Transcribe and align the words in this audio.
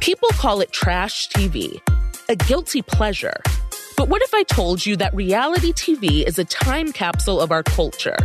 People 0.00 0.30
call 0.30 0.62
it 0.62 0.72
trash 0.72 1.28
TV, 1.28 1.78
a 2.30 2.34
guilty 2.34 2.80
pleasure. 2.80 3.36
But 3.98 4.08
what 4.08 4.22
if 4.22 4.32
I 4.32 4.44
told 4.44 4.84
you 4.84 4.96
that 4.96 5.14
reality 5.14 5.74
TV 5.74 6.26
is 6.26 6.38
a 6.38 6.44
time 6.44 6.90
capsule 6.90 7.38
of 7.38 7.52
our 7.52 7.62
culture? 7.62 8.16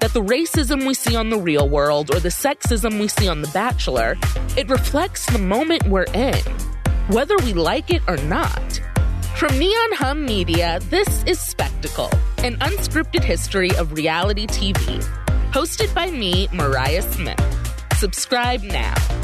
That 0.00 0.12
the 0.12 0.22
racism 0.22 0.88
we 0.88 0.94
see 0.94 1.14
on 1.14 1.30
the 1.30 1.38
real 1.38 1.68
world 1.68 2.12
or 2.12 2.18
the 2.18 2.30
sexism 2.30 2.98
we 2.98 3.06
see 3.06 3.28
on 3.28 3.42
The 3.42 3.50
Bachelor, 3.54 4.16
it 4.56 4.68
reflects 4.68 5.24
the 5.26 5.38
moment 5.38 5.86
we're 5.86 6.10
in, 6.14 6.42
whether 7.10 7.36
we 7.38 7.52
like 7.52 7.92
it 7.92 8.02
or 8.08 8.16
not. 8.16 8.80
From 9.36 9.56
Neon 9.56 9.92
Hum 9.92 10.24
Media, 10.24 10.80
this 10.90 11.22
is 11.28 11.38
Spectacle, 11.38 12.10
an 12.38 12.56
unscripted 12.56 13.22
history 13.22 13.70
of 13.76 13.92
reality 13.92 14.48
TV. 14.48 15.00
Hosted 15.52 15.94
by 15.94 16.10
me, 16.10 16.48
Mariah 16.52 17.02
Smith. 17.02 17.40
Subscribe 17.98 18.62
now. 18.62 19.19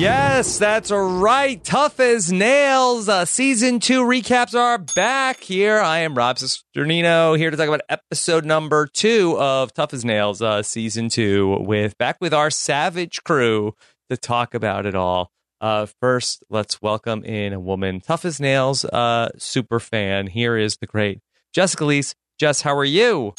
Yes, 0.00 0.56
that's 0.56 0.90
right. 0.90 1.62
Tough 1.62 2.00
as 2.00 2.32
nails. 2.32 3.06
Uh, 3.06 3.26
season 3.26 3.80
two 3.80 4.02
recaps 4.02 4.54
are 4.54 4.78
back 4.78 5.40
here. 5.42 5.78
I 5.78 5.98
am 5.98 6.14
Rob 6.14 6.38
Cesternino 6.38 7.36
here 7.36 7.50
to 7.50 7.56
talk 7.58 7.68
about 7.68 7.82
episode 7.90 8.46
number 8.46 8.86
two 8.86 9.38
of 9.38 9.74
Tough 9.74 9.92
as 9.92 10.02
Nails, 10.02 10.40
uh, 10.40 10.62
season 10.62 11.10
two, 11.10 11.58
with 11.60 11.98
back 11.98 12.16
with 12.18 12.32
our 12.32 12.48
savage 12.48 13.22
crew 13.24 13.74
to 14.08 14.16
talk 14.16 14.54
about 14.54 14.86
it 14.86 14.94
all. 14.94 15.32
Uh, 15.60 15.84
first, 16.00 16.44
let's 16.48 16.80
welcome 16.80 17.22
in 17.22 17.52
a 17.52 17.60
woman, 17.60 18.00
Tough 18.00 18.24
as 18.24 18.40
Nails, 18.40 18.86
uh, 18.86 19.28
super 19.36 19.80
fan. 19.80 20.28
Here 20.28 20.56
is 20.56 20.78
the 20.78 20.86
great 20.86 21.20
Jessica 21.52 21.84
Liese. 21.84 22.14
Jess, 22.38 22.62
how 22.62 22.74
are 22.74 22.86
you? 22.86 23.34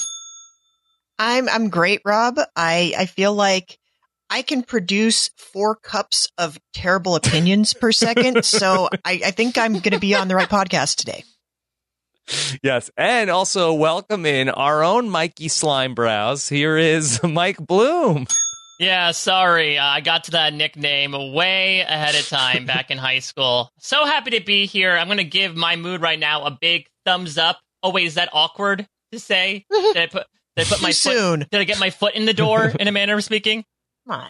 I'm 1.17 1.49
I'm 1.49 1.69
great, 1.69 2.02
Rob. 2.05 2.38
I 2.55 2.93
I 2.95 3.08
feel 3.08 3.33
like 3.33 3.80
I 4.33 4.43
can 4.43 4.63
produce 4.63 5.29
four 5.35 5.75
cups 5.75 6.29
of 6.37 6.57
terrible 6.73 7.15
opinions 7.15 7.73
per 7.73 7.91
second, 7.91 8.45
so 8.45 8.87
I, 9.03 9.19
I 9.25 9.31
think 9.31 9.57
I'm 9.57 9.73
going 9.73 9.91
to 9.91 9.99
be 9.99 10.15
on 10.15 10.29
the 10.29 10.35
right 10.35 10.47
podcast 10.47 10.95
today. 10.95 11.25
Yes, 12.63 12.89
and 12.95 13.29
also 13.29 13.73
welcome 13.73 14.25
in 14.25 14.47
our 14.47 14.85
own 14.85 15.09
Mikey 15.09 15.49
Slimebrows. 15.49 16.49
Here 16.49 16.77
is 16.77 17.21
Mike 17.27 17.57
Bloom. 17.57 18.25
Yeah, 18.79 19.11
sorry. 19.11 19.77
Uh, 19.77 19.85
I 19.85 19.99
got 19.99 20.23
to 20.23 20.31
that 20.31 20.53
nickname 20.53 21.11
way 21.33 21.81
ahead 21.81 22.15
of 22.15 22.25
time 22.29 22.65
back 22.65 22.89
in 22.89 22.97
high 22.97 23.19
school. 23.19 23.69
So 23.79 24.05
happy 24.05 24.31
to 24.31 24.39
be 24.43 24.65
here. 24.65 24.95
I'm 24.95 25.07
going 25.07 25.17
to 25.17 25.25
give 25.25 25.57
my 25.57 25.75
mood 25.75 26.02
right 26.02 26.17
now 26.17 26.45
a 26.45 26.52
big 26.52 26.87
thumbs 27.05 27.37
up. 27.37 27.59
Oh, 27.83 27.89
wait, 27.91 28.05
is 28.05 28.15
that 28.15 28.29
awkward 28.31 28.87
to 29.11 29.19
say? 29.19 29.65
Did 29.71 29.97
I 29.97 30.07
put, 30.07 30.25
did 30.55 30.67
I 30.67 30.69
put 30.69 30.81
my 30.81 30.91
Too 30.91 31.09
foot, 31.09 31.17
soon. 31.17 31.39
Did 31.52 31.59
I 31.59 31.63
get 31.65 31.79
my 31.81 31.89
foot 31.89 32.15
in 32.15 32.25
the 32.25 32.33
door 32.33 32.71
in 32.79 32.87
a 32.87 32.91
manner 32.93 33.15
of 33.15 33.23
speaking? 33.25 33.65
My 34.05 34.30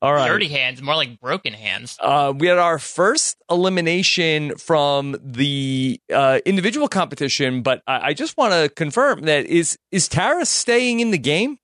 All 0.00 0.12
right. 0.12 0.26
Dirty 0.26 0.48
hands, 0.48 0.82
more 0.82 0.96
like 0.96 1.20
broken 1.20 1.52
hands. 1.52 1.96
Uh, 2.00 2.32
we 2.36 2.48
had 2.48 2.58
our 2.58 2.78
first 2.80 3.36
elimination 3.48 4.56
from 4.56 5.16
the 5.22 6.00
uh, 6.12 6.40
individual 6.44 6.88
competition, 6.88 7.62
but 7.62 7.80
I, 7.86 8.08
I 8.08 8.14
just 8.14 8.36
want 8.36 8.52
to 8.54 8.68
confirm 8.68 9.22
that 9.22 9.46
is 9.46 9.78
is 9.92 10.08
Tara 10.08 10.44
staying 10.46 10.98
in 11.00 11.12
the 11.12 11.18
game? 11.18 11.58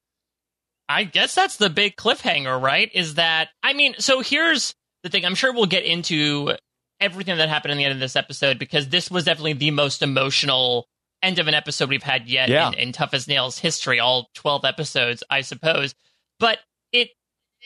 I 0.89 1.05
guess 1.05 1.35
that's 1.35 1.57
the 1.57 1.69
big 1.69 1.97
cliffhanger, 1.97 2.61
right? 2.63 2.91
Is 2.95 3.15
that, 3.17 3.49
I 3.63 3.73
mean, 3.75 3.95
so 3.99 4.21
here's 4.21 4.75
the 5.03 5.11
thing. 5.11 5.25
I'm 5.27 5.35
sure 5.35 5.53
we'll 5.53 5.67
get 5.67 5.85
into 5.85 6.53
everything 7.01 7.37
that 7.37 7.49
happened 7.49 7.73
in 7.73 7.79
the 7.79 7.85
end 7.85 7.93
of 7.93 8.01
this 8.01 8.17
episode 8.17 8.59
because 8.59 8.89
this 8.89 9.11
was 9.11 9.25
definitely 9.25 9.53
the 9.53 9.71
most 9.71 10.03
emotional 10.03 10.87
end 11.23 11.39
of 11.41 11.47
an 11.49 11.53
episode 11.55 11.91
we've 11.91 12.03
had 12.03 12.27
yet 12.29 12.49
Yeah. 12.49 12.69
in, 12.69 12.75
in 12.75 12.93
Tough 12.93 13.13
as 13.13 13.29
Nails 13.29 13.59
history, 13.59 14.01
all 14.01 14.29
12 14.35 14.65
episodes, 14.65 15.23
I 15.29 15.43
suppose. 15.43 15.95
But 16.41 16.59
it, 16.93 17.11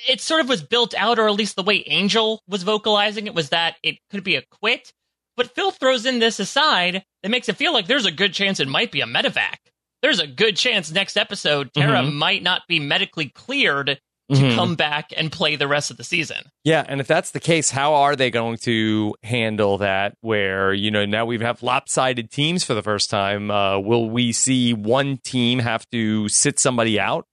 it 0.09 0.21
sort 0.21 0.41
of 0.41 0.49
was 0.49 0.63
built 0.63 0.95
out, 0.97 1.19
or 1.19 1.27
at 1.29 1.35
least 1.35 1.57
the 1.57 1.63
way 1.63 1.85
Angel 1.87 2.41
was 2.49 2.63
vocalizing 2.63 3.27
it 3.27 3.35
was 3.35 3.51
that 3.51 3.77
it 3.83 3.97
could 4.11 4.25
be 4.25 4.37
a 4.37 4.43
quit. 4.51 4.93
But 5.37 5.55
Phil 5.55 5.71
throws 5.71 6.05
in 6.07 6.19
this 6.19 6.39
aside 6.41 7.05
that 7.23 7.29
makes 7.31 7.49
it 7.49 7.57
feel 7.57 7.73
like 7.73 7.87
there's 7.87 8.07
a 8.07 8.11
good 8.13 8.35
chance 8.35 8.61
it 8.61 8.69
might 8.69 8.93
be 8.93 9.01
a 9.01 9.07
medevac. 9.07 9.57
There's 10.03 10.19
a 10.21 10.27
good 10.27 10.57
chance 10.57 10.91
next 10.91 11.17
episode 11.17 11.73
Tara 11.73 12.01
Mhm. 12.03 12.15
might 12.15 12.43
not 12.43 12.63
be 12.69 12.81
medically 12.81 13.29
cleared 13.29 13.99
to 14.31 14.37
Mhm. 14.39 14.55
come 14.55 14.75
back 14.77 15.11
and 15.17 15.31
play 15.31 15.57
the 15.57 15.69
rest 15.69 15.91
of 15.91 15.97
the 15.97 16.05
season. 16.05 16.39
Yeah, 16.65 16.85
and 16.89 17.01
if 17.01 17.07
that's 17.07 17.31
the 17.33 17.41
case, 17.41 17.71
how 17.71 17.95
are 17.95 18.17
they 18.17 18.31
going 18.31 18.57
to 18.59 19.15
handle 19.23 19.79
that? 19.79 20.15
Where 20.23 20.73
you 20.75 20.91
know 20.91 21.05
now 21.07 21.25
we 21.27 21.39
have 21.39 21.63
lopsided 21.63 22.31
teams 22.31 22.65
for 22.65 22.75
the 22.75 22.83
first 22.83 23.11
time. 23.11 23.51
Uh, 23.51 23.79
will 23.79 24.09
we 24.11 24.33
see 24.33 24.73
one 24.75 25.19
team 25.19 25.59
have 25.61 25.89
to 25.91 26.29
sit 26.29 26.59
somebody 26.59 26.99
out? 26.99 27.27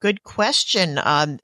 It's 0.00 0.04
a 0.04 0.06
good 0.06 0.22
question. 0.22 0.98
Um, 1.02 1.38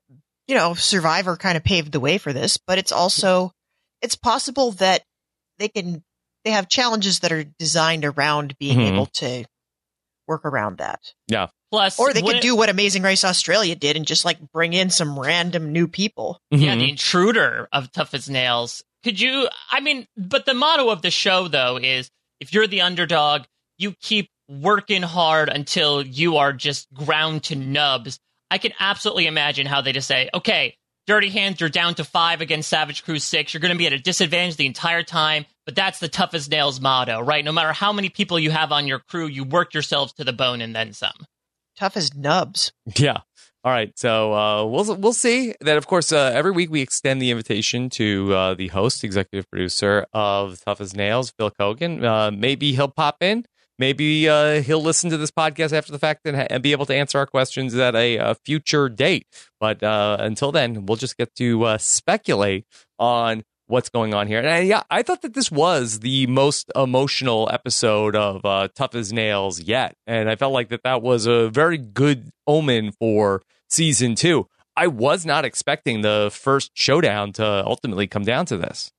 you 0.47 0.55
know, 0.55 0.75
Survivor 0.75 1.37
kind 1.37 1.57
of 1.57 1.65
paved 1.65 1.93
the 1.93 2.01
way 2.01 2.19
for 2.19 2.33
this, 2.33 2.57
but 2.59 2.79
it's 2.79 2.93
also 2.93 3.53
it's 4.01 4.17
possible 4.17 4.73
that 4.73 5.03
they 5.59 5.69
can 5.69 6.03
they 6.45 6.51
have 6.51 6.69
challenges 6.69 7.21
that 7.21 7.31
are 7.33 7.45
designed 7.59 8.05
around 8.05 8.59
being 8.59 8.79
Mhm. 8.79 8.93
able 8.93 9.07
to 9.07 9.45
work 10.27 10.45
around 10.45 10.79
that. 10.79 11.01
Yeah, 11.29 11.49
Plus, 11.71 11.99
Or 12.01 12.13
they 12.13 12.21
could 12.21 12.41
do 12.41 12.57
what 12.57 12.69
Amazing 12.69 13.03
Race 13.03 13.25
Australia 13.25 13.75
did 13.77 13.97
and 13.97 14.07
just 14.07 14.25
like 14.25 14.39
bring 14.53 14.73
in 14.73 14.91
some 14.91 15.19
random 15.19 15.73
new 15.73 15.87
people. 15.89 16.41
Yeah, 16.51 16.75
Mhm. 16.75 16.79
the 16.81 16.91
intruder 16.91 17.69
of 17.73 17.93
Tough 17.93 18.13
as 18.15 18.29
Nails. 18.29 18.83
Could 19.05 19.21
you? 19.21 19.49
I 19.71 19.81
mean, 19.81 20.07
but 20.17 20.45
the 20.47 20.55
motto 20.55 20.91
of 20.91 21.03
the 21.03 21.11
show, 21.11 21.49
though, 21.49 21.77
is 21.79 22.11
if 22.41 22.53
you're 22.53 22.67
the 22.67 22.83
underdog, 22.83 23.45
you 23.79 23.93
keep 24.01 24.31
working 24.49 25.03
hard 25.03 25.49
until 25.49 26.05
you 26.07 26.37
are 26.37 26.53
just 26.53 26.93
ground 26.93 27.45
to 27.45 27.55
nubs. 27.57 28.19
I 28.53 28.59
can 28.59 28.73
absolutely 28.79 29.27
imagine 29.27 29.67
how 29.67 29.81
they 29.81 29.93
just 29.93 30.07
say, 30.07 30.29
okay, 30.35 30.77
Dirty 31.07 31.31
Hands, 31.31 31.59
you're 31.59 31.71
down 31.71 31.95
to 31.95 32.05
five 32.05 32.43
against 32.43 32.69
Savage 32.69 33.03
Crew 33.03 33.19
six. 33.19 33.55
You're 33.55 33.63
going 33.63 33.73
to 33.73 33.79
be 33.79 33.87
at 33.87 33.95
a 33.95 33.99
disadvantage 33.99 34.57
the 34.57 34.67
entire 34.67 35.03
time, 35.03 35.47
but 35.65 35.75
that's 35.75 36.01
the 36.01 36.09
toughest 36.09 36.51
Nails 36.51 36.79
motto, 36.79 37.21
right? 37.21 37.43
No 37.43 37.51
matter 37.51 37.73
how 37.73 37.95
many 37.95 38.11
people 38.11 38.39
you 38.39 38.51
have 38.51 38.71
on 38.71 38.87
your 38.87 38.99
crew, 38.99 39.27
you 39.27 39.43
work 39.43 39.73
yourselves 39.73 40.13
to 40.13 40.25
the 40.25 40.35
bone 40.35 40.61
and 40.61 40.77
then 40.77 40.93
some. 40.93 41.15
Tough 41.79 41.97
as 41.97 42.15
nubs. 42.15 42.73
Yeah. 42.99 43.21
All 43.65 43.73
right. 43.73 43.99
So 43.99 44.35
uh, 44.35 44.67
we'll 44.67 44.97
we'll 44.97 45.15
see 45.15 45.55
that. 45.63 45.79
Of 45.79 45.87
course, 45.87 46.13
uh, 46.13 46.33
every 46.35 46.51
week 46.51 46.71
we 46.71 46.83
extend 46.83 47.23
the 47.23 47.31
invitation 47.31 47.89
to 47.91 48.35
uh, 48.35 48.55
the 48.55 48.69
host, 48.69 49.03
executive 49.03 49.49
producer 49.49 50.05
of 50.13 50.61
Tough 50.61 50.83
as 50.83 50.95
Nails, 50.95 51.33
Phil 51.39 51.51
Keoghan. 51.51 52.05
Uh, 52.05 52.31
maybe 52.31 52.75
he'll 52.75 52.89
pop 52.89 53.17
in. 53.23 53.47
Maybe 53.83 54.29
uh, 54.29 54.63
he'll 54.63 54.81
listen 54.81 55.11
to 55.11 55.17
this 55.17 55.33
podcast 55.33 55.73
after 55.73 55.91
the 55.91 55.99
fact 55.99 56.21
and, 56.25 56.37
and 56.37 56.63
be 56.63 56.71
able 56.71 56.87
to 56.87 56.95
answer 56.95 57.19
our 57.19 57.27
questions 57.27 57.75
at 57.75 57.97
a, 57.97 58.17
a 58.17 58.37
future 58.37 58.89
date. 58.89 59.27
But 59.59 59.83
uh, 59.83 60.19
until 60.21 60.53
then, 60.53 60.87
we'll 60.87 60.99
just 60.99 61.19
get 61.19 61.35
to 61.35 61.65
uh, 61.65 61.79
speculate 61.79 62.65
on 63.01 63.43
what's 63.67 63.89
going 63.89 64.15
on 64.15 64.29
here. 64.29 64.39
And 64.39 64.49
I, 64.49 64.59
yeah, 64.61 64.85
I 64.89 65.03
thought 65.03 65.23
that 65.23 65.35
this 65.35 65.51
was 65.51 65.99
the 65.99 66.29
most 66.29 66.71
emotional 66.77 67.51
episode 67.53 68.15
of 68.15 68.45
uh, 68.45 68.69
Tough 68.73 68.95
as 68.95 69.13
Nails 69.13 69.61
yet, 69.61 69.97
and 70.07 70.31
I 70.31 70.37
felt 70.37 70.53
like 70.53 70.69
that 70.69 70.85
that 70.85 71.03
was 71.03 71.27
a 71.27 71.49
very 71.49 71.77
good 71.77 72.31
omen 72.47 72.93
for 72.93 73.43
season 73.69 74.15
two. 74.15 74.47
I 74.77 74.87
was 74.87 75.27
not 75.27 75.45
expecting 75.45 76.03
the 76.03 76.31
first 76.33 76.71
showdown 76.75 77.33
to 77.33 77.45
ultimately 77.67 78.07
come 78.07 78.23
down 78.23 78.47
to 78.47 78.57
this. 78.57 78.93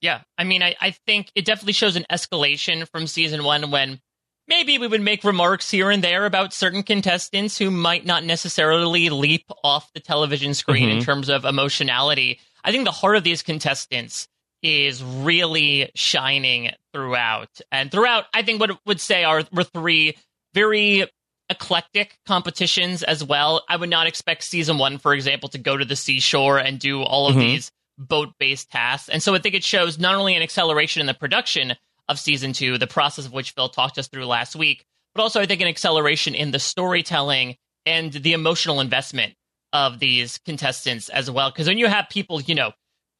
Yeah, 0.00 0.20
I 0.36 0.44
mean, 0.44 0.62
I, 0.62 0.76
I 0.80 0.90
think 0.92 1.30
it 1.34 1.44
definitely 1.44 1.72
shows 1.72 1.96
an 1.96 2.06
escalation 2.10 2.88
from 2.88 3.06
season 3.06 3.42
one 3.42 3.70
when 3.70 4.00
maybe 4.46 4.78
we 4.78 4.86
would 4.86 5.00
make 5.00 5.24
remarks 5.24 5.70
here 5.70 5.90
and 5.90 6.02
there 6.04 6.24
about 6.24 6.54
certain 6.54 6.82
contestants 6.82 7.58
who 7.58 7.70
might 7.70 8.06
not 8.06 8.24
necessarily 8.24 9.08
leap 9.10 9.44
off 9.64 9.92
the 9.92 10.00
television 10.00 10.54
screen 10.54 10.88
in 10.88 10.98
Mhm. 10.98 11.04
terms 11.04 11.28
of 11.28 11.44
emotionality. 11.44 12.38
I 12.64 12.70
think 12.70 12.84
the 12.84 12.92
heart 12.92 13.16
of 13.16 13.24
these 13.24 13.42
contestants 13.42 14.28
is 14.62 15.02
really 15.02 15.90
shining 15.94 16.70
throughout. 16.92 17.60
And 17.70 17.90
throughout, 17.90 18.24
I 18.32 18.42
think 18.42 18.60
what 18.60 18.78
would 18.86 19.00
say 19.00 19.24
are 19.24 19.44
were 19.52 19.64
three 19.64 20.16
very 20.54 21.06
eclectic 21.50 22.18
competitions 22.26 23.02
as 23.02 23.22
well. 23.24 23.64
I 23.68 23.76
would 23.76 23.88
not 23.90 24.06
expect 24.06 24.44
season 24.44 24.78
one, 24.78 24.98
for 24.98 25.14
example, 25.14 25.48
to 25.50 25.58
go 25.58 25.76
to 25.76 25.84
the 25.84 25.96
seashore 25.96 26.58
and 26.58 26.78
do 26.78 27.02
all 27.02 27.28
of 27.28 27.36
Mhm. 27.36 27.40
these 27.40 27.70
boat 27.98 28.30
based 28.38 28.70
tasks. 28.70 29.08
And 29.08 29.22
so 29.22 29.34
I 29.34 29.38
think 29.38 29.54
it 29.54 29.64
shows 29.64 29.98
not 29.98 30.14
only 30.14 30.34
an 30.36 30.42
acceleration 30.42 31.00
in 31.00 31.06
the 31.06 31.14
production 31.14 31.74
of 32.08 32.18
season 32.18 32.52
two, 32.52 32.78
the 32.78 32.86
process 32.86 33.26
of 33.26 33.32
which 33.32 33.50
Phil 33.52 33.68
talked 33.68 33.98
us 33.98 34.08
through 34.08 34.26
last 34.26 34.56
week, 34.56 34.84
but 35.14 35.22
also 35.22 35.40
I 35.40 35.46
think 35.46 35.60
an 35.60 35.68
acceleration 35.68 36.34
in 36.34 36.50
the 36.52 36.58
storytelling 36.58 37.56
and 37.84 38.12
the 38.12 38.32
emotional 38.32 38.80
investment 38.80 39.34
of 39.72 39.98
these 39.98 40.38
contestants 40.46 41.08
as 41.10 41.30
well. 41.30 41.50
Because 41.50 41.66
when 41.68 41.78
you 41.78 41.86
have 41.88 42.08
people, 42.08 42.40
you 42.40 42.54
know, 42.54 42.72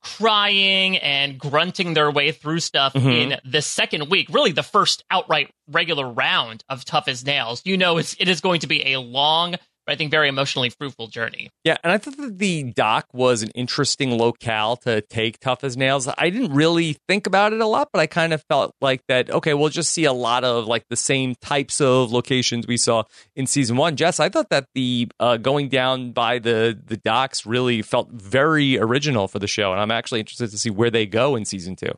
crying 0.03 0.97
and 0.99 1.39
grunting 1.39 1.95
their 1.95 2.11
way 2.11 2.33
through 2.33 2.61
stuff 2.61 2.95
Mhm. 2.95 3.13
in 3.33 3.41
the 3.45 3.61
second 3.61 4.09
week, 4.09 4.29
really 4.31 4.53
the 4.53 4.63
first 4.63 5.05
outright 5.11 5.51
regular 5.67 6.09
round 6.09 6.63
of 6.69 6.85
Tough 6.85 7.09
as 7.09 7.25
Nails, 7.25 7.63
you 7.65 7.77
know 7.77 7.99
it's, 7.99 8.15
it 8.19 8.29
is 8.29 8.41
going 8.41 8.61
to 8.61 8.67
be 8.67 8.93
a 8.95 9.01
long, 9.01 9.57
I 9.89 9.97
think 9.97 10.11
very 10.11 10.29
emotionally 10.29 10.71
fruitful 10.71 11.09
journey. 11.09 11.51
Yeah, 11.65 11.79
and 11.83 11.93
I 11.93 11.99
thought 11.99 12.17
that 12.19 12.39
the 12.39 12.65
dock 12.65 13.07
was 13.13 13.43
an 13.43 13.51
interesting 13.55 14.17
locale 14.17 14.77
to 14.79 15.01
take 15.01 15.41
Tough 15.41 15.65
as 15.65 15.77
Nails. 15.77 16.09
I 16.19 16.31
didn't 16.31 16.53
really 16.53 16.97
think 17.09 17.27
about 17.27 17.53
it 17.53 17.61
a 17.61 17.67
lot, 17.67 17.89
but 17.93 18.01
I 18.01 18.07
kind 18.07 18.33
of 18.33 18.43
felt 18.49 18.75
like 18.81 19.01
that, 19.09 19.31
okay, 19.31 19.55
we'll 19.55 19.71
just 19.71 19.91
see 19.91 20.05
a 20.05 20.13
lot 20.13 20.45
of 20.45 20.67
like 20.67 20.85
the 20.91 20.97
same 20.97 21.35
types 21.41 21.81
of 21.81 22.13
locations 22.13 22.67
we 22.67 22.77
saw 22.77 23.05
in 23.35 23.47
season 23.47 23.77
one. 23.77 23.97
Jess, 23.97 24.21
I 24.21 24.29
thought 24.29 24.51
that 24.51 24.67
the 24.75 25.09
uh, 25.19 25.39
going 25.39 25.69
down 25.69 26.13
by 26.13 26.39
the, 26.39 26.79
the 26.85 26.99
docks 26.99 27.47
really 27.47 27.83
felt 27.83 28.11
very 28.13 28.79
original 28.79 29.27
for 29.27 29.39
the 29.39 29.47
show, 29.47 29.73
and 29.73 29.81
I'm 29.81 29.91
actually 29.91 30.21
interested 30.21 30.51
to 30.51 30.59
see 30.59 30.71
where 30.71 30.91
they 30.91 31.07
go 31.07 31.35
in 31.35 31.45
season 31.45 31.77
two. 31.77 31.93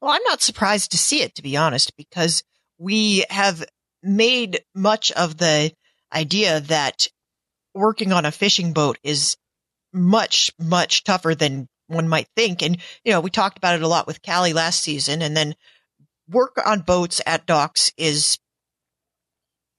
Well, 0.00 0.12
I'm 0.12 0.22
not 0.24 0.42
surprised 0.42 0.90
to 0.92 0.98
see 0.98 1.22
it, 1.22 1.34
to 1.36 1.42
be 1.42 1.56
honest, 1.56 1.96
because 1.96 2.42
we 2.78 3.24
have 3.30 3.64
made 4.02 4.60
much 4.74 5.10
of 5.12 5.38
the 5.38 5.72
idea 6.14 6.60
that 6.60 7.08
working 7.74 8.12
on 8.12 8.24
a 8.24 8.32
fishing 8.32 8.72
boat 8.72 8.98
is 9.02 9.36
much, 9.92 10.52
much 10.58 11.04
tougher 11.04 11.34
than 11.34 11.68
one 11.86 12.08
might 12.08 12.28
think. 12.36 12.62
And, 12.62 12.78
you 13.04 13.12
know, 13.12 13.20
we 13.20 13.30
talked 13.30 13.58
about 13.58 13.74
it 13.74 13.82
a 13.82 13.88
lot 13.88 14.06
with 14.06 14.22
Callie 14.22 14.52
last 14.52 14.80
season. 14.82 15.22
And 15.22 15.36
then 15.36 15.54
work 16.28 16.60
on 16.64 16.80
boats 16.80 17.20
at 17.26 17.46
docks 17.46 17.92
is, 17.96 18.38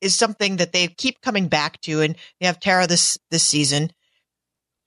is 0.02 0.16
something 0.16 0.58
that 0.58 0.72
they 0.72 0.88
keep 0.88 1.22
coming 1.22 1.48
back 1.48 1.82
to. 1.82 2.02
And 2.02 2.16
you 2.40 2.48
have 2.48 2.60
Tara 2.60 2.88
this, 2.88 3.18
this 3.32 3.44
season. 3.44 3.92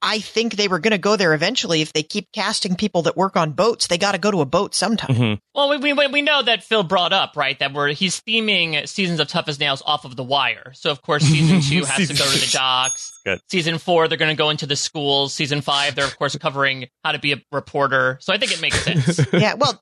I 0.01 0.19
think 0.19 0.55
they 0.55 0.67
were 0.67 0.79
going 0.79 0.91
to 0.91 0.97
go 0.97 1.15
there 1.15 1.33
eventually. 1.33 1.81
If 1.81 1.93
they 1.93 2.03
keep 2.03 2.31
casting 2.31 2.75
people 2.75 3.01
that 3.03 3.17
work 3.17 3.35
on 3.35 3.51
boats, 3.51 3.87
they 3.87 3.97
got 3.97 4.13
to 4.13 4.17
go 4.17 4.31
to 4.31 4.41
a 4.41 4.45
boat 4.45 4.73
sometime. 4.73 5.15
Mhm. 5.15 5.39
Well, 5.53 5.69
we, 5.69 5.93
we 5.93 6.07
we 6.07 6.21
know 6.21 6.41
that 6.41 6.63
Phil 6.63 6.83
brought 6.83 7.11
up 7.13 7.35
right 7.35 7.57
that 7.59 7.73
we're 7.73 7.89
he's 7.89 8.21
theming 8.21 8.87
seasons 8.87 9.19
of 9.19 9.27
Tough 9.27 9.47
as 9.47 9.59
Nails 9.59 9.81
off 9.85 10.05
of 10.05 10.15
The 10.15 10.23
Wire. 10.23 10.71
So 10.73 10.91
of 10.91 11.01
course 11.01 11.23
season 11.23 11.61
two 11.69 11.85
has 11.85 12.07
to 12.07 12.13
go 12.13 12.23
to 12.23 12.39
the 12.39 12.49
docks. 12.51 13.11
Good. 13.25 13.39
Season 13.49 13.77
four 13.77 14.07
they're 14.07 14.17
going 14.17 14.35
to 14.35 14.41
go 14.41 14.49
into 14.49 14.65
the 14.65 14.75
schools. 14.75 15.33
Season 15.33 15.61
five 15.61 15.95
they're 15.95 16.05
of 16.05 16.17
course 16.17 16.35
covering 16.37 16.87
how 17.03 17.11
to 17.11 17.19
be 17.19 17.33
a 17.33 17.41
reporter. 17.51 18.17
So 18.21 18.33
I 18.33 18.37
think 18.37 18.53
it 18.53 18.61
makes 18.61 18.81
sense. 18.81 19.19
yeah, 19.33 19.55
well, 19.55 19.81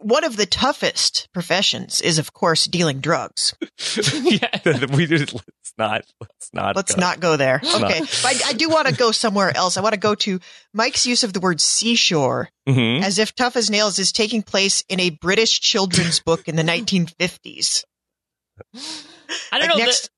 one 0.00 0.24
of 0.24 0.36
the 0.36 0.46
toughest 0.46 1.28
professions 1.32 2.00
is, 2.00 2.18
of 2.18 2.32
course, 2.32 2.66
dealing 2.66 3.00
drugs. 3.00 3.54
yeah. 4.24 4.86
we 4.94 5.06
just, 5.06 5.34
let's 5.34 5.63
not, 5.76 6.04
let's 6.20 6.50
not, 6.52 6.76
Let's 6.76 6.94
go. 6.94 7.00
not 7.00 7.20
go 7.20 7.36
there. 7.36 7.60
Okay. 7.64 8.00
But 8.00 8.24
I, 8.24 8.34
I 8.48 8.52
do 8.52 8.68
want 8.68 8.86
to 8.88 8.94
go 8.94 9.10
somewhere 9.10 9.54
else. 9.56 9.76
I 9.76 9.80
want 9.80 9.94
to 9.94 10.00
go 10.00 10.14
to 10.14 10.38
Mike's 10.72 11.04
use 11.06 11.22
of 11.24 11.32
the 11.32 11.40
word 11.40 11.60
seashore 11.60 12.48
Mhm. 12.68 13.02
as 13.02 13.18
if 13.18 13.34
Tough 13.34 13.56
as 13.56 13.70
Nails 13.70 13.98
is 13.98 14.12
taking 14.12 14.42
place 14.42 14.82
in 14.88 15.00
a 15.00 15.10
British 15.10 15.60
children's 15.60 16.20
book 16.20 16.46
in 16.48 16.56
the 16.56 16.62
1950s. 16.64 17.84
I 18.74 19.58
don't 19.58 19.60
Like, 19.60 19.68
know. 19.68 19.76
next- 19.84 20.10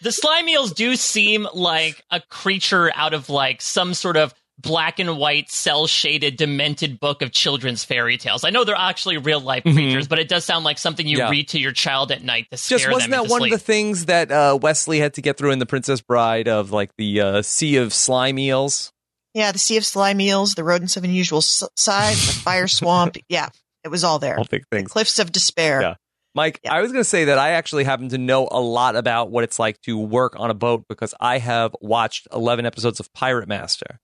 the, 0.00 0.04
the 0.04 0.12
slime 0.12 0.48
eels 0.48 0.72
do 0.72 0.96
seem 0.96 1.46
like 1.54 2.02
a 2.10 2.20
creature 2.20 2.90
out 2.94 3.14
of 3.14 3.28
like 3.28 3.60
some 3.62 3.94
sort 3.94 4.16
of 4.16 4.34
black 4.60 4.98
and 4.98 5.16
white, 5.18 5.50
cell 5.50 5.86
shaded, 5.86 6.36
demented 6.36 7.00
book 7.00 7.22
of 7.22 7.32
children's 7.32 7.84
fairy 7.84 8.16
tales. 8.18 8.44
I 8.44 8.50
know 8.50 8.64
they're 8.64 8.74
actually 8.76 9.16
real 9.18 9.40
life 9.40 9.64
Mhm. 9.64 9.74
creatures, 9.74 10.08
but 10.08 10.18
it 10.18 10.28
does 10.28 10.44
sound 10.44 10.64
like 10.64 10.78
something 10.78 11.06
you 11.06 11.18
Yeah. 11.18 11.30
read 11.30 11.48
to 11.48 11.58
your 11.58 11.72
child 11.72 12.12
at 12.12 12.22
night 12.22 12.46
to 12.50 12.56
scare 12.56 12.78
Just 12.78 12.90
wasn't 12.90 13.10
them 13.12 13.18
that 13.18 13.22
into 13.24 13.30
one 13.32 13.40
sleep. 13.40 13.52
of 13.54 13.60
the 13.60 13.64
things 13.64 14.06
that 14.06 14.30
uh, 14.30 14.58
Wesley 14.60 14.98
had 15.00 15.14
to 15.14 15.22
get 15.22 15.36
through 15.38 15.52
in 15.52 15.58
The 15.58 15.66
Princess 15.66 16.00
Bride 16.00 16.48
of 16.48 16.70
like 16.72 16.90
the 16.98 17.20
uh, 17.20 17.42
sea 17.42 17.76
of 17.76 17.92
slime 17.94 18.38
eels? 18.38 18.92
Yeah, 19.32 19.52
the 19.52 19.60
Sea 19.60 19.76
of 19.76 19.86
Slime 19.86 20.20
Eels, 20.20 20.54
the 20.54 20.64
Rodents 20.64 20.96
of 20.96 21.04
Unusual 21.04 21.38
S- 21.38 21.62
Size, 21.76 22.26
the 22.26 22.32
Fire 22.32 22.66
Swamp. 22.68 23.16
Yeah, 23.28 23.48
it 23.84 23.88
was 23.88 24.02
all 24.02 24.18
there. 24.18 24.36
All 24.36 24.44
big 24.44 24.64
things. 24.72 24.90
Cliffs 24.90 25.20
of 25.20 25.30
Despair. 25.30 25.80
Yeah. 25.82 25.94
Mike, 26.34 26.58
Yeah. 26.64 26.74
I 26.74 26.80
was 26.80 26.90
going 26.90 27.02
to 27.02 27.08
say 27.08 27.26
that 27.26 27.38
I 27.38 27.50
actually 27.50 27.84
happen 27.84 28.08
to 28.08 28.18
know 28.18 28.48
a 28.50 28.60
lot 28.60 28.96
about 28.96 29.30
what 29.30 29.44
it's 29.44 29.58
like 29.58 29.80
to 29.82 29.96
work 29.98 30.34
on 30.36 30.50
a 30.50 30.54
boat 30.54 30.84
because 30.88 31.14
I 31.20 31.38
have 31.38 31.74
watched 31.80 32.26
11 32.32 32.66
episodes 32.66 32.98
of 33.00 33.12
Pirate 33.12 33.48
Master. 33.48 34.00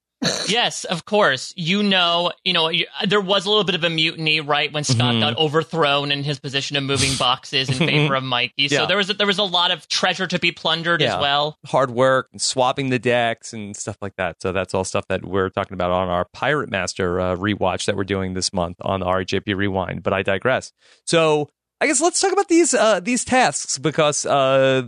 Yes, 0.47 0.83
of 0.85 1.05
course. 1.05 1.53
You 1.55 1.83
know, 1.83 2.31
you 2.43 2.53
know, 2.53 2.69
you, 2.69 2.85
there 3.07 3.21
was 3.21 3.45
a 3.45 3.49
little 3.49 3.63
bit 3.63 3.75
of 3.75 3.83
a 3.83 3.89
mutiny, 3.89 4.39
right, 4.39 4.71
when 4.73 4.83
Scott 4.83 5.15
Mhm. 5.15 5.19
got 5.19 5.37
overthrown 5.37 6.11
in 6.11 6.23
his 6.23 6.39
position 6.39 6.75
of 6.75 6.83
moving 6.83 7.15
boxes 7.19 7.69
in 7.69 7.75
favor 7.87 8.15
of 8.15 8.23
Mikey. 8.23 8.67
So 8.69 8.81
Yeah. 8.81 8.85
there 8.87 8.97
was 8.97 9.09
a, 9.09 9.13
there 9.13 9.27
was 9.27 9.37
a 9.37 9.43
lot 9.43 9.69
of 9.71 9.87
treasure 9.89 10.25
to 10.25 10.39
be 10.39 10.51
plundered 10.51 11.01
Yeah. 11.01 11.15
as 11.17 11.21
well. 11.21 11.57
Hard 11.67 11.91
work 11.91 12.29
and 12.31 12.41
swapping 12.41 12.89
the 12.89 12.97
decks 12.99 13.53
and 13.53 13.75
stuff 13.75 13.97
like 14.01 14.15
that. 14.17 14.41
So 14.41 14.51
that's 14.51 14.73
all 14.73 14.83
stuff 14.83 15.05
that 15.09 15.23
we're 15.25 15.49
talking 15.49 15.73
about 15.75 15.91
on 15.91 16.07
our 16.09 16.25
Pirate 16.33 16.71
Master 16.71 17.19
uh, 17.19 17.35
rewatch 17.35 17.85
that 17.85 17.95
we're 17.95 18.03
doing 18.03 18.33
this 18.33 18.51
month 18.51 18.77
on 18.81 19.01
the 19.01 19.05
RHAP 19.05 19.55
Rewind. 19.55 20.01
But 20.01 20.13
I 20.13 20.23
digress. 20.23 20.71
So 21.05 21.49
I 21.79 21.85
guess 21.85 22.01
let's 22.01 22.19
talk 22.19 22.31
about 22.33 22.47
these 22.47 22.73
uh, 22.73 22.99
these 23.01 23.23
tasks 23.23 23.77
because 23.77 24.25
uh, 24.25 24.81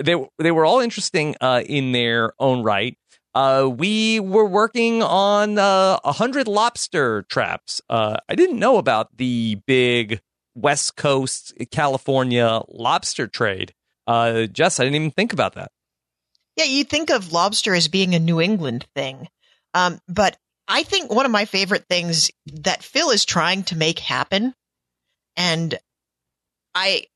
they 0.00 0.16
they 0.38 0.50
were 0.50 0.64
all 0.64 0.80
interesting 0.80 1.36
uh, 1.42 1.62
in 1.66 1.92
their 1.92 2.32
own 2.38 2.62
right. 2.62 2.96
Uh, 3.34 3.68
we 3.72 4.20
were 4.20 4.46
working 4.46 5.02
on 5.02 5.58
uh, 5.58 5.98
a 6.04 6.12
hundred 6.12 6.48
lobster 6.48 7.22
traps. 7.22 7.80
Uh, 7.88 8.16
I 8.28 8.34
didn't 8.34 8.58
know 8.58 8.76
about 8.76 9.16
the 9.16 9.58
big 9.66 10.20
West 10.54 10.96
Coast 10.96 11.54
California 11.70 12.60
lobster 12.68 13.26
trade. 13.26 13.72
Uh, 14.06 14.46
Jess, 14.46 14.80
I 14.80 14.84
didn't 14.84 14.96
even 14.96 15.10
think 15.10 15.32
about 15.32 15.54
that. 15.54 15.70
Yeah, 16.56 16.64
you 16.64 16.84
think 16.84 17.10
of 17.10 17.32
lobster 17.32 17.74
as 17.74 17.88
being 17.88 18.14
a 18.14 18.18
New 18.18 18.40
England 18.40 18.86
thing. 18.94 19.28
Um, 19.72 20.00
but 20.06 20.36
I 20.68 20.82
think 20.82 21.10
one 21.10 21.24
of 21.24 21.32
my 21.32 21.46
favorite 21.46 21.86
things 21.88 22.30
that 22.46 22.82
Phil 22.82 23.10
is 23.10 23.24
trying 23.24 23.62
to 23.64 23.76
make 23.76 23.98
happen, 23.98 24.54
and 25.36 25.78
I 26.74 27.06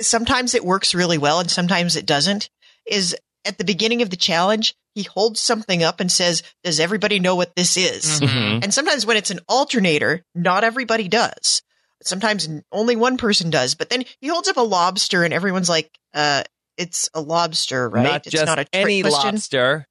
sometimes 0.00 0.54
it 0.54 0.64
works 0.64 0.94
really 0.94 1.18
well 1.18 1.38
and 1.38 1.50
sometimes 1.50 1.94
it 1.96 2.06
doesn't, 2.06 2.50
is 2.86 3.16
at 3.44 3.58
the 3.58 3.64
beginning 3.64 4.02
of 4.02 4.10
the 4.10 4.16
challenge, 4.16 4.74
he 4.94 5.02
holds 5.02 5.40
something 5.40 5.82
up 5.82 6.00
and 6.00 6.10
says, 6.10 6.42
Does 6.64 6.80
everybody 6.80 7.18
know 7.18 7.34
what 7.36 7.54
this 7.56 7.76
is? 7.76 8.20
Mhm. 8.20 8.62
And 8.62 8.74
sometimes 8.74 9.06
when 9.06 9.16
it's 9.16 9.30
an 9.30 9.40
alternator, 9.48 10.22
not 10.34 10.64
everybody 10.64 11.08
does. 11.08 11.62
Sometimes 12.02 12.48
only 12.72 12.96
one 12.96 13.16
person 13.16 13.50
does. 13.50 13.74
But 13.74 13.90
then 13.90 14.04
he 14.20 14.28
holds 14.28 14.48
up 14.48 14.56
a 14.56 14.62
lobster 14.62 15.22
and 15.24 15.32
everyone's 15.32 15.68
like, 15.68 15.90
uh, 16.14 16.42
it's 16.76 17.08
a 17.14 17.20
lobster, 17.20 17.88
right? 17.88 18.04
Not 18.04 18.26
it's 18.26 18.30
just 18.30 18.46
not 18.46 18.58
a 18.58 18.64
trick 18.64 18.68
any 18.72 19.02
question. 19.02 19.34
lobster, 19.34 19.86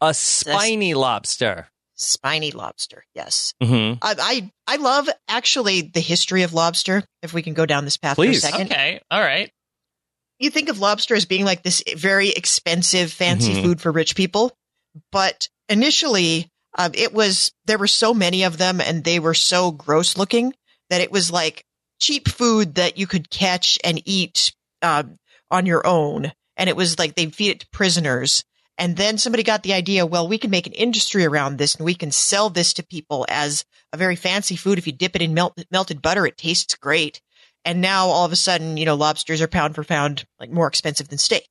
a 0.00 0.12
spiny 0.14 0.94
lobster. 0.94 1.68
Spiny 1.96 2.50
lobster, 2.50 3.04
yes. 3.14 3.54
hmm 3.62 3.92
I, 4.02 4.14
I 4.18 4.50
I 4.66 4.76
love 4.76 5.08
actually 5.28 5.82
the 5.82 6.00
history 6.00 6.42
of 6.42 6.52
lobster. 6.52 7.04
If 7.22 7.32
we 7.32 7.40
can 7.40 7.54
go 7.54 7.66
down 7.66 7.84
this 7.84 7.96
path 7.96 8.16
Please. 8.16 8.42
for 8.42 8.48
a 8.48 8.50
second, 8.50 8.72
Okay, 8.72 9.00
all 9.12 9.20
right. 9.20 9.50
You 10.44 10.50
think 10.50 10.68
of 10.68 10.78
lobster 10.78 11.14
as 11.14 11.24
being 11.24 11.44
like 11.44 11.62
this 11.62 11.82
very 11.96 12.30
expensive, 12.30 13.12
fancy 13.12 13.54
Mhm. 13.54 13.62
food 13.62 13.80
for 13.80 13.90
rich 13.92 14.14
people, 14.14 14.56
but 15.10 15.48
initially, 15.68 16.50
um, 16.76 16.92
it 16.94 17.12
was 17.12 17.52
there 17.64 17.78
were 17.78 17.86
so 17.86 18.14
many 18.14 18.42
of 18.44 18.58
them, 18.58 18.80
and 18.80 19.04
they 19.04 19.18
were 19.20 19.34
so 19.34 19.70
gross 19.70 20.16
looking 20.16 20.54
that 20.90 21.00
it 21.00 21.10
was 21.10 21.30
like 21.30 21.64
cheap 22.00 22.28
food 22.28 22.74
that 22.76 22.98
you 22.98 23.06
could 23.06 23.30
catch 23.30 23.78
and 23.84 24.02
eat 24.04 24.52
uh, 24.82 25.04
on 25.50 25.66
your 25.66 25.86
own, 25.86 26.32
and 26.56 26.68
it 26.68 26.76
was 26.76 26.98
like 26.98 27.14
they'd 27.14 27.34
feed 27.34 27.50
it 27.50 27.60
to 27.60 27.66
prisoners. 27.72 28.44
And 28.76 28.96
then 28.96 29.18
somebody 29.18 29.44
got 29.44 29.62
the 29.62 29.72
idea, 29.72 30.04
well, 30.04 30.26
we 30.26 30.36
can 30.36 30.50
make 30.50 30.66
an 30.66 30.72
industry 30.72 31.24
around 31.24 31.58
this 31.58 31.76
and 31.76 31.84
we 31.84 31.94
can 31.94 32.10
sell 32.10 32.50
this 32.50 32.72
to 32.74 32.82
people 32.82 33.24
as 33.28 33.64
a 33.92 33.96
very 33.96 34.16
fancy 34.16 34.56
food. 34.56 34.78
If 34.78 34.86
you 34.88 34.92
dip 34.92 35.14
it 35.14 35.22
in 35.22 35.32
melt- 35.32 35.56
melted 35.70 36.02
butter, 36.02 36.26
it 36.26 36.36
tastes 36.36 36.74
great. 36.74 37.20
And 37.64 37.80
now 37.80 38.08
all 38.08 38.24
of 38.24 38.32
a 38.32 38.36
sudden, 38.36 38.76
you 38.76 38.84
know, 38.84 38.94
lobsters 38.94 39.40
are 39.40 39.48
pound 39.48 39.74
for 39.74 39.84
pound 39.84 40.24
like 40.38 40.50
more 40.50 40.66
expensive 40.66 41.08
than 41.08 41.18
steak. 41.18 41.48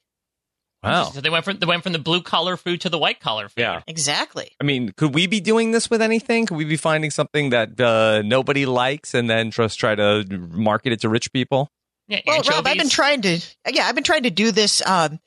Wow. 0.84 1.05
So 1.05 1.22
they 1.22 1.29
went 1.29 1.46
from 1.46 1.60
they 1.60 1.65
went 1.65 1.82
from 1.82 1.93
the 1.93 2.00
blue 2.00 2.22
collar 2.22 2.58
food 2.58 2.82
to 2.82 2.89
the 2.89 2.98
white 3.00 3.20
collar 3.22 3.48
food. 3.48 3.62
Yeah. 3.62 3.82
Exactly. 3.88 4.51
I 4.60 4.65
mean, 4.65 4.91
could 4.98 5.15
we 5.15 5.27
be 5.27 5.39
doing 5.39 5.72
this 5.72 5.89
with 5.89 6.01
anything? 6.01 6.46
Could 6.46 6.58
we 6.58 6.65
be 6.65 6.75
finding 6.75 7.10
something 7.10 7.51
that 7.51 7.79
uh, 7.79 8.22
nobody 8.22 8.65
likes 8.65 9.13
and 9.13 9.29
then 9.29 9.50
just 9.50 9.79
try 9.79 9.96
to 9.96 10.25
market 10.51 10.91
it 10.91 11.01
to 11.01 11.10
rich 11.10 11.32
people? 11.32 11.70
Yeah, 12.10 12.20
Well, 12.27 12.41
Rob, 12.43 12.67
I've 12.67 12.77
been 12.77 12.89
trying 12.89 13.22
to, 13.22 13.39
yeah, 13.72 13.86
I've 13.86 13.96
been 13.96 14.03
trying 14.03 14.24
to 14.24 14.29
do 14.29 14.51
this. 14.51 14.86
Um, 14.86 15.20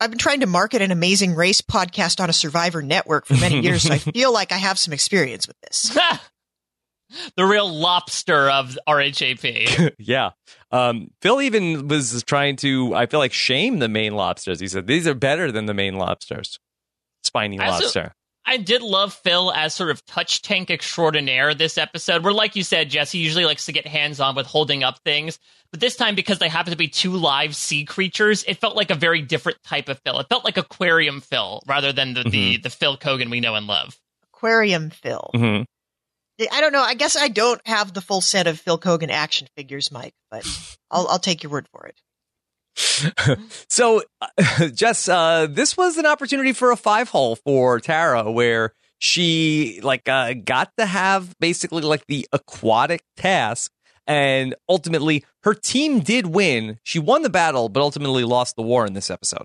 I've 0.00 0.10
been 0.10 0.18
trying 0.18 0.40
to 0.40 0.46
market 0.46 0.80
an 0.80 0.92
amazing 0.92 1.34
race 1.34 1.60
podcast 1.60 2.20
on 2.22 2.30
a 2.30 2.32
survivor 2.32 2.82
network 2.82 3.26
for 3.26 3.34
many 3.34 3.60
years. 3.62 3.82
so 3.82 3.92
I 3.92 3.98
feel 3.98 4.32
like 4.32 4.52
I 4.52 4.58
have 4.58 4.78
some 4.78 4.94
experience 4.94 5.48
with 5.48 5.56
this. 5.62 5.96
the 7.36 7.44
real 7.44 7.72
lobster 7.72 8.50
of 8.50 8.78
RHAP. 8.88 9.94
yeah. 9.98 10.30
Um, 10.70 11.10
Phil 11.20 11.40
even 11.42 11.88
was 11.88 12.22
trying 12.24 12.56
to, 12.56 12.94
I 12.94 13.06
feel 13.06 13.20
like, 13.20 13.32
shame 13.32 13.78
the 13.78 13.88
Maine 13.88 14.14
lobsters. 14.14 14.60
He 14.60 14.68
said, 14.68 14.86
these 14.86 15.06
are 15.06 15.14
better 15.14 15.52
than 15.52 15.66
the 15.66 15.74
Maine 15.74 15.96
lobsters. 15.96 16.58
Spiny 17.22 17.58
I 17.58 17.68
also- 17.68 17.84
lobster. 17.84 18.14
I 18.46 18.58
did 18.58 18.82
love 18.82 19.14
Phil 19.14 19.50
as 19.52 19.74
sort 19.74 19.90
of 19.90 20.04
touch 20.04 20.42
tank 20.42 20.70
extraordinaire 20.70 21.54
this 21.54 21.78
episode, 21.78 22.22
where, 22.22 22.32
like 22.34 22.56
you 22.56 22.62
said, 22.62 22.90
Jesse 22.90 23.16
usually 23.16 23.46
likes 23.46 23.64
to 23.64 23.72
get 23.72 23.86
hands 23.86 24.20
on 24.20 24.34
with 24.34 24.46
holding 24.46 24.84
up 24.84 24.98
things. 25.02 25.38
But 25.70 25.80
this 25.80 25.96
time, 25.96 26.14
because 26.14 26.40
they 26.40 26.50
happen 26.50 26.70
to 26.70 26.76
be 26.76 26.88
two 26.88 27.12
live 27.12 27.56
sea 27.56 27.86
creatures, 27.86 28.44
it 28.46 28.58
felt 28.58 28.76
like 28.76 28.90
a 28.90 28.94
very 28.94 29.22
different 29.22 29.62
type 29.62 29.88
of 29.88 29.98
Phil. 30.04 30.20
It 30.20 30.28
felt 30.28 30.44
like 30.44 30.58
aquarium 30.58 31.22
Phil 31.22 31.62
rather 31.66 31.90
than 31.92 32.12
the, 32.12 32.22
the, 32.24 32.56
the 32.58 32.68
Phil 32.68 32.98
Keoghan 32.98 33.30
we 33.30 33.40
know 33.40 33.54
and 33.54 33.66
love. 33.66 33.98
Aquarium 34.34 34.90
Phil. 34.90 35.30
hmm 35.34 35.62
I 36.40 36.60
don't 36.60 36.72
know. 36.72 36.82
I 36.82 36.94
guess 36.94 37.16
I 37.16 37.28
don't 37.28 37.60
have 37.66 37.92
the 37.92 38.00
full 38.00 38.20
set 38.20 38.46
of 38.46 38.58
Phil 38.58 38.78
Keoghan 38.78 39.10
action 39.10 39.48
figures, 39.56 39.92
Mike, 39.92 40.14
but 40.30 40.46
I'll, 40.90 41.06
I'll 41.08 41.18
take 41.18 41.42
your 41.42 41.52
word 41.52 41.68
for 41.70 41.86
it. 41.86 42.00
so, 43.68 44.02
uh, 44.20 44.68
Jess, 44.74 45.08
uh, 45.08 45.46
this 45.48 45.76
was 45.76 45.96
an 45.96 46.06
opportunity 46.06 46.52
for 46.52 46.70
a 46.70 46.76
five 46.76 47.08
hole 47.08 47.36
for 47.36 47.78
Tara, 47.80 48.30
where 48.30 48.72
she 48.98 49.80
like 49.82 50.08
uh, 50.08 50.34
got 50.34 50.72
to 50.78 50.86
have 50.86 51.38
basically 51.38 51.82
like 51.82 52.06
the 52.06 52.26
aquatic 52.32 53.02
task, 53.16 53.70
and 54.06 54.54
ultimately 54.68 55.24
her 55.44 55.54
team 55.54 56.00
did 56.00 56.26
win. 56.26 56.78
She 56.82 56.98
won 56.98 57.22
the 57.22 57.30
battle, 57.30 57.68
but 57.68 57.80
ultimately 57.80 58.24
lost 58.24 58.56
the 58.56 58.62
war 58.62 58.86
in 58.86 58.94
this 58.94 59.10
episode. 59.10 59.44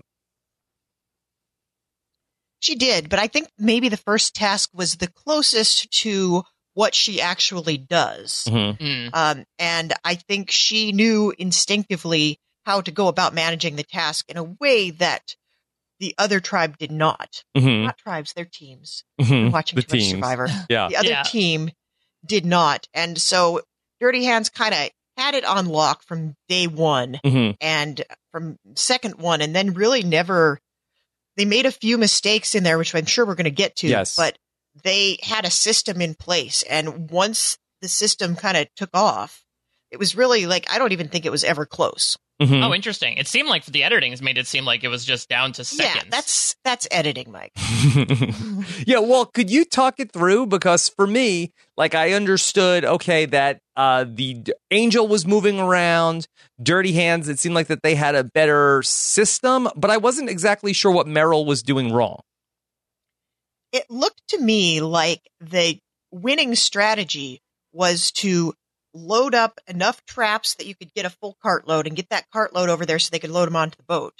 She 2.58 2.74
did, 2.74 3.08
but 3.08 3.18
I 3.18 3.26
think 3.26 3.48
maybe 3.58 3.88
the 3.88 3.96
first 3.96 4.34
task 4.34 4.70
was 4.74 4.96
the 4.96 5.06
closest 5.06 5.90
to 6.02 6.42
what 6.74 6.94
she 6.94 7.20
actually 7.20 7.76
does. 7.78 8.44
Mm-hmm. 8.48 8.82
Mm. 8.84 9.10
Um, 9.12 9.44
and 9.58 9.92
I 10.04 10.14
think 10.14 10.50
she 10.50 10.92
knew 10.92 11.32
instinctively 11.38 12.38
how 12.64 12.80
to 12.82 12.90
go 12.90 13.08
about 13.08 13.34
managing 13.34 13.76
the 13.76 13.82
task 13.82 14.26
in 14.30 14.36
a 14.36 14.44
way 14.44 14.90
that 14.90 15.34
the 15.98 16.14
other 16.16 16.40
tribe 16.40 16.78
did 16.78 16.90
not. 16.92 17.42
Mm-hmm. 17.56 17.84
Not 17.86 17.98
tribes, 17.98 18.32
they're 18.34 18.48
teams. 18.50 19.04
Mhm. 19.20 19.50
Watching 19.52 19.76
The 19.76 19.82
too 19.82 19.96
much. 19.98 20.06
Survivor. 20.10 20.48
Yeah. 20.70 20.88
The 20.88 20.96
other 20.96 21.08
Yeah. 21.08 21.22
team 21.24 21.70
did 22.24 22.46
not. 22.46 22.86
And 22.94 23.20
so 23.20 23.60
Dirty 24.00 24.24
Hands 24.24 24.48
kind 24.48 24.72
of 24.74 24.90
had 25.16 25.34
it 25.34 25.44
on 25.44 25.66
lock 25.66 26.02
from 26.02 26.36
day 26.48 26.66
one 26.66 27.20
Mhm. 27.24 27.56
and 27.60 28.02
from 28.32 28.56
second 28.76 29.16
one, 29.16 29.42
and 29.42 29.54
then 29.54 29.74
really 29.74 30.02
never. 30.02 30.58
They 31.36 31.44
made 31.44 31.66
a 31.66 31.72
few 31.72 31.98
mistakes 31.98 32.54
in 32.54 32.62
there, 32.64 32.78
which 32.78 32.94
I'm 32.94 33.06
sure 33.06 33.26
we're 33.26 33.34
going 33.34 33.44
to 33.44 33.50
get 33.50 33.76
to. 33.76 33.88
Yes. 33.88 34.16
But 34.16 34.38
they 34.82 35.18
had 35.22 35.44
a 35.44 35.50
system 35.50 36.00
in 36.00 36.14
place, 36.14 36.62
and 36.62 37.10
once 37.10 37.58
the 37.80 37.88
system 37.88 38.36
kind 38.36 38.56
of 38.56 38.66
took 38.76 38.90
off, 38.94 39.44
it 39.90 39.98
was 39.98 40.14
really 40.16 40.46
like 40.46 40.70
I 40.70 40.78
don't 40.78 40.92
even 40.92 41.08
think 41.08 41.26
it 41.26 41.32
was 41.32 41.44
ever 41.44 41.66
close. 41.66 42.16
Mhm. 42.40 42.66
Oh, 42.66 42.72
interesting. 42.74 43.18
It 43.18 43.28
seemed 43.28 43.50
like 43.50 43.66
the 43.66 43.84
editing 43.84 44.12
has 44.12 44.22
made 44.22 44.38
it 44.38 44.46
seem 44.46 44.64
like 44.64 44.82
it 44.82 44.88
was 44.88 45.04
just 45.04 45.28
down 45.28 45.52
to 45.52 45.64
seconds. 45.64 45.94
Yeah, 45.94 46.02
that's 46.10 46.56
that's 46.64 46.88
editing, 46.90 47.30
Mike. 47.30 47.52
yeah, 48.86 48.98
well, 49.00 49.26
could 49.26 49.50
you 49.50 49.64
talk 49.64 50.00
it 50.00 50.10
through? 50.12 50.46
Because 50.46 50.88
for 50.88 51.06
me, 51.06 51.52
like 51.76 51.94
I 51.94 52.12
understood, 52.12 52.84
okay, 52.84 53.26
that 53.26 53.58
uh, 53.76 54.04
the 54.08 54.34
d- 54.34 54.52
angel 54.70 55.06
was 55.06 55.26
moving 55.26 55.60
around, 55.60 56.26
dirty 56.62 56.92
hands. 56.92 57.28
It 57.28 57.38
seemed 57.38 57.54
like 57.54 57.66
that 57.66 57.82
they 57.82 57.94
had 57.94 58.14
a 58.14 58.24
better 58.24 58.82
system, 58.84 59.68
but 59.76 59.90
I 59.90 59.98
wasn't 59.98 60.30
exactly 60.30 60.72
sure 60.72 60.92
what 60.92 61.06
Merrill 61.06 61.44
was 61.44 61.62
doing 61.62 61.92
wrong. 61.92 62.20
It 63.72 63.84
looked 63.90 64.22
to 64.28 64.38
me 64.38 64.80
like 64.80 65.20
the 65.40 65.78
winning 66.10 66.54
strategy 66.54 67.40
was 67.72 68.10
to 68.12 68.54
load 68.94 69.34
up 69.34 69.60
enough 69.68 70.04
traps 70.06 70.54
that 70.56 70.66
you 70.66 70.74
could 70.74 70.92
get 70.94 71.06
a 71.06 71.10
full 71.10 71.36
cartload 71.44 71.86
and 71.86 71.94
get 71.96 72.08
that 72.10 72.26
cartload 72.34 72.68
over 72.68 72.84
there 72.84 72.98
so 72.98 73.08
they 73.10 73.18
could 73.20 73.30
load 73.30 73.46
them 73.46 73.56
onto 73.56 73.76
the 73.76 73.84
boat. 73.84 74.14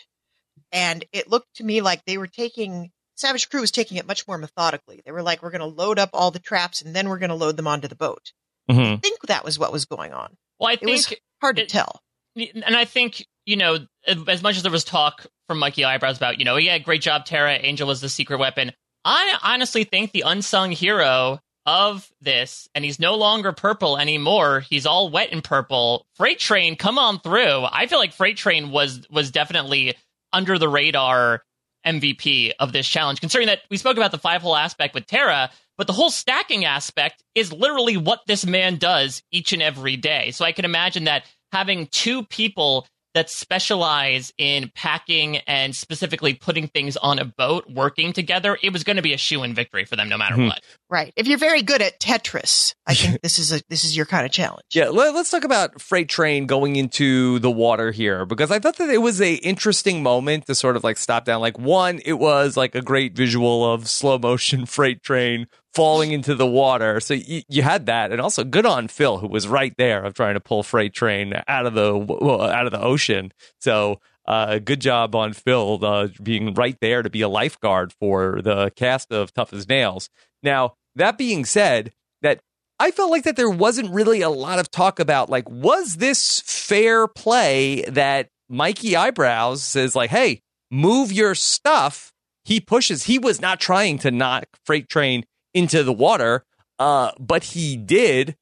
And 0.73 1.05
it 1.13 1.29
looked 1.29 1.55
to 1.57 1.65
me 1.65 1.81
like 1.81 2.05
they 2.05 2.19
were 2.19 2.29
taking 2.29 2.91
Savage 3.17 3.51
Crew 3.51 3.61
was 3.61 3.71
taking 3.73 3.97
it 3.99 4.07
much 4.07 4.27
more 4.27 4.39
methodically. 4.39 5.03
They 5.05 5.13
were 5.13 5.23
like, 5.23 5.43
we're 5.43 5.51
going 5.51 5.61
to 5.61 5.67
load 5.67 5.99
up 5.99 6.11
all 6.15 6.31
the 6.31 6.39
traps 6.39 6.81
and 6.81 6.95
then 6.97 7.09
we're 7.09 7.19
going 7.19 7.29
to 7.31 7.35
load 7.35 7.57
them 7.57 7.67
onto 7.67 7.89
the 7.89 7.97
boat. 7.97 8.33
Mhm. 8.71 8.95
I 8.95 8.97
think 8.97 9.21
that 9.27 9.45
was 9.45 9.59
what 9.59 9.73
was 9.73 9.85
going 9.85 10.13
on. 10.13 10.37
well, 10.59 10.71
I 10.71 10.75
It 10.75 10.85
was 10.85 11.07
think 11.07 11.21
hard 11.41 11.57
to 11.57 11.63
it- 11.63 11.69
tell. 11.69 12.01
and 12.37 12.77
I 12.77 12.85
think 12.85 13.27
you 13.47 13.57
know, 13.57 13.79
as 14.07 14.43
much 14.43 14.57
as 14.57 14.63
there 14.63 14.71
was 14.71 14.85
talk 14.85 15.27
from 15.49 15.59
Mikey 15.59 15.83
Eyebrows 15.85 16.19
about, 16.19 16.39
you 16.39 16.45
know, 16.45 16.57
yeah, 16.57 16.79
great 16.79 17.03
job, 17.03 17.25
Tara. 17.25 17.55
Angel 17.55 17.89
was 17.89 18.01
the 18.01 18.09
secret 18.09 18.39
weapon. 18.39 18.71
I 19.05 19.39
honestly 19.43 19.85
think 19.85 20.13
the 20.13 20.25
unsung 20.27 20.73
hero 20.73 21.41
of 21.67 22.11
this, 22.21 22.69
and 22.75 22.85
he's 22.85 22.99
no 22.99 23.15
longer 23.17 23.53
purple 23.53 23.99
anymore. 23.99 24.61
He's 24.61 24.87
all 24.87 25.11
wet 25.11 25.31
and 25.33 25.45
purple. 25.45 26.07
Freight 26.15 26.39
Train, 26.39 26.77
come 26.77 26.99
on 26.99 27.21
through. 27.21 27.65
I 27.71 27.87
feel 27.87 27.99
like 27.99 28.13
Freight 28.13 28.37
Train 28.37 28.71
was 28.71 29.07
was 29.11 29.31
definitely 29.31 29.95
under 30.33 30.59
the 30.59 30.69
radar 30.69 31.43
MVP 31.87 32.53
of 32.59 32.73
this 32.73 32.89
challenge, 32.89 33.21
considering 33.21 33.49
that 33.49 33.61
we 33.71 33.77
spoke 33.77 33.97
about 33.97 34.11
the 34.11 34.19
five 34.19 34.43
hole 34.43 34.57
aspect 34.57 34.95
with 34.95 35.07
Tara, 35.07 35.51
but 35.79 35.87
the 35.87 35.93
whole 35.93 36.11
stacking 36.11 36.65
aspect 36.65 37.23
is 37.35 37.53
literally 37.53 37.97
what 37.97 38.21
this 38.27 38.45
man 38.45 38.77
does 38.77 39.23
each 39.31 39.53
and 39.53 39.63
every 39.63 39.97
day. 39.97 40.31
So 40.31 40.45
I 40.45 40.53
can 40.53 40.65
imagine 40.65 41.05
that 41.05 41.25
having 41.53 41.87
two 41.87 42.25
people 42.25 42.87
that 43.15 43.29
specialize 43.31 44.33
in 44.39 44.71
packing 44.75 45.39
and 45.39 45.75
specifically 45.75 46.35
putting 46.35 46.67
things 46.69 46.97
on 46.97 47.19
a 47.19 47.25
boat 47.25 47.65
working 47.69 48.13
together, 48.13 48.57
it 48.63 48.73
was 48.73 48.85
going 48.85 48.97
to 48.97 49.03
be 49.03 49.13
a 49.13 49.19
shoe 49.19 49.43
in 49.43 49.55
victory 49.55 49.85
for 49.85 49.97
them 49.97 50.09
no 50.09 50.17
matter 50.17 50.37
Mhm. 50.37 50.47
what. 50.49 50.61
Right. 50.89 51.13
If 51.17 51.27
you're 51.29 51.39
very 51.39 51.63
good 51.63 51.83
at 51.83 52.01
Tetris, 52.01 52.75
I 52.87 52.95
think 52.95 53.21
this 53.23 53.39
is 53.39 53.53
a 53.53 53.61
this 53.69 53.85
is 53.85 53.97
your 53.97 54.07
kind 54.07 54.25
of 54.27 54.33
challenge. 54.33 54.65
Yeah, 54.73 54.89
let, 54.89 55.15
us 55.15 55.31
talk 55.31 55.45
about 55.45 55.81
freight 55.81 56.09
train 56.09 56.47
going 56.47 56.77
into 56.77 57.39
the 57.41 57.51
water 57.51 57.91
here 57.93 58.25
because 58.25 58.51
I 58.51 58.59
thought 58.59 58.77
that 58.79 58.91
it 58.91 58.99
was 58.99 59.21
a 59.21 59.35
interesting 59.35 60.03
moment 60.03 60.47
to 60.47 60.55
sort 60.55 60.77
of 60.77 60.85
like 60.85 60.97
stop 60.97 61.25
down. 61.25 61.41
Like 61.41 61.59
one, 61.59 62.01
it 62.05 62.15
was 62.15 62.57
like 62.57 62.75
a 62.75 62.83
great 62.83 63.15
visual 63.15 63.71
of 63.73 63.89
slow 63.89 64.19
motion 64.19 64.67
freight 64.67 65.03
train 65.03 65.47
falling 65.75 66.13
into 66.13 66.35
the 66.35 66.47
water. 66.47 67.01
So 67.01 67.15
you, 67.15 67.43
you 67.49 67.63
had 67.63 67.87
that, 67.87 68.13
and 68.13 68.21
also 68.21 68.45
good 68.45 68.67
on 68.67 68.89
Phil 68.89 69.19
who 69.19 69.29
was 69.29 69.49
right 69.49 69.75
there 69.79 70.03
of 70.03 70.15
trying 70.15 70.35
to 70.35 70.41
pull 70.41 70.63
freight 70.63 70.93
train 70.93 71.35
out 71.49 71.67
of 71.67 71.75
the 71.75 71.97
well, 71.97 72.43
out 72.43 72.67
of 72.67 72.73
the 72.73 72.83
ocean. 72.83 73.33
So. 73.61 74.01
Uh, 74.29 74.61
good 74.61 74.81
job 74.81 75.17
on 75.17 75.33
Phil 75.33 75.85
uh, 75.85 76.07
being 76.23 76.55
right 76.55 76.77
there 76.81 77.03
to 77.03 77.11
be 77.11 77.23
a 77.23 77.29
lifeguard 77.29 77.93
for 77.99 78.41
the 78.43 78.71
cast 78.77 79.11
of 79.11 79.33
Tough 79.33 79.53
as 79.53 79.69
Nails. 79.69 80.09
Now, 80.41 80.75
that 80.95 81.19
being 81.19 81.45
said, 81.45 81.93
that 82.23 82.41
I 82.79 82.91
felt 82.91 83.11
like 83.11 83.25
that 83.25 83.37
there 83.37 83.51
wasn't 83.51 83.91
really 83.91 84.23
a 84.23 84.31
lot 84.31 84.59
of 84.59 84.71
talk 84.71 85.01
about 85.01 85.31
like 85.31 85.49
was 85.51 85.97
this 85.97 86.43
fair 86.47 87.07
play 87.07 87.83
that 87.89 88.29
Mikey 88.49 88.97
Eyebrows 88.97 89.63
says 89.63 89.95
like, 89.95 90.11
"Hey, 90.11 90.43
move 90.71 91.13
your 91.13 91.35
stuff." 91.35 92.13
He 92.45 92.59
pushes. 92.59 93.05
He 93.05 93.19
was 93.19 93.41
not 93.41 93.61
trying 93.61 93.99
to 93.99 94.11
knock 94.11 94.47
Freight 94.65 94.89
Train 94.89 95.25
into 95.55 95.83
the 95.83 95.93
water, 95.93 96.45
uh, 96.79 97.13
but 97.19 97.45
he 97.45 97.77
did. 97.77 98.37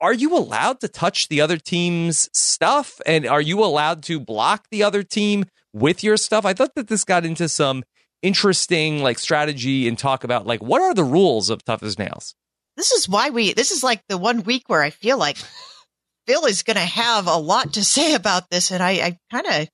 Are 0.00 0.12
you 0.12 0.36
allowed 0.36 0.80
to 0.80 0.88
touch 0.88 1.28
the 1.28 1.40
other 1.40 1.56
team's 1.56 2.28
stuff, 2.32 3.00
and 3.06 3.26
are 3.26 3.40
you 3.40 3.62
allowed 3.62 4.02
to 4.04 4.18
block 4.18 4.66
the 4.70 4.82
other 4.82 5.02
team 5.02 5.44
with 5.72 6.02
your 6.02 6.16
stuff? 6.16 6.44
I 6.44 6.54
thought 6.54 6.74
that 6.74 6.88
this 6.88 7.04
got 7.04 7.24
into 7.24 7.48
some 7.48 7.84
interesting 8.22 9.02
like 9.02 9.18
strategy 9.18 9.88
and 9.88 9.98
talk 9.98 10.24
about 10.24 10.46
like 10.46 10.62
what 10.62 10.80
are 10.80 10.94
the 10.94 11.04
rules 11.04 11.50
of 11.50 11.64
Tough 11.64 11.82
as 11.82 11.98
Nails. 11.98 12.34
this 12.76 12.92
is 12.92 13.08
why 13.08 13.30
we 13.30 13.52
this 13.52 13.72
is 13.72 13.82
like 13.82 14.00
the 14.08 14.16
one 14.16 14.44
week 14.44 14.62
where 14.68 14.82
I 14.82 14.90
feel 14.90 15.18
like 15.18 15.36
Phil 16.26 16.46
is 16.46 16.62
going 16.62 16.76
to 16.76 16.80
have 16.80 17.26
a 17.26 17.36
lot 17.36 17.74
to 17.74 17.84
say 17.84 18.14
about 18.14 18.48
this, 18.50 18.70
and 18.70 18.82
I, 18.82 18.90
I 18.90 19.18
kind 19.30 19.46
of 19.46 19.68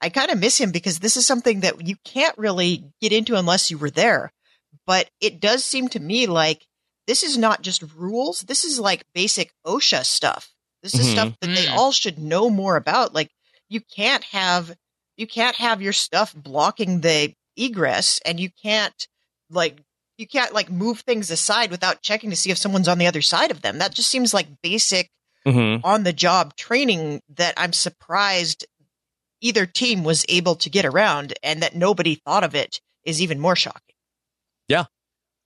I 0.00 0.08
kind 0.08 0.30
of 0.30 0.40
miss 0.40 0.58
him 0.58 0.72
because 0.72 0.98
this 0.98 1.16
is 1.16 1.26
something 1.26 1.60
that 1.60 1.86
you 1.86 1.96
can't 2.04 2.36
really 2.36 2.84
get 3.00 3.12
into 3.12 3.36
unless 3.36 3.70
you 3.70 3.78
were 3.78 3.90
there. 3.90 4.32
But 4.86 5.10
it 5.20 5.40
does 5.40 5.64
seem 5.64 5.88
to 5.90 6.00
me 6.00 6.26
like 6.26 6.66
this 7.06 7.22
is 7.22 7.36
not 7.38 7.62
just 7.62 7.82
rules; 7.94 8.40
this 8.42 8.64
is 8.64 8.78
like 8.80 9.04
basic 9.14 9.52
OSHA 9.66 10.04
stuff. 10.06 10.50
This 10.82 10.94
is 10.94 11.06
Mhm. 11.08 11.12
stuff 11.12 11.32
that 11.40 11.54
they 11.54 11.66
Mm. 11.66 11.76
all 11.76 11.92
should 11.92 12.18
know 12.18 12.50
more 12.50 12.76
about. 12.76 13.14
Like 13.14 13.30
you 13.68 13.80
can't 13.80 14.24
have 14.24 14.76
you 15.16 15.26
can't 15.26 15.56
have 15.56 15.82
your 15.82 15.92
stuff 15.92 16.32
blocking 16.34 17.00
the 17.02 17.34
egress, 17.56 18.18
and 18.24 18.40
you 18.40 18.50
can't 18.62 19.06
like 19.50 19.78
you 20.18 20.26
can't 20.26 20.52
like 20.54 20.70
move 20.70 21.00
things 21.00 21.30
aside 21.30 21.70
without 21.70 22.02
checking 22.02 22.30
to 22.30 22.36
see 22.36 22.50
if 22.50 22.58
someone's 22.58 22.88
on 22.88 22.98
the 22.98 23.06
other 23.06 23.22
side 23.22 23.50
of 23.50 23.62
them. 23.62 23.78
That 23.78 23.94
just 23.94 24.10
seems 24.10 24.32
like 24.34 24.60
basic 24.62 25.10
Mm-hmm. 25.46 25.84
on 25.84 26.04
the 26.04 26.12
job 26.12 26.54
training 26.54 27.20
that 27.28 27.54
I'm 27.56 27.72
surprised 27.72 28.64
either 29.40 29.66
team 29.66 30.04
was 30.04 30.24
able 30.28 30.54
to 30.54 30.70
get 30.70 30.84
around 30.84 31.34
and 31.42 31.60
that 31.64 31.74
nobody 31.74 32.14
thought 32.14 32.44
of 32.44 32.54
it 32.54 32.80
is 33.04 33.20
even 33.20 33.40
more 33.40 33.56
shocking. 33.56 33.91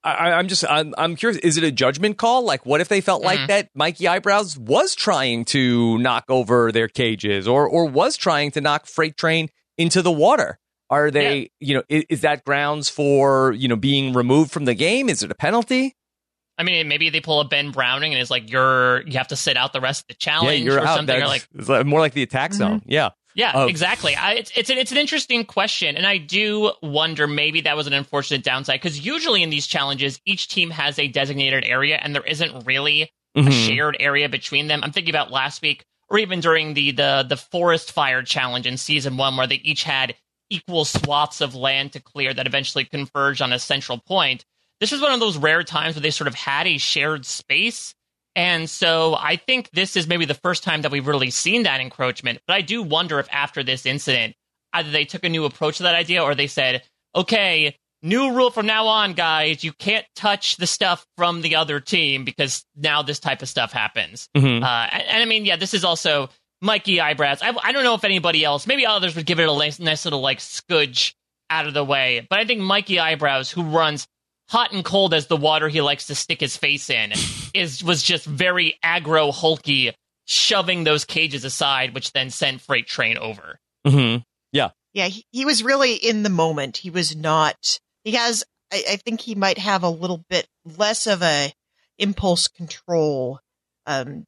I, 0.05 0.33
I'm 0.33 0.47
just 0.47 0.65
I'm, 0.69 0.95
I'm 0.97 1.17
curious. 1.17 1.39
Is 1.43 1.57
it 1.57 1.65
a 1.65 1.73
judgment 1.73 2.17
call? 2.17 2.45
Like, 2.45 2.65
what 2.65 2.81
if 2.81 2.87
they 2.89 3.01
felt 3.01 3.23
like 3.23 3.41
Mhm. 3.41 3.47
that 3.49 3.71
Mikey 3.75 4.07
Eyebrows 4.07 4.57
was 4.57 4.95
trying 4.95 5.45
to 5.47 5.99
knock 5.99 6.25
over 6.29 6.71
their 6.71 6.87
cages, 6.87 7.49
or 7.49 7.69
or 7.69 7.87
was 7.87 8.17
trying 8.17 8.53
to 8.53 8.61
knock 8.61 8.87
Freight 8.87 9.17
Train 9.17 9.49
into 9.77 10.03
the 10.03 10.13
water? 10.13 10.59
Are 10.91 11.11
they, 11.11 11.51
you 11.59 11.75
know, 11.75 11.83
is, 11.89 12.05
is 12.09 12.21
that 12.21 12.45
grounds 12.45 12.89
for 12.89 13.51
you 13.53 13.67
know 13.67 13.75
being 13.75 14.13
removed 14.13 14.53
from 14.53 14.65
the 14.65 14.75
game? 14.75 15.09
Is 15.09 15.25
it 15.25 15.31
a 15.33 15.35
penalty? 15.35 15.97
I 16.59 16.63
mean, 16.63 16.87
maybe 16.89 17.11
they 17.11 17.21
pull 17.21 17.41
a 17.41 17.45
Ben 17.45 17.73
Browning 17.73 18.13
and 18.15 18.21
it's 18.23 18.31
like 18.31 18.49
you're 18.51 19.03
you 19.09 19.19
have 19.19 19.29
to 19.29 19.37
sit 19.37 19.57
out 19.57 19.73
the 19.73 19.81
rest 19.81 20.03
of 20.03 20.07
the 20.07 20.15
challenge 20.15 20.61
yeah, 20.61 20.65
you're 20.67 20.77
or 20.77 20.87
out. 20.87 20.97
something. 20.99 21.17
Or 21.17 21.19
That's- 21.19 21.29
like 21.31 21.49
it's 21.59 21.69
like 21.69 21.85
more 21.85 21.99
like 22.01 22.13
the 22.15 22.23
attack 22.23 22.55
zone. 22.55 22.81
Yeah. 22.87 23.11
Yeah, 23.37 23.53
of- 23.53 23.69
exactly. 23.69 24.17
I, 24.17 24.33
it's 24.33 24.51
it's 24.57 24.71
an, 24.71 24.79
it's 24.79 24.91
an 24.93 24.99
interesting 24.99 25.45
question, 25.45 25.97
and 25.97 26.07
I 26.07 26.17
do 26.19 26.73
wonder 26.83 27.27
maybe 27.27 27.61
that 27.61 27.77
was 27.77 27.87
an 27.87 27.93
unfortunate 27.93 28.43
downside 28.43 28.81
because 28.81 28.99
usually 28.99 29.43
in 29.43 29.51
these 29.51 29.67
challenges, 29.67 30.19
each 30.25 30.49
team 30.49 30.71
has 30.71 30.99
a 30.99 31.07
designated 31.07 31.63
area, 31.65 31.99
and 32.03 32.15
there 32.15 32.25
isn't 32.25 32.65
really 32.67 33.13
a 33.37 33.43
Mhm. 33.43 33.67
shared 33.69 33.97
area 34.01 34.29
between 34.31 34.67
them. 34.69 34.81
I'm 34.83 34.91
thinking 34.93 35.13
about 35.15 35.31
last 35.31 35.61
week, 35.61 35.85
or 36.09 36.19
even 36.19 36.41
during 36.41 36.73
the 36.75 36.93
the 36.93 37.27
the 37.29 37.37
forest 37.37 37.93
fire 37.93 38.23
challenge 38.23 38.67
in 38.67 38.79
season 38.79 39.19
one, 39.19 39.37
where 39.37 39.47
they 39.47 39.57
each 39.57 39.83
had 39.83 40.15
equal 40.49 40.85
swaths 40.87 41.41
of 41.43 41.55
land 41.55 41.93
to 41.93 42.01
clear 42.01 42.33
that 42.33 42.47
eventually 42.47 42.85
converged 42.87 43.43
on 43.43 43.53
a 43.53 43.59
central 43.59 43.99
point. 43.99 44.47
This 44.81 44.93
was 44.93 45.01
one 45.03 45.13
of 45.13 45.21
those 45.21 45.37
rare 45.37 45.63
times 45.63 45.95
where 45.95 46.03
they 46.03 46.11
sort 46.11 46.29
of 46.29 46.35
had 46.35 46.67
a 46.67 46.79
shared 46.79 47.27
space 47.27 47.95
And 48.37 48.69
so 48.69 49.17
I 49.19 49.37
think 49.37 49.71
this 49.71 49.97
is 49.97 50.07
maybe 50.07 50.27
the 50.27 50.35
first 50.35 50.63
time 50.63 50.83
that 50.83 50.93
we've 50.93 51.07
really 51.07 51.31
seen 51.31 51.65
that 51.65 51.81
encroachment. 51.81 52.39
But 52.47 52.55
I 52.55 52.61
do 52.61 52.83
wonder 52.83 53.19
if 53.19 53.27
after 53.33 53.65
this 53.65 53.87
incident, 53.87 54.37
either 54.75 54.91
they 54.91 55.07
took 55.07 55.25
a 55.25 55.29
new 55.31 55.47
approach 55.47 55.79
to 55.79 55.85
that 55.85 55.95
idea 55.95 56.23
or 56.23 56.35
they 56.35 56.47
said, 56.47 56.83
okay, 57.15 57.75
new 58.03 58.35
rule 58.35 58.51
from 58.51 58.67
now 58.67 58.89
on, 58.89 59.15
guys, 59.15 59.65
you 59.65 59.73
can't 59.73 60.05
touch 60.15 60.59
the 60.59 60.67
stuff 60.67 61.07
from 61.17 61.41
the 61.41 61.57
other 61.57 61.81
team 61.81 62.25
because 62.25 62.65
now 62.77 63.01
this 63.01 63.19
type 63.19 63.41
of 63.41 63.49
stuff 63.49 63.73
happens. 63.73 64.29
Mhm. 64.37 64.63
Uh, 64.63 64.89
and, 64.93 65.03
and 65.03 65.23
I 65.23 65.25
mean, 65.25 65.47
yeah, 65.47 65.57
this 65.57 65.73
is 65.73 65.83
also 65.83 66.29
Mikey 66.61 67.01
eyebrows. 67.01 67.41
I, 67.41 67.57
I 67.63 67.73
don't 67.73 67.85
know 67.85 67.95
if 67.95 68.05
anybody 68.05 68.45
else, 68.45 68.67
maybe 68.67 68.85
others 68.85 69.17
would 69.17 69.25
give 69.27 69.41
it 69.41 69.49
a 69.49 69.57
nice, 69.57 69.79
nice 69.81 70.05
little 70.05 70.21
like 70.21 70.41
scudge 70.41 71.17
out 71.49 71.67
of 71.67 71.73
the 71.75 71.85
way, 71.85 72.27
but 72.29 72.39
I 72.39 72.45
think 72.45 72.61
Mikey 72.61 72.99
eyebrows, 72.99 73.51
who 73.51 73.63
runs 73.63 74.07
hot 74.49 74.73
and 74.73 74.85
cold 74.85 75.13
as 75.15 75.27
the 75.27 75.37
water 75.37 75.69
he 75.69 75.81
likes 75.81 76.07
to 76.07 76.15
stick 76.15 76.41
his 76.41 76.57
face 76.57 76.89
in, 76.91 77.13
is 77.55 77.83
was 77.83 78.03
just 78.03 78.25
very 78.27 78.79
aggro, 78.85 79.33
hulky, 79.35 79.93
shoving 80.27 80.85
those 80.85 81.05
cages 81.05 81.45
aside, 81.45 81.95
which 81.95 82.13
then 82.13 82.31
sent 82.31 82.61
Freight 82.61 82.87
Train 82.87 83.17
over. 83.19 83.59
hmm 83.87 84.17
Yeah, 84.53 85.09
he, 85.09 85.27
he 85.31 85.45
was 85.45 85.63
really 85.63 85.93
in 85.95 86.23
the 86.23 86.31
moment. 86.31 86.79
He 86.79 86.89
was 86.91 87.15
not. 87.15 87.79
He 88.05 88.13
has. 88.13 88.45
I, 88.73 88.83
I 88.93 88.97
think 88.97 89.21
he 89.21 89.35
might 89.35 89.59
have 89.59 89.83
a 89.83 89.91
little 89.91 90.25
bit 90.31 90.47
less 90.65 91.07
of 91.07 91.23
a 91.23 91.53
impulse 91.99 92.49
control, 92.49 93.41
um, 93.87 94.25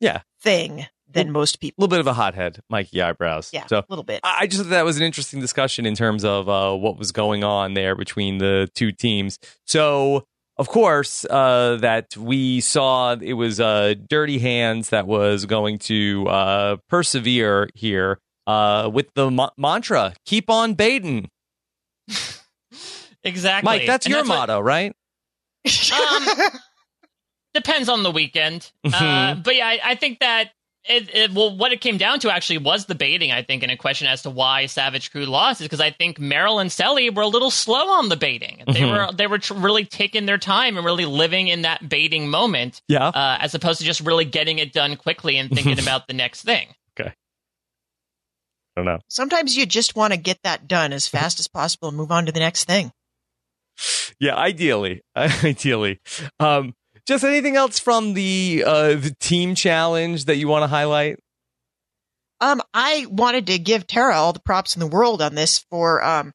Yeah. 0.00 0.22
thing 0.42 0.86
than 1.12 1.30
most 1.32 1.60
people. 1.60 1.74
A 1.78 1.84
little 1.84 1.90
bit 1.96 2.00
of 2.00 2.06
a 2.06 2.12
hothead, 2.14 2.60
Mikey 2.70 3.00
eyebrows. 3.02 3.50
Yeah, 3.52 3.66
So 3.66 3.78
a 3.78 3.84
little 3.88 4.04
bit. 4.04 4.20
I 4.24 4.38
I 4.40 4.46
just 4.46 4.62
thought 4.62 4.70
that 4.70 4.84
was 4.84 4.96
an 4.96 5.02
interesting 5.04 5.40
discussion 5.40 5.86
in 5.86 5.94
terms 5.94 6.24
of 6.24 6.48
uh, 6.48 6.74
what 6.74 6.98
was 6.98 7.12
going 7.12 7.44
on 7.44 7.74
there 7.74 7.94
between 7.94 8.38
the 8.38 8.68
two 8.74 8.92
teams. 8.92 9.38
So, 9.66 10.24
of 10.56 10.68
course, 10.68 11.24
uh, 11.24 11.78
that 11.80 12.16
we 12.16 12.60
saw 12.60 13.16
it 13.20 13.32
was 13.34 13.60
uh, 13.60 13.94
Dirty 14.08 14.38
Hands 14.38 14.88
that 14.90 15.06
was 15.06 15.46
going 15.46 15.78
to 15.80 16.26
uh, 16.28 16.76
persevere 16.88 17.68
here 17.74 18.18
uh, 18.46 18.90
with 18.92 19.06
the 19.14 19.30
mo- 19.30 19.50
mantra 19.56 20.14
"Keep 20.26 20.50
on 20.50 20.74
baiting." 20.74 21.28
Exactly, 23.24 23.64
Mike, 23.66 23.86
that's 23.86 24.04
And 24.06 24.10
your 24.14 24.22
what- 24.22 24.28
motto, 24.48 24.60
right? 24.60 24.92
Um, 25.92 26.26
depends 27.54 27.88
on 27.88 28.02
the 28.02 28.10
weekend. 28.10 28.72
Uh, 28.84 28.88
Mhm. 28.90 29.44
but 29.44 29.54
yeah, 29.54 29.66
I, 29.68 29.80
I 29.84 29.94
think 29.94 30.18
that 30.20 30.50
it, 30.84 31.14
it, 31.14 31.32
well, 31.32 31.56
what 31.56 31.72
it 31.72 31.80
came 31.80 31.96
down 31.96 32.18
to 32.20 32.30
actually 32.32 32.58
was 32.58 32.86
the 32.86 32.94
baiting. 32.94 33.30
I 33.30 33.42
think, 33.42 33.62
and 33.62 33.70
a 33.70 33.76
question 33.76 34.06
as 34.08 34.22
to 34.22 34.30
why 34.30 34.66
Savage 34.66 35.10
Crew 35.12 35.26
lost 35.26 35.60
is 35.60 35.66
because 35.66 35.80
I 35.80 35.90
think 35.90 36.18
Merrill 36.18 36.58
and 36.58 36.70
Selly 36.70 37.14
were 37.14 37.22
a 37.22 37.26
little 37.28 37.50
slow 37.52 37.88
on 37.90 38.08
the 38.08 38.16
baiting. 38.16 38.62
They 38.66 38.80
Mhm. 38.80 38.90
were 39.08 39.12
they 39.12 39.26
were 39.26 39.38
tr- 39.38 39.54
really 39.54 39.84
taking 39.84 40.26
their 40.26 40.38
time 40.38 40.76
and 40.76 40.84
really 40.84 41.04
living 41.04 41.48
in 41.48 41.62
that 41.62 41.88
baiting 41.88 42.28
moment, 42.28 42.82
Yeah. 42.88 43.08
uh, 43.08 43.38
as 43.40 43.54
opposed 43.54 43.78
to 43.80 43.84
just 43.84 44.00
really 44.00 44.24
getting 44.24 44.58
it 44.58 44.72
done 44.72 44.96
quickly 44.96 45.36
and 45.38 45.50
thinking 45.50 45.78
about 45.78 46.06
the 46.08 46.14
next 46.14 46.42
thing. 46.42 46.74
Okay, 46.98 47.10
I 48.76 48.80
don't 48.80 48.84
know. 48.86 48.98
Sometimes 49.08 49.56
you 49.56 49.66
just 49.66 49.94
want 49.94 50.12
to 50.12 50.18
get 50.18 50.38
that 50.42 50.66
done 50.66 50.92
as 50.92 51.06
fast 51.06 51.38
as 51.40 51.46
possible 51.48 51.88
and 51.88 51.96
move 51.96 52.10
on 52.10 52.26
to 52.26 52.32
the 52.32 52.40
next 52.40 52.64
thing. 52.64 52.92
Yeah, 54.20 54.34
ideally, 54.36 55.02
ideally. 55.16 56.00
Um, 56.40 56.74
just 57.06 57.24
anything 57.24 57.56
else 57.56 57.78
from 57.78 58.14
the 58.14 58.64
uh, 58.66 58.94
the 58.94 59.14
team 59.20 59.54
challenge 59.54 60.26
that 60.26 60.36
you 60.36 60.48
want 60.48 60.62
to 60.62 60.68
highlight? 60.68 61.18
Um, 62.40 62.60
I 62.74 63.06
wanted 63.08 63.46
to 63.48 63.58
give 63.58 63.86
Tara 63.86 64.16
all 64.16 64.32
the 64.32 64.40
props 64.40 64.74
in 64.74 64.80
the 64.80 64.86
world 64.86 65.22
on 65.22 65.34
this 65.34 65.60
for 65.70 66.02
um 66.02 66.32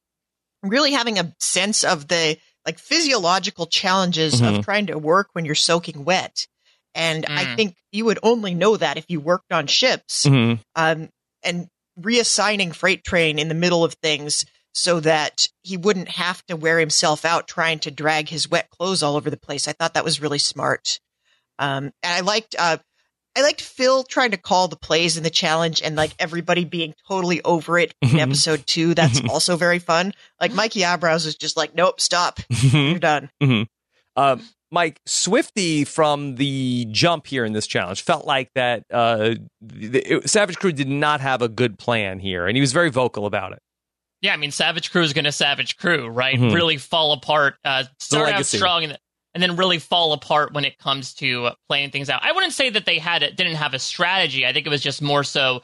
really 0.62 0.92
having 0.92 1.18
a 1.18 1.34
sense 1.40 1.84
of 1.84 2.08
the 2.08 2.38
like 2.66 2.78
physiological 2.78 3.66
challenges 3.66 4.40
Mhm. 4.40 4.58
of 4.58 4.64
trying 4.64 4.86
to 4.86 4.98
work 4.98 5.28
when 5.32 5.44
you're 5.44 5.54
soaking 5.54 6.04
wet. 6.04 6.46
And 6.94 7.24
I 7.26 7.44
Mm. 7.44 7.56
think 7.56 7.76
you 7.92 8.04
would 8.06 8.18
only 8.22 8.54
know 8.54 8.76
that 8.76 8.96
if 8.96 9.04
you 9.08 9.20
worked 9.20 9.52
on 9.52 9.66
ships. 9.68 10.24
Mm-hmm. 10.26 10.60
Um, 10.74 11.08
and 11.42 11.68
reassigning 11.98 12.74
freight 12.74 13.04
train 13.04 13.38
in 13.38 13.48
the 13.48 13.54
middle 13.54 13.84
of 13.84 13.94
things 13.94 14.44
so 14.78 15.00
that 15.00 15.46
he 15.62 15.76
wouldn't 15.76 16.08
have 16.08 16.44
to 16.46 16.56
wear 16.56 16.78
himself 16.78 17.24
out 17.24 17.48
trying 17.48 17.78
to 17.80 17.90
drag 17.90 18.28
his 18.28 18.48
wet 18.48 18.70
clothes 18.70 19.02
all 19.02 19.16
over 19.16 19.28
the 19.30 19.36
place. 19.36 19.66
I 19.66 19.72
thought 19.72 19.94
that 19.94 20.04
was 20.04 20.20
really 20.20 20.38
smart. 20.38 21.00
Um, 21.58 21.84
and 22.02 22.14
I 22.14 22.20
liked, 22.20 22.54
uh, 22.58 22.78
I 23.36 23.42
liked 23.42 23.60
Phil 23.60 24.04
trying 24.04 24.30
to 24.32 24.36
call 24.36 24.68
the 24.68 24.76
plays 24.76 25.16
in 25.16 25.22
the 25.24 25.30
challenge 25.30 25.82
and 25.82 25.96
like 25.96 26.12
everybody 26.18 26.64
being 26.64 26.94
totally 27.08 27.42
over 27.42 27.78
it 27.78 27.92
in 28.02 28.10
Mhm. 28.10 28.20
episode 28.20 28.66
two. 28.66 28.94
That's 28.94 29.20
also 29.28 29.56
very 29.56 29.78
fun. 29.80 30.12
Like 30.40 30.52
Mikey 30.52 30.84
Eyebrows 30.84 31.24
was 31.24 31.34
just 31.36 31.56
like, 31.56 31.74
nope, 31.74 32.00
stop. 32.00 32.38
You're 32.48 32.98
done. 32.98 33.30
Um, 34.16 34.42
Mike 34.70 35.00
Swifty 35.06 35.84
from 35.84 36.34
the 36.36 36.86
jump 36.90 37.26
here 37.26 37.44
in 37.44 37.52
this 37.52 37.66
challenge 37.66 38.02
felt 38.02 38.26
like 38.26 38.50
that 38.54 38.82
uh, 38.92 39.34
the, 39.60 39.98
it- 40.00 40.28
Savage 40.30 40.56
Crew 40.58 40.72
did 40.72 40.88
not 40.88 41.20
have 41.20 41.40
a 41.42 41.48
good 41.48 41.78
plan 41.78 42.18
here, 42.18 42.46
and 42.46 42.56
he 42.56 42.60
was 42.60 42.72
very 42.72 42.90
vocal 42.90 43.24
about 43.26 43.52
it. 43.52 43.60
Yeah, 44.20 44.32
I 44.32 44.36
mean, 44.36 44.50
Savage 44.50 44.90
Crew 44.90 45.02
is 45.02 45.12
going 45.12 45.24
to 45.26 45.32
Savage 45.32 45.76
Crew, 45.76 46.08
right? 46.08 46.36
Mhm. 46.38 46.52
Really 46.54 46.76
fall 46.76 47.12
apart. 47.12 47.56
Uh, 47.64 47.84
start 48.00 48.28
out 48.34 48.46
strong 48.58 48.84
and, 48.84 48.98
and 49.34 49.42
then 49.42 49.56
really 49.56 49.78
fall 49.78 50.12
apart 50.12 50.52
when 50.52 50.64
it 50.64 50.76
comes 50.78 51.14
to 51.14 51.46
uh, 51.46 51.54
playing 51.68 51.90
things 51.90 52.10
out. 52.10 52.22
I 52.24 52.32
wouldn't 52.32 52.52
say 52.52 52.70
that 52.70 52.84
they 52.86 52.98
had 52.98 53.22
it, 53.22 53.36
didn't 53.36 53.54
have 53.56 53.74
a 53.74 53.78
strategy. 53.78 54.44
I 54.44 54.52
think 54.52 54.66
it 54.66 54.70
was 54.70 54.82
just 54.82 55.00
more 55.02 55.22
so 55.24 55.62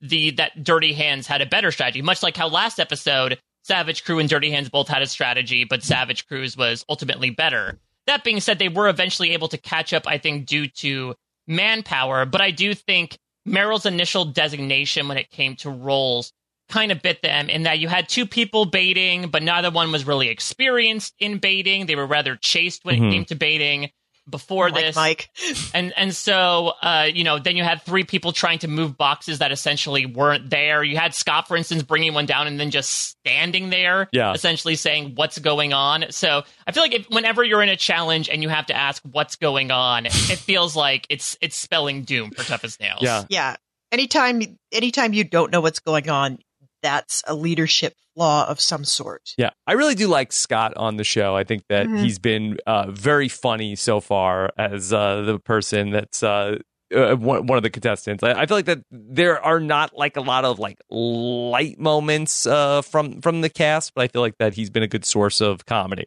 the 0.00 0.30
that 0.32 0.62
Dirty 0.62 0.92
Hands 0.92 1.26
had 1.26 1.40
a 1.42 1.46
better 1.46 1.72
strategy, 1.72 2.02
much 2.02 2.22
like 2.22 2.36
how 2.36 2.48
last 2.48 2.78
episode 2.78 3.40
Savage 3.64 4.04
Crew 4.04 4.20
and 4.20 4.28
Dirty 4.28 4.50
Hands 4.50 4.68
both 4.68 4.86
had 4.88 5.02
a 5.02 5.06
strategy, 5.06 5.64
but 5.64 5.82
Savage 5.82 6.28
Crew's 6.28 6.56
was 6.56 6.84
ultimately 6.88 7.30
better. 7.30 7.80
That 8.06 8.22
being 8.22 8.38
said, 8.40 8.60
they 8.60 8.68
were 8.68 8.88
eventually 8.88 9.32
able 9.32 9.48
to 9.48 9.58
catch 9.58 9.92
up. 9.92 10.06
I 10.06 10.18
think 10.18 10.46
due 10.46 10.68
to 10.68 11.16
manpower, 11.48 12.24
but 12.26 12.40
I 12.40 12.50
do 12.50 12.74
think 12.74 13.18
Merrill's 13.44 13.86
initial 13.86 14.24
designation 14.26 15.08
when 15.08 15.18
it 15.18 15.30
came 15.30 15.56
to 15.56 15.70
roles 15.70 16.32
kind 16.68 16.90
of 16.92 17.02
bit 17.02 17.22
them 17.22 17.48
in 17.48 17.62
that 17.64 17.78
you 17.78 17.88
had 17.88 18.08
two 18.08 18.26
people 18.26 18.64
baiting, 18.66 19.28
but 19.28 19.42
neither 19.42 19.70
one 19.70 19.92
was 19.92 20.06
really 20.06 20.28
experienced 20.28 21.14
in 21.18 21.38
baiting. 21.38 21.86
They 21.86 21.96
were 21.96 22.06
rather 22.06 22.36
chased 22.36 22.84
when 22.84 22.96
Mhm. 23.00 23.08
it 23.08 23.12
came 23.12 23.24
to 23.26 23.34
baiting 23.36 23.90
before 24.28 24.70
Like 24.70 24.82
this. 24.82 24.96
Mike. 24.96 25.30
And 25.72 25.92
and 25.96 26.12
so 26.12 26.72
uh, 26.82 27.08
you 27.14 27.22
know, 27.22 27.38
then 27.38 27.56
you 27.56 27.62
had 27.62 27.82
three 27.82 28.02
people 28.02 28.32
trying 28.32 28.58
to 28.60 28.66
move 28.68 28.96
boxes 28.96 29.38
that 29.38 29.52
essentially 29.52 30.04
weren't 30.04 30.50
there. 30.50 30.82
You 30.82 30.96
had 30.96 31.14
Scott, 31.14 31.46
for 31.46 31.56
instance, 31.56 31.84
bringing 31.84 32.12
one 32.12 32.26
down 32.26 32.48
and 32.48 32.58
then 32.58 32.72
just 32.72 32.90
standing 32.90 33.70
there, 33.70 34.08
Yeah. 34.10 34.32
essentially 34.32 34.74
saying 34.74 35.12
what's 35.14 35.38
going 35.38 35.72
on. 35.72 36.06
So 36.10 36.42
I 36.66 36.72
feel 36.72 36.82
like 36.82 36.94
if, 36.94 37.06
whenever 37.10 37.44
you're 37.44 37.62
in 37.62 37.68
a 37.68 37.76
challenge 37.76 38.28
and 38.28 38.42
you 38.42 38.48
have 38.48 38.66
to 38.66 38.74
ask 38.74 39.00
what's 39.08 39.36
going 39.36 39.70
on, 39.70 40.06
it 40.06 40.12
feels 40.12 40.74
like 40.74 41.06
it's 41.08 41.36
it's 41.40 41.56
spelling 41.56 42.02
doom 42.02 42.32
for 42.32 42.42
Tough 42.42 42.64
as 42.64 42.80
Nails. 42.80 43.02
Yeah. 43.02 43.22
Yeah. 43.28 43.54
Anytime, 43.92 44.42
anytime 44.72 45.12
you 45.12 45.22
don't 45.22 45.52
know 45.52 45.60
what's 45.60 45.78
going 45.78 46.10
on, 46.10 46.38
that's 46.86 47.22
a 47.26 47.34
leadership 47.34 47.94
flaw 48.14 48.46
of 48.48 48.60
some 48.60 48.84
sort. 48.84 49.34
Yeah, 49.36 49.50
I 49.66 49.72
really 49.72 49.96
do 49.96 50.06
like 50.06 50.32
Scott 50.32 50.72
on 50.76 50.96
the 50.96 51.04
show. 51.04 51.34
I 51.36 51.42
think 51.44 51.64
that 51.68 51.86
Mhm. 51.88 51.98
he's 52.00 52.18
been 52.20 52.58
uh, 52.66 52.90
very 52.90 53.28
funny 53.28 53.74
so 53.74 54.00
far 54.00 54.50
as 54.56 54.92
uh, 54.92 55.22
the 55.22 55.38
person 55.40 55.90
that's 55.90 56.22
uh, 56.22 56.58
uh, 56.94 57.16
one, 57.16 57.46
one 57.48 57.56
of 57.58 57.64
the 57.64 57.70
contestants. 57.70 58.22
I, 58.22 58.32
I 58.42 58.46
feel 58.46 58.56
like 58.56 58.66
that 58.66 58.78
there 58.92 59.42
are 59.44 59.58
not 59.58 59.96
like 59.96 60.16
a 60.16 60.20
lot 60.20 60.44
of 60.44 60.60
like 60.60 60.76
light 60.88 61.78
moments 61.80 62.46
uh, 62.46 62.82
from 62.82 63.20
from 63.20 63.40
the 63.40 63.50
cast, 63.50 63.92
but 63.94 64.02
I 64.02 64.08
feel 64.08 64.22
like 64.22 64.38
that 64.38 64.54
he's 64.54 64.70
been 64.70 64.84
a 64.84 64.88
good 64.88 65.04
source 65.04 65.40
of 65.40 65.66
comedy. 65.66 66.06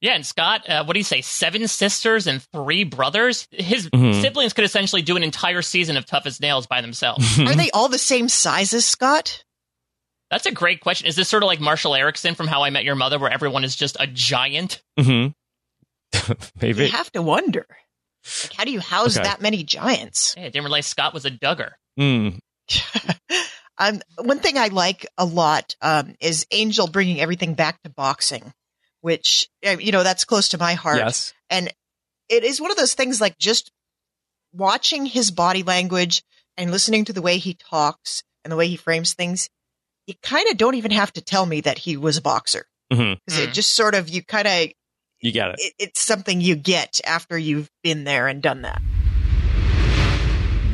Yeah, 0.00 0.12
and 0.14 0.24
Scott, 0.24 0.68
uh, 0.68 0.84
what 0.84 0.92
do 0.94 1.00
you 1.00 1.04
say? 1.04 1.20
Seven 1.22 1.66
sisters 1.66 2.28
and 2.28 2.40
three 2.52 2.84
brothers. 2.84 3.48
His 3.50 3.90
Mhm. 3.90 4.20
siblings 4.22 4.52
could 4.52 4.64
essentially 4.64 5.02
do 5.02 5.16
an 5.16 5.24
entire 5.24 5.60
season 5.60 5.96
of 5.96 6.06
Tough 6.06 6.24
as 6.26 6.40
Nails 6.40 6.68
by 6.68 6.80
themselves. 6.80 7.36
Are 7.40 7.56
they 7.56 7.68
all 7.72 7.88
the 7.88 7.98
same 7.98 8.28
size 8.28 8.72
as 8.72 8.84
Scott? 8.86 9.42
That's 10.30 10.46
a 10.46 10.52
great 10.52 10.80
question. 10.80 11.06
Is 11.06 11.16
this 11.16 11.28
sort 11.28 11.42
of 11.42 11.46
like 11.46 11.60
Marshall 11.60 11.94
Erickson 11.94 12.34
from 12.34 12.46
How 12.48 12.62
I 12.62 12.70
Met 12.70 12.84
Your 12.84 12.94
Mother, 12.96 13.18
where 13.18 13.30
everyone 13.32 13.64
is 13.64 13.74
just 13.76 13.96
a 13.98 14.06
giant? 14.06 14.82
hmm 14.98 15.28
Maybe. 16.60 16.84
You 16.86 16.90
have 16.92 17.10
to 17.12 17.22
wonder. 17.22 17.66
Like, 18.44 18.52
how 18.54 18.64
do 18.64 18.70
you 18.72 18.80
house 18.80 19.16
Okay. 19.16 19.24
that 19.26 19.40
many 19.40 19.62
giants? 19.62 20.34
Hey, 20.34 20.42
I 20.42 20.48
didn't 20.48 20.64
realize 20.64 20.86
Scott 20.86 21.14
was 21.14 21.24
a 21.24 21.30
Duggar. 21.30 21.70
Mm. 21.98 22.38
um, 23.78 24.00
one 24.18 24.38
thing 24.40 24.58
I 24.58 24.68
like 24.68 25.06
a 25.16 25.24
lot 25.24 25.76
um, 25.80 26.14
is 26.20 26.46
Angel 26.50 26.86
bringing 26.86 27.20
everything 27.20 27.54
back 27.54 27.80
to 27.82 27.90
boxing, 27.90 28.52
which 29.00 29.48
uh, 29.66 29.76
you 29.78 29.92
know 29.92 30.02
that's 30.02 30.24
close 30.24 30.48
to 30.50 30.58
my 30.58 30.74
heart. 30.74 30.98
Yes. 30.98 31.32
and 31.48 31.72
it 32.28 32.44
is 32.44 32.60
one 32.60 32.70
of 32.70 32.76
those 32.76 32.92
things 32.94 33.20
like 33.22 33.38
just 33.38 33.70
watching 34.52 35.06
his 35.06 35.30
body 35.30 35.62
language 35.62 36.22
and 36.58 36.70
listening 36.70 37.04
to 37.06 37.12
the 37.14 37.22
way 37.22 37.38
he 37.38 37.54
talks 37.54 38.22
and 38.44 38.52
the 38.52 38.56
way 38.56 38.68
he 38.68 38.76
frames 38.76 39.14
things. 39.14 39.48
You 40.08 40.14
kind 40.22 40.48
of 40.50 40.56
don't 40.56 40.74
even 40.74 40.90
have 40.90 41.12
to 41.12 41.20
tell 41.20 41.44
me 41.44 41.60
that 41.60 41.76
he 41.76 41.98
was 41.98 42.16
a 42.16 42.22
boxer 42.22 42.64
hmm 42.90 43.12
because 43.26 43.38
it 43.38 43.50
Mm. 43.50 43.52
just 43.52 43.74
sort 43.74 43.94
of 43.94 44.08
you 44.08 44.22
kind 44.24 44.48
of 44.48 44.68
You 45.20 45.32
got 45.32 45.50
it. 45.50 45.56
it, 45.58 45.74
it's 45.78 46.00
something 46.00 46.40
you 46.40 46.56
get 46.56 46.98
after 47.04 47.36
you've 47.36 47.70
been 47.82 48.04
there 48.04 48.26
and 48.26 48.40
done 48.40 48.62
that. 48.62 48.80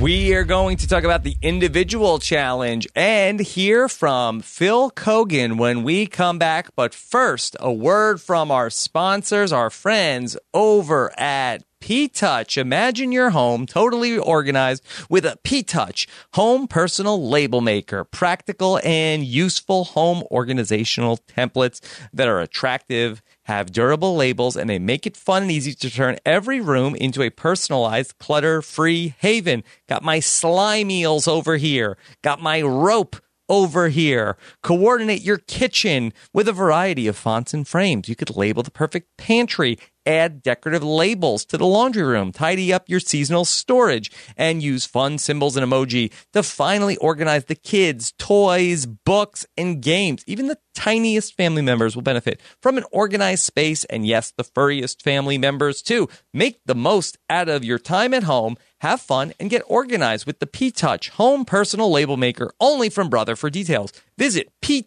We 0.01 0.35
are 0.35 0.45
going 0.45 0.77
to 0.79 0.87
talk 0.87 1.03
about 1.03 1.25
the 1.25 1.37
individual 1.43 2.21
challenge 2.21 2.87
and 2.95 3.41
hear 3.41 3.89
from 3.89 4.41
Phil 4.41 4.93
Keoghan 4.93 5.57
when 5.57 5.83
we 5.83 6.07
come 6.07 6.39
back. 6.39 6.69
But 6.77 6.95
first, 6.95 7.57
a 7.59 7.73
word 7.73 8.21
from 8.21 8.53
our 8.53 8.71
sponsors, 8.71 9.53
our 9.53 9.71
friends 9.71 10.37
over 10.53 11.13
at 11.19 11.65
P-Touch. 11.85 12.57
Imagine 12.57 13.13
your 13.13 13.29
home 13.29 13.67
totally 13.67 14.17
organized 14.17 14.83
with 15.11 15.27
a 15.27 15.37
P-Touch 15.43 16.09
home 16.33 16.67
personal 16.67 17.29
label 17.29 17.61
maker. 17.61 18.05
Practical 18.05 18.81
and 18.83 19.23
useful 19.23 19.85
home 19.85 20.23
organizational 20.31 21.19
templates 21.19 21.83
that 22.11 22.27
are 22.27 22.41
attractive, 22.41 23.21
have 23.43 23.71
durable 23.71 24.17
labels, 24.17 24.57
and 24.57 24.71
they 24.71 24.79
make 24.79 25.07
it 25.07 25.15
fun 25.15 25.43
and 25.43 25.51
easy 25.51 25.75
to 25.75 25.91
turn 25.91 26.17
every 26.25 26.59
room 26.59 26.95
into 26.95 27.21
a 27.21 27.29
personalized, 27.29 28.17
clutter-free 28.19 29.17
haven. 29.19 29.63
Got 29.87 30.03
my 30.03 30.21
slime 30.21 30.91
eels 30.91 31.29
over 31.29 31.59
here. 31.59 31.99
Got 32.23 32.41
my 32.41 32.63
rope 32.63 33.17
over 33.47 33.91
here. 33.91 34.39
Coordinate 34.63 35.21
your 35.21 35.37
kitchen 35.37 36.15
with 36.33 36.49
a 36.49 36.53
variety 36.55 37.07
of 37.07 37.15
fonts 37.15 37.53
and 37.53 37.69
frames. 37.69 38.09
You 38.09 38.17
could 38.17 38.35
label 38.35 38.63
the 38.63 38.71
perfect 38.71 39.19
pantry, 39.19 39.79
add 40.07 40.43
decorative 40.43 40.83
labels 40.83 41.45
to 41.47 41.59
the 41.59 41.67
laundry 41.67 42.03
room, 42.03 42.33
tidy 42.33 42.73
up 42.73 42.89
your 42.89 43.01
seasonal 43.01 43.45
storage, 43.45 44.11
and 44.37 44.63
use 44.63 44.87
fun 44.87 45.19
symbols 45.19 45.57
and 45.57 45.67
emoji 45.67 46.13
to 46.33 46.43
finally 46.43 46.97
organize 46.99 47.45
the 47.45 47.55
kids, 47.55 48.13
toys, 48.19 48.87
books, 48.87 49.47
and 49.57 49.83
games. 49.83 50.25
Even 50.27 50.49
the 50.49 50.59
tiniest 50.75 51.37
family 51.37 51.63
members 51.63 51.95
will 51.95 52.03
benefit 52.03 52.41
from 52.61 52.77
an 52.77 52.85
organized 52.91 53.45
space, 53.45 53.85
and 53.85 54.07
yes, 54.07 54.33
the 54.37 54.45
furriest 54.45 55.03
family 55.03 55.39
members 55.39 55.83
too. 55.83 56.09
Make 56.33 56.61
the 56.67 56.75
most 56.75 57.19
out 57.31 57.49
of 57.49 57.65
your 57.65 57.79
time 57.79 58.15
at 58.15 58.25
home. 58.25 58.57
Have 58.81 59.01
fun 59.01 59.33
and 59.41 59.49
get 59.49 59.63
organized 59.67 60.27
with 60.27 60.41
the 60.41 60.47
P 60.47 60.71
Touch 60.71 61.09
Home 61.11 61.47
Personal 61.47 61.91
Label 61.91 62.19
Maker 62.19 62.53
only 62.61 62.91
from 62.91 63.09
Brother 63.09 63.35
for 63.35 63.49
details. 63.49 63.93
Visit 64.19 64.53
P 64.61 64.83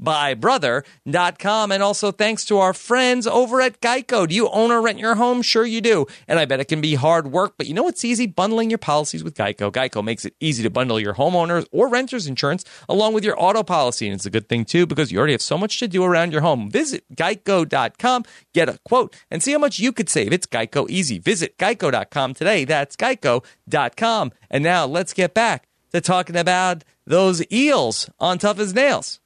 Touch 0.00 0.06
Home 0.08 0.10
by 0.10 0.34
brother.com. 0.34 1.72
And 1.72 1.82
also 1.82 2.12
thanks 2.12 2.44
to 2.46 2.58
our 2.58 2.74
friends 2.74 3.26
over 3.26 3.60
at 3.60 3.80
Geico. 3.80 4.28
Do 4.28 4.34
you 4.34 4.48
own 4.48 4.70
or 4.70 4.80
rent 4.80 4.98
your 4.98 5.14
home? 5.16 5.42
Sure 5.42 5.64
you 5.64 5.80
do. 5.80 6.06
And 6.26 6.38
I 6.38 6.44
bet 6.44 6.60
it 6.60 6.68
can 6.68 6.80
be 6.80 6.94
hard 6.94 7.28
work, 7.28 7.54
but 7.56 7.66
you 7.66 7.74
know 7.74 7.82
what's 7.82 8.04
easy? 8.04 8.26
Bundling 8.26 8.70
your 8.70 8.78
policies 8.78 9.22
with 9.22 9.34
Geico. 9.34 9.70
Geico 9.70 10.02
makes 10.02 10.24
it 10.24 10.34
easy 10.40 10.62
to 10.62 10.70
bundle 10.70 11.00
your 11.00 11.14
homeowners 11.14 11.66
or 11.72 11.88
renters 11.88 12.26
insurance 12.26 12.64
along 12.88 13.14
with 13.14 13.24
your 13.24 13.40
auto 13.40 13.62
policy. 13.62 14.06
And 14.06 14.14
it's 14.14 14.26
a 14.26 14.30
good 14.30 14.48
thing 14.48 14.64
too 14.64 14.86
because 14.86 15.12
you 15.12 15.18
already 15.18 15.34
have 15.34 15.42
so 15.42 15.58
much 15.58 15.78
to 15.78 15.88
do 15.88 16.04
around 16.04 16.32
your 16.32 16.42
home. 16.42 16.70
Visit 16.70 17.04
geico.com, 17.14 18.24
get 18.54 18.68
a 18.68 18.78
quote, 18.84 19.16
and 19.30 19.42
see 19.42 19.52
how 19.52 19.58
much 19.58 19.78
you 19.78 19.92
could 19.92 20.08
save. 20.08 20.32
It's 20.32 20.46
Geico 20.46 20.88
easy. 20.88 21.18
Visit 21.18 21.58
geico.com 21.58 22.34
today. 22.34 22.64
That's 22.64 22.96
geico.com. 22.96 24.32
And 24.50 24.64
now 24.64 24.86
let's 24.86 25.12
get 25.12 25.34
back 25.34 25.68
to 25.92 26.00
talking 26.00 26.36
about 26.36 26.84
those 27.06 27.44
eels 27.52 28.08
on 28.18 28.38
Tough 28.38 28.58
as 28.60 28.72
Nails. 28.72 29.20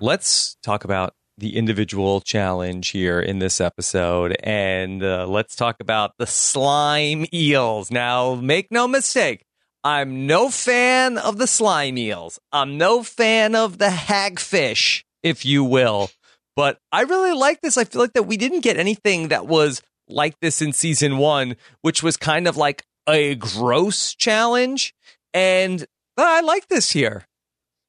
Let's 0.00 0.56
talk 0.62 0.84
about 0.84 1.14
the 1.38 1.56
individual 1.56 2.20
challenge 2.20 2.88
here 2.88 3.18
in 3.18 3.38
this 3.38 3.60
episode 3.60 4.36
and 4.42 5.02
uh, 5.02 5.26
let's 5.26 5.56
talk 5.56 5.76
about 5.80 6.12
the 6.18 6.26
slime 6.26 7.26
eels. 7.32 7.90
Now, 7.90 8.34
make 8.34 8.70
no 8.70 8.86
mistake, 8.86 9.44
I'm 9.82 10.26
no 10.26 10.50
fan 10.50 11.16
of 11.16 11.38
the 11.38 11.46
slime 11.46 11.96
eels. 11.96 12.38
I'm 12.52 12.76
no 12.76 13.02
fan 13.02 13.54
of 13.54 13.78
the 13.78 13.88
hagfish, 13.88 15.02
if 15.22 15.46
you 15.46 15.64
will. 15.64 16.10
But 16.56 16.78
I 16.92 17.02
really 17.02 17.32
like 17.32 17.60
this. 17.62 17.78
I 17.78 17.84
feel 17.84 18.02
like 18.02 18.14
that 18.14 18.24
we 18.24 18.36
didn't 18.36 18.60
get 18.60 18.76
anything 18.78 19.28
that 19.28 19.46
was 19.46 19.82
like 20.08 20.38
this 20.40 20.60
in 20.60 20.72
season 20.72 21.16
one, 21.18 21.56
which 21.80 22.02
was 22.02 22.16
kind 22.16 22.46
of 22.46 22.56
like 22.56 22.82
a 23.08 23.34
gross 23.34 24.14
challenge. 24.14 24.94
And 25.32 25.86
I 26.18 26.40
like 26.42 26.68
this 26.68 26.90
here. 26.90 27.26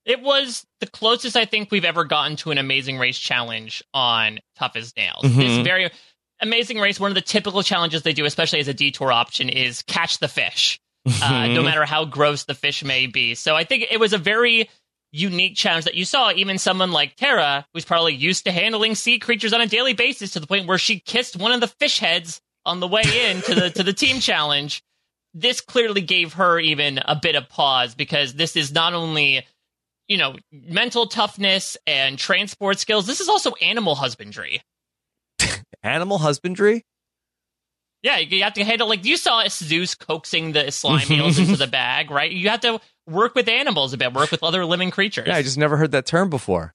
It 0.07 0.21
was 0.21 0.65
the 0.79 0.87
closest 0.87 1.35
I 1.35 1.43
think 1.43 1.69
we've 1.69 1.83
ever 1.85 2.05
gotten 2.05 2.37
to 2.37 2.51
an 2.51 2.57
Amazing 2.57 2.97
Race 2.97 3.19
challenge 3.19 3.83
on 3.93 4.39
Tough 4.57 4.77
as 4.77 4.95
Nails. 4.95 5.23
Mhm. 5.23 5.35
This 5.35 5.65
very 5.65 5.91
Amazing 6.39 6.79
Race, 6.79 6.99
one 6.99 7.11
of 7.11 7.15
the 7.15 7.21
typical 7.21 7.61
challenges 7.61 8.03
they 8.03 8.13
do, 8.13 8.23
especially 8.23 8.59
as 8.59 8.67
a 8.67 8.73
detour 8.73 9.11
option, 9.11 9.49
is 9.49 9.81
catch 9.81 10.19
the 10.19 10.27
fish, 10.27 10.79
uh, 11.21 11.47
no 11.47 11.61
matter 11.61 11.83
how 11.83 12.05
gross 12.05 12.43
the 12.45 12.53
fish 12.55 12.83
may 12.83 13.07
be. 13.07 13.35
So 13.35 13.55
I 13.55 13.63
think 13.65 13.87
it 13.91 13.99
was 13.99 14.13
a 14.13 14.17
very 14.17 14.69
unique 15.11 15.55
challenge 15.55 15.85
that 15.85 15.95
you 15.95 16.05
saw 16.05 16.31
even 16.31 16.57
someone 16.57 16.91
like 16.91 17.15
Tara, 17.15 17.65
who's 17.73 17.85
probably 17.85 18.13
used 18.13 18.45
to 18.45 18.51
handling 18.51 18.93
sea 18.95 19.19
creatures 19.19 19.51
on 19.51 19.61
a 19.61 19.67
daily 19.67 19.93
basis 19.93 20.31
to 20.31 20.39
the 20.39 20.47
point 20.47 20.67
where 20.67 20.77
she 20.77 20.99
kissed 20.99 21.35
one 21.35 21.51
of 21.51 21.59
the 21.59 21.67
fish 21.67 21.99
heads 21.99 22.39
on 22.65 22.79
the 22.79 22.87
way 22.87 23.03
in 23.03 23.41
to 23.41 23.55
the 23.55 23.69
to 23.71 23.83
the 23.83 23.93
team 23.93 24.19
challenge. 24.19 24.83
This 25.33 25.59
clearly 25.59 26.01
gave 26.01 26.33
her 26.33 26.59
even 26.59 26.99
a 26.99 27.15
bit 27.15 27.35
of 27.35 27.49
pause 27.49 27.95
because 27.95 28.33
this 28.33 28.55
is 28.55 28.71
not 28.71 28.93
only 28.93 29.45
you 30.07 30.17
know, 30.17 30.35
mental 30.51 31.07
toughness 31.07 31.77
and 31.85 32.17
transport 32.17 32.79
skills. 32.79 33.05
This 33.07 33.19
is 33.21 33.29
also 33.29 33.53
animal 33.61 33.95
husbandry. 33.95 34.61
Animal 35.83 36.17
husbandry? 36.17 36.83
Yeah, 38.03 38.17
you 38.19 38.43
have 38.43 38.53
to 38.53 38.63
handle 38.63 38.87
like 38.87 39.05
you 39.05 39.17
saw 39.17 39.43
Zeus 39.47 39.95
coaxing 39.95 40.51
the 40.53 40.71
slime 40.71 41.11
eels 41.11 41.39
into 41.39 41.55
the 41.57 41.67
bag, 41.67 42.09
right? 42.11 42.31
You 42.31 42.49
have 42.49 42.61
to 42.61 42.79
work 43.07 43.35
with 43.35 43.47
animals 43.49 43.93
a 43.93 43.97
bit, 43.97 44.13
work 44.13 44.31
with 44.31 44.43
other 44.43 44.65
living 44.65 44.91
creatures. 44.91 45.27
Yeah, 45.27 45.35
I 45.35 45.41
just 45.41 45.57
never 45.57 45.77
heard 45.77 45.91
that 45.91 46.05
term 46.05 46.29
before. 46.29 46.73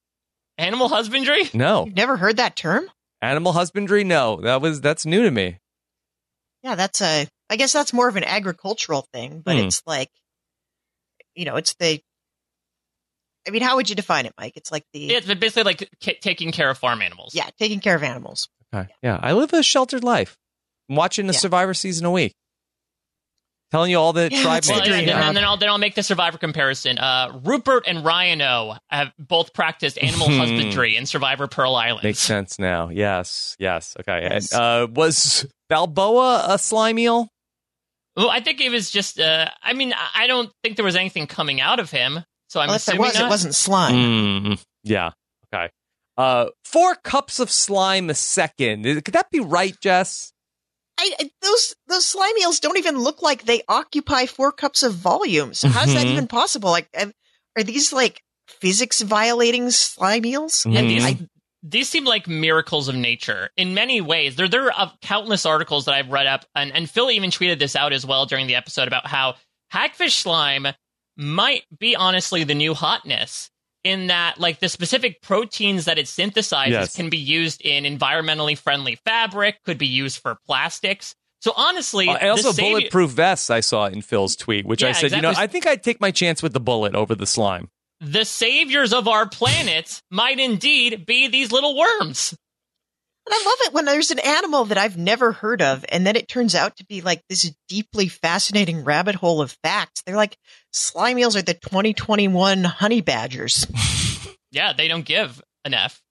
animal 0.58 0.88
husbandry. 0.88 1.48
No. 1.54 1.86
You've 1.86 1.96
never 1.96 2.16
heard 2.16 2.36
that 2.38 2.56
term? 2.56 2.90
Animal 3.20 3.52
husbandry? 3.52 4.04
No. 4.04 4.40
That 4.40 4.60
was 4.60 4.80
that's 4.80 5.06
new 5.06 5.22
to 5.22 5.30
me. 5.30 5.58
Yeah, 6.62 6.74
that's 6.74 7.00
a. 7.00 7.26
I 7.50 7.56
guess 7.56 7.72
that's 7.72 7.92
more 7.92 8.08
of 8.08 8.16
an 8.16 8.24
agricultural 8.24 9.06
thing, 9.12 9.42
but 9.44 9.56
Hmm. 9.56 9.64
it's 9.66 9.82
like, 9.86 10.10
you 11.34 11.44
know, 11.44 11.56
it's 11.56 11.74
the. 11.74 12.00
I 13.46 13.50
mean, 13.50 13.62
how 13.62 13.76
would 13.76 13.88
you 13.90 13.96
define 13.96 14.26
it, 14.26 14.34
Mike? 14.38 14.52
It's 14.56 14.70
like 14.70 14.84
the 14.92 15.10
It's 15.10 15.26
basically 15.34 15.64
like 15.64 15.88
ca- 16.02 16.18
taking 16.20 16.52
care 16.52 16.70
of 16.70 16.78
farm 16.78 17.02
animals. 17.02 17.34
yeah, 17.34 17.48
taking 17.58 17.80
care 17.80 17.96
of 17.96 18.02
animals. 18.02 18.48
Okay. 18.74 18.88
Yeah. 19.02 19.18
I 19.20 19.32
live 19.32 19.52
a 19.52 19.62
sheltered 19.62 20.04
life. 20.04 20.36
I'm 20.88 20.96
watching 20.96 21.26
the 21.26 21.32
Yeah. 21.32 21.38
Survivor 21.40 21.74
season 21.74 22.06
a 22.06 22.10
week. 22.10 22.34
Telling 23.70 23.90
you 23.90 23.96
all 23.98 24.12
the 24.12 24.28
Yeah, 24.30 24.42
tribe 24.42 24.54
that's 24.56 24.68
Well, 24.68 24.78
the 24.84 24.92
and, 24.94 25.08
then- 25.08 25.16
and 25.22 25.36
then 25.36 25.44
I'll 25.44 25.56
then 25.56 25.70
I'll 25.70 25.78
make 25.78 25.94
the 25.94 26.02
survivor 26.02 26.36
comparison. 26.36 26.98
Uh, 26.98 27.40
Rupert 27.42 27.84
and 27.86 28.04
Ryan-O 28.04 28.76
have 28.90 29.12
both 29.18 29.54
practiced 29.54 29.96
animal 29.98 30.28
Hmm. 30.28 30.38
husbandry 30.38 30.94
in 30.96 31.06
Survivor 31.06 31.46
Pearl 31.48 31.74
Island. 31.74 32.04
Makes 32.04 32.18
sense 32.18 32.58
now. 32.58 32.90
Yes. 32.90 33.56
Yes. 33.58 33.96
Okay. 33.98 34.20
Yes. 34.30 34.52
And, 34.52 34.60
uh, 34.60 34.86
was 34.90 35.46
Balboa 35.70 36.44
a 36.50 36.58
slime 36.58 36.98
eel? 36.98 37.28
Well, 38.14 38.28
I 38.28 38.40
think 38.40 38.60
it 38.60 38.68
was 38.70 38.90
just. 38.90 39.18
Uh, 39.18 39.48
I 39.62 39.72
mean, 39.72 39.94
I- 39.94 40.24
I 40.24 40.26
don't 40.26 40.52
think 40.62 40.76
there 40.76 40.84
was 40.84 40.96
anything 40.96 41.26
coming 41.26 41.60
out 41.62 41.80
of 41.80 41.90
him. 41.90 42.24
So 42.52 42.60
I'm 42.60 42.68
well, 42.68 42.76
if 42.76 42.84
there 42.84 42.96
assuming 42.96 43.08
was, 43.08 43.14
not. 43.18 43.24
it 43.24 43.28
wasn't 43.30 43.54
slime. 43.54 43.94
Mm, 43.94 44.64
yeah. 44.84 45.12
Okay. 45.54 45.70
Uh, 46.18 46.46
four 46.66 46.94
cups 46.96 47.40
of 47.40 47.50
slime 47.50 48.10
a 48.10 48.14
second. 48.14 48.84
Could 48.84 49.14
that 49.14 49.30
be 49.30 49.40
right, 49.40 49.74
Jess? 49.80 50.34
I, 50.98 51.10
I, 51.18 51.30
those 51.40 51.74
those 51.88 52.06
slime 52.06 52.36
eels 52.42 52.60
don't 52.60 52.76
even 52.76 52.98
look 52.98 53.22
like 53.22 53.46
they 53.46 53.62
occupy 53.70 54.26
four 54.26 54.52
cups 54.52 54.82
of 54.82 54.92
volume. 54.92 55.54
So 55.54 55.68
how's 55.68 55.94
that 55.94 56.06
Mhm. 56.06 56.10
even 56.10 56.26
possible? 56.26 56.68
Like, 56.68 56.90
are 57.56 57.62
these 57.62 57.90
like 57.90 58.22
physics 58.46 59.00
violating 59.00 59.70
slime 59.70 60.26
eels? 60.26 60.66
And 60.66 60.90
these 60.90 61.04
Mhm. 61.06 61.28
these 61.62 61.88
seem 61.88 62.04
like 62.04 62.28
miracles 62.28 62.86
of 62.86 62.94
nature 62.94 63.48
in 63.56 63.72
many 63.72 64.02
ways. 64.02 64.36
There 64.36 64.46
there 64.46 64.66
are 64.66 64.74
uh, 64.76 64.90
countless 65.00 65.46
articles 65.46 65.86
that 65.86 65.94
I've 65.94 66.10
read 66.10 66.26
up, 66.26 66.44
and, 66.54 66.70
and 66.70 66.90
Phil 66.90 67.10
even 67.10 67.30
tweeted 67.30 67.58
this 67.58 67.74
out 67.74 67.94
as 67.94 68.04
well 68.04 68.26
during 68.26 68.46
the 68.46 68.56
episode 68.56 68.88
about 68.88 69.06
how 69.06 69.36
hagfish 69.72 70.20
slime 70.20 70.66
might 71.16 71.64
be 71.78 71.94
honestly 71.96 72.44
the 72.44 72.54
new 72.54 72.74
hotness. 72.74 73.48
In 73.84 74.06
that, 74.06 74.38
like 74.38 74.60
the 74.60 74.68
specific 74.68 75.20
proteins 75.22 75.86
that 75.86 75.98
it 75.98 76.06
synthesizes 76.06 76.70
Yes. 76.70 76.94
can 76.94 77.10
be 77.10 77.18
used 77.18 77.60
in 77.62 77.82
environmentally 77.82 78.56
friendly 78.56 78.94
fabric, 79.04 79.58
could 79.64 79.76
be 79.76 79.88
used 79.88 80.20
for 80.20 80.36
plastics. 80.46 81.16
So 81.40 81.52
honestly, 81.56 82.08
Uh, 82.08 82.30
also 82.30 82.50
the 82.50 82.54
savior- 82.54 82.70
bulletproof 82.78 83.10
vests 83.10 83.50
I 83.50 83.58
saw 83.58 83.86
in 83.86 84.00
Phil's 84.02 84.36
tweet, 84.36 84.66
which 84.66 84.84
I 84.84 84.88
Yeah, 84.88 84.92
said, 84.92 85.10
you 85.10 85.20
know. 85.20 85.32
I 85.36 85.48
think 85.48 85.66
I'd 85.66 85.82
take 85.82 86.00
my 86.00 86.12
chance 86.12 86.44
with 86.44 86.52
the 86.52 86.60
bullet 86.60 86.94
over 86.94 87.16
the 87.16 87.26
slime. 87.26 87.70
the 88.00 88.24
saviors 88.24 88.92
of 88.92 89.06
our 89.08 89.28
planet 89.28 90.00
might 90.10 90.38
indeed 90.40 91.04
be 91.04 91.26
these 91.28 91.50
little 91.52 91.76
worms. 91.76 92.34
And 93.26 93.32
I 93.34 93.44
love 93.44 93.58
it 93.68 93.72
when 93.72 93.84
there's 93.84 94.10
an 94.10 94.18
animal 94.18 94.64
that 94.66 94.78
I've 94.78 94.96
never 94.96 95.30
heard 95.30 95.62
of, 95.62 95.84
and 95.88 96.04
then 96.04 96.16
it 96.16 96.26
turns 96.28 96.54
out 96.56 96.76
to 96.78 96.84
be 96.84 97.00
like 97.00 97.22
this 97.28 97.48
deeply 97.68 98.08
fascinating 98.08 98.82
rabbit 98.82 99.14
hole 99.14 99.40
of 99.40 99.56
facts. 99.62 100.02
They're 100.04 100.16
like 100.16 100.36
slime 100.72 101.18
eels 101.18 101.36
are 101.36 101.42
the 101.42 101.54
2021 101.54 102.64
honey 102.64 103.00
badgers. 103.00 103.66
Yeah, 104.52 104.74
they 104.74 104.86
don't 104.86 105.04
give 105.06 105.42
an 105.64 105.72
F. 105.72 106.02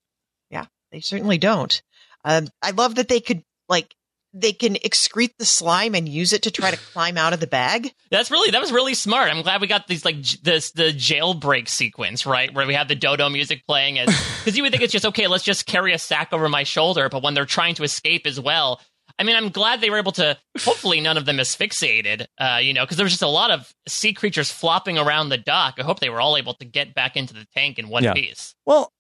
Yeah, 0.50 0.66
they 0.92 1.00
certainly 1.00 1.38
don't. 1.38 1.80
Um, 2.26 2.48
I 2.62 2.72
love 2.72 2.96
that 2.96 3.08
they 3.08 3.20
could 3.20 3.44
like 3.70 3.94
they 4.34 4.54
can 4.54 4.76
excrete 4.76 5.34
the 5.38 5.46
slime 5.46 5.94
and 5.94 6.08
use 6.10 6.34
it 6.34 6.44
to 6.44 6.52
try 6.52 6.72
to 6.72 6.78
climb 6.94 7.18
out 7.18 7.34
of 7.34 7.40
the 7.40 7.46
bag. 7.46 7.94
That's 8.10 8.32
really 8.32 8.50
that 8.50 8.60
was 8.60 8.72
really 8.72 8.96
smart. 8.96 9.30
I'm 9.30 9.44
glad 9.44 9.62
we 9.62 9.68
got 9.68 9.86
these 9.88 10.04
like 10.04 10.22
j- 10.22 10.40
this 10.42 10.72
the 10.72 10.92
jailbreak 10.92 11.70
sequence 11.70 12.26
right 12.26 12.52
where 12.54 12.66
we 12.66 12.74
have 12.74 12.88
the 12.88 12.96
dodo 12.96 13.30
music 13.30 13.64
playing 13.68 14.00
as 14.00 14.08
because 14.44 14.58
you 14.58 14.64
would 14.64 14.72
think 14.72 14.84
it's 14.84 14.94
just 14.94 15.06
okay. 15.06 15.28
Let's 15.28 15.44
just 15.44 15.68
carry 15.68 15.94
a 15.94 16.00
sack 16.00 16.34
over 16.34 16.50
my 16.50 16.64
shoulder, 16.64 17.10
but 17.10 17.22
when 17.22 17.36
they're 17.36 17.46
trying 17.46 17.76
to 17.76 17.84
escape 17.84 18.26
as 18.26 18.40
well. 18.40 18.82
I 19.22 19.24
mean, 19.24 19.36
I'm 19.36 19.50
glad 19.50 19.82
they 19.82 19.92
were 19.92 20.00
able 20.00 20.14
to. 20.14 20.36
Hopefully, 20.62 21.00
none 21.00 21.16
of 21.16 21.26
them 21.28 21.40
asphyxiated. 21.40 22.28
Uh, 22.40 22.58
you 22.60 22.74
know, 22.74 22.84
because 22.84 22.98
there 22.98 23.04
was 23.04 23.14
just 23.14 23.22
a 23.22 23.28
lot 23.28 23.52
of 23.52 23.72
sea 23.88 24.14
creatures 24.14 24.50
flopping 24.50 24.98
around 24.98 25.30
the 25.30 25.38
dock. 25.38 25.76
I 25.78 25.84
hope 25.84 26.00
they 26.00 26.10
were 26.10 26.20
all 26.20 26.38
able 26.38 26.56
to 26.56 26.66
get 26.66 26.96
back 26.96 27.16
into 27.16 27.36
the 27.36 27.46
tank 27.56 27.78
in 27.78 27.88
one 27.88 28.04
Yeah. 28.04 28.14
piece. 28.14 28.56
Well, 28.66 28.92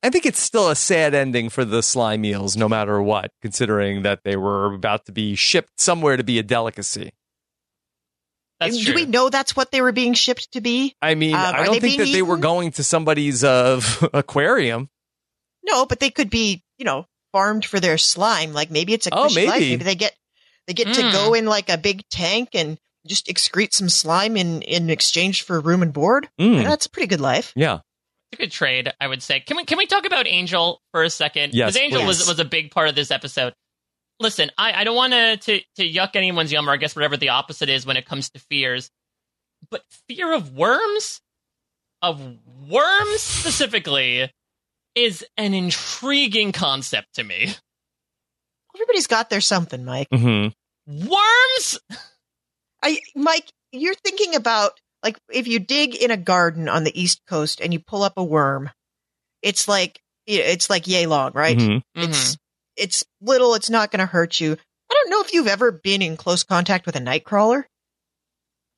I 0.00 0.10
think 0.10 0.26
it's 0.26 0.38
still 0.38 0.70
a 0.70 0.76
sad 0.76 1.12
ending 1.12 1.48
for 1.48 1.64
the 1.64 1.82
slime 1.82 2.24
eels, 2.24 2.56
no 2.56 2.68
matter 2.68 3.02
what, 3.02 3.32
considering 3.42 4.02
that 4.02 4.20
they 4.22 4.36
were 4.36 4.72
about 4.74 5.06
to 5.06 5.12
be 5.12 5.34
shipped 5.34 5.80
somewhere 5.80 6.16
to 6.16 6.22
be 6.22 6.38
a 6.38 6.44
delicacy. 6.44 7.10
That's 8.60 8.78
Do 8.78 8.94
we 8.94 9.06
know 9.06 9.28
that's 9.28 9.56
what 9.56 9.72
they 9.72 9.82
were 9.82 9.90
being 9.90 10.14
shipped 10.14 10.52
to 10.52 10.60
be? 10.60 10.94
I 11.02 11.16
mean, 11.16 11.34
Um, 11.34 11.40
I 11.40 11.64
don't 11.64 11.80
think 11.80 11.96
that 11.98 12.04
being 12.04 12.12
they 12.14 12.22
were 12.22 12.36
going 12.36 12.70
to 12.72 12.84
somebody's 12.84 13.42
uh, 13.42 13.80
aquarium. 14.12 14.88
No, 15.64 15.84
but 15.84 15.98
they 15.98 16.10
could 16.10 16.30
be, 16.30 16.62
you 16.78 16.84
know, 16.84 17.06
farmed 17.34 17.64
for 17.64 17.80
their 17.80 17.98
slime. 17.98 18.52
Like 18.54 18.70
maybe 18.70 18.94
it's 18.94 19.06
a 19.08 19.10
Oh, 19.14 19.24
cushy 19.24 19.46
life. 19.46 19.58
maybe. 19.58 19.70
Maybe 19.70 19.84
they 19.84 19.94
get 19.96 20.14
they 20.68 20.72
get 20.72 20.94
to 20.94 21.02
Mm. 21.02 21.12
go 21.12 21.34
in 21.34 21.44
like 21.46 21.68
a 21.68 21.76
big 21.76 22.08
tank 22.08 22.50
and 22.54 22.78
just 23.06 23.26
excrete 23.26 23.72
some 23.74 23.88
slime 23.90 24.36
in 24.36 24.62
in 24.62 24.88
exchange 24.88 25.42
for 25.42 25.60
room 25.60 25.82
and 25.82 25.92
board. 25.92 26.28
Mm, 26.40 26.58
And 26.58 26.66
that's 26.66 26.86
a 26.86 26.90
pretty 26.90 27.08
good 27.08 27.20
life. 27.20 27.52
yeah. 27.56 27.80
It's 28.32 28.40
a 28.40 28.42
good 28.44 28.52
trade, 28.52 28.92
I 29.00 29.06
would 29.08 29.22
say. 29.22 29.40
Can 29.40 29.56
we 29.58 29.64
can 29.64 29.76
we 29.78 29.86
talk 29.86 30.06
about 30.06 30.26
Angel 30.26 30.80
for 30.92 31.02
a 31.02 31.10
second? 31.10 31.52
Yes, 31.54 31.72
Because 31.74 31.82
Angel 31.84 32.06
was 32.06 32.18
please. 32.22 32.28
was 32.28 32.38
a 32.38 32.44
big 32.44 32.70
part 32.70 32.88
of 32.88 32.94
this 32.94 33.10
episode. 33.10 33.52
Listen, 34.20 34.50
I, 34.56 34.72
I 34.80 34.84
don't 34.84 34.96
want 34.96 35.12
to 35.12 35.36
to 35.36 35.60
to 35.76 35.82
yuck 35.88 36.14
anyone's 36.16 36.52
yum, 36.52 36.70
or 36.70 36.72
I 36.72 36.76
guess 36.78 36.94
whatever 36.96 37.16
the 37.16 37.30
opposite 37.30 37.68
is 37.68 37.84
when 37.84 37.96
it 37.96 38.06
comes 38.06 38.30
to 38.30 38.38
fears. 38.38 38.90
But 39.70 39.82
fear 40.08 40.32
of 40.32 40.52
worms, 40.56 41.20
of 42.00 42.20
worms 42.68 43.20
specifically, 43.20 44.30
is 44.94 45.24
an 45.36 45.54
intriguing 45.54 46.52
concept 46.52 47.14
to 47.14 47.24
me. 47.24 47.48
Everybody's 48.74 49.06
got 49.06 49.30
their 49.30 49.40
something, 49.40 49.84
Mike. 49.84 50.08
Mm-hmm. 50.12 51.06
Worms? 51.08 51.78
I 52.82 52.98
Mike, 53.14 53.50
you're 53.72 53.94
thinking 53.94 54.34
about 54.34 54.78
like 55.02 55.16
if 55.32 55.46
you 55.46 55.58
dig 55.58 55.94
in 55.94 56.10
a 56.10 56.16
garden 56.16 56.68
on 56.68 56.84
the 56.84 57.00
East 57.00 57.22
Coast 57.28 57.60
and 57.60 57.72
you 57.72 57.78
pull 57.80 58.02
up 58.02 58.14
a 58.16 58.24
worm, 58.24 58.70
it's 59.42 59.68
like 59.68 60.00
it's 60.26 60.70
like 60.70 60.86
yay 60.86 61.06
long, 61.06 61.32
right? 61.34 61.60
hmm 61.60 61.78
It's 61.94 62.36
it's 62.76 63.04
little, 63.20 63.54
it's 63.54 63.70
not 63.70 63.90
going 63.92 64.00
to 64.00 64.06
hurt 64.06 64.40
you. 64.40 64.52
I 64.90 64.94
don't 64.94 65.10
know 65.10 65.20
if 65.20 65.32
you've 65.32 65.46
ever 65.46 65.70
been 65.70 66.02
in 66.02 66.16
close 66.16 66.42
contact 66.42 66.86
with 66.86 66.96
a 66.96 67.00
nightcrawler. 67.00 67.64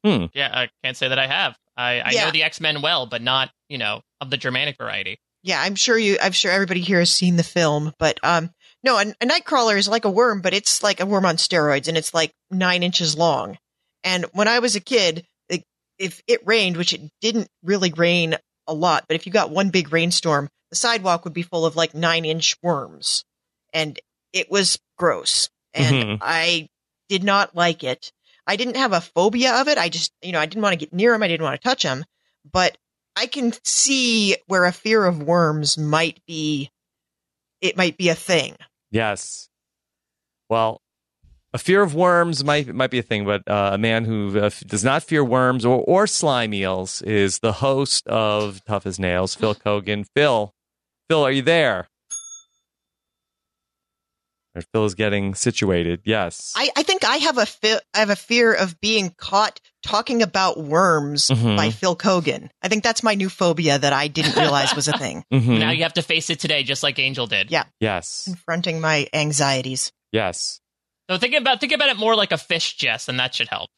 Hmm. 0.05 0.27
Yeah, 0.35 0.51
I 0.53 0.69
can't 0.85 0.97
say 0.97 1.09
that 1.09 1.19
I 1.19 1.27
have. 1.27 1.57
I, 1.77 2.01
I 2.01 2.11
Yeah. 2.11 2.25
know 2.27 2.31
the 2.31 2.43
X 2.43 2.61
Men 2.61 2.83
well, 2.83 3.07
but 3.07 3.23
not 3.23 3.51
you 3.69 3.79
know 3.79 4.03
of 4.21 4.31
the 4.31 4.37
Germanic 4.37 4.77
variety. 4.77 5.19
Yeah, 5.47 5.63
I'm 5.63 5.77
sure 5.77 5.97
you. 5.97 6.19
I'm 6.21 6.33
sure 6.33 6.51
everybody 6.51 6.81
here 6.81 6.99
has 6.99 7.13
seen 7.13 7.37
the 7.37 7.45
film, 7.45 7.93
but 8.01 8.19
um, 8.25 8.51
no, 8.83 8.97
a, 8.99 9.03
a 9.21 9.27
nightcrawler 9.27 9.79
is 9.79 9.87
like 9.87 10.05
a 10.05 10.11
worm, 10.11 10.41
but 10.41 10.53
it's 10.53 10.83
like 10.83 10.99
a 10.99 11.07
worm 11.07 11.25
on 11.25 11.37
steroids, 11.37 11.87
and 11.87 11.97
it's 11.97 12.13
like 12.13 12.33
nine 12.51 12.83
inches 12.83 13.17
long. 13.17 13.57
And 14.03 14.25
when 14.33 14.49
I 14.49 14.59
was 14.59 14.75
a 14.75 14.81
kid, 14.81 15.25
like, 15.49 15.63
if 16.01 16.21
it 16.27 16.45
rained, 16.45 16.77
which 16.77 16.93
it 16.93 17.01
didn't 17.21 17.47
really 17.63 17.93
rain 17.93 18.35
a 18.67 18.75
lot, 18.75 19.05
but 19.07 19.15
if 19.15 19.25
you 19.25 19.31
got 19.31 19.53
one 19.53 19.71
big 19.71 19.93
rainstorm, 19.93 20.49
the 20.71 20.77
sidewalk 20.77 21.23
would 21.23 21.33
be 21.33 21.43
full 21.43 21.65
of 21.65 21.77
like 21.77 21.95
nine 21.95 22.25
inch 22.25 22.57
worms, 22.61 23.25
and 23.73 24.01
it 24.33 24.51
was 24.51 24.81
gross, 24.99 25.49
and 25.73 25.95
Mhm. 25.95 26.19
I 26.23 26.67
did 27.09 27.23
not 27.23 27.55
like 27.55 27.85
it. 27.85 28.11
I 28.49 28.57
didn't 28.57 28.79
have 28.79 28.93
a 28.93 29.01
phobia 29.01 29.61
of 29.61 29.69
it. 29.69 29.79
I 29.79 29.91
just, 29.91 30.11
you 30.23 30.33
know, 30.33 30.41
I 30.41 30.47
didn't 30.47 30.63
want 30.65 30.73
to 30.73 30.85
get 30.85 30.93
near 30.93 31.13
them. 31.13 31.23
I 31.23 31.29
didn't 31.29 31.45
want 31.45 31.61
to 31.61 31.69
touch 31.69 31.85
them, 31.85 32.05
but 32.51 32.77
I 33.17 33.27
can 33.27 33.55
see 33.65 34.37
where 34.47 34.67
a 34.67 34.73
fear 34.73 35.05
of 35.05 35.23
worms 35.23 35.79
might 35.79 36.21
be. 36.27 36.71
It 37.63 37.77
might 37.77 37.97
be 37.97 38.11
a 38.11 38.15
thing. 38.15 38.55
Yes. 38.91 39.49
Well, 40.51 40.83
a 41.55 41.59
fear 41.59 41.83
of 41.83 41.95
worms 41.95 42.45
might 42.45 42.75
might 42.75 42.91
be 42.91 42.99
a 42.99 43.03
thing, 43.03 43.25
but 43.25 43.43
uh, 43.49 43.71
a 43.73 43.79
man 43.79 44.05
who 44.05 44.39
uh, 44.39 44.51
does 44.67 44.85
not 44.85 45.03
fear 45.03 45.25
worms 45.25 45.65
or, 45.65 45.83
or 45.87 46.07
slime 46.07 46.53
eels 46.53 47.01
is 47.03 47.39
the 47.39 47.53
host 47.53 48.07
of 48.07 48.63
Tough 48.67 48.85
as 48.85 48.99
Nails, 48.99 49.35
Phil 49.35 49.55
Keoghan. 49.65 50.05
Phil, 50.15 50.53
Phil, 51.09 51.25
are 51.25 51.33
you 51.33 51.43
there? 51.43 51.89
Or 54.57 54.63
Phil 54.73 54.87
is 54.87 54.95
getting 54.95 55.35
situated. 55.35 56.01
Yes. 56.07 56.55
I, 56.57 56.71
I 56.75 56.83
think 56.83 57.05
I 57.05 57.17
have 57.19 57.37
a 57.37 57.45
fi- 57.45 57.79
I 57.95 57.99
have 57.99 58.09
a 58.11 58.17
fear 58.17 58.55
of 58.55 58.81
being 58.81 59.15
caught 59.19 59.61
talking 59.83 60.23
about 60.23 60.59
worms 60.59 61.27
Mhm. 61.29 61.57
by 61.59 61.71
Phil 61.71 61.95
Keoghan. 61.95 62.49
I 62.63 62.69
think 62.69 62.83
that's 62.83 63.03
my 63.03 63.15
new 63.15 63.29
phobia 63.29 63.79
that 63.79 63.93
I 63.93 64.09
didn't 64.09 64.35
realize 64.37 64.75
was 64.75 64.89
a 64.89 64.97
thing. 64.99 65.25
Mhm. 65.31 65.59
Now 65.59 65.71
you 65.73 65.83
have 65.83 65.93
to 65.95 66.03
face 66.03 66.31
it 66.31 66.41
today, 66.41 66.63
just 66.63 66.83
like 66.83 66.99
Angel 66.99 67.27
did. 67.27 67.51
Yeah. 67.51 67.65
Yes. 67.81 68.23
Confronting 68.25 68.81
my 68.81 69.07
anxieties. 69.13 69.93
Yes. 70.11 70.61
So 71.11 71.19
think 71.19 71.35
about 71.35 71.61
think 71.61 71.73
about 71.73 71.91
it 71.91 71.99
more 71.99 72.17
like 72.17 72.33
a 72.33 72.39
fish, 72.39 72.77
Jess, 72.77 73.09
and 73.11 73.21
that 73.21 73.35
should 73.35 73.49
help. 73.49 73.69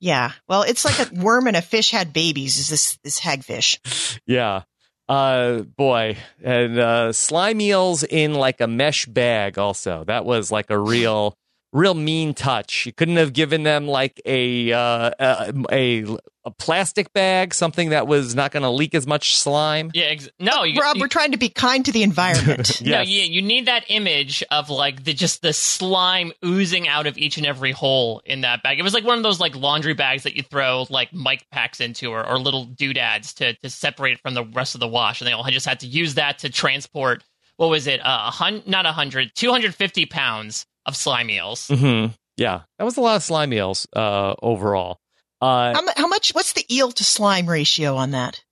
Yeah. 0.00 0.32
Well, 0.46 0.62
it's 0.62 0.84
like 0.84 0.98
a 1.10 1.14
worm 1.14 1.46
and 1.46 1.56
a 1.56 1.62
fish 1.62 1.90
had 1.90 2.12
babies. 2.12 2.58
Is 2.58 2.68
this 2.68 2.98
this 3.02 3.18
hagfish? 3.20 3.78
Yeah. 4.26 4.62
Uh 5.08 5.60
boy. 5.62 6.16
And 6.42 6.78
uh 6.78 7.12
slime 7.12 7.60
eels 7.60 8.02
in 8.02 8.34
like 8.34 8.60
a 8.60 8.66
mesh 8.66 9.06
bag 9.06 9.58
also. 9.58 10.04
That 10.04 10.24
was 10.24 10.52
like 10.52 10.70
a 10.70 10.78
real 10.78 11.36
real 11.72 11.94
mean 11.94 12.34
touch. 12.34 12.86
You 12.86 12.92
couldn't 12.92 13.16
have 13.16 13.32
given 13.32 13.62
them 13.62 13.86
like 13.86 14.20
a 14.24 14.72
uh 14.72 15.10
a 15.18 15.52
a, 15.70 16.04
a 16.46 16.50
plastic 16.52 17.12
bag, 17.12 17.52
something 17.52 17.90
that 17.90 18.06
was 18.06 18.34
not 18.34 18.52
going 18.52 18.62
to 18.62 18.70
leak 18.70 18.94
as 18.94 19.06
much 19.06 19.36
slime. 19.36 19.90
Yeah, 19.92 20.04
ex- 20.06 20.30
no, 20.40 20.64
you, 20.64 20.80
Rob, 20.80 20.96
you- 20.96 21.02
we're 21.02 21.08
trying 21.08 21.32
to 21.32 21.36
be 21.38 21.50
kind 21.50 21.84
to 21.84 21.92
the 21.92 22.02
environment. 22.02 22.80
no, 22.80 22.86
Yes. 22.90 23.08
you, 23.08 23.20
you 23.22 23.42
need 23.42 23.66
that 23.66 23.84
image 23.88 24.42
of 24.50 24.70
like 24.70 25.04
the 25.04 25.12
just 25.12 25.42
the 25.42 25.52
slime 25.52 26.32
oozing 26.44 26.88
out 26.88 27.06
of 27.06 27.18
each 27.18 27.36
and 27.36 27.46
every 27.46 27.72
hole 27.72 28.22
in 28.24 28.40
that 28.42 28.62
bag. 28.62 28.78
It 28.78 28.82
was 28.82 28.94
like 28.94 29.04
one 29.04 29.18
of 29.18 29.22
those 29.22 29.38
like 29.40 29.54
laundry 29.54 29.94
bags 29.94 30.22
that 30.22 30.36
you 30.36 30.42
throw 30.42 30.86
like 30.88 31.12
mic 31.12 31.44
packs 31.50 31.80
into 31.80 32.10
or, 32.10 32.26
or 32.26 32.38
little 32.38 32.64
doodads 32.64 33.34
to 33.34 33.54
to 33.54 33.68
separate 33.68 34.12
it 34.14 34.20
from 34.20 34.32
the 34.34 34.44
rest 34.44 34.74
of 34.74 34.80
the 34.80 34.88
wash, 34.88 35.20
and 35.20 35.28
they 35.28 35.32
all 35.32 35.44
just 35.44 35.66
had 35.66 35.80
to 35.80 35.86
use 35.86 36.14
that 36.14 36.38
to 36.38 36.48
transport. 36.48 37.22
What 37.58 37.68
was 37.68 37.86
it? 37.88 38.00
Uh, 38.00 38.24
a 38.28 38.30
hun- 38.30 38.62
not 38.66 38.86
a 38.86 38.92
hundred, 38.92 39.32
two 39.34 39.50
hundred 39.50 39.74
fifty 39.74 40.06
pounds 40.06 40.64
of 40.88 40.96
slime 40.96 41.30
eels. 41.30 41.68
Mhm. 41.68 42.14
Yeah. 42.36 42.62
That 42.78 42.84
was 42.84 42.96
a 42.96 43.00
lot 43.00 43.16
of 43.16 43.22
slime 43.22 43.52
eels 43.52 43.86
uh 43.94 44.34
overall. 44.42 44.98
Uh 45.40 45.74
how, 45.74 45.82
how 45.96 46.06
much? 46.08 46.30
What's 46.34 46.52
the 46.54 46.64
eel 46.74 46.90
to 46.92 47.04
slime 47.04 47.46
ratio 47.46 47.96
on 47.96 48.10
that? 48.12 48.42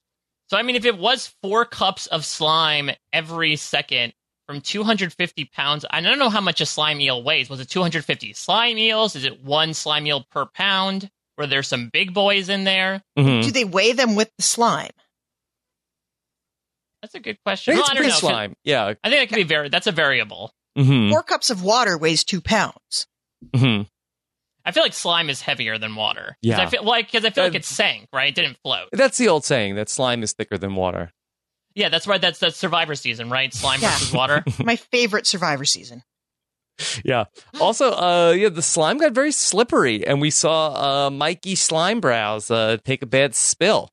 So 0.50 0.56
I 0.56 0.62
mean, 0.62 0.76
if 0.76 0.84
it 0.84 0.98
was 0.98 1.34
four 1.42 1.64
cups 1.64 2.06
of 2.06 2.24
slime 2.24 2.90
every 3.12 3.56
second 3.56 4.12
from 4.46 4.60
250 4.60 5.46
pounds, 5.46 5.84
I 5.90 6.00
don't 6.00 6.20
know 6.20 6.30
how 6.30 6.40
much 6.40 6.60
a 6.60 6.66
slime 6.66 7.00
eel 7.00 7.22
weighs. 7.24 7.50
Was 7.50 7.58
it 7.58 7.68
250 7.68 8.32
slime 8.34 8.78
eels? 8.78 9.16
Is 9.16 9.24
it 9.24 9.42
one 9.42 9.74
slime 9.74 10.06
eel 10.06 10.24
per 10.30 10.46
pound? 10.46 11.10
Were 11.36 11.46
there 11.48 11.64
some 11.64 11.88
big 11.88 12.14
boys 12.14 12.48
in 12.48 12.62
there? 12.64 13.02
mhm. 13.18 13.42
Do 13.44 13.50
they 13.50 13.64
weigh 13.64 13.92
them 13.92 14.14
with 14.14 14.30
the 14.36 14.42
slime? 14.44 14.92
That's 17.02 17.14
a 17.14 17.20
good 17.20 17.36
I 17.44 17.50
question. 17.50 17.74
think 17.74 17.82
Well, 17.82 17.84
it's 17.84 17.90
I 17.90 17.94
don't 17.94 18.02
pretty 18.02 18.08
know. 18.08 18.20
'cause 18.20 18.20
slime. 18.20 18.56
Yeah. 18.64 18.84
I 19.04 19.10
think 19.10 19.20
that 19.20 19.28
could 19.28 19.36
be 19.36 19.42
very. 19.42 19.68
That's 19.68 19.86
a 19.86 19.92
variable. 19.92 20.52
Mhm. 20.76 21.10
Four 21.10 21.22
cups 21.22 21.50
of 21.50 21.62
water 21.62 21.96
weighs 21.98 22.24
two 22.24 22.40
pounds. 22.40 23.06
Mhm. 23.54 23.88
I 24.64 24.72
feel 24.72 24.82
like 24.82 24.94
slime 24.94 25.30
is 25.30 25.40
heavier 25.42 25.78
than 25.78 25.94
water. 25.94 26.30
'Cause 26.30 26.36
Yeah. 26.42 26.60
I 26.60 26.66
feel 26.66 26.82
like 26.82 27.06
because 27.10 27.24
I 27.24 27.30
feel 27.30 27.44
like 27.44 27.54
it 27.54 27.64
sank. 27.64 28.08
Right, 28.12 28.28
it 28.28 28.34
didn't 28.34 28.58
float. 28.62 28.88
That's 28.92 29.16
the 29.18 29.28
old 29.28 29.44
saying 29.44 29.76
that 29.76 29.88
slime 29.88 30.22
is 30.22 30.32
thicker 30.32 30.58
than 30.58 30.74
water. 30.74 31.12
Yeah, 31.74 31.88
that's 31.88 32.06
right. 32.06 32.20
That's 32.20 32.38
that's 32.38 32.56
Survivor 32.56 32.94
season, 32.94 33.30
right? 33.30 33.52
Slime 33.54 33.80
Yeah. 33.80 33.90
versus 33.92 34.12
water. 34.12 34.44
My 34.64 34.76
favorite 34.76 35.26
Survivor 35.26 35.64
season. 35.64 36.02
Yeah. 37.04 37.24
Also, 37.60 37.92
uh, 37.92 38.32
yeah, 38.36 38.48
the 38.50 38.60
slime 38.62 38.98
got 38.98 39.12
very 39.12 39.32
slippery, 39.32 40.06
and 40.06 40.20
we 40.20 40.30
saw 40.30 41.06
uh, 41.06 41.10
Mikey 41.10 41.54
Slimebrows 41.54 42.50
uh, 42.50 42.76
take 42.84 43.02
a 43.02 43.06
bad 43.06 43.34
spill. 43.34 43.90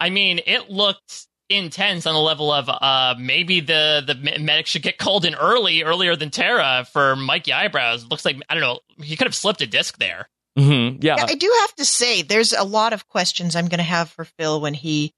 I 0.00 0.10
mean, 0.10 0.40
it 0.46 0.70
looked 0.70 1.26
intense 1.50 2.06
on 2.06 2.14
the 2.14 2.20
level 2.20 2.52
of 2.52 2.68
uh 2.68 3.14
maybe 3.18 3.60
the 3.60 4.02
the 4.06 4.14
medic 4.38 4.66
should 4.66 4.82
get 4.82 4.98
called 4.98 5.24
in 5.24 5.34
early, 5.34 5.82
earlier 5.82 6.14
than 6.14 6.30
Tara 6.30 6.86
for 6.92 7.16
Mikey 7.16 7.52
eyebrows. 7.52 8.06
Looks 8.06 8.24
like 8.24 8.36
I 8.48 8.54
don't 8.54 8.62
know. 8.62 8.80
He 9.02 9.16
could 9.16 9.26
have 9.26 9.34
slipped 9.34 9.62
a 9.62 9.66
disc 9.66 9.98
there. 9.98 10.28
hmm 10.56 10.96
Yeah. 11.00 11.16
Yeah, 11.16 11.26
I 11.26 11.34
do 11.34 11.50
have 11.60 11.74
to 11.76 11.84
say, 11.84 12.22
there's 12.22 12.52
a 12.52 12.64
lot 12.64 12.92
of 12.92 13.08
questions 13.08 13.56
I'm 13.56 13.68
going 13.68 13.78
to 13.78 13.84
have 13.84 14.10
for 14.10 14.24
Phil 14.24 14.60
when 14.60 14.74
he 14.74 15.14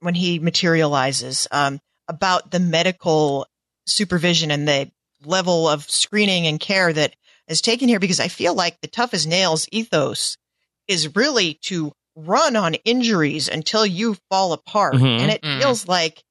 when 0.00 0.14
he 0.14 0.38
materializes 0.38 1.46
um, 1.50 1.80
about 2.08 2.50
the 2.50 2.60
medical 2.60 3.46
supervision 3.86 4.50
and 4.50 4.66
the 4.66 4.90
level 5.24 5.68
of 5.68 5.90
screening 5.90 6.46
and 6.46 6.58
care 6.58 6.92
that 6.92 7.14
is 7.48 7.60
taken 7.60 7.88
here. 7.88 8.00
Because 8.00 8.20
I 8.20 8.28
feel 8.28 8.54
like 8.54 8.80
the 8.80 8.88
tough 8.88 9.12
as 9.12 9.26
nails 9.26 9.68
ethos 9.70 10.38
is 10.88 11.14
really 11.14 11.58
to 11.64 11.92
run 12.16 12.56
on 12.56 12.74
injuries 12.84 13.48
until 13.48 13.84
you 13.86 14.16
fall 14.30 14.52
apart, 14.52 14.94
Mhm. 14.94 15.20
and 15.20 15.30
it 15.30 15.42
Mhm. 15.42 15.58
feels 15.60 15.86
like 15.88 16.22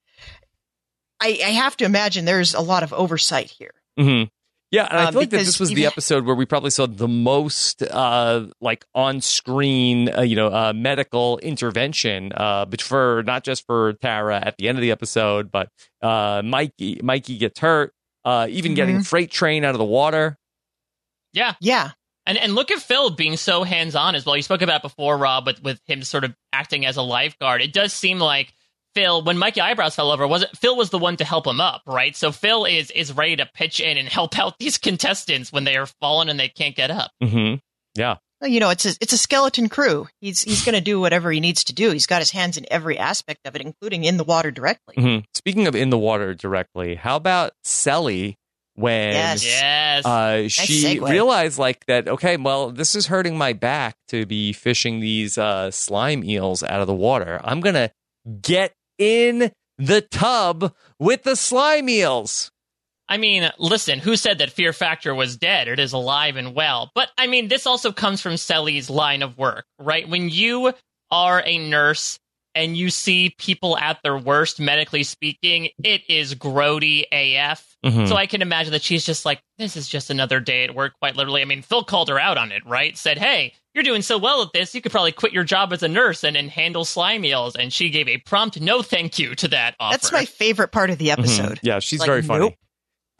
I, 1.22 1.40
I 1.46 1.50
have 1.52 1.76
to 1.78 1.86
imagine 1.86 2.26
there's 2.26 2.54
a 2.54 2.62
lot 2.62 2.84
of 2.84 2.94
oversight 2.94 3.50
here. 3.52 3.74
hmm 3.98 4.24
Yeah, 4.72 4.88
and 4.90 5.00
I 5.00 5.06
Um, 5.06 5.14
feel 5.14 5.22
like 5.22 5.30
that 5.32 5.46
this 5.46 5.60
was 5.60 5.70
the 5.72 5.86
episode 5.88 6.26
where 6.26 6.36
we 6.36 6.46
probably 6.46 6.70
saw 6.70 6.86
the 6.86 7.08
most 7.08 7.82
uh, 7.82 8.46
like 8.62 8.86
on-screen, 8.96 10.16
uh, 10.16 10.22
you 10.22 10.36
know, 10.36 10.48
uh, 10.48 10.74
medical 10.74 11.40
intervention, 11.40 12.32
uh, 12.36 12.66
but 12.66 12.82
for 12.82 13.24
not 13.26 13.44
just 13.44 13.66
for 13.66 13.94
Tara 13.94 14.40
at 14.42 14.58
the 14.58 14.70
end 14.70 14.78
of 14.78 14.82
the 14.82 14.92
episode, 14.92 15.52
but 15.52 15.70
uh, 16.02 16.42
Mikey. 16.46 17.00
Mikey 17.04 17.38
gets 17.38 17.60
hurt, 17.60 17.94
uh, 18.24 18.48
even 18.50 18.76
getting 18.76 19.02
freight 19.04 19.32
train 19.32 19.66
out 19.66 19.74
of 19.76 19.80
the 19.80 19.86
water. 19.86 20.38
Yeah, 21.34 21.56
Yeah, 21.60 21.92
and 22.26 22.38
and 22.38 22.56
look 22.56 22.72
at 22.72 22.80
Phil 22.80 23.10
being 23.12 23.38
so 23.38 23.64
hands 23.64 23.96
on 23.96 24.16
as 24.16 24.26
well. 24.26 24.36
You 24.36 24.44
spoke 24.44 24.62
about 24.62 24.78
it 24.78 24.82
before, 24.84 25.18
Rob, 25.18 25.46
with 25.46 25.62
with 25.64 25.82
him 25.86 26.04
sort 26.04 26.24
of 26.24 26.36
acting 26.54 26.86
as 26.86 26.98
a 26.98 27.02
lifeguard. 27.02 27.62
It 27.62 27.74
does 27.74 27.94
seem 27.94 28.20
like 28.20 28.54
Phil, 28.96 29.24
when 29.24 29.38
Mikey 29.38 29.62
Eyebrows 29.62 29.96
fell 29.96 30.12
over, 30.12 30.28
was 30.28 30.44
it 30.44 30.58
Phil 30.58 30.76
was 30.76 30.90
the 30.90 30.98
one 30.98 31.18
to 31.18 31.24
help 31.26 31.46
him 31.46 31.62
up, 31.62 31.82
right? 31.86 32.16
So 32.16 32.32
Phil 32.32 32.66
is 32.66 32.92
is 32.92 33.14
ready 33.14 33.36
to 33.36 33.50
pitch 33.54 33.80
in 33.80 33.98
and 33.98 34.10
help 34.10 34.38
out 34.38 34.58
these 34.60 34.78
contestants 34.78 35.52
when 35.52 35.64
they 35.64 35.78
are 35.78 35.86
falling 36.02 36.30
and 36.30 36.40
they 36.40 36.50
can't 36.50 36.76
get 36.76 36.92
up. 36.92 37.12
Mm-hmm. 37.24 37.56
Yeah. 37.96 38.16
Well, 38.42 38.50
you 38.50 38.62
know, 38.62 38.70
it's 38.70 38.86
a, 38.86 38.96
it's 39.02 39.12
a 39.12 39.18
skeleton 39.18 39.68
crew. 39.68 40.08
He's 40.22 40.42
he's 40.42 40.64
going 40.64 40.76
to 40.76 40.82
do 40.82 41.00
whatever 41.02 41.30
he 41.30 41.42
needs 41.42 41.66
to 41.66 41.74
do. 41.74 41.92
He's 41.92 42.08
got 42.08 42.20
his 42.22 42.32
hands 42.32 42.56
in 42.58 42.66
every 42.72 42.98
aspect 42.98 43.42
of 43.46 43.54
it, 43.56 43.62
including 43.62 44.06
in 44.06 44.16
the 44.16 44.24
water 44.24 44.50
directly. 44.50 44.96
Mhm. 44.96 45.26
Speaking 45.36 45.68
of 45.68 45.76
in 45.76 45.90
the 45.90 45.98
water 45.98 46.34
directly, 46.34 46.96
how 46.96 47.18
about 47.18 47.52
Selly 47.66 48.36
when 48.80 49.14
Yes. 49.14 49.46
Yes. 49.46 50.06
uh, 50.06 50.48
she 50.48 50.84
segue. 51.00 51.10
realized 51.10 51.60
like 51.60 51.86
that? 51.88 52.08
Okay, 52.08 52.38
well, 52.38 52.72
this 52.72 52.96
is 52.96 53.08
hurting 53.08 53.38
my 53.38 53.54
back 53.54 53.96
to 54.08 54.26
be 54.26 54.54
fishing 54.54 55.00
these 55.00 55.38
uh, 55.38 55.70
slime 55.72 56.24
eels 56.24 56.64
out 56.64 56.82
of 56.82 56.88
the 56.88 56.94
water. 56.94 57.40
I'm 57.44 57.60
gonna 57.60 57.92
get 58.42 58.74
in 58.98 59.52
the 59.78 60.02
tub 60.02 60.74
with 61.00 61.24
the 61.24 61.36
slime 61.36 61.90
eels. 61.90 62.52
I 63.08 63.18
mean, 63.18 63.50
listen, 63.58 63.98
who 64.00 64.16
said 64.16 64.38
that 64.38 64.52
Fear 64.52 64.72
Factor 64.72 65.16
was 65.16 65.36
dead? 65.36 65.68
It 65.68 65.80
is 65.80 65.94
alive 65.94 66.36
and 66.36 66.54
well. 66.54 66.92
But 66.94 67.10
I 67.18 67.28
mean, 67.28 67.48
this 67.48 67.66
also 67.66 67.92
comes 67.92 68.22
from 68.22 68.38
Sally's 68.38 68.90
line 68.90 69.24
of 69.24 69.38
work, 69.38 69.66
right? 69.80 70.08
When 70.08 70.30
you 70.30 70.74
are 71.10 71.42
a 71.44 71.58
nurse 71.58 72.20
and 72.54 72.78
you 72.78 72.90
see 72.92 73.34
people 73.40 73.78
at 73.78 74.00
their 74.04 74.18
worst, 74.18 74.60
medically 74.60 75.04
speaking, 75.04 75.70
it 75.84 76.02
is 76.08 76.36
grody 76.36 77.04
AF. 77.12 77.66
Mhm. 77.86 78.08
So 78.10 78.16
I 78.16 78.26
can 78.26 78.42
imagine 78.42 78.74
that 78.74 78.82
she's 78.82 79.06
just 79.06 79.24
like, 79.26 79.42
this 79.58 79.78
is 79.78 79.88
just 79.88 80.10
another 80.10 80.40
day 80.40 80.64
at 80.66 80.76
work, 80.76 80.94
quite 81.00 81.16
literally. 81.16 81.42
I 81.42 81.46
mean, 81.46 81.62
Phil 81.62 81.84
called 81.84 82.10
her 82.10 82.20
out 82.20 82.38
on 82.38 82.52
it, 82.52 82.66
right? 82.66 82.98
Said, 82.98 83.18
hey, 83.18 83.54
you're 83.74 83.84
doing 83.86 84.02
so 84.02 84.18
well 84.18 84.42
at 84.42 84.50
this, 84.54 84.76
you 84.76 84.82
could 84.82 84.92
probably 84.92 85.14
quit 85.14 85.32
your 85.32 85.44
job 85.46 85.72
as 85.72 85.82
a 85.82 85.88
nurse 85.88 86.24
and, 86.26 86.36
and 86.36 86.50
handle 86.50 86.84
slime 86.84 87.24
eels. 87.24 87.56
And 87.56 87.72
she 87.72 87.90
gave 87.90 88.08
a 88.10 88.18
prompt 88.18 88.60
no 88.60 88.82
thank 88.82 89.18
you 89.18 89.34
to 89.36 89.48
that 89.50 89.76
offer. 89.80 89.94
That's 89.94 90.12
my 90.12 90.26
favorite 90.26 90.74
part 90.74 90.90
of 90.90 90.98
the 90.98 91.08
Mhm. 91.08 91.20
episode. 91.20 91.60
Yeah, 91.64 91.80
she's 91.80 92.00
Like, 92.02 92.08
very 92.08 92.22
funny. 92.22 92.46
nope. 92.46 92.56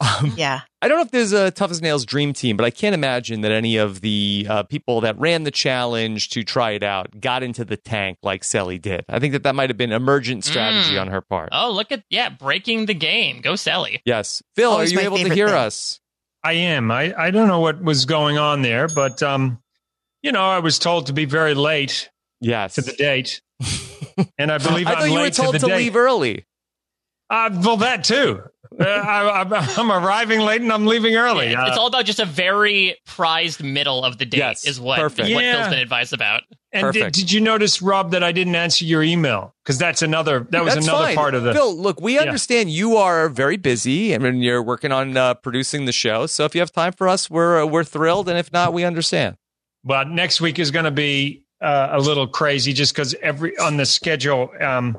Um, 0.00 0.32
Yeah. 0.36 0.60
I 0.82 0.88
don't 0.88 0.96
know 0.96 1.02
if 1.04 1.10
there's 1.10 1.32
a 1.32 1.50
Tough 1.50 1.70
as 1.70 1.82
Nails 1.82 2.06
dream 2.06 2.32
team, 2.32 2.56
but 2.56 2.64
I 2.64 2.70
can't 2.70 2.94
imagine 2.94 3.42
that 3.42 3.52
any 3.52 3.76
of 3.76 4.00
the 4.00 4.46
uh, 4.48 4.62
people 4.62 5.02
that 5.02 5.18
ran 5.18 5.44
the 5.44 5.50
challenge 5.50 6.30
to 6.30 6.42
try 6.42 6.70
it 6.70 6.82
out 6.82 7.20
got 7.20 7.42
into 7.42 7.66
the 7.66 7.76
tank 7.76 8.16
like 8.22 8.42
Sally 8.44 8.78
did. 8.78 9.04
I 9.08 9.18
think 9.18 9.32
that 9.34 9.42
that 9.42 9.54
might 9.54 9.68
have 9.68 9.76
been 9.76 9.92
emergent 9.92 10.44
strategy 10.44 10.94
Mm. 10.94 11.00
on 11.02 11.08
her 11.08 11.20
part. 11.20 11.50
Oh, 11.52 11.70
look 11.72 11.92
at, 11.92 12.02
yeah, 12.08 12.30
breaking 12.30 12.86
the 12.86 12.94
game. 12.94 13.42
Go 13.42 13.56
Sally. 13.56 14.00
Yes. 14.06 14.42
Phil, 14.56 14.70
Always 14.70 14.90
are 14.92 14.94
you 14.94 15.06
able 15.06 15.18
to 15.18 15.34
hear 15.34 15.48
thing. 15.48 15.56
us? 15.56 16.00
I 16.42 16.52
am. 16.54 16.90
I, 16.90 17.14
I 17.14 17.30
don't 17.30 17.48
know 17.48 17.60
what 17.60 17.82
was 17.82 18.06
going 18.06 18.38
on 18.38 18.62
there, 18.62 18.88
but 18.88 19.22
um, 19.22 19.60
you 20.22 20.32
know, 20.32 20.40
I 20.42 20.60
was 20.60 20.78
told 20.78 21.08
to 21.08 21.12
be 21.12 21.26
very 21.26 21.52
late 21.52 22.08
Yes. 22.40 22.76
to 22.76 22.80
the 22.80 22.92
date, 22.92 23.42
and 24.38 24.50
I 24.50 24.56
believe 24.56 24.86
I 24.86 24.92
I'm 24.92 24.98
thought 25.00 25.10
you 25.10 25.18
were 25.18 25.28
told 25.30 25.52
to 25.56 25.58
to, 25.58 25.66
leave 25.76 25.94
early. 25.94 26.46
Uh, 27.28 27.50
well, 27.62 27.76
that 27.76 28.04
too. 28.04 28.42
Uh, 28.78 28.84
I, 28.84 29.40
I'm, 29.42 29.52
I'm 29.52 29.90
arriving 29.90 30.40
late 30.40 30.60
and 30.62 30.72
I'm 30.72 30.86
leaving 30.86 31.16
early. 31.16 31.50
Yeah, 31.50 31.66
it's 31.66 31.76
Uh, 31.76 31.80
all 31.80 31.86
about 31.88 32.04
just 32.04 32.20
a 32.20 32.24
very 32.24 32.96
prized 33.06 33.62
middle 33.62 34.04
of 34.04 34.18
the 34.18 34.24
date, 34.26 34.38
Yes, 34.38 34.64
is 34.66 34.80
what, 34.80 34.98
perfect. 35.00 35.32
what 35.34 35.42
Yeah. 35.44 35.54
Phil's 35.56 35.68
been 35.70 35.78
advised 35.80 36.12
about. 36.12 36.42
and 36.72 36.92
did, 36.92 37.12
did 37.12 37.32
you 37.32 37.40
notice, 37.40 37.82
Rob, 37.82 38.12
that 38.12 38.22
I 38.22 38.30
didn't 38.32 38.54
answer 38.54 38.84
your 38.84 39.02
email? 39.02 39.54
Because 39.64 39.76
that's 39.78 40.02
another. 40.02 40.46
That 40.50 40.64
was 40.64 40.74
That's 40.74 40.86
another 40.86 41.04
fine. 41.06 41.16
part 41.16 41.34
of 41.34 41.42
the. 41.42 41.52
Phil, 41.52 41.74
look, 41.76 42.00
we 42.00 42.14
Yeah. 42.14 42.20
understand 42.22 42.70
you 42.70 42.96
are 42.96 43.28
very 43.28 43.56
busy 43.56 44.12
and 44.12 44.42
you're 44.42 44.62
working 44.62 44.92
on 44.92 45.16
uh, 45.16 45.34
producing 45.34 45.84
the 45.86 45.92
show. 45.92 46.26
So 46.26 46.44
if 46.44 46.54
you 46.54 46.60
have 46.60 46.70
time 46.72 46.92
for 46.92 47.08
us, 47.08 47.28
we're 47.28 47.62
uh, 47.62 47.66
we're 47.66 47.84
thrilled, 47.84 48.28
and 48.28 48.38
if 48.38 48.52
not, 48.52 48.72
we 48.72 48.84
understand. 48.84 49.36
But 49.82 50.08
next 50.08 50.40
week 50.40 50.58
is 50.60 50.70
going 50.70 50.84
to 50.84 50.90
be 50.92 51.44
uh, 51.60 51.88
a 51.90 51.98
little 51.98 52.28
crazy, 52.28 52.72
just 52.72 52.94
because 52.94 53.14
every 53.20 53.58
on 53.58 53.76
the 53.78 53.86
schedule. 53.86 54.50
Um, 54.60 54.96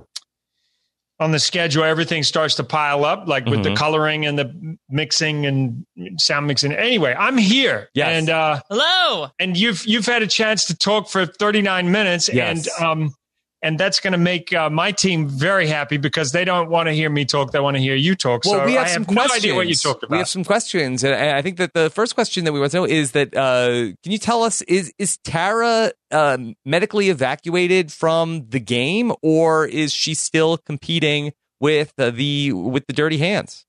on 1.21 1.31
the 1.31 1.39
schedule, 1.39 1.83
everything 1.83 2.23
starts 2.23 2.55
to 2.55 2.63
pile 2.63 3.05
up, 3.05 3.27
like 3.27 3.45
with 3.45 3.63
the 3.63 3.69
Mhm. 3.69 3.77
coloring 3.77 4.25
and 4.25 4.37
the 4.39 4.75
mixing 4.89 5.45
and 5.45 5.85
sound 6.17 6.47
mixing. 6.47 6.73
Anyway, 6.73 7.15
I'm 7.17 7.37
here, 7.37 7.89
Yes. 7.93 8.09
and 8.17 8.29
uh, 8.29 8.59
Hello. 8.69 9.29
and 9.39 9.55
you've 9.55 9.85
you've 9.85 10.07
had 10.07 10.23
a 10.23 10.27
chance 10.27 10.65
to 10.65 10.75
talk 10.75 11.09
for 11.09 11.25
39 11.27 11.91
minutes, 11.91 12.27
Yes. 12.33 12.67
and 12.79 12.83
um, 12.85 13.13
and 13.61 13.79
that's 13.79 13.99
going 13.99 14.13
to 14.13 14.17
make 14.17 14.53
uh, 14.53 14.69
my 14.69 14.91
team 14.91 15.27
very 15.27 15.67
happy 15.67 15.97
because 15.97 16.31
they 16.31 16.43
don't 16.45 16.69
want 16.69 16.87
to 16.87 16.93
hear 16.93 17.09
me 17.09 17.25
talk; 17.25 17.51
they 17.51 17.59
want 17.59 17.77
to 17.77 17.81
hear 17.81 17.95
you 17.95 18.15
talk. 18.15 18.43
Well, 18.45 18.59
so 18.61 18.65
we 18.65 18.73
have 18.73 18.87
I 18.87 18.89
some 18.89 19.03
have 19.03 19.09
no 19.11 19.15
questions. 19.21 19.43
idea 19.43 19.55
what 19.55 19.67
you 19.67 19.75
talked 19.75 20.03
about. 20.03 20.15
We 20.15 20.17
have 20.17 20.29
some 20.29 20.43
questions, 20.43 21.03
and 21.03 21.13
I 21.13 21.41
think 21.41 21.57
that 21.57 21.73
the 21.73 21.89
first 21.89 22.15
question 22.15 22.43
that 22.45 22.53
we 22.53 22.59
want 22.59 22.71
to 22.71 22.77
know 22.77 22.85
is 22.85 23.11
that 23.11 23.35
uh, 23.35 23.93
can 24.03 24.11
you 24.11 24.17
tell 24.17 24.43
us 24.43 24.61
is 24.63 24.93
is 24.97 25.17
Tara 25.23 25.91
um, 26.11 26.55
medically 26.65 27.09
evacuated 27.09 27.91
from 27.91 28.47
the 28.49 28.59
game, 28.59 29.13
or 29.21 29.65
is 29.65 29.93
she 29.93 30.13
still 30.13 30.57
competing 30.57 31.33
with 31.59 31.93
uh, 31.97 32.09
the 32.09 32.53
with 32.53 32.87
the 32.87 32.93
Dirty 32.93 33.17
Hands? 33.17 33.65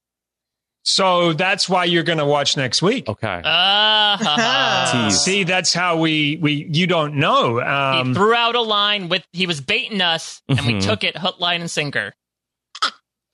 So 0.83 1.33
that's 1.33 1.67
why 1.69 1.85
you're 1.85 2.03
going 2.03 2.17
to 2.19 2.25
watch 2.25 2.55
next 2.57 2.81
week. 2.81 3.07
Okay. 3.07 3.41
Ah, 3.43 4.17
ha, 4.21 4.35
ha. 4.37 5.09
See, 5.09 5.43
that's 5.43 5.73
how 5.73 5.97
we 5.97 6.37
we 6.41 6.67
you 6.69 6.87
don't 6.87 7.15
know. 7.15 7.57
he 7.59 7.63
Um, 7.65 8.13
threw 8.13 8.33
out 8.33 8.55
a 8.55 8.61
line 8.61 9.09
with 9.09 9.23
he 9.31 9.47
was 9.47 9.61
baiting 9.61 10.01
us, 10.01 10.41
and 10.49 10.59
we 10.65 10.73
Mhm. 10.73 10.83
took 10.85 11.03
it 11.03 11.17
hook, 11.17 11.39
line, 11.39 11.61
and 11.61 11.71
sinker. 11.71 12.13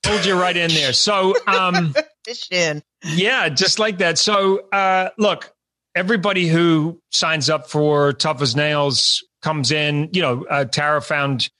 hold 0.06 0.24
you 0.24 0.40
right 0.40 0.56
in 0.56 0.70
there. 0.72 0.92
So 0.92 1.34
um, 1.46 1.94
Fish 2.24 2.48
in. 2.50 2.82
yeah, 3.04 3.48
just 3.48 3.78
like 3.78 3.98
that. 3.98 4.18
So 4.18 4.68
uh, 4.72 5.10
look, 5.18 5.52
everybody 5.94 6.48
who 6.48 7.00
signs 7.10 7.48
up 7.50 7.68
for 7.70 8.12
Tough 8.12 8.42
as 8.42 8.54
Nails 8.56 9.24
comes 9.42 9.72
in. 9.72 10.08
You 10.12 10.22
know, 10.22 10.44
uh, 10.50 10.64
Tara 10.66 11.00
found 11.02 11.50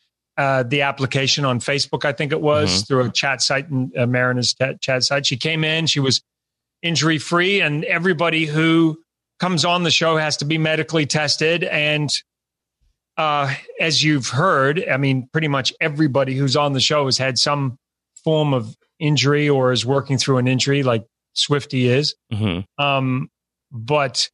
uh, 0.41 0.63
the 0.63 0.81
application 0.81 1.45
on 1.45 1.61
Facebook, 1.61 2.07
I 2.07 2.13
think 2.13 2.33
it 2.33 2.41
was, 2.41 2.81
through 2.85 3.05
a 3.05 3.11
chat 3.11 3.43
site 3.43 3.69
and 3.69 3.95
uh, 3.95 4.07
Marina's 4.07 4.55
ta- 4.55 4.73
chat 4.81 5.05
site. 5.05 5.27
She 5.27 5.37
came 5.37 5.65
in, 5.65 5.87
she 5.87 6.01
was 6.01 6.23
injury 6.83 7.19
free, 7.19 7.61
and 7.61 7.85
everybody 7.85 8.47
who 8.47 8.99
comes 9.39 9.67
on 9.67 9.83
the 9.83 9.91
show 9.91 10.17
has 10.17 10.39
to 10.39 10.47
be 10.47 10.57
medically 10.57 11.05
tested. 11.05 11.63
And 11.65 12.09
uh, 13.19 13.55
as 13.79 14.03
you've 14.03 14.29
heard, 14.29 14.83
I 14.91 14.97
mean, 14.97 15.29
pretty 15.31 15.49
much 15.49 15.75
everybody 15.79 16.35
who's 16.35 16.57
on 16.57 16.73
the 16.73 16.81
show 16.81 17.05
has 17.05 17.19
had 17.19 17.37
some 17.37 17.77
form 18.25 18.55
of 18.55 18.75
injury 18.99 19.47
or 19.47 19.73
is 19.73 19.85
working 19.85 20.17
through 20.17 20.39
an 20.39 20.49
injury, 20.49 20.83
like 20.83 21.05
Swifty 21.35 21.87
is. 21.87 22.15
Mhm. 22.33 22.65
Um, 22.79 23.29
but 23.71 24.31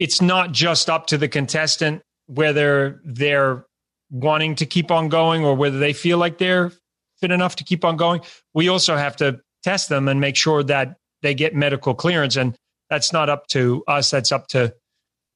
it's 0.00 0.20
not 0.20 0.50
just 0.50 0.90
up 0.90 1.06
to 1.06 1.16
the 1.16 1.28
contestant 1.28 2.02
whether 2.26 3.00
they're 3.04 3.64
wanting 4.10 4.54
to 4.56 4.66
keep 4.66 4.90
on 4.90 5.08
going 5.08 5.44
or 5.44 5.54
whether 5.54 5.78
they 5.78 5.92
feel 5.92 6.18
like 6.18 6.38
they're 6.38 6.72
fit 7.20 7.30
enough 7.30 7.56
to 7.56 7.64
keep 7.64 7.84
on 7.84 7.96
going. 7.96 8.20
We 8.54 8.68
also 8.68 8.96
have 8.96 9.16
to 9.16 9.40
test 9.62 9.88
them 9.88 10.08
and 10.08 10.20
make 10.20 10.36
sure 10.36 10.62
that 10.64 10.96
they 11.22 11.34
get 11.34 11.54
medical 11.54 11.94
clearance. 11.94 12.36
And 12.36 12.56
that's 12.90 13.12
not 13.12 13.28
up 13.28 13.46
to 13.48 13.82
us. 13.86 14.10
That's 14.10 14.32
up 14.32 14.46
to 14.48 14.74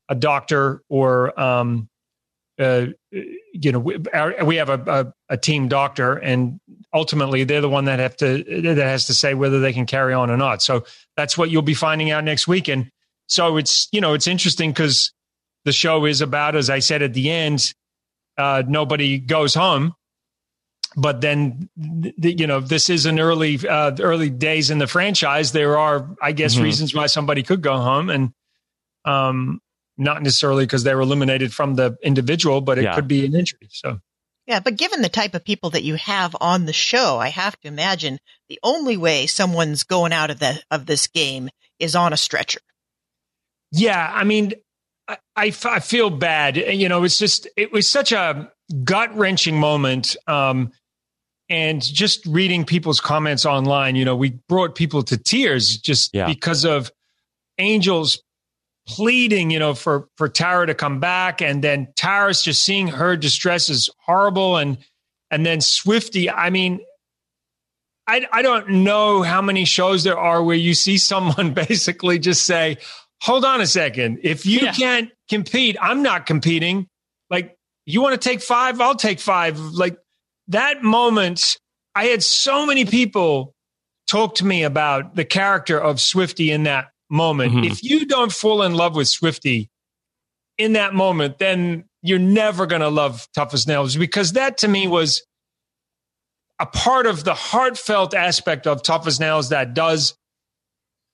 a 0.08 0.14
doctor 0.14 0.82
or, 0.88 1.38
um, 1.38 1.88
uh, 2.58 2.86
you 3.10 3.72
know, 3.72 3.78
we, 3.78 3.98
our, 4.12 4.44
we 4.44 4.56
have 4.56 4.68
a, 4.68 5.12
a, 5.28 5.34
a 5.34 5.36
team 5.36 5.68
doctor 5.68 6.14
and 6.14 6.60
ultimately 6.92 7.44
they're 7.44 7.60
the 7.60 7.68
one 7.68 7.86
that 7.86 7.98
have 7.98 8.16
to, 8.18 8.44
that 8.62 8.76
has 8.76 9.06
to 9.06 9.14
say 9.14 9.34
whether 9.34 9.60
they 9.60 9.72
can 9.72 9.86
carry 9.86 10.14
on 10.14 10.30
or 10.30 10.36
not. 10.36 10.62
So 10.62 10.84
that's 11.16 11.36
what 11.36 11.50
you'll 11.50 11.62
be 11.62 11.74
finding 11.74 12.10
out 12.10 12.24
next 12.24 12.46
week. 12.46 12.68
And 12.68 12.90
so 13.26 13.56
it's, 13.56 13.88
you 13.92 14.00
know, 14.00 14.14
it's 14.14 14.26
interesting 14.26 14.70
because 14.70 15.12
the 15.64 15.72
show 15.72 16.04
is 16.04 16.20
about, 16.20 16.54
as 16.54 16.70
I 16.70 16.80
said 16.80 17.02
at 17.02 17.14
the 17.14 17.30
end, 17.30 17.72
uh, 18.38 18.62
nobody 18.66 19.18
goes 19.18 19.54
home. 19.54 19.94
But 20.94 21.22
then, 21.22 21.70
th- 22.02 22.14
th- 22.20 22.40
you 22.40 22.46
know, 22.46 22.60
this 22.60 22.90
is 22.90 23.06
an 23.06 23.18
early, 23.18 23.58
uh, 23.66 23.96
early 23.98 24.28
days 24.28 24.70
in 24.70 24.78
the 24.78 24.86
franchise. 24.86 25.52
There 25.52 25.78
are, 25.78 26.14
I 26.20 26.32
guess, 26.32 26.54
Mhm. 26.56 26.64
reasons 26.64 26.94
why 26.94 27.06
somebody 27.06 27.42
could 27.42 27.62
go 27.62 27.76
home, 27.78 28.10
and 28.10 28.32
um, 29.06 29.60
not 29.96 30.22
necessarily 30.22 30.64
because 30.64 30.84
they 30.84 30.94
were 30.94 31.00
eliminated 31.00 31.52
from 31.52 31.74
the 31.76 31.96
individual, 32.02 32.60
but 32.60 32.78
it 32.78 32.84
Yeah. 32.84 32.94
could 32.94 33.08
be 33.08 33.24
an 33.24 33.34
injury. 33.34 33.68
So, 33.70 34.00
Yeah, 34.46 34.60
but 34.60 34.76
given 34.76 35.02
the 35.02 35.08
type 35.08 35.34
of 35.34 35.44
people 35.44 35.70
that 35.70 35.82
you 35.84 35.94
have 35.94 36.36
on 36.40 36.66
the 36.66 36.72
show, 36.72 37.18
I 37.18 37.28
have 37.28 37.58
to 37.60 37.68
imagine 37.68 38.18
the 38.48 38.58
only 38.62 38.96
way 38.96 39.26
someone's 39.26 39.84
going 39.84 40.12
out 40.12 40.30
of 40.30 40.40
the 40.40 40.62
of 40.70 40.84
this 40.86 41.06
game 41.06 41.48
is 41.78 41.94
on 41.96 42.12
a 42.12 42.16
stretcher. 42.16 42.60
Yeah, 43.70 44.10
I 44.14 44.24
mean, 44.24 44.52
I, 45.12 45.18
I 45.36 45.46
f- 45.48 45.66
I 45.66 45.78
feel 45.80 46.10
bad. 46.10 46.56
You 46.56 46.88
know, 46.88 47.04
it's 47.04 47.18
just 47.18 47.48
it 47.56 47.72
was 47.72 47.86
such 47.88 48.12
a 48.12 48.50
gut 48.84 49.14
wrenching 49.16 49.58
moment. 49.58 50.16
Um, 50.26 50.72
and 51.48 51.82
just 51.82 52.24
reading 52.26 52.64
people's 52.64 53.00
comments 53.00 53.44
online, 53.44 53.94
you 53.96 54.04
know, 54.06 54.16
we 54.16 54.38
brought 54.48 54.74
people 54.74 55.02
to 55.02 55.18
tears 55.18 55.76
just 55.76 56.14
Yeah. 56.14 56.26
because 56.26 56.64
of 56.64 56.90
Angels 57.58 58.22
pleading, 58.88 59.50
you 59.50 59.58
know, 59.58 59.74
for 59.74 60.08
for 60.16 60.28
Tara 60.28 60.66
to 60.66 60.74
come 60.74 60.98
back, 61.00 61.42
and 61.42 61.62
then 61.62 61.88
Tara's 61.94 62.42
just 62.42 62.62
seeing 62.64 62.88
her 62.88 63.16
distress 63.16 63.68
is 63.68 63.90
horrible, 64.06 64.56
and 64.56 64.78
and 65.30 65.44
then 65.44 65.60
Swifty. 65.60 66.30
I 66.30 66.50
mean, 66.50 66.80
I 68.06 68.26
I 68.32 68.42
don't 68.42 68.68
know 68.84 69.22
how 69.22 69.42
many 69.42 69.64
shows 69.64 70.04
there 70.04 70.18
are 70.18 70.42
where 70.42 70.56
you 70.56 70.74
see 70.74 70.96
someone 70.98 71.52
basically 71.68 72.18
just 72.18 72.44
say, 72.46 72.78
"Hold 73.22 73.44
on 73.44 73.60
a 73.60 73.66
second, 73.66 74.20
if 74.22 74.44
you 74.46 74.60
Yeah. 74.60 74.72
can't 74.72 75.10
compete, 75.28 75.76
I'm 75.80 76.02
not 76.02 76.26
competing." 76.26 76.88
Like, 77.30 77.56
you 77.86 78.00
want 78.02 78.20
to 78.20 78.28
take 78.28 78.42
five? 78.42 78.80
I'll 78.80 78.94
take 78.94 79.20
five. 79.20 79.58
Like 79.58 79.96
that 80.48 80.82
moment 80.82 81.56
I 81.94 82.06
had 82.06 82.22
so 82.22 82.64
many 82.64 82.84
people 82.86 83.54
talk 84.06 84.36
to 84.36 84.46
me 84.46 84.62
about 84.62 85.14
the 85.14 85.24
character 85.26 85.78
of 85.78 86.00
Swifty 86.00 86.50
in 86.50 86.62
that 86.62 86.90
moment. 87.10 87.52
Mhm. 87.52 87.70
If 87.70 87.82
you 87.82 88.06
don't 88.06 88.32
fall 88.32 88.62
in 88.62 88.74
love 88.74 88.96
with 88.96 89.08
Swifty 89.08 89.68
in 90.56 90.72
that 90.72 90.94
moment, 90.94 91.38
then 91.38 91.84
you're 92.02 92.18
never 92.18 92.66
going 92.66 92.80
to 92.80 92.88
love 92.88 93.28
Tough 93.34 93.52
as 93.52 93.66
Nails 93.66 93.94
because 93.96 94.32
that 94.32 94.58
to 94.58 94.68
me 94.68 94.86
was 94.86 95.22
a 96.58 96.66
part 96.66 97.06
of 97.06 97.24
the 97.24 97.34
heartfelt 97.34 98.14
aspect 98.14 98.66
of 98.66 98.82
Tough 98.82 99.06
as 99.06 99.20
Nails 99.20 99.50
that 99.50 99.74
does 99.74 100.14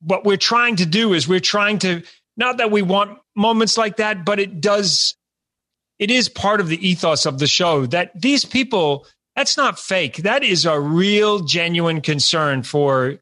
what 0.00 0.24
we're 0.24 0.36
trying 0.36 0.76
to 0.76 0.86
do 0.86 1.12
is 1.12 1.28
we're 1.28 1.40
trying 1.40 1.78
to 1.80 2.02
not 2.36 2.58
that 2.58 2.70
we 2.70 2.82
want 2.82 3.18
moments 3.34 3.76
like 3.76 3.96
that, 3.96 4.24
but 4.24 4.38
it 4.38 4.60
does 4.60 5.16
it 5.98 6.10
is 6.10 6.28
part 6.28 6.60
of 6.60 6.68
the 6.68 6.88
ethos 6.88 7.26
of 7.26 7.38
the 7.38 7.46
show 7.46 7.86
that 7.86 8.12
these 8.20 8.44
people 8.44 9.06
that's 9.34 9.56
not 9.56 9.78
fake. 9.78 10.18
That 10.18 10.42
is 10.42 10.66
a 10.66 10.78
real 10.80 11.40
genuine 11.40 12.00
concern 12.00 12.62
for 12.62 13.18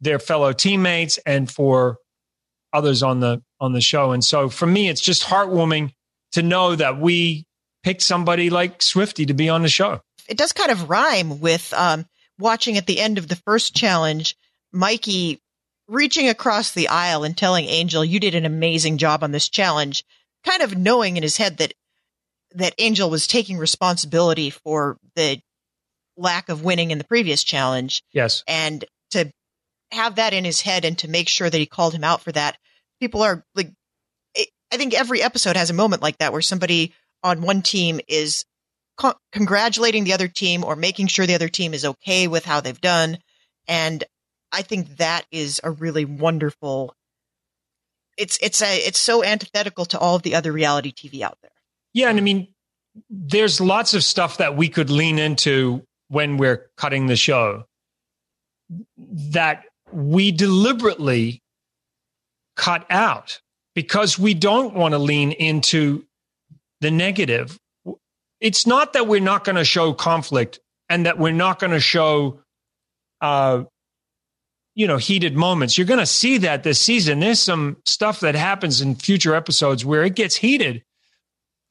their 0.00 0.18
fellow 0.18 0.52
teammates 0.52 1.18
and 1.26 1.50
for 1.50 1.98
others 2.72 3.02
on 3.02 3.20
the 3.20 3.42
on 3.60 3.72
the 3.72 3.80
show. 3.80 4.12
And 4.12 4.24
so 4.24 4.48
for 4.48 4.66
me 4.66 4.88
it's 4.88 5.00
just 5.00 5.22
heartwarming 5.24 5.92
to 6.32 6.42
know 6.42 6.74
that 6.76 7.00
we 7.00 7.46
picked 7.82 8.02
somebody 8.02 8.50
like 8.50 8.82
Swifty 8.82 9.26
to 9.26 9.34
be 9.34 9.48
on 9.48 9.62
the 9.62 9.68
show. 9.68 10.00
it 10.28 10.36
does 10.36 10.52
kind 10.52 10.70
of 10.70 10.90
rhyme 10.90 11.40
with 11.40 11.72
um, 11.72 12.04
watching 12.38 12.76
at 12.76 12.86
the 12.86 13.00
end 13.00 13.18
of 13.18 13.28
the 13.28 13.36
first 13.36 13.74
challenge, 13.74 14.36
Mikey 14.72 15.40
reaching 15.88 16.28
across 16.28 16.70
the 16.72 16.88
aisle 16.88 17.24
and 17.24 17.36
telling 17.36 17.66
Angel, 17.66 18.04
"You 18.04 18.20
did 18.20 18.34
an 18.34 18.44
amazing 18.44 18.98
job 18.98 19.22
on 19.22 19.32
this 19.32 19.48
challenge," 19.48 20.04
kind 20.44 20.62
of 20.62 20.76
knowing 20.76 21.16
in 21.16 21.22
his 21.22 21.36
head 21.36 21.58
that 21.58 21.72
that 22.54 22.74
Angel 22.78 23.10
was 23.10 23.26
taking 23.26 23.58
responsibility 23.58 24.50
for 24.50 24.96
the 25.14 25.40
lack 26.16 26.48
of 26.48 26.62
winning 26.62 26.90
in 26.90 26.98
the 26.98 27.04
previous 27.04 27.44
challenge, 27.44 28.02
Yes. 28.12 28.42
and 28.46 28.84
to 29.10 29.30
have 29.90 30.14
that 30.14 30.32
in 30.32 30.44
his 30.44 30.62
head 30.62 30.84
and 30.84 30.98
to 30.98 31.08
make 31.08 31.28
sure 31.28 31.50
that 31.50 31.58
he 31.58 31.66
called 31.66 31.92
him 31.92 32.04
out 32.04 32.22
for 32.22 32.32
that. 32.32 32.56
People 33.00 33.22
are 33.22 33.44
like, 33.54 33.70
it, 34.34 34.48
I 34.72 34.78
think 34.78 34.94
every 34.94 35.22
episode 35.22 35.56
has 35.56 35.68
a 35.70 35.74
moment 35.74 36.02
like 36.02 36.18
that 36.18 36.32
where 36.32 36.40
somebody 36.40 36.94
on 37.22 37.42
one 37.42 37.60
team 37.62 38.00
is 38.08 38.44
co- 38.96 39.18
congratulating 39.32 40.04
the 40.04 40.14
other 40.14 40.28
team 40.28 40.64
or 40.64 40.76
making 40.76 41.08
sure 41.08 41.26
the 41.26 41.34
other 41.34 41.48
team 41.48 41.74
is 41.74 41.84
okay 41.84 42.26
with 42.26 42.44
how 42.46 42.60
they've 42.60 42.80
done. 42.80 43.18
And 43.68 44.02
I 44.56 44.62
think 44.62 44.96
that 44.96 45.26
is 45.30 45.60
a 45.62 45.70
really 45.70 46.04
wonderful. 46.04 46.94
It's 48.16 48.38
it's 48.40 48.62
a 48.62 48.76
it's 48.78 48.98
so 48.98 49.22
antithetical 49.22 49.84
to 49.86 49.98
all 49.98 50.16
of 50.16 50.22
the 50.22 50.34
other 50.34 50.50
reality 50.50 50.92
TV 50.92 51.20
out 51.20 51.38
there. 51.42 51.50
Yeah, 51.92 52.08
and 52.08 52.18
I 52.18 52.22
mean, 52.22 52.48
there's 53.10 53.60
lots 53.60 53.92
of 53.94 54.02
stuff 54.02 54.38
that 54.38 54.56
we 54.56 54.68
could 54.68 54.88
lean 54.88 55.18
into 55.18 55.82
when 56.08 56.38
we're 56.38 56.70
cutting 56.76 57.06
the 57.06 57.16
show 57.16 57.64
that 59.06 59.64
we 59.92 60.32
deliberately 60.32 61.42
cut 62.56 62.86
out 62.90 63.40
because 63.74 64.18
we 64.18 64.34
don't 64.34 64.74
want 64.74 64.92
to 64.92 64.98
lean 64.98 65.32
into 65.32 66.04
the 66.80 66.90
negative. 66.90 67.58
It's 68.40 68.66
not 68.66 68.94
that 68.94 69.06
we're 69.06 69.20
not 69.20 69.44
going 69.44 69.56
to 69.56 69.64
show 69.64 69.92
conflict 69.92 70.60
and 70.88 71.06
that 71.06 71.18
we're 71.18 71.32
not 71.32 71.58
going 71.58 71.72
to 71.72 71.80
show, 71.80 72.40
uh, 73.20 73.64
you 74.76 74.86
know, 74.86 74.98
heated 74.98 75.34
moments. 75.34 75.76
You're 75.76 75.88
going 75.88 75.98
to 75.98 76.06
see 76.06 76.38
that 76.38 76.62
this 76.62 76.80
season. 76.80 77.18
There's 77.18 77.40
some 77.40 77.78
stuff 77.84 78.20
that 78.20 78.36
happens 78.36 78.80
in 78.80 78.94
future 78.94 79.34
episodes 79.34 79.84
where 79.84 80.04
it 80.04 80.14
gets 80.14 80.36
heated 80.36 80.84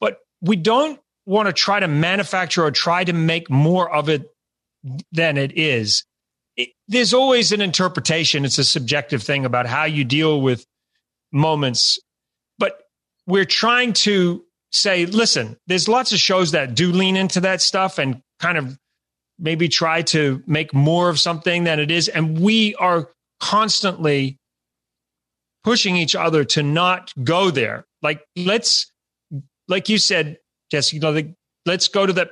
but 0.00 0.18
we 0.40 0.56
don't 0.56 1.00
want 1.24 1.46
to 1.46 1.52
try 1.52 1.80
to 1.80 1.88
manufacture 1.88 2.64
or 2.64 2.70
try 2.70 3.04
to 3.04 3.12
make 3.12 3.50
more 3.50 3.92
of 3.92 4.08
it 4.08 4.30
than 5.12 5.36
it 5.36 5.56
is. 5.58 6.04
It, 6.56 6.70
there's 6.88 7.14
always 7.14 7.52
an 7.52 7.60
interpretation. 7.60 8.44
It's 8.44 8.58
a 8.58 8.64
subjective 8.64 9.22
thing 9.22 9.44
about 9.44 9.66
how 9.66 9.84
you 9.84 10.04
deal 10.04 10.40
with 10.40 10.64
moments. 11.32 11.98
But 12.58 12.78
we're 13.26 13.44
trying 13.44 13.94
to 13.94 14.44
say, 14.70 15.06
listen, 15.06 15.56
there's 15.66 15.88
lots 15.88 16.12
of 16.12 16.18
shows 16.18 16.52
that 16.52 16.74
do 16.74 16.92
lean 16.92 17.16
into 17.16 17.40
that 17.40 17.60
stuff 17.60 17.98
and 17.98 18.22
kind 18.38 18.58
of 18.58 18.78
maybe 19.38 19.68
try 19.68 20.02
to 20.02 20.42
make 20.46 20.72
more 20.74 21.08
of 21.08 21.20
something 21.20 21.64
than 21.64 21.78
it 21.78 21.90
is. 21.90 22.08
And 22.08 22.40
we 22.40 22.74
are 22.76 23.10
constantly 23.40 24.38
pushing 25.64 25.96
each 25.96 26.14
other 26.14 26.44
to 26.44 26.62
not 26.62 27.12
go 27.22 27.50
there. 27.50 27.84
Like, 28.02 28.24
let's 28.36 28.90
like 29.68 29.88
you 29.88 29.98
said, 29.98 30.38
Jesse, 30.70 30.96
you 30.96 31.00
know, 31.00 31.12
the, 31.12 31.34
let's 31.64 31.88
go 31.88 32.06
to 32.06 32.12
the, 32.12 32.30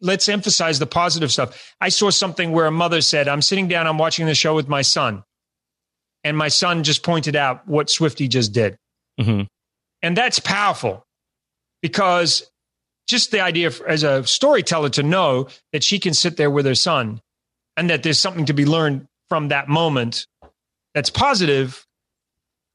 let's 0.00 0.28
emphasize 0.28 0.78
the 0.78 0.86
positive 0.86 1.30
stuff. 1.30 1.74
I 1.80 1.88
saw 1.88 2.10
something 2.10 2.52
where 2.52 2.66
a 2.66 2.70
mother 2.70 3.00
said, 3.00 3.28
I'm 3.28 3.42
sitting 3.42 3.68
down, 3.68 3.86
I'm 3.86 3.98
watching 3.98 4.26
the 4.26 4.34
show 4.34 4.54
with 4.54 4.68
my 4.68 4.82
son. 4.82 5.22
And 6.24 6.36
my 6.36 6.48
son 6.48 6.82
just 6.82 7.02
pointed 7.02 7.36
out 7.36 7.68
what 7.68 7.88
Swifty 7.88 8.26
just 8.26 8.52
did. 8.52 8.76
hmm 9.20 9.42
And 10.02 10.16
that's 10.16 10.38
powerful 10.40 11.04
because 11.82 12.50
just 13.06 13.30
the 13.30 13.40
idea 13.40 13.68
of, 13.68 13.80
as 13.86 14.02
a 14.02 14.24
storyteller 14.26 14.90
to 14.90 15.02
know 15.02 15.48
that 15.72 15.84
she 15.84 15.98
can 15.98 16.14
sit 16.14 16.36
there 16.36 16.50
with 16.50 16.66
her 16.66 16.74
son 16.74 17.20
and 17.76 17.90
that 17.90 18.02
there's 18.02 18.18
something 18.18 18.46
to 18.46 18.52
be 18.52 18.66
learned 18.66 19.06
from 19.28 19.48
that 19.48 19.68
moment 19.68 20.26
that's 20.94 21.10
positive 21.10 21.86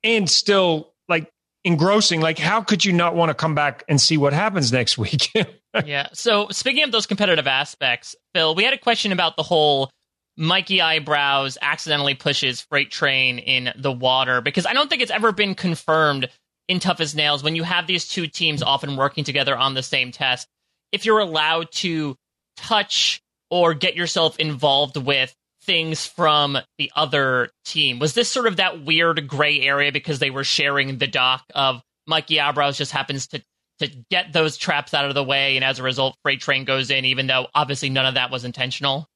and 0.04 0.30
still 0.30 0.94
like 1.10 1.30
engrossing. 1.64 2.22
Like, 2.22 2.40
how 2.40 2.62
could 2.62 2.86
you 2.86 2.94
not 2.94 3.16
want 3.16 3.30
to 3.30 3.34
come 3.34 3.56
back 3.56 3.84
and 3.88 4.00
see 4.00 4.18
what 4.18 4.34
happens 4.34 4.72
next 4.72 4.98
week? 4.98 5.32
yeah. 5.86 6.08
So 6.14 6.48
speaking 6.52 6.84
of 6.84 6.92
those 6.92 7.06
competitive 7.06 7.48
aspects, 7.48 8.16
Phil, 8.34 8.56
we 8.56 8.64
had 8.64 8.74
a 8.74 8.78
question 8.78 9.12
about 9.12 9.38
the 9.38 9.44
whole 9.44 9.90
Mikey 10.38 10.82
Eyebrows 10.82 11.58
accidentally 11.62 12.16
pushes 12.16 12.62
Freight 12.62 12.90
Train 12.90 13.40
in 13.40 13.74
the 13.76 13.92
water 13.92 14.42
because 14.42 14.66
I 14.66 14.74
don't 14.74 14.90
think 14.90 15.02
it's 15.02 15.12
ever 15.12 15.32
been 15.32 15.56
confirmed 15.56 16.30
in 16.68 16.80
Tough 16.80 17.00
as 17.00 17.16
Nails 17.16 17.44
when 17.44 17.56
you 17.56 17.64
have 17.64 17.88
these 17.88 18.08
two 18.08 18.28
teams 18.28 18.64
often 18.64 18.96
working 18.96 19.24
together 19.24 19.58
on 19.58 19.74
the 19.74 19.84
same 19.84 20.12
test. 20.12 20.48
If 20.92 21.06
you're 21.06 21.20
allowed 21.20 21.72
to 21.74 22.16
touch 22.58 23.22
or 23.50 23.74
get 23.74 23.96
yourself 23.96 24.40
involved 24.40 24.98
with 24.98 25.34
things 25.64 26.06
from 26.06 26.58
the 26.78 26.92
other 26.96 27.50
team, 27.66 28.00
was 28.00 28.14
this 28.14 28.30
sort 28.30 28.48
of 28.48 28.58
that 28.58 28.84
weird 28.84 29.28
gray 29.28 29.62
area 29.62 29.92
because 29.92 30.20
they 30.20 30.30
were 30.30 30.44
sharing 30.44 30.98
the 30.98 31.08
dock 31.08 31.44
of 31.54 31.82
Mikey 32.08 32.40
Eyebrows 32.40 32.78
just 32.78 32.92
happens 32.92 33.28
to 33.28 33.44
to 33.80 33.88
get 34.12 34.32
those 34.32 34.58
traps 34.58 34.94
out 34.94 35.06
of 35.06 35.16
the 35.16 35.24
way, 35.24 35.56
and 35.56 35.66
as 35.66 35.80
a 35.80 35.84
result, 35.84 36.16
Freight 36.22 36.40
Train 36.40 36.66
goes 36.66 36.92
in, 36.92 37.06
even 37.06 37.26
though 37.26 37.48
obviously 37.56 37.90
none 37.90 38.06
of 38.06 38.14
that 38.14 38.30
was 38.30 38.46
intentional. 38.46 39.10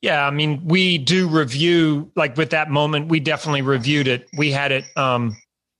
Yeah, 0.00 0.26
I 0.26 0.30
mean, 0.30 0.64
we 0.64 0.96
do 0.98 1.28
review 1.28 2.10
like 2.16 2.36
with 2.36 2.50
that 2.50 2.70
moment. 2.70 3.08
We 3.08 3.20
definitely 3.20 3.62
reviewed 3.62 4.08
it. 4.08 4.28
We 4.36 4.50
had 4.50 4.72
it. 4.72 4.84
Um, 4.96 5.36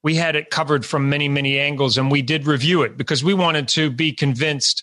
we 0.09 0.15
had 0.15 0.37
it 0.37 0.49
covered 0.49 0.87
from 0.87 1.11
many, 1.11 1.29
many 1.29 1.61
angles, 1.61 1.99
and 1.99 2.11
we 2.11 2.23
did 2.23 2.47
review 2.47 2.81
it 2.81 2.97
because 2.97 3.23
we 3.23 3.35
wanted 3.35 3.69
to 3.69 3.91
be 3.91 4.11
convinced 4.11 4.83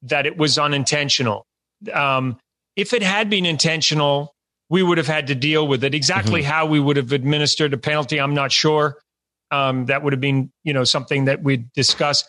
that 0.00 0.24
it 0.24 0.38
was 0.38 0.56
unintentional. 0.56 1.44
Um, 1.92 2.38
if 2.74 2.94
it 2.94 3.02
had 3.02 3.28
been 3.28 3.44
intentional, 3.44 4.34
we 4.70 4.82
would 4.82 4.96
have 4.96 5.06
had 5.06 5.26
to 5.26 5.34
deal 5.34 5.68
with 5.68 5.84
it. 5.84 5.94
Exactly 5.94 6.42
how 6.42 6.64
we 6.64 6.80
would 6.80 6.96
have 6.96 7.12
administered 7.12 7.74
a 7.74 7.76
penalty, 7.76 8.18
I'm 8.18 8.32
not 8.32 8.50
sure. 8.50 8.96
Um, 9.50 9.84
that 9.84 10.02
would 10.02 10.14
have 10.14 10.20
been, 10.22 10.50
you 10.64 10.72
know, 10.72 10.84
something 10.84 11.26
that 11.26 11.42
we'd 11.42 11.70
discuss. 11.74 12.24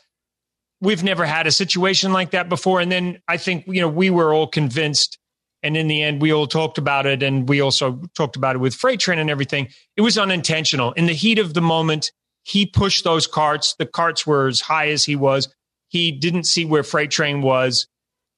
We've 0.81 1.05
never 1.05 1.23
had 1.25 1.47
a 1.47 1.53
situation 1.53 2.11
like 2.11 2.31
that 2.31 2.49
before, 2.49 2.81
and 2.81 2.91
then 2.91 3.21
I 3.29 3.37
think 3.37 3.63
you 3.65 3.79
know 3.79 3.87
we 3.87 4.09
were 4.09 4.33
all 4.33 4.47
convinced 4.47 5.17
and 5.63 5.75
in 5.77 5.87
the 5.87 6.03
end, 6.03 6.21
we 6.21 6.31
all 6.33 6.45
talked 6.47 6.77
about 6.77 7.05
it, 7.05 7.23
and 7.23 7.47
we 7.49 7.61
also 7.61 8.01
talked 8.15 8.35
about 8.35 8.55
it 8.55 8.59
with 8.59 8.75
Freight 8.75 8.99
Train 8.99 9.17
and 9.19 9.29
everything. 9.29 9.69
It 9.95 10.01
was 10.01 10.17
unintentional. 10.17 10.91
In 10.93 11.05
the 11.07 11.13
heat 11.13 11.39
of 11.39 11.53
the 11.53 11.61
moment, 11.61 12.11
he 12.43 12.65
pushed 12.65 13.03
those 13.05 13.25
carts. 13.25 13.73
The 13.75 13.85
carts 13.85 14.27
were 14.27 14.47
as 14.47 14.59
high 14.61 14.89
as 14.89 15.05
he 15.05 15.15
was. 15.15 15.47
He 15.87 16.11
didn't 16.11 16.43
see 16.43 16.65
where 16.65 16.83
Freight 16.83 17.09
Train 17.11 17.41
was. 17.41 17.87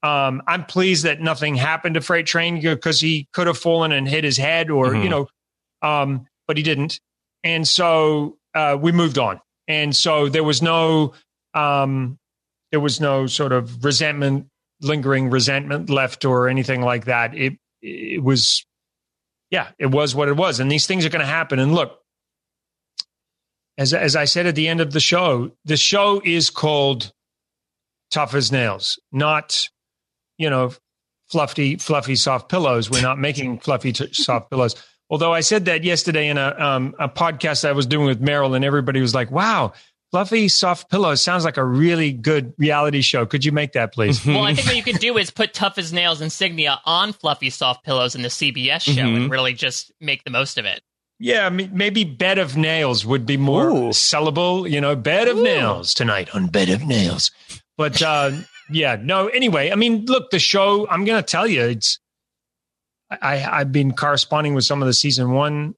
Um, 0.03 0.43
I'm 0.47 0.65
pleased 0.65 1.05
that 1.05 1.19
nothing 1.19 1.55
happened 1.55 1.95
to 1.95 2.01
Freight 2.01 2.27
Train 2.27 2.61
because 2.61 3.01
he 3.01 3.27
could 3.33 3.47
have 3.47 3.57
fallen 3.57 3.91
and 3.91 4.07
hit 4.07 4.23
his 4.23 4.37
head, 4.37 4.69
or 4.69 4.89
Mhm. 4.91 5.03
you 5.03 5.09
know, 5.09 5.27
um, 5.81 6.27
but 6.47 6.57
he 6.57 6.63
didn't. 6.63 6.99
And 7.43 7.67
so 7.67 8.37
uh, 8.53 8.77
we 8.79 8.91
moved 8.91 9.17
on. 9.17 9.41
And 9.67 9.95
so 9.95 10.29
there 10.29 10.43
was 10.43 10.61
no, 10.61 11.13
um, 11.55 12.19
there 12.71 12.79
was 12.79 13.01
no 13.01 13.25
sort 13.25 13.51
of 13.51 13.83
resentment 13.83 14.47
lingering 14.85 15.29
resentment 15.29 15.89
left 15.89 16.25
or 16.25 16.47
anything 16.47 16.81
like 16.81 17.05
that. 17.05 17.35
It 17.35 17.53
it 17.81 18.23
was 18.23 18.65
yeah, 19.51 19.69
it 19.77 19.87
was 19.87 20.15
what 20.15 20.27
it 20.27 20.35
was. 20.35 20.59
And 20.59 20.71
these 20.71 20.87
things 20.87 21.05
are 21.05 21.09
going 21.09 21.21
to 21.21 21.25
happen. 21.25 21.59
And 21.59 21.73
look, 21.73 21.99
as 23.77 23.93
as 23.93 24.15
I 24.15 24.25
said 24.25 24.45
at 24.45 24.55
the 24.55 24.67
end 24.67 24.81
of 24.81 24.91
the 24.91 24.99
show, 24.99 25.51
the 25.65 25.77
show 25.77 26.21
is 26.23 26.49
called 26.49 27.11
Tough 28.11 28.33
as 28.33 28.51
Nails, 28.51 28.99
not 29.11 29.69
you 30.37 30.49
know 30.49 30.73
fluffy 31.27 31.75
fluffy 31.77 32.15
soft 32.15 32.49
pillows. 32.49 32.89
We're 32.89 33.01
not 33.01 33.19
making 33.19 33.59
fluffy 33.65 33.91
t- 33.91 34.13
soft 34.13 34.49
pillows. 34.49 34.75
Although 35.09 35.33
I 35.33 35.41
said 35.41 35.65
that 35.65 35.83
yesterday 35.83 36.29
in 36.29 36.37
a 36.37 36.55
um, 36.57 36.95
a 36.99 37.07
podcast 37.07 37.67
I 37.67 37.73
was 37.73 37.85
doing 37.85 38.07
with 38.07 38.21
Meryl, 38.21 38.55
and 38.55 38.65
everybody 38.65 39.01
was 39.01 39.13
like, 39.13 39.29
"Wow, 39.29 39.73
Fluffy 40.15 40.47
soft 40.47 40.89
pillows 40.89 41.21
sounds 41.21 41.43
like 41.43 41.57
a 41.57 41.65
really 41.65 42.13
good 42.13 42.53
reality 42.57 43.01
show. 43.01 43.25
Could 43.25 43.43
you 43.43 43.51
make 43.51 43.73
that, 43.73 43.93
please? 43.93 44.25
Well, 44.25 44.45
I 44.45 44.53
think 44.53 44.65
what 44.65 44.77
you 44.77 44.81
could 44.81 45.01
do 45.01 45.17
is 45.17 45.29
put 45.29 45.53
Tough 45.53 45.77
as 45.77 45.91
Nails 45.91 46.21
insignia 46.21 46.79
on 46.85 47.11
fluffy 47.11 47.49
soft 47.49 47.83
pillows 47.83 48.15
in 48.15 48.21
the 48.21 48.29
CBS 48.29 48.83
show 48.83 48.93
Mhm. 48.93 49.15
and 49.17 49.29
really 49.29 49.51
just 49.51 49.91
make 49.99 50.23
the 50.23 50.29
most 50.29 50.57
of 50.57 50.63
it. 50.63 50.81
yeah, 51.19 51.49
maybe 51.49 52.05
Bed 52.05 52.37
of 52.37 52.55
Nails 52.55 53.05
would 53.05 53.25
be 53.25 53.35
more 53.35 53.67
Ooh. 53.69 53.89
sellable. 53.89 54.71
You 54.71 54.79
know, 54.79 54.95
Bed 54.95 55.27
of 55.27 55.35
Nails 55.35 55.93
tonight 55.93 56.29
on 56.33 56.47
Bed 56.47 56.69
of 56.69 56.81
Nails. 56.85 57.29
But 57.77 58.01
uh, 58.01 58.31
yeah, 58.71 58.95
no. 58.97 59.27
Anyway, 59.27 59.69
I 59.69 59.75
mean, 59.75 60.05
look, 60.05 60.29
the 60.31 60.39
show. 60.39 60.87
I'm 60.87 61.03
going 61.03 61.21
to 61.21 61.29
tell 61.29 61.45
you, 61.45 61.61
it's. 61.63 61.99
I 63.11 63.43
I've 63.43 63.73
been 63.73 63.91
corresponding 63.91 64.53
with 64.53 64.63
some 64.63 64.81
of 64.81 64.85
the 64.87 64.93
season 64.93 65.31
one 65.31 65.75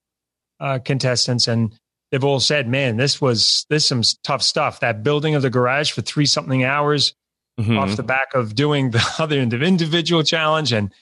uh, 0.59 0.77
contestants, 0.85 1.47
and 1.47 1.73
they've 2.11 2.23
all 2.23 2.39
said, 2.39 2.67
"Man, 2.67 2.97
this 2.97 3.19
was 3.21 3.65
this 3.69 3.85
some 3.85 4.03
tough 4.23 4.41
stuff." 4.41 4.79
That 4.79 5.03
building 5.03 5.35
of 5.35 5.41
the 5.41 5.49
garage 5.49 5.91
for 5.91 6.01
three 6.01 6.25
something 6.25 6.63
hours. 6.63 7.13
Mhm. 7.59 7.79
off 7.79 7.95
the 7.95 8.03
back 8.03 8.35
of 8.35 8.53
doing 8.53 8.91
the 8.91 9.03
other 9.17 9.39
individual 9.39 10.21
challenge 10.21 10.71
and 10.71 10.93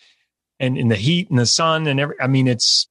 and 0.57 0.77
in 0.77 0.87
the 0.87 0.95
heat 0.95 1.29
and 1.29 1.37
the 1.37 1.45
sun 1.45 1.85
and 1.85 1.99
every 1.99 2.15
I 2.21 2.27
mean 2.27 2.47
it's 2.47 2.87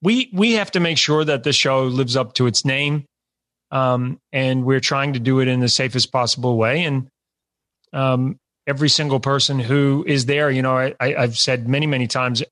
we 0.00 0.30
we 0.32 0.52
have 0.54 0.70
to 0.70 0.80
make 0.80 0.96
sure 0.96 1.22
that 1.22 1.42
the 1.42 1.52
show 1.52 1.84
lives 1.84 2.16
up 2.16 2.32
to 2.36 2.46
its 2.46 2.64
name 2.64 3.04
um 3.70 4.18
and 4.32 4.64
we're 4.64 4.80
trying 4.80 5.12
to 5.12 5.18
do 5.18 5.40
it 5.40 5.48
in 5.48 5.60
the 5.60 5.68
safest 5.68 6.10
possible 6.10 6.56
way 6.56 6.84
and 6.84 7.08
um 7.92 8.38
every 8.66 8.88
single 8.88 9.20
person 9.20 9.58
who 9.58 10.02
is 10.06 10.24
there 10.24 10.50
you 10.50 10.62
know 10.62 10.78
I, 10.78 10.94
I 10.98 11.14
I've 11.14 11.38
said 11.38 11.68
many 11.68 11.86
many 11.86 12.06
times 12.06 12.42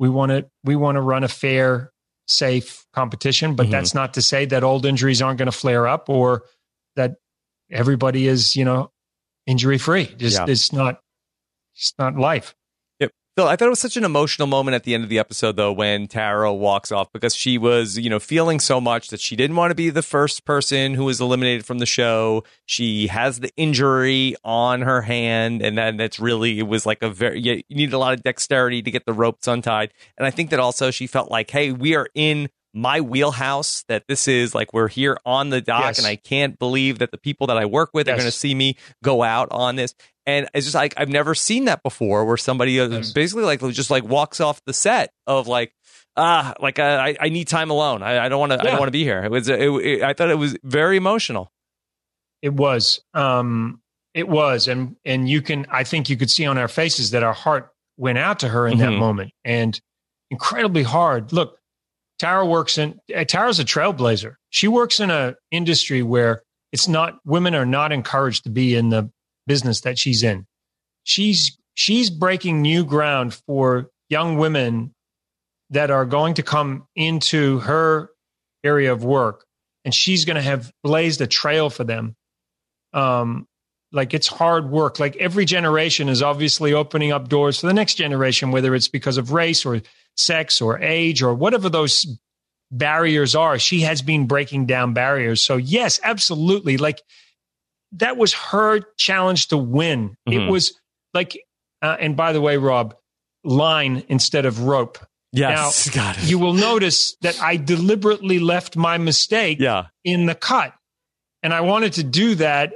we 0.00 0.08
want 0.08 0.30
to 0.30 0.46
we 0.64 0.74
want 0.74 0.96
to 0.96 1.02
run 1.02 1.22
a 1.22 1.28
fair 1.28 1.92
safe 2.28 2.86
competition 2.92 3.54
but 3.56 3.66
Mhm. 3.66 3.70
that's 3.70 3.94
not 3.94 4.14
to 4.14 4.22
say 4.22 4.44
that 4.44 4.62
old 4.62 4.84
injuries 4.84 5.22
aren't 5.22 5.38
going 5.38 5.46
to 5.50 5.52
flare 5.56 5.88
up 5.88 6.08
or 6.10 6.44
that 6.94 7.14
everybody 7.70 8.26
is 8.26 8.54
you 8.54 8.64
know 8.64 8.92
injury 9.46 9.78
free. 9.78 10.06
Just 10.16 10.36
Yeah. 10.38 10.44
it's 10.46 10.72
not 10.72 11.00
it's 11.74 11.94
not 11.98 12.16
life. 12.16 12.54
Phil, 13.38 13.46
I 13.46 13.54
thought 13.54 13.66
it 13.66 13.70
was 13.70 13.78
such 13.78 13.96
an 13.96 14.02
emotional 14.02 14.48
moment 14.48 14.74
at 14.74 14.82
the 14.82 14.94
end 14.94 15.04
of 15.04 15.10
the 15.10 15.20
episode, 15.20 15.54
though, 15.54 15.70
when 15.70 16.08
Tara 16.08 16.52
walks 16.52 16.90
off 16.90 17.12
because 17.12 17.36
she 17.36 17.56
was, 17.56 17.96
you 17.96 18.10
know, 18.10 18.18
feeling 18.18 18.58
so 18.58 18.80
much 18.80 19.10
that 19.10 19.20
she 19.20 19.36
didn't 19.36 19.54
want 19.54 19.70
to 19.70 19.76
be 19.76 19.90
the 19.90 20.02
first 20.02 20.44
person 20.44 20.94
who 20.94 21.04
was 21.04 21.20
eliminated 21.20 21.64
from 21.64 21.78
the 21.78 21.86
show. 21.86 22.42
She 22.66 23.06
has 23.06 23.38
the 23.38 23.52
injury 23.56 24.34
on 24.42 24.82
her 24.82 25.02
hand, 25.02 25.62
and 25.62 25.78
then 25.78 25.98
that's 25.98 26.18
really, 26.18 26.58
it 26.58 26.66
was 26.66 26.84
like 26.84 27.00
a 27.00 27.10
very, 27.10 27.40
you 27.40 27.62
needed 27.70 27.92
a 27.92 27.98
lot 27.98 28.12
of 28.12 28.24
dexterity 28.24 28.82
to 28.82 28.90
get 28.90 29.06
the 29.06 29.12
ropes 29.12 29.46
untied. 29.46 29.92
And 30.16 30.26
I 30.26 30.32
think 30.32 30.50
that 30.50 30.58
also 30.58 30.90
she 30.90 31.06
felt 31.06 31.30
like, 31.30 31.48
hey, 31.48 31.70
we 31.70 31.94
are 31.94 32.08
in 32.16 32.48
my 32.74 33.00
wheelhouse, 33.00 33.84
that 33.86 34.08
this 34.08 34.26
is 34.26 34.52
like 34.52 34.72
we're 34.72 34.88
here 34.88 35.16
on 35.24 35.50
the 35.50 35.60
dock, 35.60 35.84
Yes. 35.84 35.98
and 35.98 36.08
I 36.08 36.16
can't 36.16 36.58
believe 36.58 36.98
that 36.98 37.12
the 37.12 37.18
people 37.18 37.46
that 37.46 37.56
I 37.56 37.66
work 37.66 37.90
with 37.94 38.08
are 38.08 38.14
going 38.14 38.24
to 38.24 38.32
see 38.32 38.54
me 38.54 38.76
go 39.04 39.22
out 39.22 39.46
on 39.52 39.76
this. 39.76 39.94
And 40.28 40.46
it's 40.52 40.66
just 40.66 40.74
like 40.74 40.92
I've 40.98 41.08
never 41.08 41.34
seen 41.34 41.64
that 41.64 41.82
before, 41.82 42.24
where 42.26 42.36
somebody 42.36 42.78
uh, 42.78 42.88
Yes. 42.88 43.12
basically 43.12 43.44
like 43.44 43.60
just 43.72 43.90
like 43.90 44.04
walks 44.04 44.40
off 44.40 44.62
the 44.66 44.74
set 44.74 45.10
of 45.26 45.48
like 45.48 45.72
ah 46.18 46.52
like 46.60 46.78
I 46.78 47.16
I 47.18 47.30
need 47.30 47.48
time 47.48 47.70
alone. 47.70 48.02
I, 48.02 48.26
I 48.26 48.28
don't 48.28 48.38
want 48.38 48.52
to 48.52 48.60
I 48.60 48.64
don't 48.64 48.78
want 48.78 48.88
to 48.88 48.92
be 48.92 49.04
here. 49.04 49.24
It 49.24 49.30
was 49.30 49.48
it, 49.48 49.58
it, 49.60 50.02
I 50.02 50.12
thought 50.12 50.28
it 50.28 50.36
was 50.38 50.54
very 50.62 50.98
emotional. 50.98 51.50
It 52.42 52.52
was. 52.52 53.00
Um 53.14 53.80
it 54.12 54.28
was. 54.28 54.68
And 54.68 54.96
and 55.06 55.28
you 55.28 55.40
can 55.40 55.66
I 55.70 55.82
think 55.84 56.10
you 56.10 56.16
could 56.18 56.30
see 56.30 56.44
on 56.44 56.58
our 56.58 56.68
faces 56.68 57.12
that 57.12 57.22
our 57.22 57.32
heart 57.32 57.70
went 57.96 58.18
out 58.18 58.40
to 58.40 58.48
her 58.48 58.68
in 58.68 58.78
that 58.78 58.90
Mhm. 58.90 58.98
moment. 58.98 59.30
And 59.44 59.80
incredibly 60.30 60.82
hard. 60.82 61.32
Look, 61.32 61.58
Tara 62.18 62.44
works 62.44 62.76
in 62.76 63.00
uh, 63.16 63.24
Tara's 63.24 63.60
a 63.60 63.64
trailblazer. 63.64 64.34
She 64.50 64.68
works 64.68 65.00
in 65.00 65.10
a 65.10 65.36
industry 65.50 66.02
where 66.02 66.42
it's 66.70 66.86
not 66.86 67.18
women 67.24 67.54
are 67.54 67.64
not 67.66 67.92
encouraged 67.92 68.44
to 68.44 68.50
be 68.50 68.74
in 68.74 68.90
the 68.90 69.10
business 69.48 69.80
that 69.80 69.98
she's 69.98 70.22
in. 70.22 70.46
She's 71.02 71.58
she's 71.74 72.10
breaking 72.10 72.62
new 72.62 72.84
ground 72.84 73.34
for 73.34 73.90
young 74.08 74.36
women 74.36 74.94
that 75.70 75.90
are 75.90 76.04
going 76.04 76.34
to 76.34 76.42
come 76.42 76.86
into 76.94 77.58
her 77.60 78.10
area 78.64 78.92
of 78.92 79.04
work 79.04 79.44
and 79.84 79.94
she's 79.94 80.24
going 80.24 80.36
to 80.36 80.42
have 80.42 80.72
blazed 80.82 81.20
a 81.20 81.26
trail 81.26 81.70
for 81.70 81.84
them. 81.84 82.14
Um 82.92 83.46
like 83.90 84.12
it's 84.12 84.26
hard 84.26 84.70
work. 84.70 84.98
Like 84.98 85.16
every 85.16 85.46
generation 85.46 86.10
is 86.10 86.20
obviously 86.20 86.74
opening 86.74 87.10
up 87.10 87.28
doors 87.28 87.60
for 87.60 87.68
the 87.68 87.74
next 87.74 87.94
generation 87.94 88.50
whether 88.50 88.74
it's 88.74 88.88
because 88.88 89.16
of 89.16 89.32
race 89.32 89.64
or 89.64 89.80
sex 90.16 90.60
or 90.60 90.78
age 90.80 91.22
or 91.22 91.32
whatever 91.32 91.68
those 91.68 92.06
barriers 92.70 93.34
are. 93.34 93.58
She 93.58 93.80
has 93.80 94.02
been 94.02 94.26
breaking 94.26 94.66
down 94.66 94.92
barriers. 94.92 95.42
So 95.42 95.56
yes 95.56 96.00
absolutely. 96.02 96.76
Like 96.76 97.00
that 97.92 98.16
was 98.16 98.32
her 98.34 98.80
challenge 98.96 99.48
to 99.48 99.56
win 99.56 100.16
it 100.26 100.30
Mhm. 100.38 100.50
was 100.50 100.78
like 101.14 101.38
uh, 101.82 101.96
and 102.00 102.16
by 102.16 102.32
the 102.32 102.40
way 102.40 102.56
rob 102.56 102.94
line 103.44 104.02
instead 104.08 104.44
of 104.46 104.62
rope 104.62 104.98
Yes, 105.32 105.90
got 105.94 106.16
it. 106.18 106.24
you 106.24 106.38
will 106.38 106.54
notice 106.54 107.14
that 107.20 107.38
I 107.40 107.56
deliberately 107.58 108.38
left 108.38 108.76
my 108.76 108.96
mistake 108.96 109.58
yeah, 109.60 109.88
in 110.02 110.24
the 110.24 110.34
cut. 110.34 110.72
And 111.42 111.52
I 111.52 111.60
wanted 111.60 111.92
to 111.94 112.02
do 112.02 112.34
that 112.36 112.72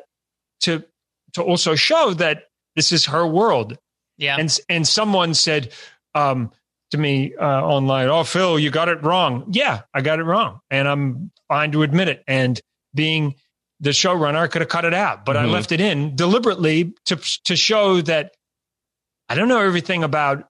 to 0.61 0.85
to 1.33 1.43
also 1.43 1.75
show 1.75 2.13
that 2.15 2.45
this 2.77 2.93
is 2.93 3.07
her 3.07 3.27
world. 3.27 3.79
Yeah. 4.19 4.37
And 4.39 4.55
and 4.69 4.87
someone 4.87 5.33
said 5.33 5.73
um, 6.15 6.53
to 6.91 6.99
me 6.99 7.35
uh, 7.35 7.43
online, 7.43 8.09
"Oh, 8.09 8.23
Phil, 8.23 8.59
you 8.59 8.71
got 8.71 8.89
it 8.91 9.03
wrong." 9.03 9.47
Yeah, 9.51 9.81
I 9.95 10.03
got 10.03 10.19
it 10.19 10.25
wrong, 10.25 10.61
and 10.71 10.87
I'm 10.87 11.31
fine 11.49 11.73
to 11.73 11.83
admit 11.83 12.09
it. 12.09 12.23
And 12.29 12.61
being 12.95 13.35
the 13.83 13.91
showrunner, 13.91 14.37
I 14.39 14.47
could 14.47 14.62
have 14.62 14.68
cut 14.70 14.85
it 14.87 14.95
out, 14.95 15.24
but 15.26 15.37
I 15.37 15.45
Mhm. 15.45 15.51
left 15.51 15.72
it 15.72 15.80
in 15.80 16.16
deliberately 16.16 16.95
to 17.07 17.16
to 17.45 17.57
show 17.57 18.01
that 18.03 18.33
I 19.28 19.35
don't 19.35 19.49
know 19.49 19.61
everything 19.61 20.03
about 20.05 20.49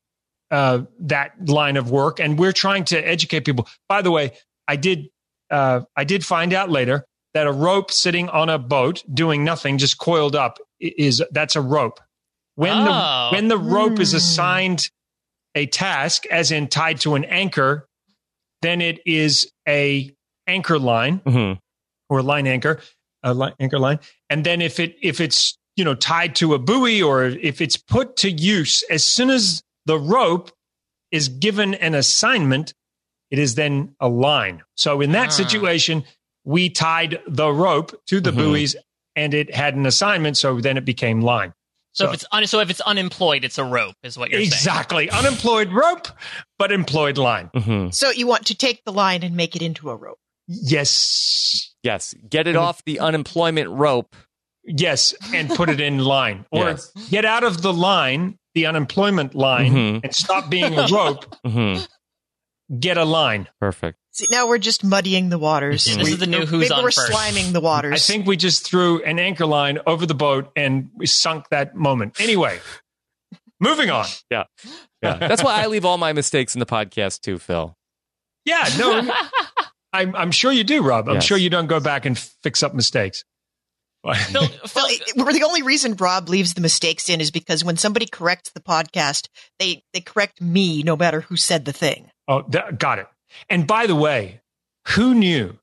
uh, 0.51 0.83
that 1.01 1.49
line 1.49 1.79
of 1.79 1.91
work, 1.91 2.21
and 2.21 2.39
we're 2.39 2.53
trying 2.53 2.85
to 2.85 2.99
educate 3.01 3.41
people. 3.41 3.67
By 3.89 4.03
the 4.03 4.11
way, 4.11 4.33
I 4.69 4.77
did 4.77 5.09
uh, 5.51 5.81
I 5.97 6.05
did 6.05 6.25
find 6.25 6.53
out 6.53 6.69
later 6.71 7.05
that 7.35 7.47
a 7.47 7.53
rope 7.53 7.91
sitting 7.91 8.29
on 8.29 8.49
a 8.51 8.59
boat 8.59 9.03
doing 9.13 9.45
nothing, 9.45 9.79
just 9.79 9.97
coiled 9.99 10.37
up, 10.37 10.59
is 10.79 11.23
that's 11.31 11.57
a 11.57 11.61
rope. 11.63 12.01
When 12.57 12.73
Oh. 12.77 12.85
the 12.85 13.29
when 13.37 13.49
the 13.49 13.57
rope 13.57 13.99
is 13.99 14.11
Hmm. 14.13 14.17
assigned 14.19 14.91
a 15.55 15.65
task, 15.67 16.27
as 16.27 16.51
in 16.53 16.69
tied 16.69 17.01
to 17.01 17.15
an 17.15 17.25
anchor, 17.25 17.89
then 18.61 18.81
it 18.83 19.01
is 19.07 19.51
a 19.67 20.15
anchor 20.47 20.79
line 20.79 21.21
Mhm. 21.21 21.59
or 22.11 22.23
line 22.23 22.47
anchor, 22.47 22.81
a 23.23 23.35
line, 23.35 23.53
anchor 23.61 23.79
line. 23.79 23.99
And 24.31 24.45
then 24.45 24.61
if 24.61 24.79
it 24.81 24.97
if 25.03 25.21
it's 25.21 25.57
you 25.77 25.85
know 25.85 25.95
tied 25.95 26.35
to 26.37 26.55
a 26.55 26.59
buoy 26.59 27.01
or 27.03 27.25
if 27.25 27.61
it's 27.61 27.77
put 27.77 28.17
to 28.19 28.31
use 28.31 28.83
as 28.91 29.05
soon 29.05 29.31
as 29.31 29.63
the 29.87 29.99
rope 29.99 30.51
is 31.11 31.29
given 31.29 31.75
an 31.75 31.95
assignment, 31.95 32.73
it 33.31 33.39
is 33.39 33.55
then 33.55 33.95
a 34.01 34.09
line. 34.09 34.63
So 34.77 35.01
in 35.01 35.13
that 35.13 35.29
Ah. 35.29 35.31
situation, 35.31 36.05
we 36.45 36.69
tied 36.71 37.21
the 37.27 37.51
rope 37.53 38.01
to 38.07 38.21
the 38.21 38.31
Mhm. 38.33 38.37
buoys 38.37 38.77
and 39.15 39.35
it 39.35 39.55
had 39.55 39.75
an 39.77 39.87
assignment, 39.87 40.37
so 40.39 40.61
then 40.61 40.77
it 40.77 40.85
became 40.85 41.21
line. 41.21 41.53
so, 41.95 42.07
if 42.09 42.15
it's 42.15 42.25
un- 42.33 42.47
so 42.47 42.59
if 42.61 42.71
it's 42.71 42.81
unemployed, 42.81 43.45
it's 43.45 43.59
a 43.59 43.65
rope, 43.65 43.95
is 44.03 44.17
what 44.17 44.31
you're 44.31 44.41
saying. 44.41 44.47
exactly 44.51 45.11
unemployed 45.11 45.71
rope, 45.71 46.09
but 46.59 46.73
employed 46.73 47.19
line. 47.19 47.51
Mhm. 47.55 47.93
So 47.95 48.09
you 48.11 48.27
want 48.27 48.47
to 48.47 48.55
take 48.55 48.83
the 48.87 48.93
line 48.93 49.23
and 49.23 49.37
make 49.37 49.55
it 49.57 49.61
into 49.61 49.91
a 49.91 49.95
rope. 49.97 50.19
Yes, 50.49 51.72
yes. 51.83 52.15
Get 52.29 52.47
it 52.47 52.57
off 52.57 52.85
the 52.85 53.01
unemployment 53.01 53.71
rope. 53.71 54.15
yes, 54.65 55.13
and 55.35 55.51
put 55.51 55.69
it 55.69 55.81
in 55.81 55.99
line, 55.99 56.47
or 56.53 56.67
Yes. 56.71 56.93
get 57.11 57.25
out 57.25 57.43
of 57.43 57.63
the 57.63 57.73
line, 57.73 58.39
the 58.55 58.67
unemployment 58.67 59.35
line, 59.35 59.73
Mhm. 59.73 60.05
and 60.05 60.15
stop 60.15 60.49
being 60.51 60.79
a 60.79 60.87
rope. 60.87 61.35
Mhm. 61.47 61.89
Get 62.79 62.97
a 62.97 63.05
line. 63.05 63.49
Perfect. 63.61 63.99
See, 64.13 64.27
now 64.31 64.47
we're 64.47 64.59
just 64.59 64.85
muddying 64.85 65.31
the 65.31 65.39
waters. 65.39 65.87
Yeah, 65.89 65.97
this 65.97 66.07
We- 66.07 66.13
is 66.13 66.19
the 66.19 66.27
new 66.27 66.47
who's 66.47 66.69
Maybe 66.69 66.73
on 66.73 66.85
we're 66.85 66.91
first. 66.93 67.11
sliming 67.13 67.53
the 67.53 67.61
waters. 67.61 67.95
I 67.95 67.99
think 68.13 68.27
we 68.27 68.37
just 68.37 68.65
threw 68.65 69.03
an 69.03 69.19
anchor 69.19 69.47
line 69.47 69.79
over 69.87 70.07
the 70.07 70.15
boat 70.15 70.51
and 70.55 70.91
we 70.95 71.07
sunk 71.07 71.49
that 71.51 71.75
moment. 71.75 72.21
Anyway, 72.21 72.61
moving 73.61 73.91
on. 73.91 74.07
Yeah, 74.31 74.45
yeah, 75.03 75.17
that's 75.17 75.43
why 75.43 75.61
I 75.63 75.67
leave 75.67 75.85
all 75.85 75.99
my 75.99 76.13
mistakes 76.13 76.55
in 76.55 76.61
the 76.61 76.67
podcast 76.67 77.21
too, 77.23 77.39
Phil. 77.39 77.77
Yeah, 78.45 78.69
no, 78.79 79.13
I'm, 79.93 80.15
I'm 80.17 80.31
sure 80.31 80.53
you 80.53 80.65
do, 80.65 80.83
Rob. 80.83 81.09
I'm 81.09 81.17
Yes. 81.17 81.25
sure 81.25 81.37
you 81.37 81.51
don't 81.51 81.67
go 81.67 81.81
back 81.81 82.07
and 82.07 82.19
fix 82.19 82.63
up 82.63 82.75
mistakes. 82.75 83.25
Phil, 84.05 84.43
Phil, 84.47 84.49
Well, 84.75 84.87
it, 84.89 85.15
the 85.39 85.45
only 85.47 85.63
reason 85.63 85.95
Rob 85.95 86.29
leaves 86.29 86.55
the 86.55 86.61
mistakes 86.61 87.09
in 87.09 87.21
is 87.21 87.31
because 87.31 87.65
when 87.65 87.77
somebody 87.77 88.07
corrects 88.07 88.51
the 88.51 88.61
podcast, 88.61 89.29
they 89.61 89.85
they 89.93 90.01
correct 90.01 90.41
me 90.41 90.83
no 90.83 90.97
matter 90.97 91.21
who 91.21 91.37
said 91.37 91.65
the 91.65 91.73
thing. 91.73 92.11
oh, 92.27 92.43
that, 92.49 92.79
got 92.79 92.99
it. 92.99 93.07
And 93.49 93.67
by 93.67 93.87
the 93.87 93.95
way, 93.95 94.41
who 94.89 95.15
knew? 95.15 95.57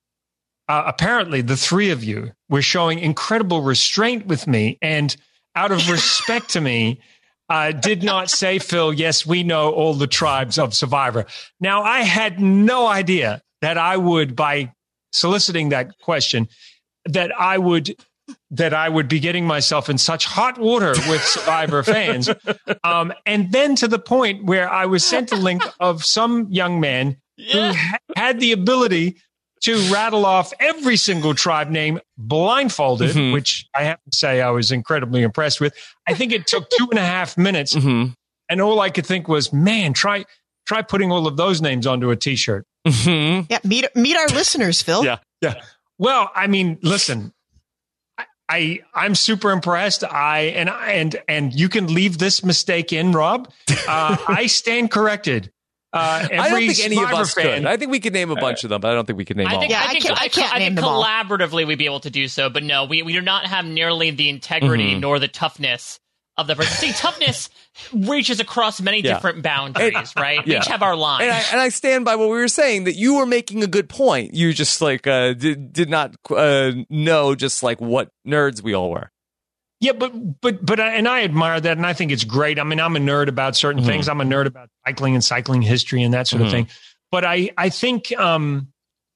Uh, 0.70 0.84
apparently, 0.86 1.42
the 1.42 1.58
three 1.58 1.90
of 1.90 2.04
you 2.04 2.32
were 2.48 2.62
showing 2.62 3.00
incredible 3.00 3.62
restraint 3.62 4.26
with 4.28 4.48
me, 4.48 4.78
and 4.82 5.16
out 5.56 5.72
of 5.72 5.90
respect 5.90 6.50
to 6.52 6.62
me, 6.62 7.02
uh, 7.50 7.72
did 7.72 8.04
not 8.04 8.30
say, 8.30 8.60
Phil, 8.60 8.94
yes, 8.94 9.26
we 9.26 9.44
know 9.44 9.72
all 9.72 9.96
the 9.96 10.08
tribes 10.08 10.58
of 10.60 10.74
Survivor. 10.76 11.26
Now, 11.60 11.82
I 11.84 12.02
had 12.02 12.40
no 12.40 12.86
idea 12.88 13.42
that 13.62 13.78
I 13.78 13.98
would, 13.98 14.36
by 14.36 14.74
soliciting 15.12 15.70
that 15.70 15.98
question, 16.00 16.48
that 17.06 17.32
I 17.40 17.58
would 17.58 17.96
that 18.52 18.76
I 18.76 18.90
would 18.90 19.08
be 19.08 19.20
getting 19.20 19.48
myself 19.48 19.90
in 19.90 19.98
such 19.98 20.26
hot 20.26 20.60
water 20.60 20.92
with 21.10 21.22
Survivor 21.26 21.82
fans, 21.82 22.30
um, 22.84 23.12
and 23.26 23.52
then 23.52 23.76
to 23.78 23.88
the 23.88 23.98
point 23.98 24.46
where 24.46 24.70
I 24.72 24.86
was 24.86 25.04
sent 25.04 25.32
a 25.32 25.36
link 25.36 25.64
of 25.80 26.06
some 26.06 26.48
young 26.52 26.80
man 26.80 27.18
Yeah. 27.38 27.72
who 27.72 27.78
ha- 27.78 27.98
had 28.16 28.40
the 28.40 28.52
ability 28.52 29.18
to 29.64 29.78
rattle 29.92 30.28
off 30.28 30.54
every 30.60 30.96
single 30.96 31.34
tribe 31.34 31.70
name 31.72 32.00
blindfolded, 32.20 33.16
Mhm. 33.16 33.34
which 33.34 33.66
I 33.76 33.84
have 33.86 33.98
to 34.10 34.16
say 34.18 34.42
I 34.42 34.52
was 34.52 34.72
incredibly 34.72 35.24
impressed 35.24 35.60
with. 35.60 35.74
I 36.08 36.14
think 36.14 36.32
it 36.32 36.46
took 36.46 36.70
two 36.78 36.88
and 36.92 37.00
a 37.00 37.06
half 37.06 37.36
minutes, 37.36 37.74
Mhm. 37.74 38.14
and 38.48 38.62
all 38.62 38.80
I 38.80 38.92
could 38.92 39.08
think 39.08 39.28
was, 39.28 39.52
"Man, 39.52 39.94
try 39.94 40.26
try 40.68 40.84
putting 40.84 41.12
all 41.12 41.26
of 41.26 41.36
those 41.36 41.62
names 41.64 41.88
onto 41.88 42.12
a 42.12 42.16
T-shirt." 42.16 42.64
Mhm. 42.90 43.48
Yeah, 43.50 43.60
meet 43.64 43.86
meet 43.96 44.16
our 44.18 44.28
listeners, 44.28 44.82
Phil. 44.82 45.04
Yeah. 45.06 45.18
Yeah. 45.42 45.56
Well, 45.98 46.30
I 46.36 46.48
mean, 46.48 46.78
listen, 46.82 47.34
I, 48.18 48.26
I 48.50 48.80
I'm 48.94 49.16
super 49.16 49.52
impressed. 49.52 50.04
I 50.04 50.40
and 50.56 50.70
and 50.70 51.16
and 51.28 51.54
you 51.54 51.70
can 51.70 51.94
leave 51.94 52.18
this 52.18 52.44
mistake 52.44 52.92
in, 52.94 53.12
Rob. 53.12 53.52
Uh, 53.88 54.18
I 54.28 54.48
stand 54.48 54.92
corrected. 54.92 55.52
Uh, 55.92 56.20
every 56.32 56.38
I 56.38 56.50
don't 56.50 56.60
think 56.76 56.86
any 56.86 57.04
of 57.04 57.12
us 57.12 57.34
fan, 57.34 57.62
could. 57.64 57.66
I 57.66 57.76
think 57.78 57.90
we 57.90 58.00
could 58.00 58.14
name 58.14 58.30
a 58.30 58.36
bunch 58.36 58.64
of 58.64 58.70
them, 58.70 58.80
but 58.80 58.92
I 58.92 58.94
don't 58.94 59.06
think 59.08 59.18
we 59.18 59.26
could 59.26 59.38
name 59.38 59.48
I 59.48 59.56
all. 59.56 59.60
think, 59.60 59.72
Yeah, 59.72 59.82
I 59.82 59.86
I 59.86 59.88
think, 59.88 60.04
can't- 60.04 60.22
I, 60.22 60.26
I 60.26 60.28
can't 60.28 60.54
I 60.54 60.60
name 60.60 60.68
think 60.68 60.76
them 60.76 60.86
all. 60.86 61.04
collaboratively 61.04 61.66
we'd 61.66 61.80
be 61.80 61.86
able 61.86 62.02
to 62.02 62.12
do 62.12 62.28
so, 62.28 62.48
but 62.48 62.62
no, 62.62 62.86
we, 62.86 63.02
we 63.02 63.12
do 63.12 63.22
not 63.22 63.48
have 63.48 63.66
nearly 63.66 64.12
the 64.12 64.30
integrity 64.30 64.94
Mhm. 64.94 65.00
nor 65.00 65.18
the 65.18 65.28
toughness 65.28 66.00
of 66.42 66.48
the 66.48 66.56
person. 66.56 66.74
See, 66.74 66.92
toughness 66.94 67.50
reaches 67.94 68.40
across 68.40 68.82
many 68.82 69.02
Yeah. 69.02 69.14
different 69.16 69.42
boundaries, 69.44 70.14
right? 70.18 70.46
We 70.46 70.58
each 70.58 70.68
have 70.68 70.82
our 70.84 70.96
line. 70.96 71.24
and 71.24 71.32
I, 71.32 71.44
and 71.52 71.62
I 71.62 71.70
stand 71.70 72.06
by 72.06 72.16
what 72.16 72.26
we 72.30 72.36
were 72.38 72.48
saying 72.48 72.86
that 72.86 72.96
you 72.96 73.16
were 73.16 73.26
making 73.26 73.64
a 73.64 73.68
good 73.68 73.90
point. 73.90 74.34
You 74.34 74.54
just 74.54 74.82
like 74.82 75.08
uh, 75.08 75.34
did 75.34 75.72
did 75.74 75.90
not 75.90 76.16
uh, 76.30 76.72
know 76.90 77.36
just 77.36 77.64
like 77.64 77.80
what 77.80 78.10
nerds 78.28 78.62
we 78.64 78.74
all 78.74 78.90
were. 78.92 79.12
Yeah, 79.82 79.94
but 79.94 80.42
but 80.42 80.66
but 80.66 80.80
and 80.80 81.08
I 81.08 81.24
admire 81.24 81.60
that, 81.62 81.78
and 81.78 81.86
I 81.86 81.94
think 81.94 82.12
it's 82.12 82.26
great. 82.26 82.60
I 82.60 82.64
mean, 82.64 82.80
I'm 82.82 82.96
a 82.96 83.00
nerd 83.00 83.28
about 83.30 83.56
certain 83.56 83.82
Mhm. 83.82 83.86
things. 83.86 84.10
I'm 84.10 84.20
a 84.20 84.26
nerd 84.26 84.46
about 84.46 84.68
cycling 84.86 85.16
and 85.16 85.24
cycling 85.24 85.62
history 85.62 86.04
and 86.04 86.14
that 86.14 86.28
sort 86.28 86.42
Mhm. 86.42 86.46
of 86.46 86.52
thing. 86.52 86.68
But 87.12 87.24
I 87.24 87.52
I 87.58 87.70
think 87.70 88.12
um, 88.20 88.68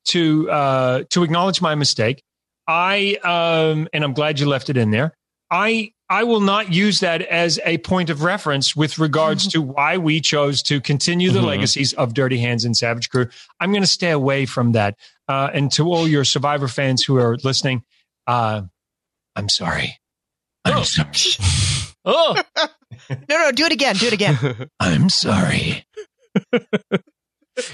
to 0.06 0.50
uh, 0.50 1.04
to 1.10 1.24
acknowledge 1.24 1.62
my 1.62 1.76
mistake, 1.76 2.24
I 2.66 3.18
um, 3.24 3.90
and 3.94 4.04
I'm 4.06 4.14
glad 4.14 4.40
you 4.40 4.48
left 4.48 4.70
it 4.70 4.78
in 4.78 4.92
there. 4.92 5.18
I 5.52 5.92
I 6.14 6.24
will 6.26 6.42
not 6.42 6.72
use 6.72 7.00
that 7.00 7.24
as 7.24 7.60
a 7.66 7.80
point 7.80 8.12
of 8.12 8.22
reference 8.22 8.76
with 8.76 9.00
regards 9.00 9.48
to 9.48 9.62
why 9.64 9.98
we 9.98 10.22
chose 10.22 10.62
to 10.64 10.80
continue 10.80 11.32
the 11.32 11.40
Mhm. 11.40 11.46
legacies 11.46 11.94
of 11.94 12.14
Dirty 12.14 12.38
Hands 12.38 12.64
and 12.64 12.78
Savage 12.78 13.10
Crew. 13.10 13.28
I'm 13.60 13.72
going 13.72 13.82
to 13.82 13.88
stay 13.88 14.12
away 14.12 14.46
from 14.46 14.74
that. 14.74 14.96
Uh, 15.28 15.50
and 15.52 15.72
to 15.72 15.88
all 15.88 16.08
your 16.08 16.24
Survivor 16.24 16.68
fans 16.68 17.04
who 17.04 17.18
are 17.18 17.36
listening, 17.44 17.82
uh, 18.28 18.62
I'm 19.36 19.50
sorry. 19.50 20.00
I'm 20.66 20.84
sorry. 20.84 21.10
oh, 22.06 22.40
No, 23.10 23.38
no, 23.38 23.52
do 23.52 23.66
it 23.66 23.72
again. 23.72 23.96
Do 23.96 24.06
it 24.08 24.14
again. 24.14 24.38
I'm 24.80 25.10
sorry. 25.10 25.86
You're 26.54 26.62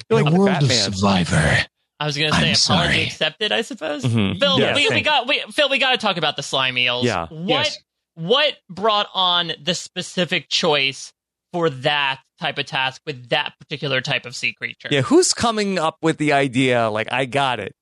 like 0.09 0.25
the 0.25 0.31
the 0.31 0.39
world 0.39 0.63
of 0.63 0.71
Survivor. 0.71 1.57
I 1.99 2.05
was 2.05 2.15
going 2.17 2.31
to 2.31 2.35
say 2.37 2.49
I'm 2.51 2.55
apology 2.55 2.55
sorry. 2.55 3.03
accepted, 3.03 3.51
I 3.51 3.61
suppose. 3.63 4.03
Mhm. 4.05 4.39
Phil, 4.39 4.59
Yeah, 4.61 4.73
we, 4.75 4.87
we 4.87 5.01
got 5.01 5.27
we, 5.27 5.43
Phil, 5.51 5.67
we 5.69 5.77
got 5.77 5.91
to 5.91 5.97
talk 5.97 6.15
about 6.17 6.37
the 6.37 6.43
slime 6.43 6.77
eels. 6.77 7.03
Yeah. 7.05 7.27
What 7.29 7.47
Yes. 7.49 7.77
What 8.19 8.55
brought 8.69 9.07
on 9.13 9.53
the 9.63 9.73
specific 9.73 10.49
choice 10.49 11.13
for 11.53 11.69
that 11.69 12.19
type 12.39 12.57
of 12.57 12.65
task 12.65 13.01
with 13.05 13.29
that 13.29 13.53
particular 13.59 14.01
type 14.01 14.25
of 14.25 14.35
sea 14.35 14.53
creature? 14.53 14.89
Yeah, 14.91 15.01
who's 15.01 15.33
coming 15.33 15.79
up 15.79 15.97
with 16.01 16.17
the 16.17 16.33
idea? 16.33 16.89
Like, 16.89 17.11
I 17.11 17.25
got 17.25 17.59
it, 17.59 17.73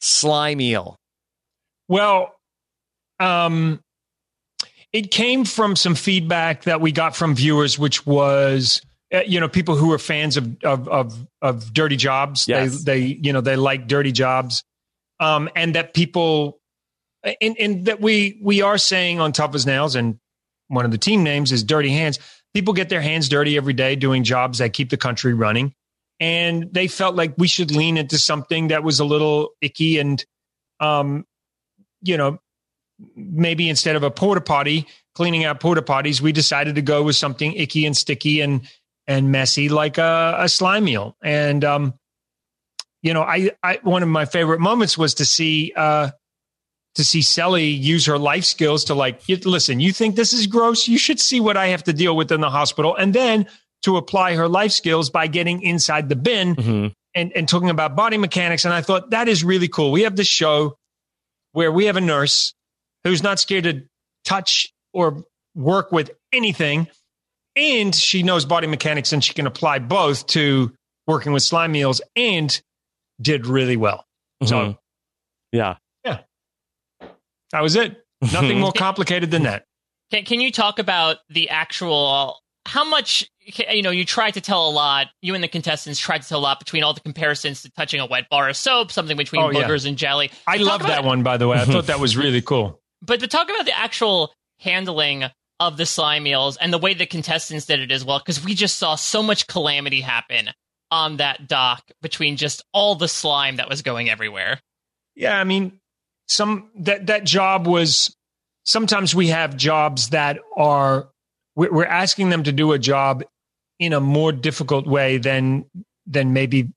slime 0.00 0.60
eel. 0.60 0.96
Well, 1.88 2.34
um, 3.20 3.80
it 4.92 5.12
came 5.12 5.44
from 5.44 5.76
some 5.76 5.94
feedback 5.94 6.64
that 6.64 6.80
we 6.80 6.90
got 6.90 7.14
from 7.14 7.34
viewers, 7.36 7.78
which 7.78 8.04
was, 8.04 8.82
uh, 9.14 9.20
you 9.26 9.38
know, 9.38 9.48
people 9.48 9.76
who 9.76 9.92
are 9.92 9.98
fans 9.98 10.36
of 10.36 10.56
of 10.64 10.88
of, 10.88 11.26
of 11.42 11.72
Dirty 11.72 11.96
Jobs. 11.96 12.48
Yes. 12.48 12.82
They 12.82 12.98
they 12.98 13.18
you 13.22 13.32
know 13.32 13.40
they 13.40 13.54
like 13.56 13.86
Dirty 13.86 14.10
Jobs, 14.10 14.64
um, 15.20 15.48
and 15.54 15.74
that 15.76 15.94
people, 15.94 16.58
and, 17.40 17.56
and 17.58 17.84
that 17.86 18.00
we 18.00 18.38
we 18.42 18.62
are 18.62 18.78
saying 18.78 19.20
on 19.20 19.32
Tough 19.32 19.54
as 19.54 19.66
Nails, 19.66 19.94
and 19.94 20.18
one 20.68 20.84
of 20.84 20.90
the 20.90 20.98
team 20.98 21.22
names 21.22 21.52
is 21.52 21.64
Dirty 21.64 21.90
Hands. 21.90 22.18
People 22.54 22.74
get 22.74 22.88
their 22.88 23.02
hands 23.02 23.28
dirty 23.28 23.56
every 23.56 23.74
day 23.74 23.96
doing 23.96 24.24
jobs 24.24 24.58
that 24.58 24.72
keep 24.72 24.90
the 24.90 24.96
country 24.96 25.34
running, 25.34 25.74
and 26.20 26.72
they 26.72 26.88
felt 26.88 27.14
like 27.14 27.34
we 27.36 27.48
should 27.48 27.70
lean 27.70 27.96
into 27.96 28.18
something 28.18 28.68
that 28.68 28.82
was 28.82 29.00
a 29.00 29.04
little 29.04 29.50
icky 29.60 29.98
and, 29.98 30.24
um, 30.80 31.26
you 32.02 32.16
know, 32.16 32.38
maybe 33.14 33.68
instead 33.68 33.96
of 33.96 34.02
a 34.02 34.10
porta 34.10 34.40
potty 34.40 34.86
cleaning 35.14 35.44
out 35.44 35.60
porta 35.60 35.82
potties, 35.82 36.20
we 36.20 36.32
decided 36.32 36.76
to 36.76 36.82
go 36.82 37.02
with 37.02 37.16
something 37.16 37.52
icky 37.54 37.86
and 37.86 37.96
sticky 37.96 38.40
and 38.40 38.68
and 39.06 39.30
messy 39.30 39.68
like 39.68 39.98
a, 39.98 40.36
a 40.40 40.48
slime 40.48 40.88
eel 40.88 41.16
And 41.22 41.64
um, 41.64 41.94
you 43.02 43.14
know, 43.14 43.22
I, 43.22 43.52
I 43.62 43.80
one 43.82 44.02
of 44.02 44.08
my 44.08 44.24
favorite 44.24 44.60
moments 44.60 44.96
was 44.96 45.14
to 45.14 45.24
see 45.24 45.72
uh 45.76 46.10
to 46.96 47.04
see 47.04 47.22
Sally 47.22 47.66
use 47.66 48.04
her 48.06 48.18
life 48.18 48.44
skills 48.44 48.84
to 48.84 48.94
like, 48.94 49.20
listen, 49.44 49.80
you 49.80 49.92
think 49.92 50.16
this 50.16 50.32
is 50.32 50.46
gross? 50.46 50.88
You 50.88 50.98
should 50.98 51.20
see 51.20 51.40
what 51.40 51.56
I 51.56 51.68
have 51.68 51.84
to 51.84 51.92
deal 51.92 52.16
with 52.16 52.32
in 52.32 52.40
the 52.40 52.50
hospital, 52.50 52.94
and 52.96 53.14
then 53.14 53.46
to 53.82 53.96
apply 53.96 54.34
her 54.34 54.48
life 54.48 54.72
skills 54.72 55.10
by 55.10 55.26
getting 55.28 55.62
inside 55.62 56.08
the 56.08 56.16
bin 56.16 56.56
Mhm. 56.56 56.92
and, 57.14 57.32
and 57.36 57.48
talking 57.48 57.70
about 57.70 57.94
body 57.94 58.16
mechanics. 58.18 58.64
And 58.64 58.74
I 58.74 58.80
thought 58.80 59.10
that 59.10 59.28
is 59.28 59.44
really 59.44 59.68
cool. 59.68 59.92
We 59.92 60.02
have 60.02 60.16
this 60.16 60.26
show 60.26 60.76
where 61.52 61.70
we 61.70 61.84
have 61.84 61.96
a 61.96 62.00
nurse 62.00 62.54
who's 63.04 63.22
not 63.22 63.38
scared 63.38 63.64
to 63.64 63.82
touch 64.24 64.72
or 64.92 65.22
work 65.54 65.92
with 65.92 66.10
anything. 66.32 66.88
And 67.54 67.94
she 67.94 68.22
knows 68.22 68.44
body 68.44 68.66
mechanics 68.66 69.12
and 69.12 69.22
she 69.22 69.32
can 69.34 69.46
apply 69.46 69.78
both 69.78 70.26
to 70.28 70.72
working 71.06 71.32
with 71.32 71.42
slime 71.42 71.74
eels 71.76 72.00
and 72.16 72.60
did 73.20 73.46
really 73.46 73.76
well. 73.76 74.04
So 74.44 74.56
Mhm. 74.56 74.78
yeah, 75.52 75.76
that 77.52 77.62
was 77.62 77.76
it. 77.76 78.04
Nothing 78.32 78.60
more 78.60 78.72
complicated 78.76 79.30
than 79.30 79.42
that. 79.44 79.64
Can, 80.10 80.24
can 80.24 80.40
you 80.40 80.50
talk 80.52 80.78
about 80.78 81.18
the 81.28 81.50
actual 81.50 82.38
how 82.64 82.84
much 82.84 83.28
you 83.68 83.82
know 83.82 83.90
you 83.90 84.04
tried 84.04 84.32
to 84.32 84.40
tell 84.40 84.68
a 84.68 84.70
lot 84.70 85.06
you 85.22 85.34
and 85.34 85.42
the 85.44 85.48
contestants 85.48 86.00
tried 86.00 86.22
to 86.22 86.28
tell 86.28 86.38
a 86.38 86.40
lot 86.40 86.58
between 86.58 86.82
all 86.82 86.94
the 86.94 87.00
comparisons 87.00 87.62
to 87.62 87.70
touching 87.72 88.00
a 88.00 88.06
wet 88.06 88.28
bar 88.28 88.48
of 88.48 88.56
soap 88.56 88.90
something 88.90 89.16
between 89.16 89.40
Oh, 89.42 89.50
yeah. 89.50 89.68
and 89.86 89.96
jelly 89.96 90.30
I 90.48 90.56
love 90.56 90.82
that 90.82 91.04
one, 91.04 91.22
by 91.22 91.36
the 91.36 91.46
way. 91.46 91.58
I 91.58 91.64
thought 91.64 91.86
that 91.86 92.00
was 92.00 92.16
really 92.24 92.40
cool. 92.42 92.80
but 93.02 93.20
to 93.20 93.28
talk 93.28 93.48
about 93.48 93.66
the 93.66 93.76
actual 93.78 94.32
handling 94.58 95.24
of 95.60 95.76
the 95.76 95.86
slime 95.86 96.26
eels 96.26 96.56
and 96.56 96.72
the 96.72 96.78
way 96.78 96.92
the 96.94 97.06
contestants 97.06 97.66
did 97.66 97.78
it 97.80 97.92
as 97.92 98.04
well 98.04 98.18
because 98.18 98.44
we 98.44 98.54
just 98.54 98.78
saw 98.78 98.94
so 98.96 99.22
much 99.22 99.46
calamity 99.46 100.00
happen 100.00 100.48
on 100.90 101.18
that 101.18 101.46
dock 101.46 101.84
between 102.02 102.36
just 102.36 102.64
all 102.72 102.94
the 102.96 103.08
slime 103.08 103.56
that 103.56 103.68
was 103.68 103.82
going 103.82 104.08
everywhere 104.10 104.60
Yeah, 105.14 105.38
I 105.38 105.44
mean, 105.44 105.78
some 106.26 106.70
that 106.80 107.06
that 107.06 107.24
job 107.24 107.66
was. 107.66 108.14
Sometimes 108.64 109.14
we 109.14 109.28
have 109.28 109.56
jobs 109.56 110.08
that 110.08 110.40
are 110.56 111.08
we're 111.54 111.84
asking 111.84 112.30
them 112.30 112.42
to 112.42 112.52
do 112.52 112.72
a 112.72 112.78
job 112.78 113.22
in 113.78 113.92
a 113.92 114.00
more 114.00 114.32
difficult 114.32 114.86
way 114.86 115.18
than 115.18 115.64
than 116.06 116.32
maybe 116.32 116.70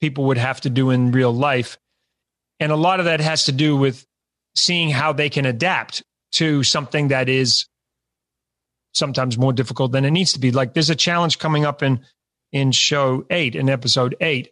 people 0.00 0.24
would 0.24 0.38
have 0.38 0.60
to 0.62 0.70
do 0.70 0.90
in 0.90 1.12
real 1.12 1.32
life, 1.32 1.78
and 2.60 2.72
a 2.72 2.76
lot 2.76 2.98
of 2.98 3.06
that 3.06 3.20
has 3.20 3.44
to 3.44 3.52
do 3.52 3.76
with 3.76 4.06
seeing 4.56 4.90
how 4.90 5.12
they 5.12 5.28
can 5.28 5.46
adapt 5.46 6.02
to 6.32 6.62
something 6.62 7.08
that 7.08 7.28
is 7.28 7.66
sometimes 8.92 9.36
more 9.36 9.52
difficult 9.52 9.92
than 9.92 10.04
it 10.04 10.10
needs 10.10 10.32
to 10.32 10.38
be. 10.38 10.50
Like 10.50 10.74
there's 10.74 10.90
a 10.90 10.96
challenge 10.96 11.38
coming 11.38 11.64
up 11.64 11.82
in 11.82 12.00
in 12.52 12.72
show 12.72 13.26
eight, 13.30 13.56
in 13.56 13.68
episode 13.68 14.16
eight, 14.20 14.50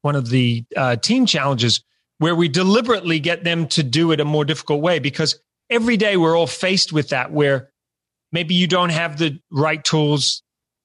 one 0.00 0.16
of 0.16 0.30
the 0.30 0.64
uh, 0.76 0.96
team 0.96 1.26
challenges 1.26 1.84
where 2.18 2.34
we 2.34 2.48
deliberately 2.48 3.20
get 3.20 3.44
them 3.44 3.66
to 3.68 3.82
do 3.82 4.12
it 4.12 4.20
a 4.20 4.24
more 4.24 4.44
difficult 4.44 4.80
way 4.80 4.98
because 4.98 5.38
every 5.70 5.96
day 5.96 6.16
we're 6.16 6.36
all 6.36 6.46
faced 6.46 6.92
with 6.92 7.10
that 7.10 7.32
where 7.32 7.70
maybe 8.32 8.54
you 8.54 8.66
don't 8.66 8.90
have 8.90 9.18
the 9.18 9.38
right 9.50 9.82
tools 9.84 10.42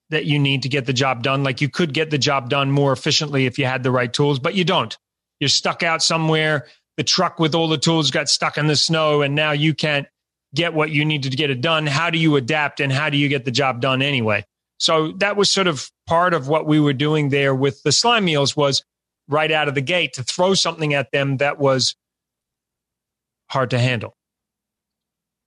that 0.10 0.26
you 0.26 0.38
need 0.38 0.64
to 0.64 0.70
get 0.70 0.86
the 0.86 0.94
job 0.94 1.24
done. 1.24 1.44
Like 1.44 1.62
you 1.62 1.70
could 1.70 1.94
get 1.94 2.10
the 2.10 2.18
job 2.18 2.50
done 2.50 2.72
more 2.72 2.92
efficiently 2.92 3.46
if 3.46 3.58
you 3.58 3.66
had 3.66 3.84
the 3.84 3.92
right 3.92 4.12
tools 4.12 4.40
but 4.40 4.56
you 4.56 4.64
don't. 4.64 4.98
You're 5.40 5.48
stuck 5.48 5.84
out 5.84 6.04
somewhere. 6.04 6.68
The 6.98 7.04
truck 7.04 7.40
with 7.40 7.56
all 7.56 7.68
the 7.68 7.78
tools 7.78 8.12
got 8.12 8.30
stuck 8.30 8.58
in 8.58 8.68
the 8.68 8.76
snow 8.76 9.22
and 9.22 9.34
now 9.34 9.52
you 9.52 9.74
can't 9.74 10.08
get 10.54 10.74
what 10.74 10.92
you 10.92 11.06
need 11.06 11.24
to 11.24 11.30
get 11.30 11.50
it 11.50 11.62
done. 11.62 11.88
How 11.88 12.10
do 12.10 12.18
you 12.18 12.36
adapt 12.36 12.82
and 12.82 12.92
how 12.92 13.10
do 13.10 13.18
you 13.18 13.30
get 13.30 13.46
the 13.46 13.52
job 13.52 13.80
done 13.80 14.02
anyway? 14.02 14.46
So 14.78 15.14
that 15.14 15.38
was 15.38 15.50
sort 15.50 15.68
of 15.68 15.90
part 16.08 16.34
of 16.34 16.48
what 16.48 16.66
we 16.66 16.80
were 16.80 16.94
doing 16.94 17.30
there 17.30 17.56
with 17.56 17.82
the 17.84 17.92
slime 17.92 18.28
eels 18.28 18.58
was 18.58 18.84
right 19.28 19.52
out 19.52 19.68
of 19.68 19.76
the 19.76 19.82
gate 19.82 20.14
to 20.14 20.24
throw 20.24 20.54
something 20.54 20.94
at 20.94 21.12
them 21.12 21.38
that 21.38 21.58
was 21.60 21.96
hard 23.50 23.70
to 23.72 23.80
handle, 23.80 24.16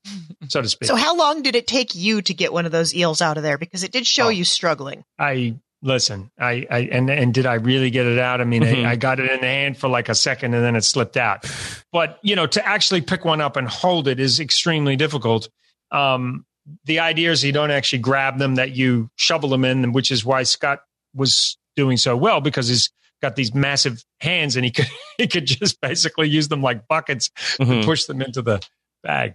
so 0.48 0.60
to 0.62 0.68
speak. 0.68 0.86
So 0.88 0.96
how 0.96 1.16
long 1.16 1.42
did 1.42 1.56
it 1.56 1.66
take 1.66 1.94
you 1.94 2.22
to 2.22 2.34
get 2.34 2.52
one 2.52 2.66
of 2.66 2.72
those 2.72 2.94
eels 2.94 3.22
out 3.22 3.36
of 3.36 3.42
there? 3.42 3.58
Because 3.58 3.82
it 3.82 3.92
did 3.92 4.06
show 4.06 4.26
Oh. 4.26 4.30
you 4.30 4.44
struggling. 4.44 5.04
I 5.18 5.56
listen, 5.82 6.30
I, 6.38 6.66
I 6.70 6.78
and 6.92 7.10
and 7.10 7.32
did 7.34 7.46
I 7.46 7.54
really 7.54 7.90
get 7.90 8.06
it 8.06 8.18
out? 8.18 8.40
I 8.40 8.44
mean, 8.44 8.62
Mhm. 8.62 8.84
I, 8.86 8.92
I 8.92 8.96
got 8.96 9.20
it 9.20 9.30
in 9.30 9.40
the 9.40 9.46
hand 9.46 9.76
for 9.78 9.88
like 9.88 10.08
a 10.08 10.14
second 10.14 10.54
and 10.54 10.62
then 10.64 10.76
it 10.76 10.84
slipped 10.84 11.16
out. 11.16 11.44
But 11.92 12.18
you 12.22 12.36
know, 12.36 12.46
to 12.46 12.66
actually 12.66 13.00
pick 13.02 13.24
one 13.24 13.40
up 13.40 13.56
and 13.56 13.68
hold 13.68 14.08
it 14.08 14.20
is 14.20 14.40
extremely 14.40 14.96
difficult. 14.96 15.48
Um, 15.90 16.44
the 16.86 16.98
idea 17.00 17.30
is 17.30 17.44
you 17.44 17.52
don't 17.52 17.70
actually 17.70 17.98
grab 17.98 18.38
them; 18.38 18.54
that 18.54 18.72
you 18.72 19.10
shovel 19.16 19.50
them 19.50 19.64
in, 19.66 19.92
which 19.92 20.10
is 20.10 20.24
why 20.24 20.42
Scott 20.44 20.80
was 21.14 21.58
doing 21.76 21.96
so 21.98 22.16
well 22.16 22.40
because 22.40 22.68
he's 22.68 22.90
got 23.24 23.36
these 23.36 23.54
massive 23.54 24.04
hands 24.20 24.56
and 24.56 24.64
he 24.64 24.70
could 24.70 24.86
he 25.18 25.26
could 25.26 25.46
just 25.46 25.80
basically 25.80 26.28
use 26.28 26.48
them 26.48 26.62
like 26.62 26.86
buckets 26.88 27.30
Mhm. 27.60 27.70
and 27.70 27.84
push 27.84 28.04
them 28.04 28.20
into 28.22 28.42
the 28.42 28.60
bag. 29.02 29.34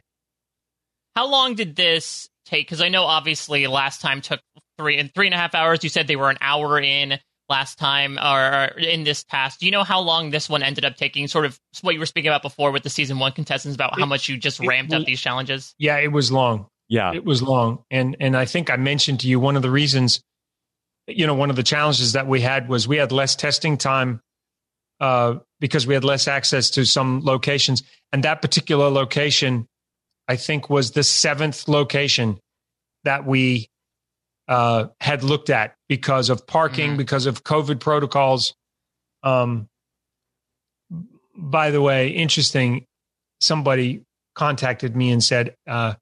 How 1.16 1.28
long 1.28 1.56
did 1.56 1.76
this 1.76 2.30
take? 2.46 2.68
Because 2.68 2.82
I 2.82 2.90
know 2.90 3.04
obviously 3.04 3.66
last 3.68 4.02
time 4.02 4.22
took 4.22 4.42
three 4.78 4.98
and 4.98 5.14
three 5.14 5.28
and 5.28 5.34
a 5.34 5.38
half 5.38 5.56
hours. 5.56 5.84
You 5.84 5.90
said 5.90 6.08
they 6.08 6.16
were 6.16 6.30
an 6.30 6.38
hour 6.42 6.80
in 6.80 7.20
last 7.50 7.80
time 7.80 8.18
or 8.20 8.66
in 8.78 9.04
this 9.04 9.24
past. 9.24 9.60
Do 9.60 9.66
you 9.66 9.72
know 9.72 9.84
how 9.84 10.00
long 10.02 10.30
this 10.30 10.48
one 10.48 10.62
ended 10.64 10.86
up 10.86 10.96
taking? 10.96 11.28
Sort 11.28 11.46
of 11.46 11.60
what 11.82 11.94
you 11.94 12.00
were 12.00 12.06
speaking 12.06 12.30
about 12.30 12.44
before 12.44 12.72
with 12.72 12.84
the 12.84 12.90
season 12.90 13.18
one 13.20 13.32
contestants 13.32 13.76
about 13.76 14.00
how 14.00 14.06
much 14.06 14.30
you 14.30 14.38
just 14.38 14.62
it 14.64 14.68
ramped 14.68 14.92
will- 14.94 15.02
up 15.02 15.08
these 15.08 15.20
challenges. 15.20 15.74
Yeah, 15.80 15.98
it 15.98 16.12
was 16.12 16.32
long. 16.32 16.68
Yeah. 16.88 17.12
It 17.14 17.26
was 17.26 17.42
long, 17.44 17.84
and 17.92 18.16
and 18.20 18.36
I 18.38 18.46
think 18.46 18.70
I 18.70 18.76
mentioned 18.78 19.20
to 19.22 19.28
you 19.28 19.40
one 19.40 19.56
of 19.56 19.62
the 19.62 19.70
reasons, 19.72 20.22
you 21.10 21.28
know, 21.28 21.34
one 21.34 21.50
of 21.50 21.56
the 21.56 21.64
challenges 21.64 22.14
that 22.14 22.28
we 22.28 22.42
had 22.42 22.70
was 22.70 22.88
we 22.88 22.98
had 22.98 23.12
less 23.12 23.36
testing 23.36 23.78
time, 23.78 24.22
uh, 25.00 25.36
because 25.60 25.86
we 25.88 25.94
had 25.94 26.04
less 26.04 26.28
access 26.28 26.70
to 26.72 26.86
some 26.86 27.22
locations, 27.24 27.84
and 28.12 28.24
that 28.24 28.42
particular 28.42 28.90
location, 28.90 29.68
I 30.28 30.36
think, 30.36 30.70
was 30.70 30.92
the 30.92 31.04
seventh 31.04 31.68
location 31.68 32.40
that 33.04 33.26
we 33.26 33.70
uh, 34.48 34.88
had 35.00 35.22
looked 35.24 35.52
at 35.52 35.76
because 35.88 36.32
of 36.32 36.48
parking, 36.48 36.94
Mhm. 36.94 36.98
because 36.98 37.28
of 37.28 37.44
COVID 37.44 37.80
protocols. 37.80 38.56
Um, 39.22 39.70
by 41.36 41.70
the 41.70 41.82
way, 41.84 42.10
interesting. 42.10 42.88
Somebody 43.42 44.02
contacted 44.34 44.96
me 44.96 45.12
and 45.12 45.24
said, 45.24 45.56
uh, 45.68 45.94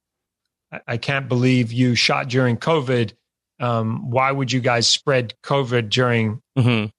I- 0.71 0.81
I 0.87 0.97
can't 0.97 1.27
believe 1.27 1.73
you 1.73 1.95
shot 1.95 2.29
during 2.29 2.55
COVID. 2.55 3.16
Um, 3.59 4.09
why 4.11 4.31
would 4.31 4.51
you 4.51 4.59
guys 4.59 4.87
spread 4.87 5.33
COVID 5.43 5.89
during, 5.89 6.41
Mhm. 6.57 6.91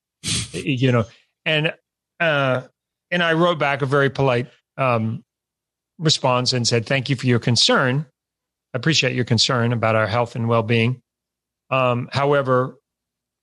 you 0.53 0.93
know? 0.93 1.05
And 1.45 1.73
uh, 2.21 2.63
and 3.11 3.23
I 3.23 3.33
wrote 3.35 3.59
back 3.59 3.81
a 3.83 3.87
very 3.87 4.11
polite 4.11 4.49
um, 4.77 5.25
response 5.99 6.53
and 6.53 6.67
said, 6.67 6.85
"Thank 6.87 7.09
you 7.11 7.17
for 7.17 7.27
your 7.27 7.39
concern. 7.39 8.07
I 8.75 8.79
appreciate 8.79 9.15
your 9.15 9.25
concern 9.25 9.73
about 9.73 9.95
our 9.95 10.07
health 10.07 10.35
and 10.37 10.49
well 10.49 10.63
being. 10.63 11.01
Um, 11.71 12.09
however, 12.13 12.77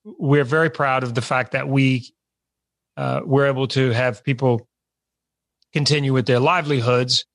we're 0.04 0.44
very 0.44 0.70
proud 0.70 1.04
of 1.04 1.16
the 1.16 1.22
fact 1.22 1.54
that 1.54 1.68
we 1.68 2.12
uh, 2.98 3.22
were 3.26 3.46
able 3.48 3.68
to 3.70 3.92
have 3.92 4.24
people 4.24 4.68
continue 5.74 6.14
with 6.14 6.26
their 6.26 6.40
livelihoods 6.40 7.26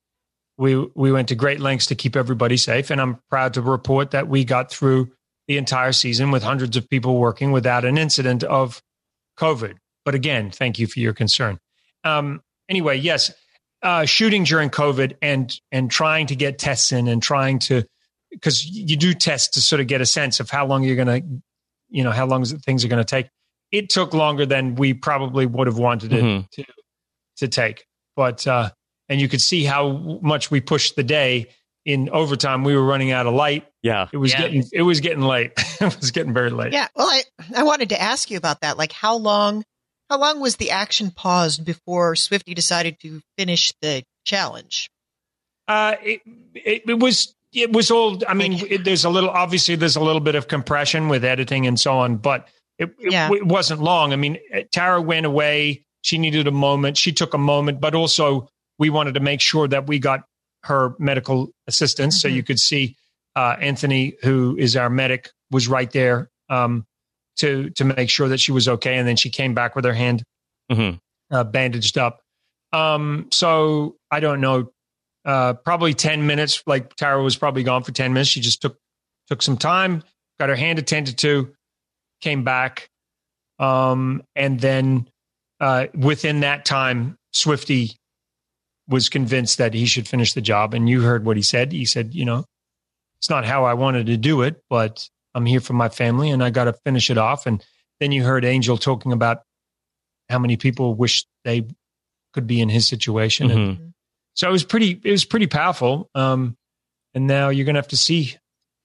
we 0.56 0.76
we 0.94 1.12
went 1.12 1.28
to 1.28 1.34
great 1.34 1.60
lengths 1.60 1.86
to 1.86 1.94
keep 1.94 2.16
everybody 2.16 2.56
safe 2.56 2.90
and 2.90 2.98
i'm 3.00 3.18
proud 3.28 3.52
to 3.54 3.60
report 3.60 4.12
that 4.12 4.28
we 4.28 4.44
got 4.44 4.70
through 4.70 5.10
the 5.50 5.58
entire 5.58 5.90
season 5.90 6.30
with 6.30 6.44
hundreds 6.44 6.76
of 6.76 6.88
people 6.88 7.18
working 7.18 7.50
without 7.50 7.84
an 7.84 7.98
incident 7.98 8.44
of 8.44 8.80
covid. 9.36 9.78
But 10.04 10.14
again 10.14 10.52
thank 10.52 10.78
you 10.78 10.86
for 10.86 11.00
your 11.00 11.12
concern. 11.12 11.58
Um, 12.04 12.40
anyway 12.68 12.96
yes 12.98 13.32
uh, 13.82 14.04
shooting 14.04 14.44
during 14.44 14.70
covid 14.70 15.16
and 15.20 15.52
and 15.72 15.90
trying 15.90 16.28
to 16.28 16.36
get 16.36 16.60
tests 16.60 16.92
in 16.92 17.08
and 17.08 17.20
trying 17.20 17.58
to 17.60 17.82
because 18.30 18.64
you 18.64 18.96
do 18.96 19.12
test 19.12 19.54
to 19.54 19.60
sort 19.60 19.80
of 19.80 19.88
get 19.88 20.00
a 20.00 20.06
sense 20.06 20.38
of 20.38 20.48
how 20.50 20.64
long 20.66 20.84
you're 20.84 20.94
going 21.04 21.08
to 21.22 21.42
you 21.88 22.04
know 22.04 22.12
how 22.12 22.26
long 22.26 22.44
things 22.44 22.84
are 22.84 22.88
going 22.88 23.04
to 23.04 23.10
take. 23.16 23.26
It 23.72 23.88
took 23.88 24.14
longer 24.14 24.46
than 24.46 24.76
we 24.76 24.94
probably 24.94 25.46
would 25.46 25.66
have 25.66 25.78
wanted 25.78 26.12
it 26.12 26.22
Mhm. 26.22 26.48
to 26.50 26.64
to 27.38 27.48
take. 27.48 27.86
But 28.14 28.46
uh 28.46 28.70
and 29.08 29.20
you 29.20 29.26
could 29.26 29.40
see 29.40 29.64
how 29.64 30.20
much 30.22 30.52
we 30.52 30.60
pushed 30.60 30.94
the 30.94 31.02
day 31.02 31.48
in 31.86 32.08
overtime 32.10 32.62
we 32.64 32.74
were 32.76 32.84
running 32.84 33.10
out 33.10 33.26
of 33.26 33.34
light 33.34 33.66
Yeah. 33.82 34.08
it 34.12 34.16
was 34.18 34.32
Yeah. 34.32 34.40
getting 34.42 34.64
it 34.72 34.82
was 34.82 35.00
getting 35.00 35.22
late 35.22 35.52
it 35.80 35.96
was 36.00 36.10
getting 36.10 36.32
very 36.34 36.50
late 36.50 36.72
Yeah. 36.72 36.88
Well, 36.94 37.06
I, 37.08 37.22
I 37.56 37.62
wanted 37.62 37.88
to 37.90 38.00
ask 38.00 38.30
you 38.30 38.36
about 38.36 38.60
that. 38.60 38.76
Like, 38.76 38.92
how 38.92 39.16
long, 39.16 39.64
how 40.10 40.18
long 40.18 40.40
was 40.40 40.56
the 40.56 40.70
action 40.72 41.10
paused 41.10 41.64
before 41.64 42.16
Swifty 42.16 42.52
decided 42.54 42.98
to 43.00 43.20
finish 43.38 43.72
the 43.80 44.02
challenge? 44.26 44.90
uh 45.68 45.94
it, 46.02 46.20
it 46.54 46.82
it 46.88 46.98
was 46.98 47.34
it 47.52 47.72
was 47.72 47.90
all 47.90 48.18
i 48.28 48.34
mean 48.34 48.52
Like- 48.58 48.70
it, 48.70 48.84
there's 48.84 49.04
a 49.04 49.10
little 49.10 49.30
obviously 49.30 49.76
there's 49.76 49.96
a 49.96 50.00
little 50.00 50.20
bit 50.20 50.34
of 50.34 50.48
compression 50.48 51.08
with 51.08 51.24
editing 51.24 51.66
and 51.66 51.78
so 51.78 51.98
on 51.98 52.16
but 52.16 52.48
it, 52.78 52.90
it, 52.98 53.12
it 53.32 53.46
wasn't 53.46 53.80
long 53.80 54.12
i 54.12 54.16
mean 54.16 54.38
tara 54.72 55.00
went 55.00 55.26
away 55.26 55.84
she 56.02 56.18
needed 56.18 56.46
a 56.48 56.50
moment 56.50 56.96
she 56.96 57.12
took 57.12 57.34
a 57.34 57.38
moment 57.38 57.80
but 57.80 57.94
also 57.94 58.48
we 58.78 58.90
wanted 58.90 59.14
to 59.14 59.20
make 59.20 59.40
sure 59.40 59.68
that 59.68 59.86
we 59.86 59.98
got 59.98 60.24
her 60.64 60.94
medical 60.98 61.50
assistance 61.66 62.20
so 62.20 62.28
Mhm. 62.28 62.34
you 62.34 62.42
could 62.42 62.58
see 62.58 62.96
uh, 63.36 63.56
anthony 63.60 64.14
who 64.22 64.56
is 64.58 64.76
our 64.76 64.90
medic 64.90 65.30
was 65.50 65.68
right 65.68 65.90
there 65.92 66.30
um, 66.48 66.86
to 67.36 67.70
to 67.70 67.84
make 67.84 68.10
sure 68.10 68.28
that 68.28 68.38
she 68.40 68.52
was 68.52 68.68
okay 68.68 68.96
and 68.98 69.06
then 69.08 69.16
she 69.16 69.30
came 69.30 69.54
back 69.54 69.74
with 69.76 69.84
her 69.84 69.94
hand 69.94 70.22
Mhm. 70.70 71.00
uh, 71.30 71.44
bandaged 71.44 71.96
up. 71.98 72.20
Um, 72.72 73.26
so 73.32 73.96
I 74.12 74.20
don't 74.20 74.40
know, 74.40 74.70
uh, 75.24 75.54
probably 75.54 75.94
10 75.94 76.26
minutes, 76.26 76.62
like 76.66 76.94
Tara 76.96 77.20
was 77.22 77.36
probably 77.36 77.62
gone 77.64 77.82
for 77.82 77.90
10 77.92 78.12
minutes. 78.12 78.30
She 78.30 78.40
just 78.40 78.62
took, 78.62 78.78
took 79.28 79.42
some 79.42 79.56
time, 79.56 80.04
got 80.38 80.48
her 80.48 80.54
hand 80.56 80.78
attended 80.78 81.18
to, 81.18 81.52
came 82.20 82.44
back. 82.44 82.88
Um, 83.58 84.22
and 84.36 84.60
then, 84.60 85.08
uh, 85.60 85.88
within 85.94 86.40
that 86.40 86.64
time, 86.64 87.16
Swifty 87.32 87.96
was 88.90 89.08
convinced 89.08 89.56
that 89.58 89.72
he 89.72 89.86
should 89.86 90.06
finish 90.06 90.34
the 90.34 90.40
job. 90.42 90.74
And 90.74 90.88
you 90.88 91.00
heard 91.02 91.24
what 91.24 91.36
he 91.36 91.42
said. 91.42 91.72
He 91.72 91.84
said, 91.86 92.14
you 92.14 92.24
know, 92.24 92.44
it's 93.20 93.30
not 93.30 93.44
how 93.46 93.64
I 93.64 93.74
wanted 93.74 94.06
to 94.06 94.16
do 94.16 94.42
it, 94.42 94.62
but 94.68 95.08
I'm 95.34 95.46
here 95.46 95.60
for 95.60 95.72
my 95.74 95.88
family 95.88 96.30
and 96.30 96.42
I 96.44 96.50
got 96.50 96.64
to 96.64 96.72
finish 96.84 97.08
it 97.10 97.16
off. 97.16 97.46
And 97.46 97.64
then 98.00 98.12
you 98.12 98.24
heard 98.24 98.44
Angel 98.44 98.76
talking 98.76 99.12
about 99.12 99.42
how 100.28 100.38
many 100.38 100.56
people 100.56 100.94
wish 100.94 101.24
they 101.44 101.66
could 102.34 102.46
be 102.46 102.60
in 102.60 102.68
his 102.68 102.86
situation. 102.86 103.50
And 103.50 103.78
Mhm. 103.78 103.92
so 104.34 104.48
it 104.48 104.52
was 104.52 104.64
pretty, 104.64 105.00
it 105.04 105.10
was 105.10 105.24
pretty 105.24 105.46
powerful. 105.46 106.10
Um, 106.14 106.56
and 107.14 107.26
now 107.26 107.48
you're 107.48 107.64
going 107.64 107.74
to 107.74 107.80
have 107.80 107.88
to 107.88 107.96
see 107.96 108.36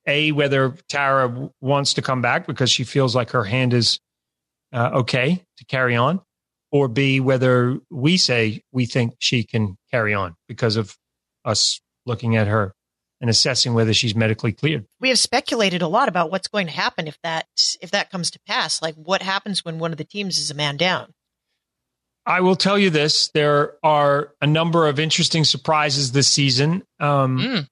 a 0.07 0.31
whether 0.33 0.75
Tara 0.87 1.27
w- 1.29 1.51
wants 1.61 1.95
to 1.95 2.01
come 2.03 2.21
back 2.21 2.45
because 2.47 2.69
she 2.71 2.83
feels 2.83 3.15
like 3.15 3.31
her 3.31 3.43
hand 3.43 3.73
is 3.73 3.99
uh, 4.73 4.89
okay 4.95 5.41
to 5.57 5.65
carry 5.65 5.95
on, 5.95 6.19
or 6.71 6.87
b 6.87 7.19
whether 7.19 7.77
we 7.89 8.17
say 8.17 8.61
we 8.71 8.85
think 8.85 9.13
she 9.19 9.43
can 9.43 9.77
carry 9.91 10.13
on 10.13 10.35
because 10.47 10.75
of 10.75 10.97
us 11.43 11.79
looking 12.05 12.35
at 12.35 12.47
her 12.47 12.73
and 13.21 13.29
assessing 13.29 13.73
whether 13.73 13.93
she's 13.93 14.13
medically 14.15 14.51
cleared. 14.51 14.85
We 14.99 15.09
have 15.09 15.19
speculated 15.19 15.81
a 15.81 15.87
lot 15.87 16.09
about 16.09 16.31
what's 16.31 16.47
going 16.49 16.67
to 16.67 16.73
happen 16.73 17.07
if 17.07 17.17
that 17.23 17.45
if 17.81 17.91
that 17.91 18.09
comes 18.11 18.29
to 18.31 18.39
pass. 18.47 18.81
Like, 18.81 18.95
what 18.95 19.21
happens 19.21 19.63
when 19.63 19.79
one 19.79 19.91
of 19.91 19.97
the 19.97 20.03
teams 20.03 20.37
is 20.37 20.51
a 20.51 20.55
man 20.55 20.75
down? 20.77 21.13
I 22.25 22.41
will 22.41 22.55
tell 22.55 22.77
you 22.77 22.89
this: 22.89 23.29
there 23.29 23.75
are 23.83 24.33
a 24.41 24.47
number 24.47 24.87
of 24.87 24.99
interesting 24.99 25.43
surprises 25.45 26.11
this 26.11 26.27
season. 26.27 26.83
Um, 26.99 27.37
Mm. 27.39 27.67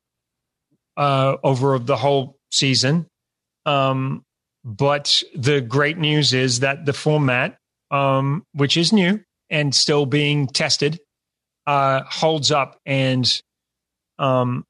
uh, 0.95 1.37
over 1.43 1.79
the 1.79 1.97
whole 1.97 2.37
season. 2.51 3.07
Um, 3.65 4.23
but 4.63 5.23
the 5.35 5.59
great 5.59 5.97
news 5.97 6.33
is 6.33 6.59
that 6.61 6.85
the 6.85 6.93
format, 6.93 7.57
um, 7.93 8.43
which 8.53 8.75
is 8.75 8.91
new 8.91 9.21
and 9.49 9.73
still 9.73 10.05
being 10.05 10.47
tested, 10.47 10.99
uh, 11.67 12.01
holds 12.05 12.51
up. 12.51 12.81
And 12.85 13.41
um, 14.17 14.65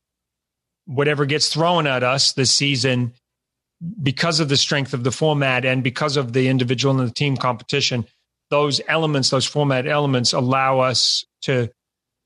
whatever 0.86 1.26
gets 1.26 1.48
thrown 1.48 1.88
at 1.88 2.04
us 2.04 2.34
this 2.34 2.52
season, 2.52 3.14
because 4.02 4.40
of 4.40 4.50
the 4.50 4.58
strength 4.58 4.94
of 4.94 5.04
the 5.04 5.12
format 5.12 5.66
and 5.66 5.84
because 5.84 6.18
of 6.18 6.34
the 6.34 6.50
individual 6.50 7.00
and 7.00 7.10
the 7.10 7.14
team 7.14 7.38
competition, 7.38 8.06
those 8.50 8.82
elements, 8.88 9.30
those 9.30 9.46
format 9.46 9.88
elements, 9.88 10.34
allow 10.34 10.80
us 10.80 11.26
to 11.44 11.70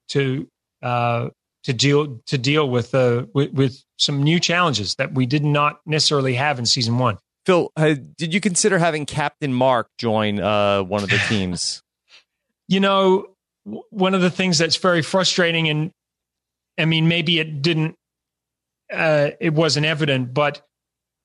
to 0.10 0.48
uh, 0.82 1.30
to 1.64 1.74
deal 1.74 2.20
to 2.28 2.38
deal 2.38 2.70
with 2.70 2.94
uh, 2.94 3.26
with, 3.34 3.52
with 3.54 3.84
some 3.98 4.24
new 4.24 4.40
challenges 4.40 4.96
that 4.96 5.14
we 5.14 5.26
did 5.26 5.44
not 5.44 5.80
necessarily 5.86 6.34
have 6.34 6.60
in 6.60 6.66
season 6.66 6.98
one. 6.98 7.18
Phil, 7.48 7.72
uh, 7.78 7.96
did 8.18 8.34
you 8.34 8.42
consider 8.42 8.78
having 8.78 9.06
Captain 9.06 9.54
Mark 9.54 9.88
join 9.98 10.40
uh, 10.42 10.84
one 10.84 11.02
of 11.02 11.10
the 11.10 11.18
teams? 11.30 11.82
You 12.70 12.82
know, 12.82 13.28
w- 13.66 13.84
one 13.92 14.14
of 14.14 14.20
the 14.20 14.30
things 14.30 14.58
that's 14.58 14.76
very 14.76 15.02
frustrating, 15.02 15.70
and 15.70 15.92
I 16.78 16.84
mean, 16.84 17.08
maybe 17.08 17.40
it 17.40 17.62
didn't, 17.62 17.96
uh, 18.94 19.30
it 19.40 19.54
wasn't 19.54 19.86
evident, 19.86 20.34
but 20.34 20.62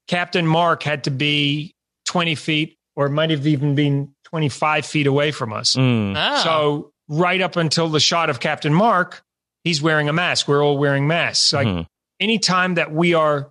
Captain 0.07 0.47
Mark 0.47 0.85
had 0.85 1.03
to 1.05 1.11
be 1.11 1.75
twenty 2.05 2.37
feet, 2.37 2.77
or 2.95 3.07
it 3.07 3.11
might 3.11 3.31
have 3.31 3.45
even 3.49 3.75
been 3.75 4.15
twenty 4.25 4.49
five 4.49 4.87
feet 4.87 5.09
away 5.09 5.33
from 5.33 5.53
us. 5.53 5.75
Mm. 5.75 6.15
Oh. 6.17 6.43
So 6.45 6.93
right 7.09 7.41
up 7.41 7.57
until 7.57 7.89
the 7.89 7.99
shot 7.99 8.31
of 8.31 8.39
Captain 8.39 8.73
Mark, 8.73 9.25
he's 9.65 9.83
wearing 9.83 10.09
a 10.09 10.13
mask. 10.13 10.47
We're 10.47 10.65
all 10.65 10.79
wearing 10.79 11.09
masks. 11.09 11.53
Like 11.53 11.67
Mhm. 11.67 11.87
anytime 12.21 12.75
that 12.75 12.93
we 12.93 13.15
are 13.15 13.51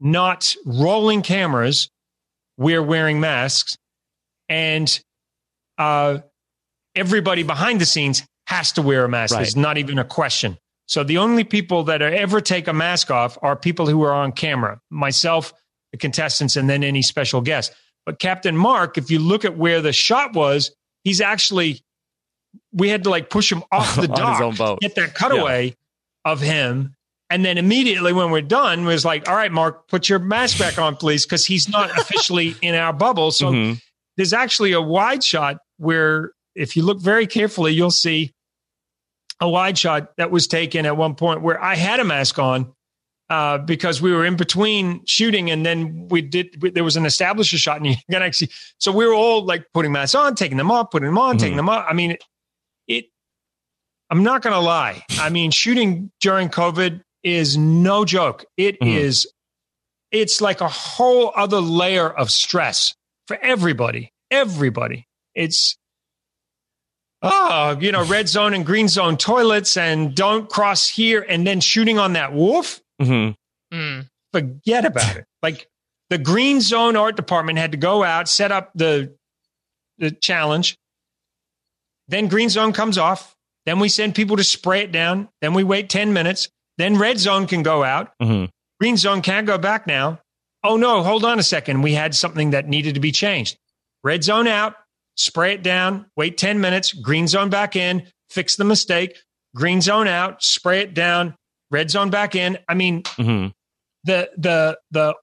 not 0.00 0.54
rolling 0.64 1.22
cameras, 1.22 1.90
we're 2.56 2.82
wearing 2.82 3.20
masks, 3.20 3.76
and 4.48 5.00
uh, 5.78 6.18
everybody 6.94 7.42
behind 7.42 7.80
the 7.80 7.86
scenes 7.86 8.22
has 8.46 8.72
to 8.72 8.82
wear 8.82 9.04
a 9.04 9.08
mask. 9.08 9.34
Right. 9.34 9.42
There's 9.42 9.56
not 9.56 9.78
even 9.78 9.98
a 9.98 10.04
question. 10.04 10.58
So 10.86 11.04
the 11.04 11.18
only 11.18 11.44
people 11.44 11.84
that 11.84 12.02
are 12.02 12.12
ever 12.12 12.40
take 12.40 12.66
a 12.66 12.72
mask 12.72 13.10
off 13.10 13.38
are 13.42 13.54
people 13.54 13.86
who 13.86 14.02
are 14.02 14.12
on 14.12 14.32
camera, 14.32 14.80
myself, 14.90 15.52
the 15.92 15.98
contestants, 15.98 16.56
and 16.56 16.68
then 16.68 16.82
any 16.82 17.02
special 17.02 17.40
guest. 17.40 17.72
But 18.04 18.18
Captain 18.18 18.56
Mark, 18.56 18.98
if 18.98 19.10
you 19.10 19.20
look 19.20 19.44
at 19.44 19.56
where 19.56 19.80
the 19.80 19.92
shot 19.92 20.34
was, 20.34 20.72
he's 21.04 21.20
actually 21.20 21.80
we 22.72 22.88
had 22.88 23.04
to 23.04 23.10
like 23.10 23.30
push 23.30 23.50
him 23.50 23.62
off 23.70 23.94
the 24.00 24.08
dock, 24.08 24.80
get 24.80 24.94
that 24.96 25.14
cutaway 25.14 25.76
of 26.24 26.40
him. 26.40 26.96
And 27.30 27.44
then 27.44 27.58
immediately 27.58 28.12
when 28.12 28.30
we're 28.32 28.40
done, 28.42 28.84
was 28.84 29.04
like, 29.04 29.28
all 29.28 29.36
right, 29.36 29.52
Mark, 29.52 29.86
put 29.88 30.08
your 30.08 30.18
mask 30.18 30.58
back 30.58 30.78
on, 30.78 30.96
please, 30.96 31.24
because 31.24 31.46
he's 31.46 31.68
not 31.68 31.90
officially 31.98 32.56
in 32.60 32.74
our 32.74 32.92
bubble. 32.92 33.30
So 33.30 33.52
Mhm. 33.52 33.80
there's 34.16 34.32
actually 34.32 34.72
a 34.72 34.80
wide 34.80 35.22
shot 35.22 35.58
where 35.78 36.32
if 36.56 36.76
you 36.76 36.82
look 36.82 37.00
very 37.00 37.26
carefully, 37.28 37.72
you'll 37.72 37.92
see 37.92 38.32
a 39.40 39.48
wide 39.48 39.78
shot 39.78 40.08
that 40.16 40.30
was 40.30 40.46
taken 40.48 40.84
at 40.86 40.96
one 40.96 41.14
point 41.14 41.40
where 41.42 41.62
I 41.62 41.76
had 41.76 42.00
a 42.00 42.04
mask 42.04 42.38
on 42.38 42.72
uh, 43.30 43.58
because 43.58 44.02
we 44.02 44.10
were 44.12 44.24
in 44.26 44.34
between 44.36 45.00
shooting 45.06 45.50
and 45.52 45.64
then 45.64 46.08
we 46.10 46.20
did, 46.20 46.60
we, 46.60 46.70
there 46.70 46.82
was 46.84 46.96
an 46.96 47.04
establisher 47.04 47.56
shot 47.58 47.76
and 47.76 47.86
you 47.86 47.94
can 48.10 48.22
actually, 48.22 48.50
so 48.78 48.90
we 48.90 49.06
were 49.06 49.14
all 49.14 49.44
like 49.46 49.64
putting 49.72 49.92
masks 49.92 50.16
on, 50.16 50.34
taking 50.34 50.58
them 50.58 50.70
off, 50.70 50.90
putting 50.90 51.06
them 51.06 51.16
on, 51.16 51.38
taking 51.38 51.54
Mhm. 51.54 51.58
them 51.58 51.68
off. 51.68 51.86
I 51.88 51.92
mean, 51.92 52.10
it, 52.10 52.24
it 52.88 53.04
I'm 54.10 54.24
not 54.24 54.42
going 54.42 54.52
to 54.54 54.60
lie. 54.60 55.04
I 55.20 55.30
mean, 55.30 55.52
shooting 55.52 56.10
during 56.20 56.48
COVID 56.48 57.00
is 57.22 57.56
no 57.56 58.04
joke. 58.04 58.44
It 58.56 58.78
is, 58.80 59.26
Mhm. 59.26 59.30
it's 60.12 60.40
like 60.40 60.60
a 60.60 60.68
whole 60.68 61.32
other 61.36 61.60
layer 61.60 62.08
of 62.10 62.30
stress 62.30 62.94
for 63.26 63.36
everybody. 63.38 64.12
Everybody. 64.30 65.06
It's, 65.34 65.76
oh, 67.22 67.76
you 67.80 67.92
know, 67.92 68.04
red 68.04 68.28
zone 68.28 68.54
and 68.54 68.64
green 68.64 68.88
zone 68.88 69.16
toilets 69.16 69.76
and 69.76 70.14
don't 70.14 70.48
cross 70.48 70.86
here 70.88 71.24
and 71.28 71.46
then 71.46 71.60
shooting 71.60 71.98
on 71.98 72.14
that 72.14 72.32
wolf. 72.32 72.80
Mhm. 73.00 73.34
Mm. 73.72 74.08
Forget 74.32 74.84
about 74.84 75.16
it. 75.16 75.24
Like 75.42 75.66
the 76.10 76.18
green 76.18 76.60
zone 76.60 76.96
art 76.96 77.16
department 77.16 77.56
had 77.58 77.70
to 77.72 77.78
go 77.78 78.04
out, 78.04 78.28
set 78.28 78.52
up 78.52 78.70
the, 78.74 79.16
the 79.96 80.10
challenge. 80.10 80.76
Then 82.08 82.28
green 82.28 82.50
zone 82.50 82.74
comes 82.74 82.98
off. 82.98 83.34
Then 83.64 83.78
we 83.78 83.88
send 83.88 84.14
people 84.14 84.36
to 84.36 84.44
spray 84.44 84.80
it 84.82 84.92
down. 84.92 85.30
Then 85.40 85.54
we 85.54 85.64
wait 85.64 85.88
10 85.88 86.12
minutes. 86.12 86.48
Then 86.80 86.96
red 86.96 87.18
zone 87.18 87.46
can 87.46 87.62
go 87.62 87.84
out. 87.84 88.12
Mhm. 88.22 88.48
Green 88.80 88.96
zone 88.96 89.20
can't 89.22 89.46
go 89.46 89.58
back 89.58 89.86
now. 89.86 90.20
Oh 90.64 90.76
no, 90.76 91.02
hold 91.02 91.24
on 91.24 91.38
a 91.38 91.42
second. 91.42 91.82
We 91.82 91.92
had 91.94 92.14
something 92.14 92.50
that 92.50 92.68
needed 92.68 92.94
to 92.94 93.00
be 93.00 93.12
changed. 93.12 93.58
Red 94.02 94.24
zone 94.24 94.46
out, 94.48 94.74
spray 95.16 95.52
it 95.54 95.62
down, 95.62 96.06
wait 96.16 96.38
10 96.38 96.60
minutes, 96.60 96.92
green 96.92 97.28
zone 97.28 97.50
back 97.50 97.76
in, 97.76 98.06
fix 98.30 98.56
the 98.56 98.64
mistake, 98.64 99.16
green 99.54 99.80
zone 99.80 100.08
out, 100.08 100.42
spray 100.42 100.80
it 100.80 100.94
down, 100.94 101.34
red 101.70 101.90
zone 101.90 102.10
back 102.10 102.34
in. 102.34 102.58
I 102.68 102.74
mean, 102.74 103.02
Mhm. 103.02 103.52
the 104.04 104.30
the 104.38 104.78
the 104.90 105.14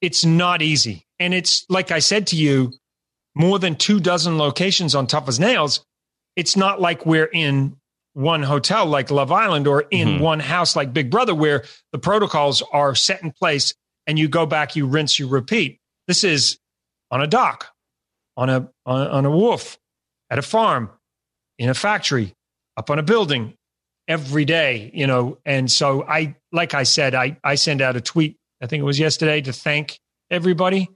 it's 0.00 0.24
not 0.24 0.62
easy. 0.62 1.06
And 1.18 1.32
it's 1.34 1.64
like 1.68 1.90
I 1.90 1.98
said 1.98 2.26
to 2.28 2.36
you, 2.36 2.72
more 3.34 3.58
than 3.58 3.76
two 3.76 4.00
dozen 4.00 4.38
locations 4.38 4.94
on 4.94 5.06
Tough 5.06 5.28
as 5.28 5.40
Nails. 5.40 5.84
It's 6.36 6.56
not 6.56 6.80
like 6.80 7.04
we're 7.06 7.26
in 7.32 7.76
one 8.14 8.42
hotel 8.42 8.86
like 8.86 9.10
Love 9.10 9.30
Island 9.32 9.66
or 9.66 9.82
in 9.90 10.08
Mhm. 10.08 10.20
one 10.20 10.40
house 10.40 10.74
like 10.76 10.92
Big 10.92 11.10
Brother 11.10 11.34
where 11.34 11.64
the 11.92 11.98
protocols 11.98 12.62
are 12.72 12.94
set 12.94 13.22
in 13.22 13.30
place 13.32 13.74
and 14.06 14.18
you 14.18 14.28
go 14.28 14.46
back, 14.46 14.76
you 14.76 14.86
rinse, 14.86 15.18
you 15.18 15.26
repeat. 15.28 15.78
This 16.08 16.24
is 16.24 16.58
on 17.10 17.20
a 17.22 17.26
dock, 17.26 17.68
on 18.36 18.48
a 18.50 18.68
on, 18.86 19.06
a, 19.06 19.10
on 19.10 19.24
a 19.26 19.30
wharf, 19.30 19.78
at 20.30 20.38
a 20.38 20.42
farm, 20.42 20.90
in 21.58 21.68
a 21.68 21.74
factory, 21.74 22.34
up 22.76 22.90
on 22.90 22.98
a 22.98 23.02
building 23.02 23.54
every 24.08 24.44
day, 24.44 24.90
you 24.94 25.06
know. 25.06 25.38
And 25.44 25.70
so 25.70 26.02
I 26.04 26.36
like 26.52 26.74
I 26.74 26.82
said, 26.84 27.14
I 27.14 27.36
I 27.42 27.54
send 27.56 27.80
out 27.82 27.96
a 27.96 28.00
tweet, 28.00 28.36
I 28.62 28.66
think 28.66 28.80
it 28.80 28.84
was 28.84 28.98
yesterday, 28.98 29.40
to 29.42 29.52
thank 29.52 29.98
everybody. 30.30 30.88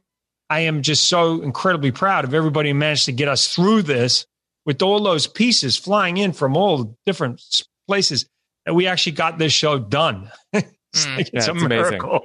I 0.50 0.60
am 0.60 0.82
just 0.82 1.08
so 1.08 1.42
incredibly 1.42 1.90
proud 1.90 2.24
of 2.24 2.32
everybody 2.32 2.70
who 2.70 2.74
managed 2.74 3.04
to 3.06 3.12
get 3.12 3.28
us 3.28 3.48
through 3.48 3.82
this 3.82 4.26
with 4.68 4.82
all 4.82 5.00
those 5.02 5.26
pieces 5.26 5.76
flying 5.78 6.18
in 6.18 6.30
from 6.32 6.54
all 6.56 6.94
different 7.06 7.40
places 7.88 8.26
that 8.66 8.74
we 8.74 8.86
actually 8.86 9.12
got 9.12 9.38
this 9.38 9.52
show 9.52 9.78
done. 9.78 10.30
it's 10.52 10.66
Mm. 10.94 11.16
like, 11.16 11.28
it's 11.32 11.46
Yeah, 11.46 11.52
a 11.52 11.54
it's 11.54 11.62
amazing. 11.64 11.68
miracle. 11.90 12.20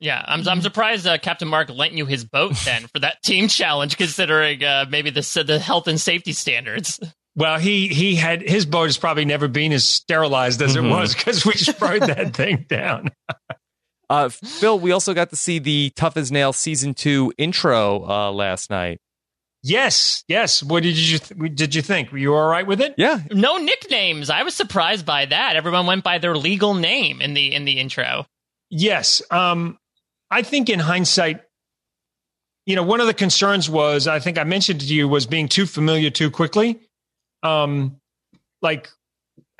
Yeah, 0.00 0.24
I'm 0.26 0.46
I'm 0.48 0.62
surprised 0.62 1.06
uh, 1.06 1.18
Captain 1.18 1.46
Mark 1.48 1.68
lent 1.70 1.92
you 1.92 2.06
his 2.06 2.24
boat 2.24 2.54
then 2.64 2.86
for 2.86 2.98
that 3.00 3.20
team 3.24 3.48
challenge, 3.48 3.96
considering 3.96 4.62
uh, 4.64 4.86
maybe 4.88 5.10
the 5.10 5.44
the 5.46 5.58
health 5.58 5.86
and 5.88 6.00
safety 6.00 6.32
standards. 6.32 6.98
Well, 7.36 7.58
he 7.58 7.88
he 7.88 8.14
had 8.16 8.42
his 8.42 8.64
boat 8.66 8.84
has 8.84 8.98
probably 8.98 9.24
never 9.24 9.48
been 9.48 9.72
as 9.72 9.88
sterilized 9.88 10.60
as 10.62 10.76
Mhm. 10.76 10.86
it 10.86 10.88
was 10.90 11.14
because 11.14 11.44
we 11.46 11.52
sprayed 11.54 12.02
that 12.02 12.34
thing 12.36 12.64
down. 12.68 13.10
Uh, 14.10 14.28
Phil, 14.28 14.78
we 14.78 14.92
also 14.92 15.14
got 15.14 15.30
to 15.30 15.36
see 15.36 15.58
the 15.58 15.90
Tough 15.96 16.16
as 16.16 16.30
Nails 16.30 16.56
season 16.58 16.94
two 16.94 17.32
intro 17.38 18.04
uh, 18.08 18.30
last 18.32 18.68
night. 18.70 18.98
Yes, 19.62 20.24
yes. 20.26 20.62
What 20.62 20.82
did 20.82 20.98
you 20.98 21.18
th- 21.18 21.54
did 21.54 21.74
you 21.74 21.82
think? 21.82 22.10
Were 22.10 22.18
you 22.18 22.34
all 22.34 22.48
right 22.48 22.66
with 22.66 22.80
it? 22.80 22.94
Yeah, 22.96 23.20
No 23.30 23.58
nicknames. 23.58 24.28
I 24.28 24.42
was 24.42 24.54
surprised 24.54 25.06
by 25.06 25.26
that. 25.26 25.54
Everyone 25.54 25.86
went 25.86 26.02
by 26.02 26.18
their 26.18 26.36
legal 26.36 26.74
name 26.74 27.20
in 27.20 27.34
the 27.34 27.54
in 27.54 27.64
the 27.64 27.78
intro. 27.78 28.26
Yes. 28.70 29.22
Um, 29.30 29.78
I 30.30 30.42
think 30.42 30.68
in 30.68 30.80
hindsight, 30.80 31.42
you 32.66 32.74
know, 32.74 32.82
one 32.82 33.00
of 33.00 33.06
the 33.06 33.14
concerns 33.14 33.70
was 33.70 34.08
I 34.08 34.18
think 34.18 34.36
I 34.38 34.44
mentioned 34.44 34.80
to 34.80 34.86
you 34.86 35.06
was 35.06 35.26
being 35.26 35.48
too 35.48 35.66
familiar 35.66 36.10
too 36.10 36.30
quickly. 36.30 36.80
Um, 37.44 38.00
like 38.62 38.88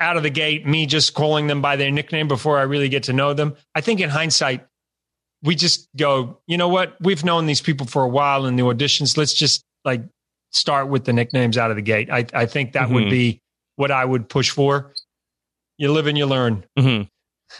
out 0.01 0.17
of 0.17 0.23
the 0.23 0.29
gate, 0.29 0.65
me 0.65 0.85
just 0.85 1.13
calling 1.13 1.47
them 1.47 1.61
by 1.61 1.77
their 1.77 1.91
nickname 1.91 2.27
before 2.27 2.57
I 2.57 2.63
really 2.63 2.89
get 2.89 3.03
to 3.03 3.13
know 3.13 3.33
them. 3.33 3.55
I 3.73 3.79
think 3.81 4.01
in 4.01 4.09
hindsight, 4.09 4.65
we 5.43 5.55
just 5.55 5.87
go, 5.95 6.39
you 6.47 6.57
know 6.57 6.69
what? 6.69 6.95
We've 6.99 7.23
known 7.23 7.45
these 7.45 7.61
people 7.61 7.85
for 7.85 8.03
a 8.03 8.07
while 8.07 8.45
in 8.45 8.55
the 8.55 8.63
auditions. 8.63 9.17
Let's 9.17 9.33
just 9.33 9.63
like 9.85 10.01
start 10.51 10.87
with 10.87 11.05
the 11.05 11.13
nicknames 11.13 11.57
out 11.57 11.69
of 11.71 11.75
the 11.77 11.81
gate. 11.81 12.09
I, 12.11 12.25
I 12.33 12.45
think 12.45 12.73
that 12.73 12.89
would 12.89 13.05
Mhm. 13.05 13.09
be 13.11 13.41
what 13.75 13.91
I 13.91 14.05
would 14.05 14.29
push 14.29 14.49
for. 14.51 14.93
You 15.77 15.91
live 15.91 16.07
and 16.07 16.17
you 16.17 16.25
learn. 16.25 16.65
hmm 16.77 17.01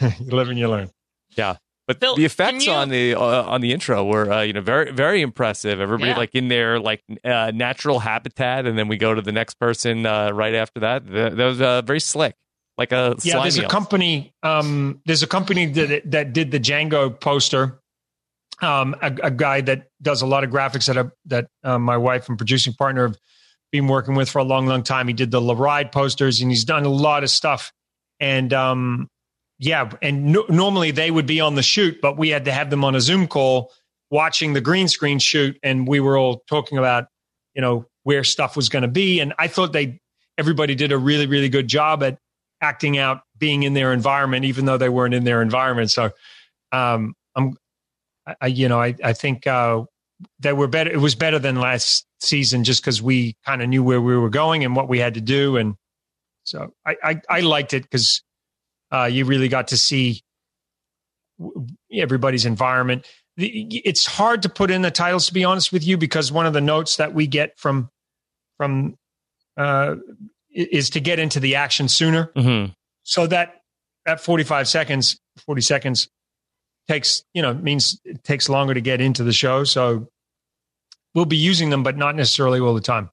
you 0.00 0.30
live 0.30 0.48
and 0.48 0.58
you 0.58 0.68
learn. 0.68 0.90
Yeah. 1.36 1.56
But 1.86 2.00
Phil, 2.00 2.16
the 2.16 2.24
effects 2.24 2.64
you- 2.66 2.72
on 2.72 2.88
the 2.88 3.14
uh, 3.14 3.42
on 3.44 3.60
the 3.60 3.72
intro 3.72 4.04
were 4.04 4.32
uh, 4.32 4.40
you 4.42 4.52
know 4.54 4.62
very 4.62 4.90
very 4.90 5.20
impressive. 5.20 5.80
Everybody 5.80 6.12
Yeah. 6.12 6.16
like 6.16 6.34
in 6.34 6.48
their 6.48 6.80
like 6.80 7.02
uh, 7.24 7.52
natural 7.54 7.98
habitat, 7.98 8.64
and 8.66 8.78
then 8.78 8.88
we 8.88 8.96
go 8.96 9.12
to 9.14 9.20
the 9.20 9.32
next 9.32 9.54
person 9.60 10.06
uh, 10.06 10.30
right 10.30 10.54
after 10.54 10.80
that. 10.80 11.06
That, 11.06 11.36
that 11.36 11.44
was 11.44 11.60
uh, 11.60 11.82
very 11.82 12.00
slick, 12.00 12.36
like 12.78 12.92
a 12.92 13.16
yeah 13.22 13.34
there's 13.42 13.56
a 13.56 13.58
slimy 13.58 13.68
company 13.68 14.32
um 14.42 15.00
there's 15.04 15.22
a 15.22 15.26
company 15.26 15.66
that 15.66 16.10
that 16.10 16.32
did 16.32 16.52
the 16.52 16.58
django 16.60 17.20
poster 17.20 17.78
um 18.64 18.96
a, 19.02 19.14
a 19.24 19.30
guy 19.30 19.60
that 19.60 19.86
does 20.02 20.22
a 20.22 20.26
lot 20.26 20.44
of 20.44 20.50
graphics 20.50 20.86
that 20.86 20.98
I, 20.98 21.04
that 21.26 21.46
uh, 21.62 21.78
my 21.78 21.96
wife 21.96 22.28
and 22.28 22.36
producing 22.38 22.74
partner 22.74 23.08
have 23.08 23.16
been 23.70 23.86
working 23.86 24.14
with 24.14 24.28
for 24.28 24.38
a 24.38 24.44
long 24.44 24.66
long 24.66 24.82
time. 24.82 25.08
He 25.08 25.14
did 25.14 25.30
the 25.30 25.40
Le 25.40 25.54
Ride 25.54 25.92
posters 25.92 26.40
and 26.40 26.50
he's 26.50 26.64
done 26.64 26.84
a 26.84 26.88
lot 26.88 27.22
of 27.22 27.30
stuff. 27.30 27.72
And 28.20 28.52
um 28.52 29.08
yeah 29.58 29.90
and 30.02 30.26
no, 30.26 30.44
normally 30.48 30.90
they 30.90 31.10
would 31.10 31.26
be 31.26 31.40
on 31.40 31.54
the 31.54 31.62
shoot 31.62 32.00
but 32.02 32.18
we 32.18 32.28
had 32.28 32.46
to 32.46 32.52
have 32.52 32.70
them 32.70 32.82
on 32.84 32.96
a 32.96 33.00
zoom 33.00 33.28
call 33.28 33.72
watching 34.10 34.52
the 34.52 34.60
green 34.60 34.88
screen 34.88 35.18
shoot. 35.18 35.58
And 35.62 35.86
we 35.86 36.00
were 36.00 36.16
all 36.16 36.42
talking 36.48 36.78
about 36.78 37.06
you 37.54 37.62
know 37.62 37.86
where 38.02 38.24
stuff 38.24 38.56
was 38.56 38.68
going 38.68 38.82
to 38.82 38.88
be. 38.88 39.20
And 39.20 39.34
i 39.38 39.46
thought 39.46 39.72
they 39.72 40.00
everybody 40.38 40.74
did 40.74 40.92
a 40.92 40.98
really 40.98 41.26
really 41.26 41.48
good 41.48 41.68
job 41.68 42.02
at 42.02 42.18
acting 42.64 42.98
out 42.98 43.20
being 43.38 43.62
in 43.62 43.74
their 43.74 43.92
environment, 43.92 44.44
even 44.44 44.64
though 44.64 44.78
they 44.78 44.88
weren't 44.88 45.14
in 45.14 45.24
their 45.24 45.42
environment. 45.42 45.90
So, 45.90 46.10
um, 46.72 47.14
I'm, 47.36 47.56
I- 48.40 48.46
you 48.46 48.68
know, 48.68 48.80
I, 48.80 48.94
I 49.02 49.12
think 49.12 49.46
uh, 49.46 49.82
they 50.38 50.52
were 50.52 50.68
better. 50.68 50.90
It 50.90 51.00
was 51.00 51.14
better 51.14 51.38
than 51.38 51.56
last 51.56 52.06
season, 52.20 52.64
just 52.64 52.82
because 52.82 53.02
we 53.02 53.36
kind 53.44 53.62
of 53.62 53.68
knew 53.68 53.82
where 53.82 54.00
we 54.00 54.16
were 54.16 54.30
going 54.30 54.64
and 54.64 54.74
what 54.76 54.88
we 54.88 54.98
had 54.98 55.14
to 55.14 55.20
do, 55.20 55.56
and 55.56 55.74
so 56.44 56.72
I, 56.86 56.96
I, 57.02 57.20
I 57.28 57.40
liked 57.40 57.72
it 57.74 57.82
because 57.82 58.22
uh, 58.92 59.04
you 59.04 59.24
really 59.24 59.48
got 59.48 59.68
to 59.68 59.76
see 59.76 60.22
everybody's 61.92 62.44
environment. 62.46 63.06
The- 63.36 63.82
It's 63.84 64.06
hard 64.06 64.42
to 64.42 64.48
put 64.48 64.70
in 64.70 64.82
the 64.82 64.90
titles, 64.90 65.26
to 65.26 65.34
be 65.34 65.44
honest 65.44 65.72
with 65.72 65.84
you, 65.86 65.96
because 65.98 66.30
one 66.30 66.46
of 66.46 66.52
the 66.52 66.60
notes 66.60 66.96
that 66.96 67.14
we 67.14 67.26
get 67.26 67.58
from 67.58 67.90
from 68.56 68.96
uh, 69.56 69.96
is 70.52 70.90
to 70.90 71.00
get 71.00 71.18
into 71.18 71.40
the 71.40 71.56
action 71.56 71.88
sooner. 71.88 72.30
hmm 72.36 72.66
So 73.02 73.26
that 73.26 73.56
that 74.06 74.20
45 74.20 74.68
seconds, 74.68 75.18
40 75.46 75.60
seconds 75.62 76.08
takes, 76.88 77.24
you 77.34 77.42
know, 77.42 77.54
means 77.54 78.00
it 78.04 78.22
takes 78.24 78.48
longer 78.48 78.74
to 78.74 78.80
get 78.80 79.00
into 79.00 79.24
the 79.24 79.32
show. 79.32 79.64
So 79.64 80.08
we'll 81.14 81.24
be 81.24 81.36
using 81.36 81.70
them, 81.70 81.82
but 81.82 81.96
not 81.96 82.16
necessarily 82.16 82.60
all 82.60 82.74
the 82.74 82.80
time. 82.80 83.10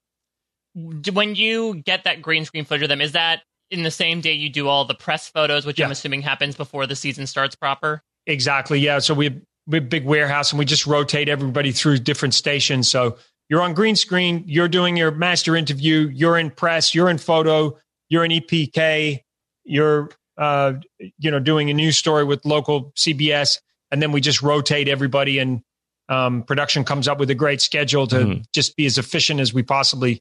When 0.74 1.36
you 1.36 1.76
get 1.76 2.06
that 2.06 2.22
green 2.22 2.46
screen 2.46 2.66
footage 2.66 2.84
of 2.84 2.90
them, 2.90 3.02
is 3.02 3.12
that 3.12 3.42
in 3.70 3.84
the 3.84 3.92
same 3.92 4.22
day 4.22 4.34
you 4.34 4.50
do 4.50 4.68
all 4.68 4.86
the 4.86 4.94
press 4.94 5.30
photos, 5.30 5.66
which 5.66 5.80
I'm 5.82 5.92
assuming 5.92 6.22
happens 6.22 6.56
before 6.56 6.88
the 6.88 6.96
season 6.96 7.28
starts 7.28 7.56
proper? 7.56 8.02
Exactly. 8.28 8.80
Yeah. 8.80 9.00
So 9.00 9.14
we 9.14 9.42
big, 9.68 9.90
big 9.90 10.06
warehouse 10.06 10.52
and 10.52 10.60
we 10.60 10.66
just 10.66 10.86
rotate 10.86 11.30
everybody 11.30 11.72
through 11.72 12.00
different 12.00 12.34
stations. 12.34 12.90
So 12.90 13.18
you're 13.50 13.62
on 13.62 13.74
green 13.74 13.96
screen, 13.96 14.44
you're 14.48 14.68
doing 14.68 14.96
your 14.96 15.12
master 15.12 15.56
interview, 15.56 16.10
you're 16.14 16.38
in 16.38 16.52
press, 16.52 16.96
you're 16.96 17.10
in 17.10 17.18
photo, 17.18 17.78
you're 18.10 18.24
in 18.24 18.32
EPK, 18.32 19.22
you're 19.64 20.10
uh, 20.42 20.74
you 21.20 21.30
know 21.32 21.40
doing 21.40 21.70
a 21.70 21.74
news 21.74 21.98
story 21.98 22.24
with 22.24 22.44
local 22.46 22.92
CBS, 22.98 23.60
and 23.92 24.02
then 24.02 24.12
we 24.12 24.20
just 24.20 24.42
rotate 24.42 24.88
everybody 24.90 25.38
and 25.40 25.62
um, 26.10 26.44
production 26.44 26.84
comes 26.84 27.08
up 27.08 27.20
with 27.20 27.30
a 27.30 27.36
great 27.36 27.62
schedule 27.62 28.08
to 28.08 28.16
Mhm. 28.18 28.46
just 28.54 28.76
be 28.76 28.86
as 28.86 28.98
efficient 28.98 29.40
as 29.40 29.54
we 29.54 29.64
possibly 29.64 30.20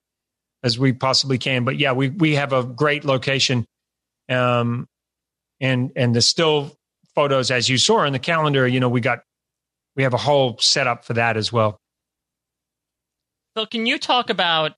as 0.63 0.79
we 0.79 0.93
possibly 0.93 1.39
can. 1.39 1.65
But 1.65 1.79
yeah, 1.79 1.93
we 1.93 2.11
we 2.11 2.35
have 2.37 2.53
a 2.53 2.63
great 2.63 3.05
location, 3.05 3.67
um, 4.29 4.87
and 5.61 5.91
and 5.97 6.15
the 6.15 6.21
still 6.23 6.77
photos 7.15 7.51
as 7.51 7.69
you 7.69 7.79
saw 7.79 8.05
in 8.05 8.13
the 8.13 8.19
calendar. 8.21 8.69
You 8.69 8.79
know, 8.79 8.89
we 8.91 9.01
got 9.01 9.23
we 9.97 10.03
have 10.05 10.15
a 10.15 10.19
whole 10.19 10.59
setup 10.59 11.05
for 11.05 11.15
that 11.15 11.37
as 11.37 11.51
well. 11.53 11.81
So, 13.57 13.67
can 13.67 13.87
you 13.87 13.99
talk 13.99 14.31
about 14.31 14.77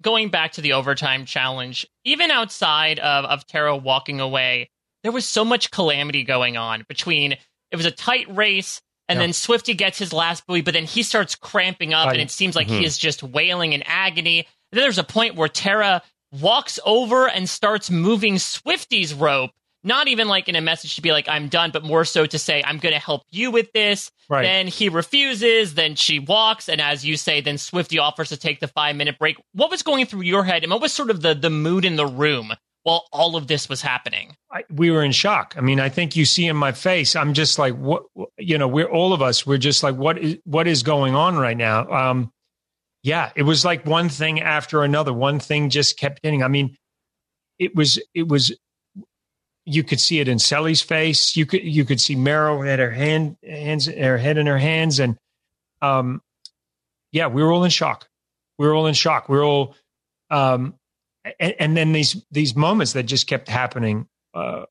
going 0.00 0.30
back 0.30 0.52
to 0.52 0.60
the 0.60 0.72
overtime 0.72 1.26
challenge? 1.26 1.86
Even 2.04 2.30
outside 2.30 2.98
of, 2.98 3.24
of 3.26 3.46
Tara 3.46 3.76
walking 3.76 4.20
away, 4.20 4.70
there 5.04 5.12
was 5.12 5.24
so 5.26 5.44
much 5.44 5.70
calamity 5.70 6.24
going 6.24 6.56
on 6.56 6.84
between 6.88 7.32
it 7.70 7.76
was 7.76 7.86
a 7.86 7.90
tight 7.92 8.26
race, 8.34 8.80
and 9.08 9.18
Yeah. 9.18 9.24
then 9.24 9.32
Swifty 9.32 9.74
gets 9.74 9.98
his 9.98 10.12
last 10.12 10.46
buoy, 10.46 10.62
but 10.62 10.74
then 10.74 10.84
he 10.86 11.02
starts 11.04 11.34
cramping 11.36 11.94
up, 11.94 12.08
and 12.10 12.20
it 12.20 12.30
seems 12.30 12.56
like 12.56 12.66
Mhm. 12.68 12.78
he 12.80 12.84
is 12.84 12.98
just 12.98 13.22
wailing 13.22 13.72
in 13.74 13.82
agony. 13.84 14.38
And 14.40 14.46
then 14.72 14.82
there's 14.82 14.98
a 14.98 15.04
point 15.04 15.34
where 15.36 15.48
Tara 15.48 16.02
walks 16.32 16.80
over 16.84 17.28
and 17.28 17.48
starts 17.48 17.90
moving 17.90 18.38
Swifty's 18.40 19.14
rope. 19.14 19.50
Not 19.86 20.08
even 20.08 20.28
like 20.28 20.48
in 20.48 20.56
a 20.56 20.62
message 20.62 20.94
to 20.94 21.02
be 21.02 21.12
like, 21.12 21.28
I'm 21.28 21.48
done, 21.48 21.70
but 21.70 21.84
more 21.84 22.06
so 22.06 22.24
to 22.24 22.38
say, 22.38 22.62
I'm 22.64 22.78
going 22.78 22.94
to 22.94 22.98
help 22.98 23.22
you 23.30 23.50
with 23.50 23.70
this. 23.72 24.10
Right. 24.30 24.42
Then 24.42 24.66
he 24.66 24.88
refuses. 24.88 25.74
Then 25.74 25.94
she 25.94 26.18
walks, 26.18 26.70
and 26.70 26.80
as 26.80 27.04
you 27.04 27.18
say, 27.18 27.42
then 27.42 27.58
Swifty 27.58 27.98
offers 27.98 28.30
to 28.30 28.38
take 28.38 28.60
the 28.60 28.68
five 28.68 28.96
minute 28.96 29.18
break. 29.18 29.36
What 29.52 29.70
was 29.70 29.82
going 29.82 30.06
through 30.06 30.22
your 30.22 30.44
head, 30.44 30.62
and 30.62 30.72
what 30.72 30.80
was 30.80 30.92
sort 30.94 31.10
of 31.10 31.20
the 31.20 31.34
the 31.34 31.50
mood 31.50 31.84
in 31.84 31.96
the 31.96 32.06
room 32.06 32.54
while 32.84 33.06
all 33.12 33.36
of 33.36 33.48
this 33.48 33.68
was 33.68 33.82
happening? 33.82 34.36
I, 34.50 34.64
we 34.70 34.90
were 34.90 35.02
in 35.02 35.12
shock. 35.12 35.54
I 35.58 35.60
mean, 35.60 35.80
I 35.80 35.88
think 35.88 36.14
you 36.16 36.24
see 36.24 36.46
in 36.46 36.56
my 36.56 36.72
face. 36.72 37.16
I'm 37.16 37.34
just 37.34 37.58
like, 37.58 37.74
what? 37.74 38.04
You 38.38 38.56
know, 38.56 38.68
we're 38.68 38.88
all 38.88 39.12
of 39.12 39.20
us. 39.20 39.46
We're 39.46 39.58
just 39.58 39.82
like, 39.82 39.96
what 39.96 40.16
is 40.18 40.38
what 40.44 40.66
is 40.68 40.82
going 40.82 41.14
on 41.14 41.36
right 41.36 41.56
now? 41.56 41.90
Um, 41.90 42.32
yeah, 43.02 43.32
it 43.36 43.42
was 43.42 43.64
like 43.64 43.84
one 43.84 44.08
thing 44.08 44.40
after 44.40 44.82
another. 44.82 45.12
One 45.12 45.40
thing 45.40 45.68
just 45.68 45.98
kept 45.98 46.20
hitting. 46.22 46.42
I 46.42 46.48
mean, 46.48 46.76
it 47.58 47.74
was 47.74 47.98
it 48.14 48.28
was. 48.28 48.56
You 49.66 49.82
could 49.82 49.98
see 49.98 50.20
it 50.20 50.28
in 50.28 50.38
Sally's 50.38 50.82
face. 50.82 51.36
You 51.36 51.46
could 51.46 51.64
you 51.64 51.84
could 51.84 52.00
see 52.00 52.16
Meryl 52.16 52.66
had 52.66 52.78
her 52.78 52.90
hand 52.90 53.36
hands 53.42 53.86
her 53.86 54.18
head 54.18 54.38
in 54.38 54.46
her 54.46 54.58
hands, 54.58 55.00
and 55.00 55.16
um, 55.80 56.22
yeah, 57.12 57.28
we 57.28 57.42
were 57.42 57.52
all 57.52 57.64
in 57.64 57.70
shock. 57.70 58.08
We 58.58 58.66
were 58.66 58.74
all 58.74 58.86
in 58.86 58.94
shock. 58.94 59.28
We 59.28 59.36
were 59.36 59.44
all, 59.44 59.76
um, 60.30 60.74
and, 61.40 61.54
and 61.58 61.76
then 61.76 61.92
these 61.92 62.24
these 62.30 62.54
moments 62.54 62.92
that 62.94 63.04
just 63.04 63.26
kept 63.26 63.48
happening 63.48 64.06
uh, 64.34 64.64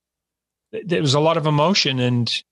there 0.72 1.02
was 1.02 1.14
a 1.14 1.20
lot 1.20 1.38
of 1.38 1.46
emotion. 1.46 2.00
And 2.00 2.44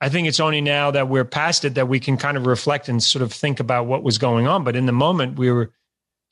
i 0.00 0.08
think 0.08 0.26
it's 0.26 0.40
only 0.40 0.62
now 0.62 0.90
that 0.90 1.08
we're 1.08 1.26
past 1.26 1.64
it 1.64 1.74
that 1.74 1.86
we 1.88 2.00
can 2.00 2.16
kind 2.16 2.36
of 2.36 2.46
reflect 2.46 2.88
and 2.88 3.02
sort 3.02 3.22
of 3.22 3.32
think 3.32 3.60
about 3.60 3.86
what 3.86 4.02
was 4.02 4.18
going 4.18 4.46
on. 4.46 4.64
But 4.64 4.76
in 4.76 4.86
the 4.86 4.92
moment 4.92 5.38
we 5.38 5.50
were 5.50 5.72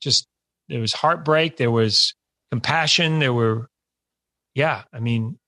just 0.00 0.26
there 0.68 0.80
was 0.80 0.92
heartbreak 0.92 1.56
there 1.56 1.70
was 1.70 2.14
compassion 2.50 3.18
there 3.18 3.32
were 3.32 3.68
yeah 4.54 4.84
i 4.92 5.00
mean 5.00 5.38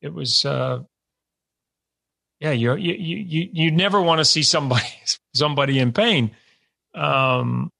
it 0.00 0.12
was 0.12 0.44
uh 0.44 0.80
yeah 2.40 2.52
you 2.52 2.74
you 2.76 2.94
you 2.94 3.48
you 3.52 3.70
never 3.70 4.00
want 4.00 4.18
to 4.18 4.24
see 4.24 4.42
somebody 4.42 4.86
somebody 5.34 5.78
in 5.78 5.92
pain. 5.92 6.30
Um 6.94 7.70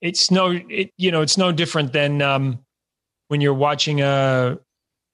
it's 0.00 0.30
no 0.30 0.50
it 0.50 0.90
you 0.96 1.10
know 1.10 1.20
it's 1.22 1.36
no 1.38 1.52
different 1.52 1.92
than 1.92 2.22
um 2.22 2.58
when 3.28 3.40
you're 3.40 3.54
watching 3.54 4.00
a 4.00 4.58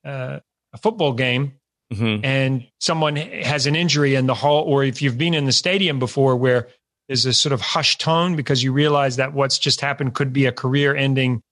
a, 0.05 0.41
a 0.73 0.79
football 0.79 1.13
game 1.13 1.53
Mhm. 1.93 2.25
and 2.25 2.67
someone 2.81 3.15
has 3.15 3.67
an 3.67 3.77
injury 3.77 4.17
in 4.17 4.27
the 4.27 4.35
hall 4.35 4.65
or 4.65 4.83
if 4.83 5.01
you've 5.03 5.17
been 5.17 5.35
in 5.35 5.45
the 5.45 5.53
stadium 5.53 6.01
before 6.01 6.35
where 6.35 6.67
there's 7.07 7.25
a 7.27 7.33
sort 7.33 7.53
of 7.53 7.61
hushed 7.61 8.01
tone 8.01 8.35
because 8.35 8.61
you 8.61 8.73
realize 8.73 9.17
that 9.17 9.33
what's 9.35 9.57
just 9.57 9.81
happened 9.81 10.13
could 10.15 10.33
be 10.33 10.47
a 10.47 10.53
career 10.53 10.97
ending 10.97 11.43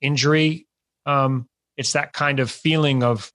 injury 0.00 0.66
um 1.04 1.46
it's 1.76 1.92
that 1.92 2.14
kind 2.14 2.40
of 2.40 2.50
feeling 2.50 3.02
of 3.02 3.30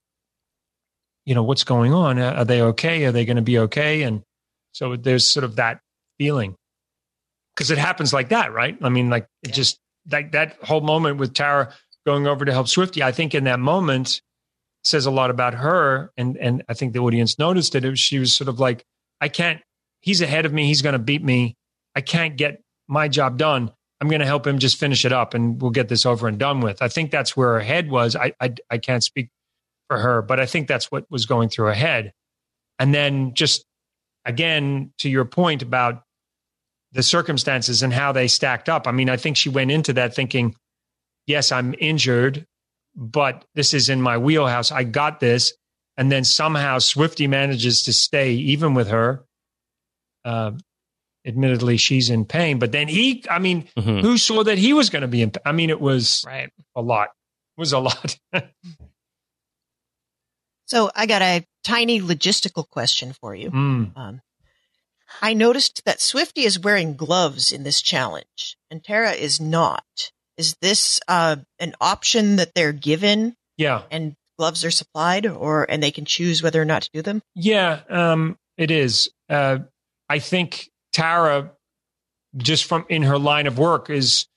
you 1.26 1.36
know 1.36 1.43
what's 1.43 1.64
going 1.66 1.93
on? 1.93 2.18
Are 2.20 2.45
they 2.45 2.62
okay? 2.62 3.05
Are 3.05 3.12
they 3.12 3.26
going 3.26 3.36
to 3.36 3.41
be 3.41 3.60
okay? 3.60 4.03
And 4.03 4.24
so 4.72 4.95
there's 4.95 5.28
sort 5.28 5.43
of 5.43 5.58
that 5.58 5.82
feeling 6.18 6.55
because 7.58 7.72
it 7.72 7.80
happens 7.80 8.14
like 8.14 8.30
that 8.30 8.53
right? 8.53 8.78
I 8.82 8.89
mean 8.89 9.10
like 9.10 9.28
it 9.43 9.53
just 9.53 9.80
like 10.10 10.32
that 10.34 10.58
whole 10.64 10.82
moment 10.82 11.18
with 11.18 11.34
tara 11.34 11.74
going 12.05 12.28
over 12.28 12.45
to 12.45 12.53
help 12.53 12.70
swifty 12.70 13.03
i 13.03 13.12
think 13.12 13.36
in 13.36 13.43
that 13.43 13.60
moment 13.60 14.22
says 14.86 15.05
a 15.05 15.12
lot 15.12 15.30
about 15.30 15.53
her 15.53 16.14
and 16.16 16.38
and 16.38 16.64
i 16.70 16.74
think 16.74 16.93
the 16.93 16.99
audience 16.99 17.38
noticed 17.38 17.76
it, 17.76 17.84
it 17.84 17.89
was, 17.89 17.99
she 17.99 18.18
was 18.18 18.34
sort 18.34 18.47
of 18.47 18.58
like 18.58 18.86
i 19.20 19.28
can't 19.28 19.60
he's 20.01 20.22
ahead 20.22 20.45
of 20.45 20.53
me 20.53 20.66
he's 20.68 20.82
going 20.82 20.93
to 20.93 20.99
beat 20.99 21.24
me. 21.24 21.55
I 21.95 22.01
can't 22.01 22.38
get 22.38 22.62
my 22.88 23.08
job 23.08 23.38
done. 23.38 23.72
I'm 23.99 24.08
going 24.08 24.22
to 24.22 24.26
help 24.26 24.45
him 24.45 24.60
just 24.60 24.78
finish 24.78 25.03
it 25.03 25.12
up 25.12 25.34
and 25.34 25.62
we'll 25.62 25.72
get 25.72 25.89
this 25.89 26.05
over 26.05 26.28
and 26.28 26.38
done 26.38 26.62
with. 26.62 26.82
I 26.82 26.88
think 26.88 27.10
that's 27.10 27.36
where 27.36 27.55
her 27.55 27.60
head 27.60 27.89
was. 27.89 28.16
I 28.16 28.34
i, 28.39 28.53
I 28.70 28.78
can't 28.78 29.03
speak 29.03 29.30
for 29.88 29.97
her 29.97 30.22
but 30.22 30.38
i 30.38 30.45
think 30.45 30.68
that's 30.68 30.91
what 30.91 31.10
was 31.10 31.26
going 31.26 31.49
through 31.49 31.68
her 31.68 31.74
head. 31.74 32.14
And 32.80 32.93
then 32.93 33.34
just 33.34 33.66
again 34.26 34.93
to 34.99 35.10
your 35.10 35.26
point 35.26 35.62
about 35.62 36.03
the 36.98 37.04
circumstances 37.04 37.84
and 37.84 37.93
how 37.93 38.12
they 38.12 38.28
stacked 38.28 38.68
up 38.68 38.88
i 38.88 38.91
mean 38.91 39.08
i 39.10 39.16
think 39.16 39.38
she 39.38 39.50
went 39.50 39.70
into 39.72 39.93
that 39.93 40.14
thinking 40.16 40.56
yes 41.28 41.52
i'm 41.52 41.74
injured 41.80 42.45
but 42.95 43.45
this 43.56 43.74
is 43.74 43.88
in 43.88 44.02
my 44.02 44.18
wheelhouse 44.18 44.72
i 44.72 44.84
got 44.84 45.20
this 45.20 45.54
and 45.95 46.12
then 46.12 46.24
somehow 46.24 46.80
swifty 46.80 47.28
manages 47.28 47.84
to 47.84 47.93
stay 47.93 48.32
even 48.34 48.74
with 48.74 48.88
her 48.89 49.24
uh, 50.26 50.52
admittedly 51.26 51.78
she's 51.78 52.10
in 52.10 52.26
pain 52.26 52.58
but 52.58 52.72
then 52.72 52.88
he 52.88 53.24
i 53.30 53.38
mean 53.39 53.68
Mhm. 53.78 54.02
who 54.02 54.18
saw 54.18 54.43
that 54.43 54.58
he 54.58 54.74
was 54.74 54.89
going 54.89 55.04
to 55.04 55.08
be 55.08 55.22
in 55.22 55.32
i 55.45 55.52
mean 55.52 55.70
it 55.70 55.80
was 55.80 56.24
Right. 56.26 56.50
a 56.76 56.82
lot 56.82 57.10
it 57.58 57.60
was 57.62 57.74
a 57.74 57.80
lot 57.80 58.18
So 60.66 60.91
I 60.93 61.06
got 61.06 61.22
a 61.22 61.45
tiny 61.64 62.02
logistical 62.02 62.68
question 62.68 63.14
for 63.14 63.34
you. 63.34 63.52
Mm. 63.52 63.95
Um, 63.98 64.22
I 65.22 65.34
noticed 65.34 65.84
that 65.86 66.01
Swifty 66.01 66.41
is 66.43 66.59
wearing 66.59 66.95
gloves 66.95 67.51
in 67.51 67.63
this 67.63 67.82
challenge, 67.82 68.57
and 68.70 68.84
Tara 68.84 69.11
is 69.11 69.39
not. 69.41 69.84
Is 70.38 70.55
this 70.61 70.99
uh, 71.07 71.38
an 71.59 71.74
option 71.82 72.36
that 72.38 72.53
they're 72.53 72.72
given, 72.74 73.36
yeah 73.57 73.84
and 73.89 74.13
gloves 74.38 74.63
are 74.63 74.70
supplied, 74.72 75.26
or 75.26 75.65
and 75.70 75.82
they 75.82 75.89
can 75.91 76.05
choose 76.05 76.43
whether 76.43 76.61
or 76.61 76.65
not 76.65 76.84
to 76.84 76.89
do 76.93 77.01
them? 77.01 77.22
Yeah, 77.36 77.82
um, 77.89 78.38
it 78.57 78.70
is. 78.70 79.09
Uh, 79.30 79.59
I 80.07 80.20
think 80.20 80.70
Tara, 80.93 81.51
just 82.36 82.65
from 82.65 82.86
in 82.89 83.01
her 83.03 83.18
line 83.18 83.47
of 83.47 83.57
work, 83.57 83.89
is 83.89 84.28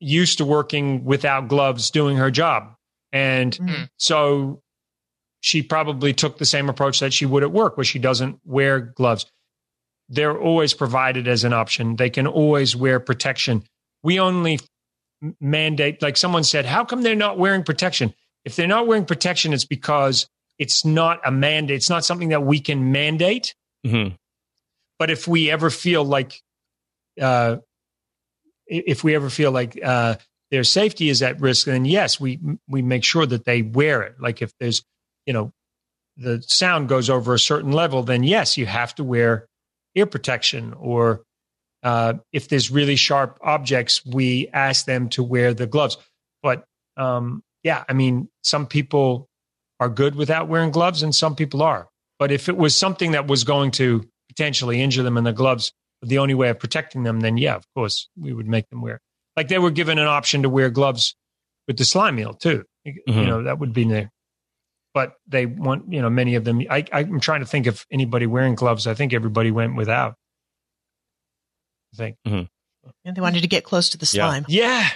used 0.00 0.38
to 0.38 0.44
working 0.46 1.04
without 1.04 1.48
gloves, 1.48 1.90
doing 1.90 2.16
her 2.16 2.30
job, 2.30 2.74
and 3.12 3.52
Mhm. 3.58 3.88
so 3.98 4.62
she 5.40 5.62
probably 5.62 6.14
took 6.14 6.38
the 6.38 6.46
same 6.46 6.70
approach 6.70 7.00
that 7.00 7.12
she 7.12 7.26
would 7.26 7.42
at 7.42 7.52
work, 7.52 7.76
where 7.76 7.84
she 7.84 7.98
doesn't 7.98 8.40
wear 8.44 8.80
gloves. 8.80 9.26
They're 10.08 10.38
always 10.38 10.74
provided 10.74 11.26
as 11.28 11.44
an 11.44 11.52
option. 11.52 11.96
They 11.96 12.10
can 12.10 12.26
always 12.26 12.76
wear 12.76 13.00
protection. 13.00 13.64
We 14.02 14.20
only 14.20 14.60
mandate, 15.40 16.02
like 16.02 16.16
someone 16.16 16.44
said, 16.44 16.66
how 16.66 16.84
come 16.84 17.02
they're 17.02 17.14
not 17.14 17.38
wearing 17.38 17.62
protection? 17.62 18.12
If 18.44 18.56
they're 18.56 18.66
not 18.66 18.86
wearing 18.86 19.06
protection, 19.06 19.52
it's 19.54 19.64
because 19.64 20.28
it's 20.58 20.84
not 20.84 21.20
a 21.24 21.30
mandate. 21.30 21.76
It's 21.76 21.90
not 21.90 22.04
something 22.04 22.28
that 22.28 22.42
we 22.44 22.60
can 22.60 22.92
mandate. 22.92 23.54
Mhm. 23.86 24.16
But 24.98 25.10
if 25.10 25.26
we 25.26 25.50
ever 25.50 25.70
feel 25.70 26.04
like, 26.04 26.42
uh, 27.20 27.56
if 28.66 29.02
we 29.02 29.14
ever 29.14 29.30
feel 29.30 29.50
like 29.50 29.78
uh, 29.82 30.16
their 30.50 30.64
safety 30.64 31.08
is 31.08 31.22
at 31.22 31.40
risk, 31.40 31.66
then 31.66 31.84
yes, 31.84 32.20
we 32.20 32.38
we 32.68 32.82
make 32.82 33.04
sure 33.04 33.26
that 33.26 33.44
they 33.44 33.62
wear 33.62 34.02
it. 34.02 34.16
Like 34.20 34.42
if 34.42 34.52
there's, 34.60 34.82
you 35.26 35.32
know, 35.32 35.52
the 36.16 36.42
sound 36.46 36.88
goes 36.88 37.10
over 37.10 37.34
a 37.34 37.38
certain 37.38 37.72
level, 37.72 38.02
then 38.02 38.22
yes, 38.22 38.56
you 38.56 38.66
have 38.66 38.94
to 38.96 39.04
wear 39.04 39.48
ear 39.94 40.06
protection. 40.06 40.74
Or 40.74 41.22
uh, 41.82 42.14
if 42.32 42.48
there's 42.48 42.70
really 42.70 42.96
sharp 42.96 43.38
objects, 43.42 44.04
we 44.04 44.48
ask 44.52 44.86
them 44.86 45.08
to 45.10 45.22
wear 45.22 45.54
the 45.54 45.66
gloves. 45.66 45.96
But 46.42 46.64
um, 46.96 47.42
yeah, 47.62 47.84
I 47.88 47.92
mean, 47.92 48.28
some 48.42 48.66
people 48.66 49.28
are 49.80 49.88
good 49.88 50.14
without 50.14 50.48
wearing 50.48 50.70
gloves, 50.70 51.02
and 51.02 51.14
some 51.14 51.34
people 51.34 51.62
are. 51.62 51.88
But 52.18 52.30
if 52.30 52.48
it 52.48 52.56
was 52.56 52.76
something 52.76 53.12
that 53.12 53.26
was 53.26 53.44
going 53.44 53.72
to 53.72 54.08
potentially 54.28 54.80
injure 54.80 55.02
them 55.02 55.16
in 55.16 55.24
the 55.24 55.32
gloves, 55.32 55.72
the 56.00 56.18
only 56.18 56.34
way 56.34 56.48
of 56.50 56.58
protecting 56.58 57.02
them, 57.02 57.20
then 57.20 57.36
yeah, 57.36 57.54
of 57.56 57.64
course, 57.74 58.08
we 58.18 58.32
would 58.32 58.46
make 58.46 58.68
them 58.70 58.82
wear. 58.82 59.00
Like 59.36 59.48
they 59.48 59.58
were 59.58 59.70
given 59.70 59.98
an 59.98 60.06
option 60.06 60.42
to 60.42 60.48
wear 60.48 60.70
gloves 60.70 61.16
with 61.66 61.76
the 61.76 61.84
slime 61.84 62.18
eel 62.18 62.34
too. 62.34 62.64
You 62.84 62.94
Mhm. 63.08 63.26
know, 63.26 63.42
that 63.44 63.58
would 63.58 63.72
be 63.72 63.84
there. 63.84 64.10
But 64.94 65.14
they 65.26 65.44
want 65.46 65.92
you 65.92 66.00
know 66.00 66.08
many 66.08 66.36
of 66.36 66.44
them. 66.44 66.62
I, 66.70 66.84
I'm 66.92 67.18
trying 67.20 67.40
to 67.40 67.46
think 67.46 67.66
of 67.66 67.84
anybody 67.90 68.26
wearing 68.26 68.54
gloves. 68.54 68.86
I 68.86 68.94
think 68.94 69.12
everybody 69.12 69.50
went 69.50 69.74
without. 69.76 70.14
I 71.92 71.96
think. 71.96 72.16
And 72.24 72.48
they 73.16 73.20
wanted 73.20 73.42
to 73.42 73.48
get 73.48 73.64
close 73.64 73.90
to 73.90 73.98
the 73.98 74.06
slime. 74.06 74.44
Yeah, 74.48 74.88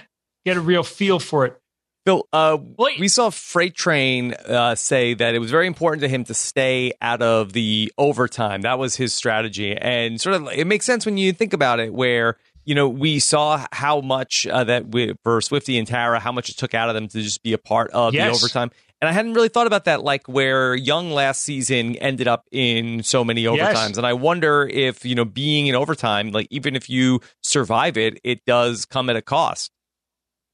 get 0.45 0.57
a 0.57 0.61
real 0.61 0.83
feel 0.83 1.19
for 1.19 1.47
it. 1.47 1.59
Phil, 2.07 2.27
uh, 2.33 2.57
we 2.99 3.09
saw 3.09 3.29
Freight 3.31 3.75
Train 3.75 4.33
uh, 4.33 4.75
say 4.77 5.15
that 5.15 5.35
it 5.35 5.41
was 5.41 5.51
very 5.51 5.67
important 5.67 6.01
to 6.03 6.09
him 6.09 6.25
to 6.25 6.33
stay 6.35 6.93
out 7.03 7.21
of 7.21 7.53
the 7.53 7.93
overtime. 7.99 8.63
That 8.63 8.79
was 8.79 8.97
his 8.97 9.13
strategy, 9.13 9.77
and 9.77 10.21
sort 10.21 10.37
of 10.37 10.49
it 10.53 10.67
makes 10.67 10.87
sense 10.87 11.05
when 11.05 11.19
you 11.19 11.33
think 11.33 11.53
about 11.53 11.81
it. 11.81 11.93
Where 11.93 12.37
you 12.65 12.75
know 12.75 12.89
we 12.89 13.19
saw 13.19 13.67
how 13.73 14.01
much 14.01 14.47
uh, 14.47 14.65
that 14.65 14.89
we, 14.89 15.15
for 15.23 15.41
Swifty 15.41 15.77
and 15.79 15.87
Tara, 15.87 16.19
how 16.21 16.33
much 16.33 16.49
it 16.49 16.57
took 16.57 16.73
out 16.73 16.89
of 16.89 16.95
them 16.95 17.09
to 17.09 17.21
just 17.21 17.43
be 17.43 17.53
a 17.53 17.59
part 17.59 17.91
of 17.91 18.15
Yes. 18.15 18.31
the 18.31 18.37
overtime. 18.45 18.71
And 19.01 19.09
I 19.09 19.13
hadn't 19.13 19.35
really 19.35 19.49
thought 19.49 19.69
about 19.69 19.85
that, 19.85 20.03
like 20.03 20.27
where 20.27 20.75
Young 20.75 21.13
last 21.13 21.43
season 21.43 21.95
ended 21.97 22.27
up 22.27 22.47
in 22.51 23.03
so 23.05 23.23
many 23.25 23.43
Yes. 23.43 23.77
overtimes. 23.77 23.97
And 23.97 24.05
I 24.07 24.13
wonder 24.13 24.67
if 24.67 25.05
you 25.05 25.15
know 25.15 25.25
being 25.25 25.69
in 25.69 25.77
overtime, 25.77 26.33
like 26.33 26.49
even 26.51 26.75
if 26.75 26.91
you 26.91 27.21
survive 27.43 27.97
it, 27.97 28.19
it 28.25 28.45
does 28.45 28.85
come 28.85 29.09
at 29.09 29.15
a 29.17 29.23
cost. 29.23 29.71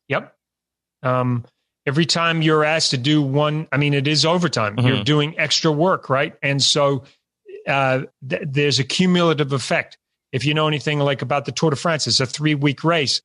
Yep. 0.09 0.37
Um, 1.03 1.45
every 1.87 2.05
time 2.07 2.43
you're 2.43 2.65
asked 2.65 2.91
to 2.91 2.99
do 2.99 3.23
one, 3.23 3.67
I 3.73 3.79
mean, 3.79 3.95
it 3.95 4.07
is 4.07 4.27
overtime. 4.27 4.77
Mhm. 4.77 4.87
You're 4.89 5.05
doing 5.05 5.39
extra 5.39 5.73
work, 5.73 6.11
right? 6.11 6.35
And 6.43 6.63
so 6.63 7.05
uh, 7.67 8.03
th- 8.29 8.43
there's 8.47 8.79
a 8.79 8.85
cumulative 8.85 9.53
effect. 9.55 9.97
If 10.33 10.45
you 10.45 10.53
know 10.53 10.69
anything 10.69 10.99
like 10.99 11.23
about 11.23 11.47
the 11.47 11.53
Tour 11.53 11.71
de 11.71 11.77
France, 11.77 12.07
it's 12.07 12.21
a 12.21 12.27
three 12.27 12.55
week 12.55 12.85
race. 12.85 13.23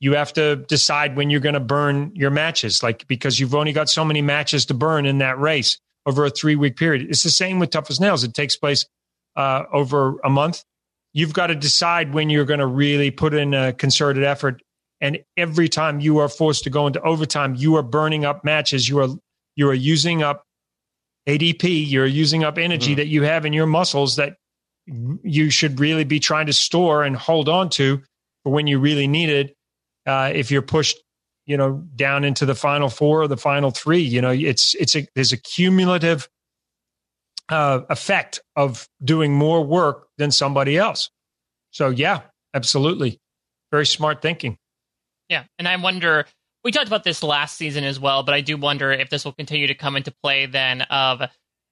You 0.00 0.14
have 0.14 0.32
to 0.34 0.56
decide 0.56 1.14
when 1.16 1.28
you're 1.30 1.40
going 1.40 1.54
to 1.54 1.60
burn 1.60 2.12
your 2.14 2.30
matches, 2.30 2.82
like 2.82 3.06
because 3.06 3.38
you've 3.38 3.54
only 3.54 3.72
got 3.72 3.88
so 3.90 4.04
many 4.04 4.22
matches 4.22 4.66
to 4.66 4.74
burn 4.74 5.04
in 5.06 5.18
that 5.18 5.38
race 5.38 5.78
over 6.06 6.24
a 6.24 6.30
three 6.30 6.56
week 6.56 6.76
period. 6.76 7.02
It's 7.10 7.22
the 7.22 7.30
same 7.30 7.58
with 7.58 7.70
Tough 7.70 7.90
as 7.90 8.00
Nails. 8.00 8.24
It 8.24 8.32
takes 8.34 8.56
place 8.56 8.86
uh, 9.36 9.64
over 9.72 10.18
a 10.24 10.30
month. 10.30 10.64
You've 11.12 11.34
got 11.34 11.48
to 11.48 11.54
decide 11.54 12.14
when 12.14 12.30
you're 12.30 12.44
going 12.46 12.60
to 12.60 12.66
really 12.66 13.10
put 13.10 13.34
in 13.34 13.52
a 13.52 13.72
concerted 13.72 14.24
effort 14.24 14.62
and 15.02 15.18
every 15.36 15.68
time 15.68 16.00
you 16.00 16.18
are 16.18 16.28
forced 16.28 16.64
to 16.64 16.70
go 16.70 16.86
into 16.86 17.00
overtime, 17.02 17.54
you 17.54 17.76
are 17.76 17.82
burning 17.82 18.24
up 18.24 18.44
matches. 18.44 18.88
You 18.88 19.00
are 19.00 19.08
you 19.56 19.68
are 19.68 19.74
using 19.74 20.22
up 20.22 20.44
ATP. 21.28 21.88
You're 21.90 22.06
using 22.06 22.44
up 22.44 22.58
energy 22.58 22.92
Mhm. 22.92 22.96
that 22.96 23.06
you 23.08 23.22
have 23.24 23.44
in 23.44 23.52
your 23.52 23.66
muscles 23.66 24.16
that 24.16 24.36
you 25.22 25.50
should 25.50 25.78
really 25.80 26.04
be 26.04 26.20
trying 26.20 26.46
to 26.46 26.52
store 26.52 27.02
and 27.04 27.16
hold 27.16 27.48
on 27.48 27.68
to 27.70 28.02
for 28.42 28.52
when 28.52 28.66
you 28.66 28.78
really 28.78 29.06
need 29.06 29.28
it. 29.28 29.54
Uh, 30.06 30.30
if 30.34 30.50
you're 30.50 30.62
pushed, 30.62 30.98
you 31.46 31.56
know, 31.56 31.84
down 31.96 32.24
into 32.24 32.46
the 32.46 32.54
final 32.54 32.88
four 32.88 33.22
or 33.22 33.28
the 33.28 33.36
final 33.36 33.70
three, 33.70 34.00
you 34.00 34.20
know, 34.20 34.30
it's 34.30 34.74
it's 34.74 34.96
a 34.96 35.06
there's 35.14 35.32
a 35.32 35.36
cumulative 35.36 36.28
uh, 37.48 37.80
effect 37.90 38.40
of 38.56 38.88
doing 39.02 39.34
more 39.34 39.62
work 39.64 40.08
than 40.18 40.30
somebody 40.30 40.78
else. 40.78 41.10
So 41.70 41.90
yeah, 41.90 42.22
absolutely, 42.54 43.20
very 43.70 43.86
smart 43.86 44.22
thinking. 44.22 44.58
Yeah, 45.28 45.44
and 45.58 45.68
I 45.68 45.76
wonder. 45.76 46.26
We 46.62 46.72
talked 46.72 46.88
about 46.88 47.04
this 47.04 47.22
last 47.22 47.56
season 47.56 47.84
as 47.84 47.98
well, 47.98 48.22
but 48.22 48.34
I 48.34 48.42
do 48.42 48.58
wonder 48.58 48.92
if 48.92 49.08
this 49.08 49.24
will 49.24 49.32
continue 49.32 49.66
to 49.68 49.74
come 49.74 49.96
into 49.96 50.12
play. 50.22 50.44
Then, 50.44 50.82
of 50.82 51.22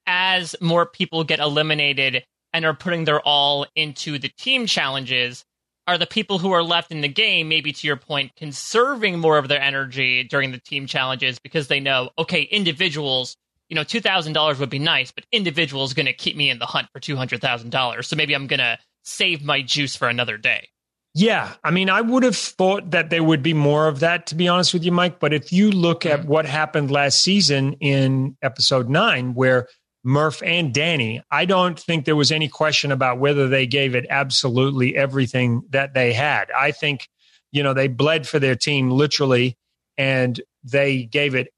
as 0.07 0.57
more 0.63 0.87
people 0.87 1.25
get 1.25 1.41
eliminated 1.41 2.25
and 2.53 2.65
are 2.65 2.75
putting 2.75 3.05
their 3.05 3.21
all 3.21 3.67
into 3.77 4.19
the 4.19 4.31
team 4.39 4.67
challenges, 4.67 5.45
are 5.89 5.99
the 5.99 6.07
people 6.07 6.39
who 6.39 6.53
are 6.53 6.63
left 6.63 6.93
in 6.93 7.01
the 7.01 7.09
game, 7.09 7.49
maybe 7.49 7.73
to 7.73 7.87
your 7.87 7.97
point, 7.97 8.37
conserving 8.37 9.19
more 9.19 9.39
of 9.39 9.49
their 9.49 9.61
energy 9.61 10.23
during 10.23 10.53
the 10.53 10.59
team 10.59 10.87
challenges 10.87 11.39
because 11.39 11.69
they 11.69 11.81
know, 11.81 12.11
okay, 12.19 12.43
individuals, 12.43 13.37
you 13.71 13.75
know, 13.75 13.85
two 13.85 14.01
thousand 14.01 14.35
dollars 14.35 14.59
would 14.59 14.69
be 14.69 14.79
nice, 14.79 15.11
but 15.11 15.25
individuals 15.33 15.95
going 15.95 16.07
to 16.07 16.13
keep 16.13 16.37
me 16.37 16.51
in 16.51 16.59
the 16.59 16.67
hunt 16.67 16.89
for 16.93 17.01
two 17.01 17.17
hundred 17.17 17.41
thousand 17.41 17.71
dollars. 17.71 18.07
So 18.07 18.17
maybe 18.17 18.35
I'm 18.35 18.47
going 18.47 18.61
to 18.61 18.79
save 19.03 19.43
my 19.43 19.63
juice 19.63 19.97
for 19.97 20.09
another 20.09 20.37
day. 20.37 20.69
Yeah, 21.15 21.55
I 21.65 21.71
mean, 21.71 21.89
I 21.89 22.03
would 22.03 22.23
have 22.23 22.37
thought 22.37 22.91
that 22.91 23.09
there 23.09 23.25
would 23.25 23.43
be 23.43 23.55
more 23.55 23.89
of 23.89 24.01
that, 24.01 24.27
to 24.27 24.35
be 24.35 24.47
honest 24.47 24.75
with 24.75 24.85
you, 24.85 24.93
Mike. 24.93 25.19
But 25.19 25.33
if 25.33 25.53
you 25.53 25.71
look 25.71 26.05
at 26.05 26.21
mm-hmm. 26.21 26.29
what 26.29 26.45
happened 26.45 26.91
last 26.91 27.23
season 27.23 27.73
in 27.81 28.37
episode 28.43 28.91
nine, 28.91 29.33
where 29.33 29.69
Murph 30.09 30.43
and 30.43 30.73
Danny, 30.73 31.23
I 31.31 31.45
don't 31.45 31.79
think 31.79 32.07
there 32.07 32.17
was 32.17 32.33
any 32.33 32.49
question 32.49 32.93
about 32.93 33.19
whether 33.19 33.47
they 33.47 33.67
gave 33.67 33.95
it 33.95 34.07
absolutely 34.09 34.97
everything 34.97 35.65
that 35.69 35.93
they 35.93 36.15
had. 36.15 36.51
I 36.51 36.71
think, 36.71 37.07
you 37.53 37.63
know, 37.63 37.75
they 37.75 37.89
bled 37.89 38.27
for 38.27 38.39
their 38.39 38.57
team 38.57 38.91
literally, 38.91 39.59
and 39.99 40.41
they 40.65 41.03
gave 41.03 41.35
it. 41.35 41.49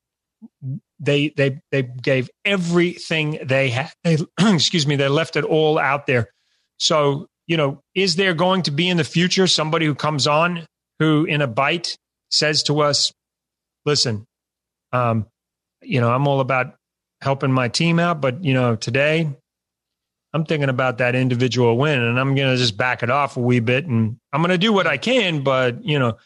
They 0.98 1.28
they 1.28 1.61
they 1.70 1.82
gave 1.82 2.28
everything 2.44 3.38
they 3.44 3.70
had. 3.70 3.92
They, 4.03 4.18
excuse 4.40 4.84
me, 4.84 4.96
they 4.96 5.07
left 5.07 5.36
it 5.36 5.44
all 5.44 5.78
out 5.78 6.09
there. 6.09 6.30
So 6.76 7.28
you 7.46 7.57
know, 7.57 7.80
is 7.94 8.16
there 8.16 8.34
going 8.34 8.62
to 8.62 8.72
be 8.72 8.88
in 8.88 8.96
the 8.96 9.05
future 9.05 9.46
somebody 9.46 9.86
who 9.86 9.94
comes 9.94 10.26
on 10.26 10.66
who, 10.98 11.24
in 11.24 11.40
a 11.40 11.46
bite, 11.46 11.96
says 12.32 12.64
to 12.64 12.80
us, 12.80 13.12
"Listen, 13.86 14.26
um, 14.92 15.26
you 15.82 16.01
know, 16.01 16.11
I'm 16.11 16.26
all 16.26 16.40
about 16.40 16.74
helping 17.22 17.52
my 17.52 17.68
team 17.68 17.98
out, 17.98 18.20
but 18.20 18.44
you 18.44 18.54
know, 18.54 18.76
today 18.76 19.28
I'm 20.32 20.44
thinking 20.44 20.68
about 20.68 20.98
that 20.98 21.14
individual 21.14 21.76
win, 21.76 22.00
and 22.00 22.18
I'm 22.18 22.34
going 22.34 22.52
to 22.52 22.56
just 22.56 22.76
back 22.76 23.02
it 23.02 23.10
off 23.10 23.36
a 23.36 23.40
wee 23.40 23.60
bit, 23.60 23.86
and 23.86 24.16
I'm 24.32 24.40
going 24.40 24.50
to 24.50 24.58
do 24.58 24.72
what 24.72 24.86
I 24.86 24.96
can, 24.96 25.42
but 25.42 25.84
you 25.84 25.98
know, 25.98 26.18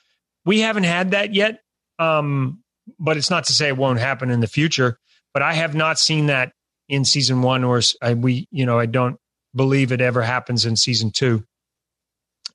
we 0.45 0.61
haven't 0.61 0.84
had 0.84 1.12
that 1.12 1.34
yet. 1.34 1.61
Um, 1.99 2.62
but 2.99 3.16
it's 3.16 3.30
not 3.30 3.45
to 3.45 3.53
say 3.53 3.68
it 3.68 3.76
won't 3.76 3.99
happen 3.99 4.30
in 4.30 4.40
the 4.40 4.47
future. 4.47 4.99
But 5.32 5.42
I 5.42 5.55
have 5.55 5.74
not 5.74 5.99
seen 5.99 6.26
that 6.26 6.53
in 6.88 7.05
season 7.05 7.42
one, 7.42 7.64
or 7.64 7.80
I, 8.03 8.14
we, 8.14 8.47
you 8.51 8.66
know, 8.66 8.78
I 8.78 8.86
don't 8.86 9.16
believe 9.55 9.90
it 9.90 10.01
ever 10.01 10.22
happens 10.22 10.66
in 10.66 10.76
season 10.76 11.11
two 11.11 11.45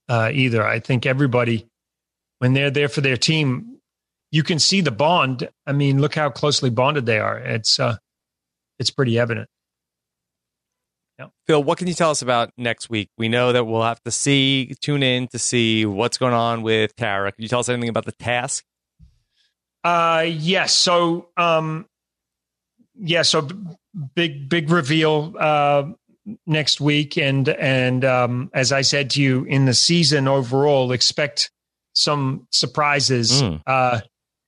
uh, 0.08 0.30
either. 0.34 0.66
I 0.66 0.80
think 0.80 1.06
everybody, 1.06 1.68
when 2.38 2.54
they're 2.54 2.72
there 2.72 2.90
for 2.90 3.02
their 3.02 3.18
team, 3.18 3.80
you 4.32 4.44
can 4.44 4.60
see 4.60 4.82
the 4.82 4.92
bond. 4.92 5.50
I 5.66 5.74
mean, 5.74 6.00
look 6.00 6.16
how 6.16 6.30
closely 6.30 6.70
bonded 6.70 7.06
they 7.06 7.20
are. 7.20 7.38
It's 7.38 7.80
uh, 7.80 7.98
it's 8.80 8.92
pretty 8.92 9.20
evident. 9.20 9.50
Phil, 11.48 11.62
what 11.62 11.78
can 11.78 11.88
you 11.88 11.94
tell 11.94 12.12
us 12.12 12.22
about 12.22 12.52
next 12.58 12.90
week? 12.90 13.10
We 13.18 13.28
know 13.28 13.52
that 13.52 13.66
we'll 13.66 13.82
have 13.84 14.02
to 14.04 14.12
see, 14.12 14.74
tune 14.80 15.04
in 15.04 15.28
to 15.30 15.40
see 15.40 15.86
what's 15.86 16.18
going 16.18 16.34
on 16.34 16.62
with 16.62 16.96
Tara. 16.96 17.34
Can 17.34 17.42
you 17.42 17.50
tell 17.50 17.60
us 17.60 17.68
anything 17.68 17.90
about 17.90 18.06
the 18.06 18.14
task? 18.14 18.64
Uh, 19.84 20.24
yes. 20.28 20.72
So, 20.74 21.28
um, 21.36 21.88
yeah. 22.96 23.24
So 23.24 23.42
b- 23.42 23.56
big, 24.16 24.48
big 24.48 24.70
reveal 24.70 25.34
uh, 25.38 25.88
next 26.48 26.80
week, 26.80 27.18
and 27.18 27.50
and 27.50 28.06
um, 28.06 28.50
as 28.54 28.72
I 28.72 28.82
said 28.82 29.10
to 29.12 29.22
you 29.22 29.44
in 29.44 29.66
the 29.66 29.74
season 29.74 30.26
overall, 30.30 30.94
expect 30.94 31.52
some 31.94 32.48
surprises. 32.52 33.42
Mm. 33.42 33.62
Uh, 33.68 34.00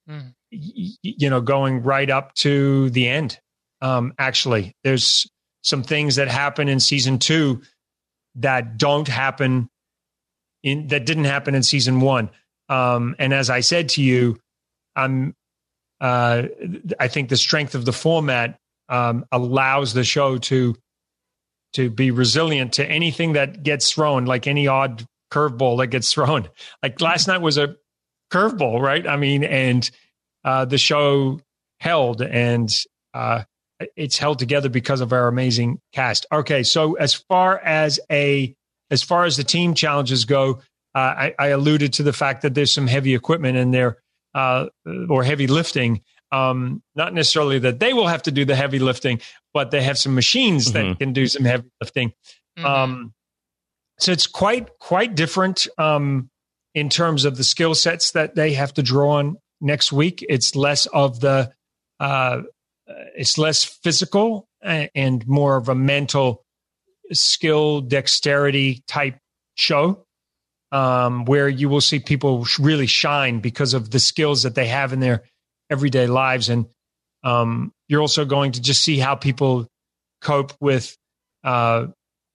Mm. 0.09 0.33
y- 0.51 0.71
y- 0.73 0.95
you 1.03 1.29
know, 1.29 1.41
going 1.41 1.83
right 1.83 2.09
up 2.09 2.33
to 2.35 2.89
the 2.91 3.07
end. 3.09 3.39
Um, 3.81 4.13
actually, 4.17 4.75
there's 4.83 5.27
some 5.63 5.83
things 5.83 6.15
that 6.15 6.27
happen 6.27 6.67
in 6.67 6.79
season 6.79 7.19
two 7.19 7.61
that 8.35 8.77
don't 8.77 9.07
happen 9.07 9.69
in 10.63 10.87
that 10.87 11.05
didn't 11.05 11.25
happen 11.25 11.55
in 11.55 11.63
season 11.63 12.01
one. 12.01 12.29
Um, 12.69 13.15
and 13.19 13.33
as 13.33 13.49
I 13.49 13.61
said 13.61 13.89
to 13.89 14.03
you, 14.03 14.39
I'm 14.95 15.35
uh, 15.99 16.43
I 16.99 17.07
think 17.07 17.29
the 17.29 17.37
strength 17.37 17.75
of 17.75 17.85
the 17.85 17.93
format 17.93 18.59
um, 18.89 19.25
allows 19.31 19.93
the 19.93 20.03
show 20.03 20.37
to 20.37 20.75
to 21.73 21.89
be 21.89 22.11
resilient 22.11 22.73
to 22.73 22.85
anything 22.85 23.33
that 23.33 23.63
gets 23.63 23.91
thrown, 23.93 24.25
like 24.25 24.45
any 24.47 24.67
odd 24.67 25.05
curveball 25.31 25.77
that 25.79 25.87
gets 25.87 26.11
thrown. 26.11 26.47
Like 26.83 26.99
last 26.99 27.27
night 27.27 27.41
was 27.41 27.57
a 27.57 27.75
curveball, 28.31 28.81
right? 28.81 29.05
I 29.07 29.17
mean, 29.17 29.43
and 29.43 29.89
uh, 30.43 30.65
the 30.65 30.77
show 30.77 31.39
held, 31.79 32.21
and 32.21 32.73
uh, 33.13 33.43
it's 33.95 34.17
held 34.17 34.39
together 34.39 34.69
because 34.69 35.01
of 35.01 35.13
our 35.13 35.27
amazing 35.27 35.79
cast. 35.93 36.25
Okay, 36.31 36.63
so 36.63 36.93
as 36.95 37.13
far 37.13 37.59
as 37.59 37.99
a 38.11 38.55
as 38.89 39.01
far 39.03 39.25
as 39.25 39.37
the 39.37 39.43
team 39.43 39.73
challenges 39.73 40.25
go, 40.25 40.59
uh, 40.93 40.99
I, 40.99 41.35
I 41.39 41.47
alluded 41.47 41.93
to 41.93 42.03
the 42.03 42.11
fact 42.13 42.41
that 42.41 42.53
there's 42.55 42.71
some 42.71 42.87
heavy 42.87 43.15
equipment 43.15 43.57
in 43.57 43.71
there 43.71 43.97
uh, 44.35 44.67
or 45.09 45.23
heavy 45.23 45.47
lifting. 45.47 46.01
Um, 46.33 46.81
not 46.95 47.13
necessarily 47.13 47.59
that 47.59 47.79
they 47.79 47.93
will 47.93 48.07
have 48.07 48.23
to 48.23 48.31
do 48.31 48.45
the 48.45 48.55
heavy 48.55 48.79
lifting, 48.79 49.19
but 49.53 49.71
they 49.71 49.81
have 49.81 49.97
some 49.97 50.15
machines 50.15 50.69
Mhm. 50.69 50.73
that 50.73 50.99
can 50.99 51.13
do 51.13 51.27
some 51.27 51.43
heavy 51.45 51.69
lifting. 51.81 52.13
Mhm. 52.57 52.65
Um, 52.65 53.13
so 53.99 54.11
it's 54.11 54.27
quite 54.27 54.69
quite 54.79 55.15
different 55.15 55.67
um, 55.77 56.29
in 56.73 56.89
terms 56.89 57.25
of 57.25 57.37
the 57.37 57.43
skill 57.43 57.75
sets 57.75 58.11
that 58.11 58.35
they 58.35 58.53
have 58.53 58.73
to 58.75 58.83
draw 58.83 59.17
on 59.19 59.37
next 59.59 59.91
week. 59.91 60.25
It's 60.27 60.55
less 60.55 60.85
of 60.87 61.19
the 61.19 61.51
uh, 61.99 62.41
it's 63.15 63.37
less 63.37 63.63
physical 63.63 64.47
and 64.63 65.25
more 65.27 65.57
of 65.57 65.69
a 65.69 65.75
mental 65.75 66.43
skill 67.13 67.81
dexterity 67.81 68.83
type 68.87 69.17
show 69.55 70.05
um, 70.71 71.25
where 71.25 71.49
you 71.49 71.67
will 71.67 71.81
see 71.81 71.99
people 71.99 72.45
really 72.59 72.87
shine 72.87 73.39
because 73.39 73.73
of 73.73 73.91
the 73.91 73.99
skills 73.99 74.43
that 74.43 74.55
they 74.55 74.67
have 74.67 74.93
in 74.93 74.99
their 74.99 75.23
everyday 75.69 76.07
lives 76.07 76.49
and 76.49 76.65
um, 77.23 77.71
you're 77.87 78.01
also 78.01 78.25
going 78.25 78.53
to 78.53 78.61
just 78.61 78.81
see 78.81 78.97
how 78.97 79.15
people 79.15 79.67
cope 80.21 80.53
with 80.59 80.95
uh, 81.43 81.87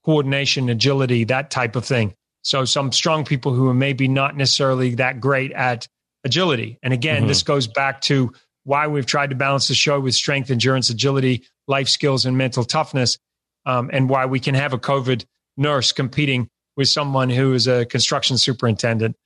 coordination, 0.05 0.69
agility, 0.69 1.25
that 1.25 1.51
type 1.51 1.75
of 1.77 1.85
thing. 1.85 2.15
So 2.43 2.65
some 2.65 2.93
strong 2.93 3.25
people 3.25 3.53
who 3.53 3.69
are 3.69 3.75
maybe 3.75 4.07
not 4.07 4.37
necessarily 4.37 4.95
that 4.97 5.21
great 5.21 5.51
at 5.53 5.89
agility. 6.25 6.79
And 6.83 6.93
again, 6.93 7.25
Mhm. 7.25 7.29
this 7.29 7.43
goes 7.43 7.67
back 7.67 8.01
to 8.03 8.33
why 8.67 8.89
we've 8.89 9.07
tried 9.07 9.31
to 9.31 9.37
balance 9.37 9.69
the 9.69 9.75
show 9.75 10.01
with 10.01 10.15
strength, 10.15 10.51
endurance, 10.51 10.91
agility, 10.91 11.45
life 11.69 11.89
skills, 11.89 12.27
and 12.27 12.37
mental 12.37 12.65
toughness, 12.65 13.17
um, 13.65 13.91
and 13.93 14.11
why 14.11 14.27
we 14.27 14.41
can 14.41 14.57
have 14.57 14.73
a 14.73 14.79
COVID 14.79 15.25
nurse 15.57 15.93
competing 15.93 16.49
with 16.77 16.89
someone 16.89 17.31
who 17.31 17.55
is 17.55 17.69
a 17.69 17.87
construction 17.87 18.37
superintendent. 18.37 19.17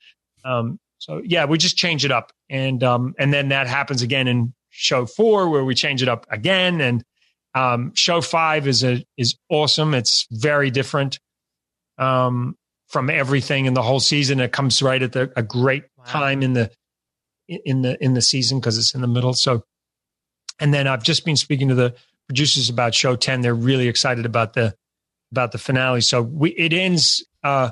Um, 0.44 0.78
so 0.98 1.22
yeah, 1.24 1.46
we 1.46 1.56
just 1.56 1.78
change 1.78 2.04
it 2.04 2.12
up, 2.12 2.32
and 2.50 2.84
um, 2.84 3.14
and 3.18 3.32
then 3.32 3.48
that 3.48 3.66
happens 3.66 4.02
again 4.02 4.28
in 4.28 4.52
show 4.68 5.06
four 5.06 5.48
where 5.48 5.64
we 5.64 5.74
change 5.74 6.02
it 6.02 6.08
up 6.08 6.26
again, 6.30 6.82
and 6.82 7.02
um, 7.54 7.92
show 7.94 8.20
five 8.20 8.68
is 8.68 8.84
a 8.84 9.02
is 9.16 9.36
awesome. 9.48 9.94
It's 9.94 10.26
very 10.30 10.70
different 10.70 11.18
um, 11.96 12.56
from 12.88 13.08
everything 13.08 13.64
in 13.64 13.72
the 13.72 13.82
whole 13.82 14.00
season. 14.00 14.38
It 14.38 14.52
comes 14.52 14.82
right 14.82 15.02
at 15.02 15.12
the, 15.12 15.32
a 15.34 15.42
great 15.42 15.84
Wow. 15.96 16.04
time 16.06 16.42
in 16.42 16.54
the 16.54 16.70
in 17.50 17.82
the 17.82 18.02
in 18.02 18.14
the 18.14 18.22
season 18.22 18.60
because 18.60 18.78
it's 18.78 18.94
in 18.94 19.00
the 19.00 19.08
middle. 19.08 19.34
So, 19.34 19.64
and 20.58 20.72
then 20.72 20.86
I've 20.86 21.02
just 21.02 21.24
been 21.24 21.36
speaking 21.36 21.68
to 21.68 21.74
the 21.74 21.94
producers 22.28 22.68
about 22.68 22.94
show 22.94 23.16
ten. 23.16 23.40
They're 23.40 23.54
really 23.54 23.88
excited 23.88 24.26
about 24.26 24.54
the 24.54 24.74
about 25.32 25.52
the 25.52 25.58
finale. 25.58 26.00
So 26.00 26.22
we 26.22 26.50
it 26.50 26.72
ends. 26.72 27.24
Uh, 27.42 27.70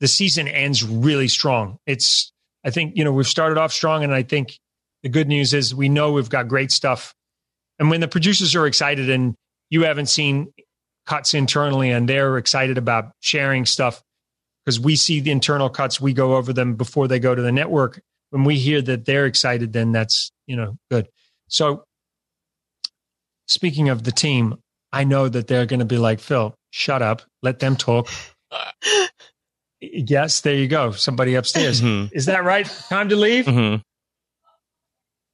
the 0.00 0.08
season 0.08 0.46
ends 0.46 0.84
really 0.84 1.28
strong. 1.28 1.78
It's 1.86 2.32
I 2.64 2.70
think 2.70 2.96
you 2.96 3.04
know 3.04 3.12
we've 3.12 3.26
started 3.26 3.58
off 3.58 3.72
strong, 3.72 4.04
and 4.04 4.14
I 4.14 4.22
think 4.22 4.58
the 5.02 5.08
good 5.08 5.28
news 5.28 5.54
is 5.54 5.74
we 5.74 5.88
know 5.88 6.12
we've 6.12 6.30
got 6.30 6.48
great 6.48 6.70
stuff. 6.70 7.14
And 7.78 7.90
when 7.90 8.00
the 8.00 8.08
producers 8.08 8.54
are 8.54 8.66
excited, 8.66 9.10
and 9.10 9.34
you 9.70 9.84
haven't 9.84 10.06
seen 10.06 10.52
cuts 11.06 11.34
internally, 11.34 11.90
and 11.90 12.08
they're 12.08 12.38
excited 12.38 12.78
about 12.78 13.12
sharing 13.20 13.66
stuff 13.66 14.02
because 14.64 14.78
we 14.78 14.96
see 14.96 15.20
the 15.20 15.30
internal 15.30 15.70
cuts, 15.70 16.00
we 16.00 16.12
go 16.12 16.36
over 16.36 16.52
them 16.52 16.74
before 16.74 17.08
they 17.08 17.18
go 17.18 17.34
to 17.34 17.40
the 17.40 17.52
network. 17.52 18.02
When 18.30 18.44
we 18.44 18.56
hear 18.58 18.82
that 18.82 19.04
they're 19.06 19.26
excited, 19.26 19.72
then 19.72 19.92
that's 19.92 20.30
you 20.46 20.56
know 20.56 20.76
good. 20.90 21.08
So 21.48 21.84
speaking 23.46 23.88
of 23.88 24.04
the 24.04 24.12
team, 24.12 24.56
I 24.92 25.04
know 25.04 25.28
that 25.28 25.46
they're 25.46 25.66
going 25.66 25.80
to 25.80 25.86
be 25.86 25.98
like 25.98 26.20
Phil. 26.20 26.54
Shut 26.70 27.02
up. 27.02 27.22
Let 27.42 27.58
them 27.60 27.76
talk. 27.76 28.08
Yes, 29.80 30.40
there 30.40 30.56
you 30.56 30.66
go. 30.66 30.90
Somebody 30.90 31.36
upstairs. 31.36 31.80
Mhm. 31.80 32.10
Is 32.12 32.26
that 32.26 32.42
right? 32.42 32.66
Time 32.88 33.10
to 33.10 33.16
leave? 33.16 33.44
Mhm. 33.46 33.80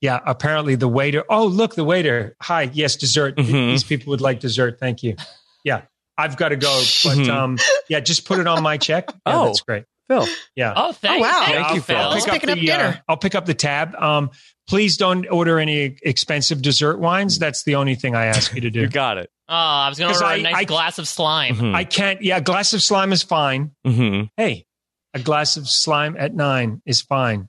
Yeah, 0.02 0.20
apparently 0.26 0.74
the 0.74 0.86
waiter. 0.86 1.24
Oh, 1.30 1.46
look, 1.46 1.74
the 1.76 1.84
waiter. 1.84 2.36
Hi, 2.42 2.64
yes, 2.74 2.96
dessert. 2.96 3.36
Mhm. 3.36 3.70
These 3.70 3.84
people 3.84 4.10
would 4.10 4.20
like 4.20 4.40
dessert. 4.40 4.78
Thank 4.78 5.02
you. 5.02 5.16
Yeah, 5.64 5.82
I've 6.18 6.36
got 6.36 6.50
to 6.50 6.56
go. 6.56 6.68
But 7.04 7.16
Mhm. 7.16 7.28
um, 7.30 7.58
yeah, 7.88 8.00
just 8.00 8.26
put 8.26 8.38
it 8.38 8.46
on 8.46 8.62
my 8.62 8.76
check. 8.76 9.06
Yeah, 9.26 9.40
Oh. 9.40 9.44
that's 9.46 9.62
great. 9.62 9.84
Phil. 10.08 10.26
Yeah. 10.54 10.72
Oh, 10.76 10.92
thank, 10.92 11.22
wow. 11.22 11.32
thank 11.44 11.54
Thank 11.54 11.68
you, 11.70 11.74
you, 11.76 11.80
Phil. 11.80 11.96
Phil. 11.96 12.04
I'll 12.06 12.14
pick, 12.14 12.26
up 12.28 12.32
picking 12.34 12.50
up 12.50 12.58
the, 12.58 12.70
uh, 12.70 12.76
dinner. 12.76 13.02
I'll 13.08 13.16
pick 13.16 13.34
up 13.34 13.46
the 13.46 13.54
tab. 13.54 13.94
Um, 13.96 14.30
please 14.68 14.96
don't 14.96 15.26
order 15.30 15.58
any 15.58 15.96
expensive 16.02 16.60
dessert 16.62 16.98
wines. 16.98 17.38
That's 17.38 17.64
the 17.64 17.76
only 17.76 17.94
thing 17.94 18.14
I 18.14 18.26
ask 18.26 18.54
you 18.54 18.60
to 18.62 18.70
do. 18.70 18.80
You 18.80 18.88
got 18.88 19.18
it. 19.18 19.30
Oh, 19.48 19.54
I 19.54 19.88
was 19.88 19.98
going 19.98 20.12
to 20.12 20.16
order 20.16 20.26
I- 20.26 20.36
a 20.36 20.42
nice 20.42 20.54
I- 20.56 20.64
glass 20.64 20.98
of 20.98 21.08
slime. 21.08 21.56
Mhm. 21.56 21.74
I 21.74 21.84
can't. 21.84 22.22
Yeah, 22.22 22.38
a 22.38 22.40
glass 22.40 22.72
of 22.74 22.82
slime 22.82 23.12
is 23.12 23.22
fine. 23.22 23.72
Mhm. 23.86 24.28
Hey, 24.36 24.66
a 25.14 25.20
glass 25.20 25.56
of 25.56 25.68
slime 25.68 26.16
at 26.18 26.34
nine 26.34 26.82
is 26.86 27.00
fine. 27.02 27.48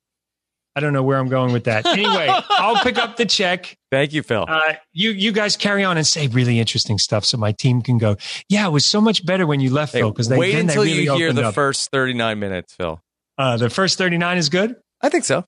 I 0.76 0.82
don't 0.82 0.92
know 0.94 1.04
where 1.04 1.18
I'm 1.18 1.30
going 1.30 1.54
with 1.54 1.64
that. 1.66 1.86
Anyway, 1.96 2.28
I'll 2.30 2.84
pick 2.84 2.98
up 2.98 3.16
the 3.16 3.26
check. 3.26 3.78
Thank 3.92 4.12
you, 4.14 4.22
Phil. 4.24 4.46
Uh, 4.48 4.74
you 4.92 5.12
you 5.12 5.32
guys 5.32 5.56
carry 5.56 5.84
on 5.86 5.98
and 5.98 6.06
say 6.06 6.28
really 6.28 6.60
interesting 6.60 6.98
stuff, 6.98 7.24
so 7.24 7.38
my 7.38 7.54
team 7.54 7.82
can 7.82 7.98
go. 7.98 8.18
Yeah, 8.50 8.68
it 8.68 8.72
was 8.72 8.86
so 8.86 9.00
much 9.00 9.26
better 9.26 9.48
when 9.48 9.60
you 9.62 9.70
left, 9.72 9.94
Hey, 9.94 10.00
Phil. 10.00 10.12
Because 10.12 10.30
wait 10.30 10.52
then 10.52 10.62
until 10.68 10.84
they 10.84 10.90
really 10.92 11.04
you 11.04 11.16
hear 11.16 11.32
the 11.34 11.48
up. 11.48 11.54
first 11.54 11.90
39 11.92 12.38
minutes, 12.40 12.74
Phil. 12.76 13.00
Uh, 13.38 13.56
the 13.58 13.70
first 13.70 13.98
39 13.98 14.38
is 14.38 14.50
good. 14.50 14.76
I 15.02 15.10
think 15.10 15.24
so. 15.24 15.46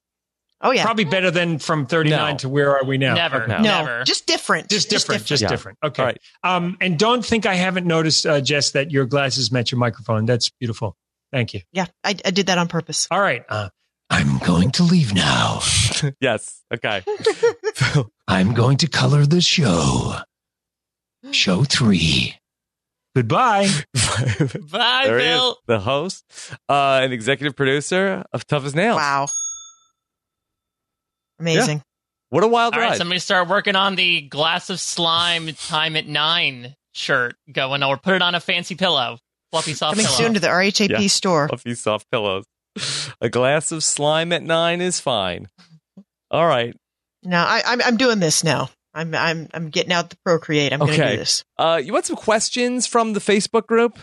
Oh 0.61 0.71
yeah. 0.71 0.83
Probably 0.85 1.03
better 1.05 1.29
than 1.29 1.59
from 1.59 1.85
39 1.85 2.31
No. 2.33 2.37
to 2.39 2.49
where 2.49 2.75
are 2.77 2.83
we 2.85 2.97
now? 2.97 3.13
Never. 3.13 3.43
Okay. 3.43 3.47
No. 3.51 3.57
no, 3.57 3.63
Never. 3.63 4.03
just 4.05 4.25
different. 4.25 4.69
Just 4.69 4.89
different. 4.89 5.23
Just 5.25 5.43
Yeah. 5.43 5.49
different. 5.49 5.77
Okay. 5.83 6.01
All 6.01 6.07
right. 6.07 6.17
Um, 6.43 6.77
and 6.81 6.97
don't 6.97 7.23
think 7.23 7.45
I 7.45 7.53
haven't 7.55 7.85
noticed, 7.85 8.25
uh, 8.25 8.41
Jess, 8.41 8.71
that 8.71 8.89
your 8.91 9.05
glasses 9.05 9.51
met 9.51 9.71
your 9.71 9.77
microphone. 9.79 10.25
That's 10.25 10.49
beautiful. 10.59 10.95
Thank 11.31 11.53
you. 11.53 11.61
yeah, 11.73 11.85
I, 12.03 12.15
I 12.25 12.31
did 12.31 12.47
that 12.47 12.57
on 12.57 12.67
purpose. 12.69 13.07
All 13.11 13.19
right. 13.21 13.43
Uh, 13.49 13.69
I'm 14.09 14.38
going 14.39 14.71
to 14.71 14.84
leave 14.84 15.13
now. 15.13 15.61
Yes. 16.21 16.61
Okay. 16.71 17.03
I'm 18.27 18.53
going 18.53 18.77
to 18.77 18.88
color 18.88 19.25
the 19.25 19.41
show. 19.41 20.13
Show 21.31 21.63
three. 21.63 22.35
Goodbye. 23.15 23.67
Bye, 23.93 25.03
there 25.05 25.17
he 25.17 25.25
is, 25.25 25.31
Phil. 25.34 25.57
the 25.65 25.79
host 25.79 26.23
uh, 26.69 26.99
and 27.01 27.13
executive 27.13 27.55
producer 27.55 28.23
of 28.31 28.45
Tough 28.45 28.65
as 28.65 28.75
Nails. 28.75 28.97
Wow. 28.97 29.25
Amazing. 31.39 31.81
What 32.29 32.43
a 32.43 32.47
wild 32.47 32.73
All 32.75 32.79
right, 32.79 32.89
ride. 32.89 32.97
somebody 32.97 33.19
start 33.19 33.47
working 33.47 33.75
on 33.75 33.95
the 33.95 34.21
glass 34.21 34.69
of 34.69 34.79
slime 34.79 35.47
time 35.53 35.95
at 35.95 36.07
nine 36.07 36.75
shirt 36.93 37.35
going, 37.51 37.81
or 37.84 37.97
put 37.97 38.13
it 38.15 38.21
on 38.21 38.35
a 38.35 38.39
fancy 38.39 38.75
pillow, 38.75 39.17
fluffy 39.51 39.73
soft 39.73 39.95
Coming 39.95 40.05
pillow. 40.05 40.17
soon 40.17 40.34
to 40.35 40.39
the 40.39 40.47
RHAP 40.47 40.89
Yeah. 40.89 41.07
store. 41.07 41.47
Fluffy 41.47 41.73
soft 41.75 42.09
pillows. 42.11 42.45
A 43.21 43.29
glass 43.29 43.71
of 43.71 43.83
slime 43.83 44.31
at 44.33 44.43
nine 44.43 44.81
is 44.81 44.99
fine. 44.99 45.49
All 46.31 46.47
right. 46.47 46.75
Now 47.23 47.45
I, 47.45 47.61
I'm 47.65 47.81
I'm 47.81 47.97
doing 47.97 48.19
this 48.19 48.43
now. 48.43 48.69
I'm 48.93 49.13
I'm 49.13 49.47
I'm 49.53 49.69
getting 49.69 49.91
out 49.93 50.09
the 50.09 50.17
Procreate. 50.25 50.73
I'm 50.73 50.79
going 50.79 50.91
to 50.93 51.11
do 51.11 51.17
this. 51.17 51.43
Uh, 51.57 51.79
you 51.83 51.93
want 51.93 52.05
some 52.05 52.15
questions 52.15 52.87
from 52.87 53.13
the 53.13 53.19
Facebook 53.19 53.67
group? 53.67 53.97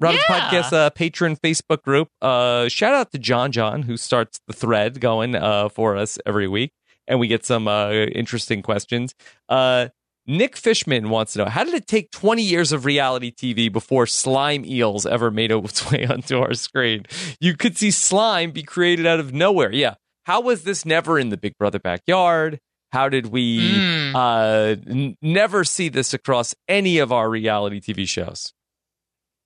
Robin's 0.00 0.22
Yeah. 0.28 0.40
Podcast 0.50 0.72
uh, 0.72 0.90
patron 0.90 1.36
Facebook 1.36 1.82
group. 1.82 2.08
Uh, 2.20 2.68
shout 2.68 2.94
out 2.94 3.12
to 3.12 3.18
John 3.18 3.52
John, 3.52 3.82
who 3.82 3.96
starts 3.96 4.40
the 4.46 4.52
thread 4.52 5.00
going 5.00 5.34
uh, 5.34 5.68
for 5.68 5.96
us 5.96 6.18
every 6.26 6.48
week. 6.48 6.72
And 7.06 7.20
we 7.20 7.28
get 7.28 7.44
some 7.44 7.68
uh, 7.68 7.90
interesting 7.90 8.62
questions. 8.62 9.14
Uh, 9.48 9.88
Nick 10.26 10.56
Fishman 10.56 11.10
wants 11.10 11.34
to 11.34 11.40
know 11.40 11.44
How 11.46 11.64
did 11.64 11.74
it 11.74 11.86
take 11.86 12.10
20 12.10 12.42
years 12.42 12.72
of 12.72 12.84
reality 12.84 13.30
TV 13.32 13.70
before 13.72 14.06
slime 14.06 14.64
eels 14.64 15.04
ever 15.06 15.30
made 15.30 15.52
its 15.52 15.90
way 15.90 16.06
onto 16.10 16.38
our 16.38 16.54
screen? 16.54 17.04
You 17.40 17.56
could 17.56 17.76
see 17.76 17.90
slime 17.90 18.50
be 18.50 18.62
created 18.62 19.06
out 19.06 19.20
of 19.20 19.32
nowhere. 19.32 19.72
Yeah. 19.72 19.94
How 20.26 20.40
was 20.40 20.64
this 20.64 20.86
never 20.86 21.18
in 21.18 21.28
the 21.28 21.36
Big 21.36 21.58
Brother 21.58 21.78
backyard? 21.78 22.58
How 22.92 23.08
did 23.08 23.26
we 23.26 23.72
Mm. 23.72 24.14
uh, 24.14 24.80
n- 24.88 25.16
never 25.20 25.64
see 25.64 25.88
this 25.88 26.14
across 26.14 26.54
any 26.68 26.98
of 26.98 27.10
our 27.12 27.28
reality 27.28 27.80
TV 27.80 28.08
shows? 28.08 28.52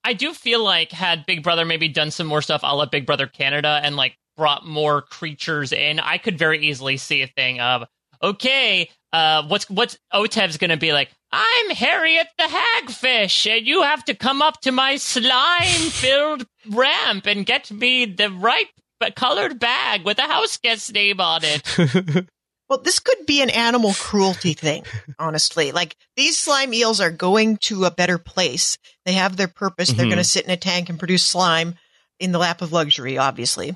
I 0.05 0.13
do 0.13 0.33
feel 0.33 0.63
like 0.63 0.93
had 0.93 1.27
Big 1.27 1.43
Brother 1.43 1.65
maybe 1.65 1.89
done 1.89 2.11
some 2.11 2.27
more 2.27 2.43
stuff 2.43 2.61
a 2.63 2.77
la 2.77 2.87
Big 2.87 3.05
Brother 3.07 3.27
Canada 3.27 3.81
and 3.83 3.97
like 3.97 4.17
brought 4.37 4.65
more 4.67 5.03
creatures 5.03 5.73
in, 5.73 5.99
I 5.99 6.19
could 6.19 6.39
very 6.39 6.65
easily 6.65 6.97
see 6.99 7.23
a 7.23 7.27
thing 7.27 7.59
of 7.61 7.85
okay, 8.23 8.91
uh, 9.13 9.45
what's 9.47 9.69
what's 9.71 9.99
Otev's 10.13 10.57
gonna 10.59 10.77
be 10.77 10.93
like? 10.93 11.11
I'm 11.31 11.71
Harriet 11.71 12.27
the 12.39 12.45
Hagfish, 12.45 13.51
and 13.51 13.67
you 13.67 13.83
have 13.83 14.05
to 14.07 14.15
come 14.15 14.41
up 14.41 14.61
to 14.63 14.73
my 14.73 14.97
slime-filled 14.97 16.47
ramp 16.71 17.27
and 17.27 17.45
get 17.47 17.71
me 17.71 18.07
the 18.07 18.31
right 18.31 18.67
colored 19.15 19.59
bag 19.59 20.05
with 20.05 20.19
a 20.19 20.23
house 20.23 20.57
guest 20.57 20.93
name 20.93 21.21
on 21.21 21.41
it. 21.45 22.27
Well, 22.71 22.83
this 22.83 22.99
could 22.99 23.25
be 23.25 23.41
an 23.41 23.49
animal 23.49 23.95
cruelty 23.95 24.53
thing, 24.53 24.85
honestly. 25.19 25.73
Like 25.73 25.97
these 26.19 26.37
slime 26.39 26.75
eels 26.75 27.01
are 27.01 27.11
going 27.11 27.57
to 27.63 27.87
a 27.87 27.91
better 27.91 28.19
place. 28.19 28.77
They 29.07 29.15
have 29.15 29.39
their 29.39 29.49
purpose. 29.49 29.89
They're 29.89 30.05
Mhm. 30.05 30.11
going 30.11 30.19
to 30.19 30.23
sit 30.25 30.45
in 30.45 30.51
a 30.51 30.57
tank 30.59 30.91
and 30.91 30.99
produce 30.99 31.25
slime 31.25 31.77
in 32.21 32.31
the 32.31 32.39
lap 32.39 32.61
of 32.61 32.71
luxury, 32.71 33.17
obviously. 33.17 33.75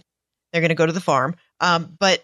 They're 0.52 0.60
going 0.60 0.69
to 0.69 0.74
go 0.74 0.85
to 0.85 0.93
the 0.93 1.01
farm. 1.01 1.36
Um, 1.59 1.97
but 1.98 2.23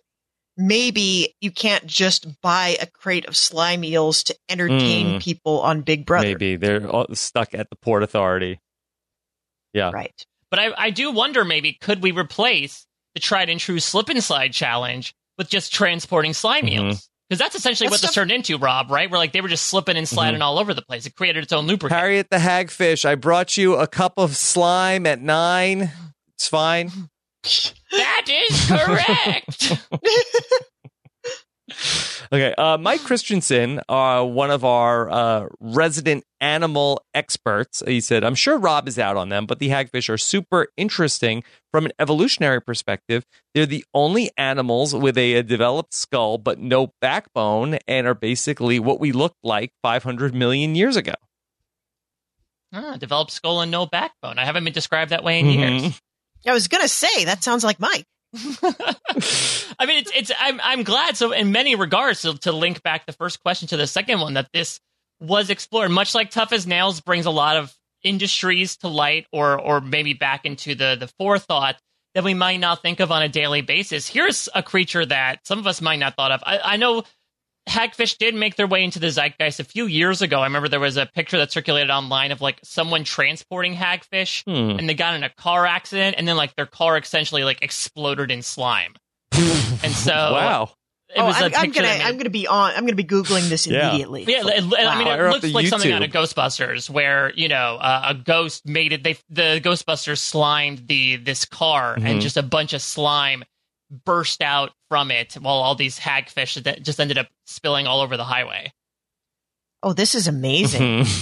maybe 0.58 1.34
you 1.40 1.50
can't 1.50 1.86
just 1.86 2.26
buy 2.42 2.76
a 2.82 2.86
crate 2.86 3.24
of 3.26 3.36
slime 3.36 3.82
eels 3.84 4.24
to 4.24 4.36
entertain 4.50 5.18
Mm. 5.18 5.22
people 5.22 5.60
on 5.60 5.80
Big 5.82 6.04
Brother. 6.04 6.26
Maybe 6.26 6.56
they're 6.56 6.86
all 6.86 7.06
stuck 7.14 7.54
at 7.54 7.70
the 7.70 7.76
Port 7.76 8.02
Authority. 8.02 8.60
Yeah. 9.72 9.90
Right. 9.92 10.12
But 10.50 10.58
I, 10.60 10.70
I 10.76 10.90
do 10.90 11.12
wonder 11.12 11.44
maybe 11.44 11.72
could 11.74 12.02
we 12.02 12.10
replace 12.10 12.86
the 13.14 13.20
tried 13.20 13.48
and 13.48 13.60
true 13.60 13.78
slip 13.80 14.08
and 14.08 14.22
slide 14.22 14.52
challenge 14.52 15.14
with 15.38 15.48
just 15.48 15.72
transporting 15.72 16.32
slime 16.34 16.64
Mhm. 16.66 16.72
eels? 16.72 17.08
Because 17.28 17.38
that's 17.38 17.54
essentially 17.54 17.88
That's 17.90 18.02
what 18.02 18.08
this 18.08 18.14
turned 18.14 18.32
into, 18.32 18.56
Rob, 18.56 18.90
right? 18.90 19.10
Where 19.10 19.18
like 19.18 19.32
they 19.32 19.42
were 19.42 19.48
just 19.48 19.66
slipping 19.66 19.98
and 19.98 20.08
sliding 20.08 20.40
all 20.40 20.58
over 20.58 20.72
the 20.72 20.80
place. 20.82 21.04
It 21.04 21.14
created 21.14 21.44
its 21.44 21.52
own 21.52 21.66
lubricant. 21.66 22.00
Harriet 22.00 22.30
the 22.30 22.38
Hagfish, 22.38 23.04
I 23.04 23.14
brought 23.16 23.56
you 23.58 23.76
a 23.76 23.86
cup 23.86 24.14
of 24.16 24.34
slime 24.34 25.06
at 25.06 25.20
nine. 25.20 25.92
It's 26.34 26.48
fine. 26.48 26.90
that 27.92 28.26
is 28.28 28.66
correct. 28.66 29.72
Okay, 32.32 32.54
uh, 32.58 32.76
Mike 32.78 33.02
Christensen, 33.02 33.80
uh, 33.90 34.24
one 34.24 34.50
of 34.50 34.64
our 34.64 35.10
uh, 35.10 35.46
resident 35.60 36.24
animal 36.40 37.02
experts, 37.14 37.82
he 37.86 38.00
said, 38.00 38.24
I'm 38.24 38.34
sure 38.34 38.58
Rob 38.58 38.88
is 38.88 38.98
out 38.98 39.16
on 39.16 39.28
them, 39.28 39.44
but 39.46 39.58
the 39.58 39.68
hagfish 39.68 40.08
are 40.08 40.18
super 40.18 40.68
interesting 40.76 41.42
from 41.70 41.84
an 41.86 41.92
evolutionary 41.98 42.60
perspective. 42.60 43.24
They're 43.54 43.66
the 43.66 43.84
only 43.94 44.30
animals 44.36 44.94
with 44.94 45.16
a, 45.18 45.34
a 45.34 45.42
developed 45.42 45.92
skull 45.94 46.36
but 46.38 46.58
no 46.58 46.92
backbone 47.00 47.78
and 47.86 48.06
are 48.06 48.14
basically 48.14 48.78
what 48.78 48.98
we 49.00 49.12
looked 49.12 49.42
like 49.42 49.72
500 49.82 50.34
million 50.34 50.74
years 50.74 50.96
ago. 50.96 51.14
Ah, 52.72 52.96
developed 52.98 53.30
skull 53.30 53.60
and 53.60 53.70
no 53.70 53.86
backbone. 53.86 54.38
I 54.38 54.44
haven't 54.46 54.64
been 54.64 54.72
described 54.74 55.12
that 55.12 55.24
way 55.24 55.38
in 55.40 55.46
Mhm. 55.46 55.80
years. 55.82 56.00
I 56.46 56.52
was 56.52 56.68
gonna 56.68 56.88
say 56.88 57.24
that 57.24 57.42
sounds 57.42 57.64
like 57.64 57.80
Mike. 57.80 58.04
I 59.78 59.86
mean, 59.86 59.98
it's 59.98 60.12
it's. 60.14 60.32
I'm 60.38 60.60
I'm 60.62 60.82
glad. 60.82 61.16
So, 61.16 61.32
in 61.32 61.52
many 61.52 61.74
regards, 61.74 62.22
to, 62.22 62.36
to 62.38 62.52
link 62.52 62.82
back 62.82 63.06
the 63.06 63.12
first 63.12 63.42
question 63.42 63.68
to 63.68 63.76
the 63.76 63.86
second 63.86 64.20
one, 64.20 64.34
that 64.34 64.48
this 64.52 64.80
was 65.20 65.50
explored. 65.50 65.90
Much 65.90 66.14
like 66.14 66.30
Tough 66.30 66.52
as 66.52 66.66
Nails 66.66 67.00
brings 67.00 67.26
a 67.26 67.30
lot 67.30 67.56
of 67.56 67.74
industries 68.02 68.76
to 68.78 68.88
light, 68.88 69.26
or 69.32 69.60
or 69.60 69.80
maybe 69.80 70.14
back 70.14 70.44
into 70.44 70.74
the 70.74 70.96
the 70.98 71.08
forethought 71.18 71.76
that 72.14 72.24
we 72.24 72.34
might 72.34 72.58
not 72.58 72.82
think 72.82 73.00
of 73.00 73.12
on 73.12 73.22
a 73.22 73.28
daily 73.28 73.62
basis. 73.62 74.08
Here's 74.08 74.48
a 74.54 74.62
creature 74.62 75.06
that 75.06 75.46
some 75.46 75.58
of 75.58 75.66
us 75.66 75.80
might 75.80 75.98
not 75.98 76.16
thought 76.16 76.32
of. 76.32 76.42
I, 76.44 76.58
I 76.62 76.76
know 76.76 77.04
hagfish 77.68 78.18
did 78.18 78.34
make 78.34 78.56
their 78.56 78.66
way 78.66 78.82
into 78.82 78.98
the 78.98 79.08
zeitgeist 79.10 79.60
a 79.60 79.64
few 79.64 79.86
years 79.86 80.22
ago. 80.22 80.40
I 80.40 80.44
remember 80.44 80.68
there 80.68 80.80
was 80.80 80.96
a 80.96 81.06
picture 81.06 81.38
that 81.38 81.52
circulated 81.52 81.90
online 81.90 82.32
of 82.32 82.40
like 82.40 82.58
someone 82.64 83.04
transporting 83.04 83.74
hagfish 83.74 84.42
Hmm. 84.44 84.78
and 84.78 84.88
they 84.88 84.94
got 84.94 85.14
in 85.14 85.22
a 85.24 85.30
car 85.30 85.66
accident 85.66 86.16
and 86.18 86.26
then 86.26 86.36
like 86.36 86.56
their 86.56 86.66
car 86.66 86.96
essentially 86.98 87.44
like 87.44 87.62
exploded 87.62 88.30
in 88.30 88.42
slime. 88.42 88.94
and 89.32 89.92
so 89.92 90.12
wow. 90.12 90.70
it 91.14 91.20
was 91.22 91.36
oh, 91.40 91.44
a 91.44 91.46
I'm, 91.46 91.54
I'm 91.54 91.70
gonna 91.70 91.86
made- 91.88 92.00
I'm 92.02 92.16
gonna 92.16 92.30
be 92.30 92.46
on. 92.46 92.72
I'm 92.74 92.84
gonna 92.84 92.96
be 92.96 93.04
googling 93.04 93.48
this 93.48 93.66
Yeah. 93.66 93.88
immediately. 93.90 94.24
yeah, 94.26 94.40
it, 94.46 94.64
it- 94.64 94.86
I 94.86 94.98
mean, 94.98 95.06
it 95.06 95.20
up 95.20 95.32
looks 95.32 95.42
the 95.42 95.52
like 95.52 95.66
something 95.68 95.92
out 95.92 96.02
of 96.02 96.10
Ghostbusters, 96.10 96.88
where 96.90 97.32
you 97.34 97.48
know 97.48 97.76
uh, 97.80 98.06
a 98.08 98.14
ghost 98.14 98.66
made 98.66 98.92
it. 98.92 99.02
They 99.04 99.16
the 99.28 99.60
Ghostbusters 99.62 100.18
slimed 100.18 100.88
the 100.88 101.16
this 101.16 101.44
car, 101.44 101.96
Mhm. 101.96 102.04
and 102.06 102.20
just 102.20 102.36
a 102.36 102.42
bunch 102.42 102.72
of 102.72 102.82
slime 102.82 103.44
burst 103.90 104.42
out 104.42 104.70
from 104.88 105.10
it, 105.10 105.34
while 105.34 105.56
all 105.56 105.74
these 105.74 105.98
hagfish 105.98 106.62
that 106.62 106.82
just 106.82 107.00
ended 107.00 107.18
up 107.18 107.28
spilling 107.46 107.86
all 107.86 108.00
over 108.00 108.16
the 108.16 108.24
highway. 108.24 108.72
Oh, 109.82 109.92
this 109.92 110.14
is 110.14 110.26
amazing. 110.28 111.04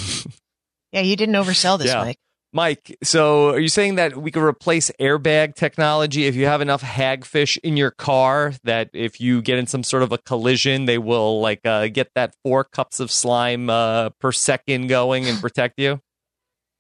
Yeah, 0.93 1.01
you 1.03 1.17
didn't 1.17 1.35
oversell 1.35 1.79
this, 1.79 1.89
Yeah. 1.89 2.05
Mike. 2.05 2.19
Mike, 2.53 2.97
so 3.03 3.51
are 3.51 3.59
you 3.59 3.69
saying 3.69 3.97
that 3.97 4.17
we 4.17 4.31
could 4.31 4.43
replace 4.45 4.91
airbag 4.99 5.57
technology 5.57 6.25
if 6.25 6.35
you 6.37 6.47
have 6.47 6.63
enough 6.63 6.81
hagfish 6.81 7.59
in 7.63 7.77
your 7.77 7.91
car 7.91 8.55
that 8.65 8.89
if 8.95 9.21
you 9.21 9.43
get 9.43 9.59
in 9.59 9.67
some 9.67 9.83
sort 9.83 10.03
of 10.05 10.13
a 10.13 10.17
collision, 10.17 10.87
they 10.87 10.97
will 10.97 11.41
like 11.41 11.61
uh, 11.67 11.89
get 11.89 12.09
that 12.15 12.35
four 12.45 12.65
cups 12.65 12.99
of 12.99 13.11
slime 13.11 13.69
uh, 13.69 14.09
per 14.21 14.33
second 14.33 14.87
going 14.87 15.27
and 15.27 15.39
protect 15.41 15.79
you? 15.79 16.01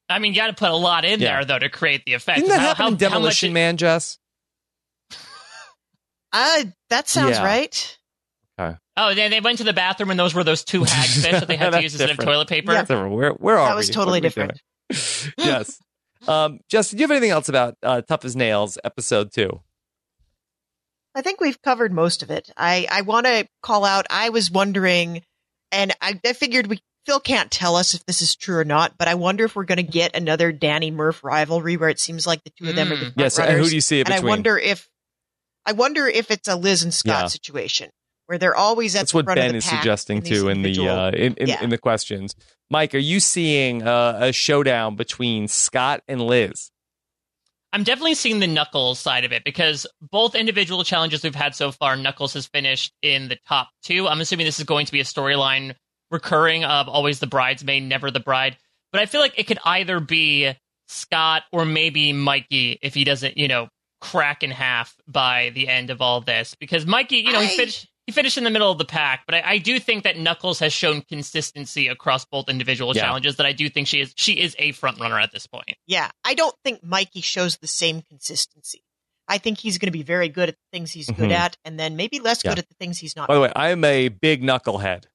I 0.08 0.18
mean, 0.18 0.32
you 0.32 0.40
got 0.40 0.46
to 0.46 0.54
put 0.54 0.70
a 0.70 0.76
lot 0.76 1.04
in 1.04 1.20
Yeah. 1.20 1.34
there 1.34 1.44
though 1.44 1.58
to 1.58 1.68
create 1.68 2.04
the 2.06 2.14
effect. 2.14 2.38
Didn't 2.38 2.50
that 2.50 2.60
How- 2.60 2.66
happen 2.68 2.82
how- 2.82 2.86
in 2.86 2.92
how 2.92 2.96
much 2.96 3.10
Demolition 3.12 3.50
it- 3.50 3.54
Man, 3.54 3.76
Jess? 3.76 4.18
Uh, 6.36 6.64
that 6.90 7.08
sounds 7.08 7.38
Yeah. 7.38 7.44
right. 7.44 7.98
Oh, 8.98 9.14
they, 9.14 9.28
they 9.28 9.40
went 9.40 9.58
to 9.58 9.64
the 9.64 9.74
bathroom 9.74 10.10
and 10.10 10.18
those 10.18 10.32
were 10.34 10.42
those 10.42 10.64
two 10.64 10.80
hagfish 10.80 11.30
that 11.30 11.48
they 11.48 11.56
had 11.56 11.66
to 11.66 11.70
That's 11.72 11.82
use 11.82 11.92
instead 11.94 12.08
of 12.08 12.16
toilet 12.18 12.48
paper. 12.48 12.72
Yeah. 12.72 12.84
Where, 13.06 13.32
where 13.32 13.58
are 13.58 13.68
That 13.68 13.76
was 13.76 13.88
we? 13.88 13.92
totally 13.94 14.20
What 14.22 14.24
are 14.38 14.46
different. 14.54 14.62
yes. 15.38 15.78
Um, 16.26 16.60
Justin, 16.70 16.96
do 16.96 17.00
you 17.02 17.04
have 17.04 17.10
anything 17.10 17.30
else 17.30 17.50
about 17.50 17.76
uh, 17.82 18.00
Tough 18.00 18.24
as 18.24 18.34
Nails 18.34 18.78
episode 18.84 19.32
two? 19.32 19.60
I 21.14 21.20
think 21.22 21.40
we've 21.40 21.60
covered 21.60 21.92
most 21.92 22.22
of 22.22 22.30
it. 22.30 22.50
I, 22.56 22.86
I 22.90 23.02
want 23.02 23.26
to 23.26 23.46
call 23.62 23.84
out. 23.84 24.06
I 24.10 24.30
was 24.30 24.50
wondering, 24.50 25.22
and 25.72 25.94
I, 26.00 26.18
I 26.24 26.32
figured 26.32 26.66
we 26.66 26.80
Phil 27.06 27.20
can't 27.20 27.50
tell 27.50 27.76
us 27.76 27.94
if 27.94 28.04
this 28.06 28.20
is 28.22 28.34
true 28.34 28.56
or 28.56 28.64
not, 28.64 28.98
but 28.98 29.08
I 29.08 29.14
wonder 29.14 29.44
if 29.44 29.54
we're 29.54 29.64
going 29.64 29.76
to 29.76 29.82
get 29.82 30.16
another 30.16 30.52
Danny 30.52 30.90
Murph 30.90 31.22
rivalry 31.22 31.76
where 31.76 31.88
it 31.90 32.00
seems 32.00 32.26
like 32.26 32.42
the 32.44 32.50
two 32.58 32.68
of 32.70 32.76
them 32.76 32.88
are 32.92 32.96
the 32.96 33.04
Mm. 33.06 33.14
front 33.14 33.18
Yes. 33.18 33.38
And 33.38 33.58
who 33.58 33.68
do 33.68 33.74
you 33.74 33.80
see 33.80 34.00
it 34.00 34.08
and 34.08 34.14
I 34.14 34.20
wonder 34.26 34.58
if 34.58 34.88
I 35.66 35.72
wonder 35.72 36.06
if 36.06 36.30
it's 36.30 36.48
a 36.48 36.56
Liz 36.56 36.82
and 36.82 36.94
Scott 36.94 37.22
Yeah. 37.22 37.26
situation 37.26 37.90
where 38.26 38.38
they're 38.38 38.56
always 38.56 38.94
at 38.94 39.00
That's 39.00 39.12
the 39.12 39.18
what 39.18 39.24
front 39.26 39.38
of 39.38 39.42
Ben 39.44 39.52
the 39.52 39.58
is 39.58 39.64
pack 39.66 39.78
suggesting 39.80 40.22
too 40.22 40.48
in 40.48 40.62
the 40.62 40.88
uh, 40.88 41.10
in 41.10 41.34
in, 41.34 41.48
Yeah. 41.48 41.62
in 41.62 41.70
the 41.70 41.78
questions. 41.78 42.34
Mike, 42.70 42.94
are 42.94 42.98
you 42.98 43.20
seeing 43.20 43.82
uh, 43.86 44.18
a 44.20 44.32
showdown 44.32 44.96
between 44.96 45.48
Scott 45.48 46.02
and 46.08 46.20
Liz? 46.20 46.70
I'm 47.72 47.82
definitely 47.82 48.14
seeing 48.14 48.38
the 48.38 48.46
Knuckles 48.46 48.98
side 48.98 49.24
of 49.24 49.32
it 49.32 49.44
because 49.44 49.86
both 50.00 50.34
individual 50.34 50.82
challenges 50.82 51.22
we've 51.22 51.34
had 51.34 51.54
so 51.54 51.72
far, 51.72 51.94
Knuckles 51.96 52.32
has 52.34 52.46
finished 52.46 52.92
in 53.02 53.28
the 53.28 53.36
top 53.46 53.68
two. 53.82 54.08
I'm 54.08 54.20
assuming 54.20 54.46
this 54.46 54.58
is 54.58 54.64
going 54.64 54.86
to 54.86 54.92
be 54.92 55.00
a 55.00 55.04
storyline 55.04 55.74
recurring 56.10 56.64
of 56.64 56.88
always 56.88 57.18
the 57.20 57.26
bridesmaid, 57.26 57.82
never 57.82 58.10
the 58.10 58.20
bride. 58.20 58.56
But 58.92 59.00
I 59.02 59.06
feel 59.06 59.20
like 59.20 59.38
it 59.38 59.46
could 59.46 59.58
either 59.64 60.00
be 60.00 60.52
Scott 60.88 61.42
or 61.52 61.64
maybe 61.64 62.12
Mikey 62.12 62.78
if 62.80 62.94
he 62.94 63.04
doesn't, 63.04 63.36
you 63.36 63.48
know, 63.48 63.68
crack 64.00 64.42
in 64.42 64.50
half 64.50 64.96
by 65.06 65.50
the 65.54 65.68
end 65.68 65.90
of 65.90 66.00
all 66.00 66.20
this. 66.20 66.54
Because 66.58 66.86
Mikey, 66.86 67.16
you 67.18 67.32
know, 67.32 67.40
he 67.40 67.56
finished 67.56 67.88
he 68.06 68.12
finished 68.12 68.38
in 68.38 68.44
the 68.44 68.50
middle 68.50 68.70
of 68.70 68.78
the 68.78 68.84
pack, 68.84 69.24
but 69.26 69.34
I, 69.34 69.42
I 69.44 69.58
do 69.58 69.80
think 69.80 70.04
that 70.04 70.16
Knuckles 70.16 70.60
has 70.60 70.72
shown 70.72 71.02
consistency 71.02 71.88
across 71.88 72.24
both 72.24 72.48
individual 72.48 72.94
Yeah. 72.94 73.02
challenges 73.02 73.36
that 73.36 73.46
I 73.46 73.52
do 73.52 73.68
think 73.68 73.88
she 73.88 74.00
is 74.00 74.12
she 74.16 74.34
is 74.40 74.54
a 74.58 74.72
front 74.72 75.00
runner 75.00 75.18
at 75.18 75.32
this 75.32 75.46
point. 75.46 75.74
Yeah, 75.86 76.10
I 76.24 76.34
don't 76.34 76.54
think 76.64 76.84
Mikey 76.84 77.20
shows 77.20 77.56
the 77.56 77.66
same 77.66 78.02
consistency. 78.02 78.82
I 79.28 79.38
think 79.38 79.58
he's 79.58 79.78
going 79.78 79.88
to 79.88 79.92
be 79.92 80.04
very 80.04 80.28
good 80.28 80.50
at 80.50 80.54
the 80.54 80.76
things 80.76 80.92
he's 80.92 81.08
good 81.08 81.30
Mhm. 81.30 81.32
at, 81.32 81.56
and 81.64 81.80
then 81.80 81.96
maybe 81.96 82.20
less 82.20 82.44
Yeah. 82.44 82.52
good 82.52 82.60
at 82.60 82.68
the 82.68 82.76
things 82.78 82.98
he's 82.98 83.16
not. 83.16 83.26
By 83.26 83.34
the 83.34 83.40
way, 83.40 83.52
I 83.56 83.70
am 83.70 83.82
a 83.82 84.06
big 84.08 84.40
knucklehead. 84.42 85.06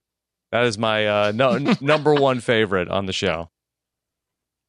That 0.52 0.66
is 0.66 0.78
my 0.78 1.08
uh, 1.08 1.32
no, 1.34 1.58
number 1.82 2.14
one 2.14 2.42
favorite 2.42 2.90
on 2.90 3.06
the 3.06 3.14
show. 3.14 3.50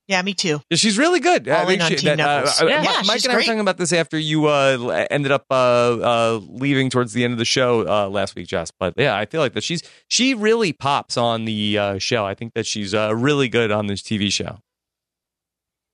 Yeah, 0.09 0.21
me 0.23 0.35
too. 0.35 0.61
She's 0.73 0.99
really 0.99 1.21
good. 1.21 1.49
All 1.49 1.69
in 1.69 1.81
on 1.81 1.91
she- 1.91 1.97
Team 1.97 2.17
Knuckles. 2.17 2.61
uh, 2.61 2.67
Yeah, 2.67 2.83
yeah, 2.83 3.03
Mike 3.07 3.15
she's 3.15 3.25
and 3.25 3.33
I 3.33 3.37
were 3.37 3.43
talking 3.43 3.61
about 3.61 3.77
this 3.79 3.93
after 3.93 4.19
you 4.19 4.47
uh, 4.47 5.07
ended 5.11 5.33
up 5.33 5.47
uh, 5.51 5.55
uh, 5.55 6.41
leaving 6.49 6.91
towards 6.91 7.13
the 7.13 7.25
end 7.25 7.33
of 7.33 7.39
the 7.39 7.45
show 7.45 7.87
uh, 7.87 8.09
last 8.09 8.35
week, 8.35 8.49
Jess. 8.49 8.71
But 8.79 8.95
yeah, 8.97 9.17
I 9.17 9.27
feel 9.27 9.41
like 9.41 9.53
that 9.55 9.63
she's 9.65 9.83
she 10.09 10.35
really 10.35 10.73
pops 10.73 11.17
on 11.17 11.45
the 11.45 11.79
uh, 11.79 11.99
show. 11.99 12.27
I 12.27 12.35
think 12.35 12.55
that 12.55 12.67
she's 12.67 12.95
uh, 12.95 13.15
really 13.15 13.49
good 13.49 13.71
on 13.71 13.87
this 13.87 14.03
TV 14.03 14.33
show. 14.33 14.59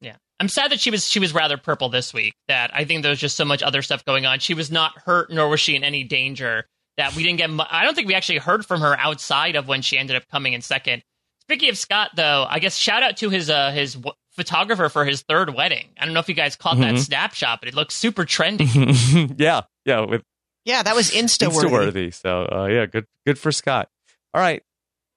Yeah. 0.01 0.17
I'm 0.41 0.49
sad 0.49 0.71
that 0.71 0.81
she 0.81 0.91
was 0.91 1.07
she 1.07 1.19
was 1.21 1.35
rather 1.35 1.57
purple 1.57 1.89
this 1.89 2.15
week. 2.15 2.35
That 2.49 2.71
I 2.75 2.85
think 2.85 3.03
there 3.03 3.11
was 3.11 3.21
just 3.21 3.37
so 3.37 3.45
much 3.45 3.63
other 3.63 3.83
stuff 3.83 4.05
going 4.05 4.27
on. 4.27 4.39
She 4.39 4.55
was 4.55 4.71
not 4.71 4.97
hurt, 4.99 5.31
nor 5.31 5.49
was 5.49 5.61
she 5.61 5.77
in 5.77 5.85
any 5.85 6.05
danger. 6.05 6.65
That 6.97 7.15
we 7.15 7.23
didn't 7.23 7.39
get. 7.39 7.51
Mu- 7.51 7.63
I 7.69 7.85
don't 7.85 7.95
think 7.95 8.09
we 8.09 8.15
actually 8.15 8.39
heard 8.39 8.65
from 8.67 8.81
her 8.81 8.99
outside 8.99 9.55
of 9.55 9.69
when 9.69 9.83
she 9.83 9.99
ended 9.99 10.17
up 10.17 10.25
coming 10.31 10.53
in 10.55 10.63
second. 10.63 11.03
Speaking 11.49 11.71
of 11.71 11.79
Scott, 11.79 12.11
though, 12.15 12.47
I 12.49 12.59
guess 12.59 12.77
shout 12.77 13.03
out 13.03 13.17
to 13.19 13.31
his 13.31 13.49
uh, 13.49 13.71
his 13.71 13.95
w- 13.95 14.15
photographer 14.33 14.89
for 14.91 15.05
his 15.05 15.23
third 15.23 15.55
wedding. 15.55 15.89
I 15.99 16.05
don't 16.05 16.13
know 16.15 16.21
if 16.21 16.29
you 16.29 16.35
guys 16.35 16.57
caught 16.57 16.77
that 16.79 16.95
Mhm. 16.95 16.99
snapshot, 16.99 17.61
but 17.61 17.69
it 17.69 17.75
looks 17.75 17.95
super 17.95 18.25
trendy. 18.25 19.35
yeah, 19.39 19.63
yeah, 19.87 20.01
with 20.01 20.23
Yeah, 20.65 20.83
that 20.83 20.95
was 20.95 21.11
insta 21.11 21.53
worthy. 21.55 21.73
worthy. 21.73 22.11
So 22.11 22.47
uh, 22.53 22.67
yeah, 22.67 22.85
good 22.87 23.07
good 23.27 23.39
for 23.39 23.51
Scott. 23.51 23.89
All 24.35 24.41
right, 24.43 24.63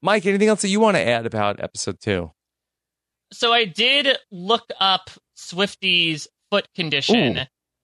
Mike. 0.00 0.24
Anything 0.24 0.48
else 0.48 0.62
that 0.62 0.68
you 0.68 0.80
want 0.80 0.96
to 0.96 1.06
add 1.06 1.26
about 1.26 1.60
episode 1.62 2.00
two? 2.00 2.32
so 3.32 3.50
I 3.52 3.64
did 3.64 4.18
look 4.30 4.64
up 4.78 5.08
Swifty's 5.36 6.28
foot 6.50 6.66
condition. 6.74 7.38
Ooh. 7.38 7.42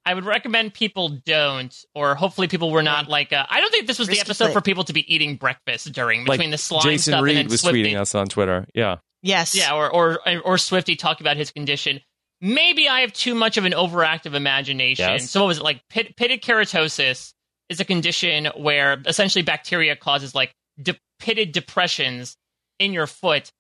I 0.08 0.14
would 0.14 0.24
recommend 0.24 0.72
people 0.72 1.10
don't, 1.26 1.74
or 1.94 2.14
hopefully 2.14 2.48
people 2.48 2.70
were 2.70 2.82
not 2.82 3.08
like. 3.08 3.30
Uh, 3.30 3.44
I 3.48 3.60
don't 3.60 3.70
think 3.70 3.86
this 3.86 3.98
was 3.98 4.08
the 4.08 4.18
episode 4.20 4.46
play. 4.46 4.52
for 4.54 4.60
people 4.62 4.84
to 4.84 4.94
be 4.94 5.14
eating 5.14 5.36
breakfast 5.36 5.92
during 5.92 6.24
Like 6.24 6.38
between 6.38 6.50
the 6.50 6.56
slime 6.56 6.82
Jason 6.82 7.12
stuff 7.12 7.22
Reed 7.22 7.36
and 7.36 7.46
then 7.46 7.50
was 7.52 7.60
Swifty. 7.60 7.82
tweeting 7.82 8.00
us 8.00 8.14
on 8.14 8.26
Twitter. 8.26 8.66
Yeah, 8.74 8.96
Yes. 9.22 9.54
Yeah, 9.54 9.74
or, 9.74 9.90
or 9.90 10.18
or 10.44 10.56
Swifty 10.56 10.96
talking 10.96 11.26
about 11.26 11.36
his 11.36 11.50
condition. 11.50 12.00
Maybe 12.40 12.88
I 12.88 13.00
have 13.02 13.12
too 13.12 13.34
much 13.34 13.58
of 13.58 13.66
an 13.66 13.72
overactive 13.72 14.32
imagination. 14.32 15.06
Yes. 15.06 15.30
So 15.30 15.42
what 15.42 15.48
was 15.48 15.58
it 15.58 15.64
like? 15.64 15.82
Pit, 15.90 16.16
pitted 16.16 16.40
keratosis 16.40 17.34
is 17.68 17.80
a 17.80 17.84
condition 17.84 18.46
where 18.56 19.02
essentially 19.04 19.42
bacteria 19.42 19.94
causes 19.94 20.34
like 20.34 20.54
de- 20.82 20.98
pitted 21.18 21.52
depressions 21.52 22.36
in 22.78 22.94
your 22.94 23.06
foot. 23.06 23.52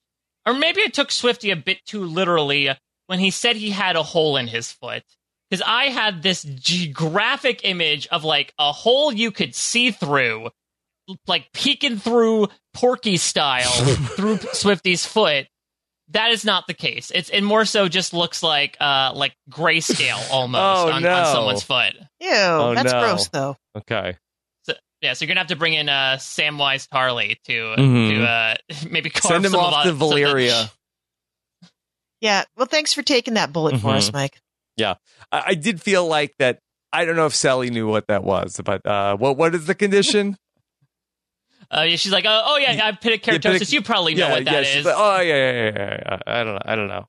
Or 0.46 0.54
maybe 0.54 0.80
I 0.82 0.86
took 0.86 1.10
Swifty 1.10 1.50
a 1.50 1.56
bit 1.56 1.84
too 1.84 2.04
literally 2.04 2.70
when 3.06 3.18
he 3.18 3.30
said 3.30 3.56
he 3.56 3.70
had 3.70 3.96
a 3.96 4.02
hole 4.02 4.38
in 4.38 4.46
his 4.46 4.72
foot. 4.72 5.02
Because 5.50 5.62
I 5.66 5.84
had 5.86 6.22
this 6.22 6.44
graphic 6.92 7.60
image 7.64 8.06
of 8.08 8.22
like 8.24 8.52
a 8.58 8.70
hole 8.72 9.12
you 9.12 9.30
could 9.30 9.54
see 9.54 9.90
through, 9.92 10.50
like 11.26 11.50
peeking 11.54 11.96
through 11.98 12.48
Porky 12.74 13.16
style 13.16 13.70
through 14.16 14.38
Swifty's 14.52 15.06
foot. 15.06 15.46
That 16.10 16.30
is 16.32 16.44
not 16.44 16.66
the 16.66 16.74
case. 16.74 17.10
It's 17.14 17.28
it 17.30 17.42
more 17.42 17.64
so 17.64 17.88
just 17.88 18.12
looks 18.14 18.42
like 18.42 18.76
uh 18.80 19.12
like 19.14 19.34
grayscale 19.50 20.20
almost 20.30 20.60
Oh, 20.62 20.90
on, 20.92 21.02
no. 21.02 21.12
on 21.14 21.26
someone's 21.26 21.62
foot. 21.62 21.94
Ew, 22.20 22.28
Oh, 22.30 22.74
that's 22.74 22.92
no. 22.92 23.00
gross 23.00 23.28
though. 23.28 23.56
okay. 23.76 24.16
So, 24.64 24.74
yeah, 25.02 25.12
so 25.14 25.24
you're 25.24 25.28
gonna 25.28 25.40
have 25.40 25.48
to 25.48 25.56
bring 25.56 25.74
in 25.74 25.88
uh 25.88 26.16
Samwise 26.18 26.88
Tarly 26.88 27.36
to 27.44 27.52
Mhm. 27.78 28.10
to 28.16 28.24
uh 28.24 28.54
maybe 28.90 29.10
carve 29.10 29.32
Send 29.32 29.44
him 29.46 29.52
some 29.52 29.60
off 29.60 29.66
of 29.66 29.72
to 29.72 29.78
us- 29.78 29.84
some 29.84 29.92
of 29.92 29.98
the- 29.98 30.04
Valeria. 30.06 30.70
Yeah. 32.20 32.44
Well, 32.56 32.66
thanks 32.66 32.92
for 32.94 33.02
taking 33.02 33.34
that 33.34 33.52
bullet 33.52 33.78
for 33.80 33.88
Mhm. 33.92 33.96
us, 33.96 34.12
Mike. 34.12 34.38
I, 34.80 34.96
I 35.32 35.54
did 35.54 35.80
feel 35.82 36.06
like 36.06 36.34
that. 36.38 36.60
I 36.92 37.04
don't 37.04 37.16
know 37.16 37.26
if 37.26 37.34
Sally 37.34 37.70
knew 37.70 37.86
what 37.88 38.06
that 38.08 38.24
was, 38.24 38.60
but 38.64 38.84
uh, 38.86 39.16
what 39.16 39.36
what 39.36 39.54
is 39.54 39.66
the 39.66 39.74
condition? 39.74 40.36
Uh, 41.70 41.82
yeah, 41.88 41.96
she's 41.96 42.12
like, 42.12 42.24
oh, 42.26 42.42
oh 42.46 42.56
yeah, 42.56 42.70
I 42.70 42.74
have 42.86 42.94
pitykeratosis. 43.00 43.40
pityc- 43.40 43.72
you 43.72 43.82
probably 43.82 44.14
know 44.14 44.30
what 44.30 44.44
that 44.46 44.62
is. 44.62 44.68
she's 44.68 44.84
like, 44.86 44.94
oh 44.96 45.20
yeah, 45.20 45.34
yeah, 45.34 45.52
yeah, 45.52 45.72
yeah, 45.76 45.98
yeah. 46.06 46.18
I 46.26 46.44
don't 46.44 46.54
know. 46.54 46.60
I 46.64 46.76
don't 46.76 46.88
know. 46.88 47.08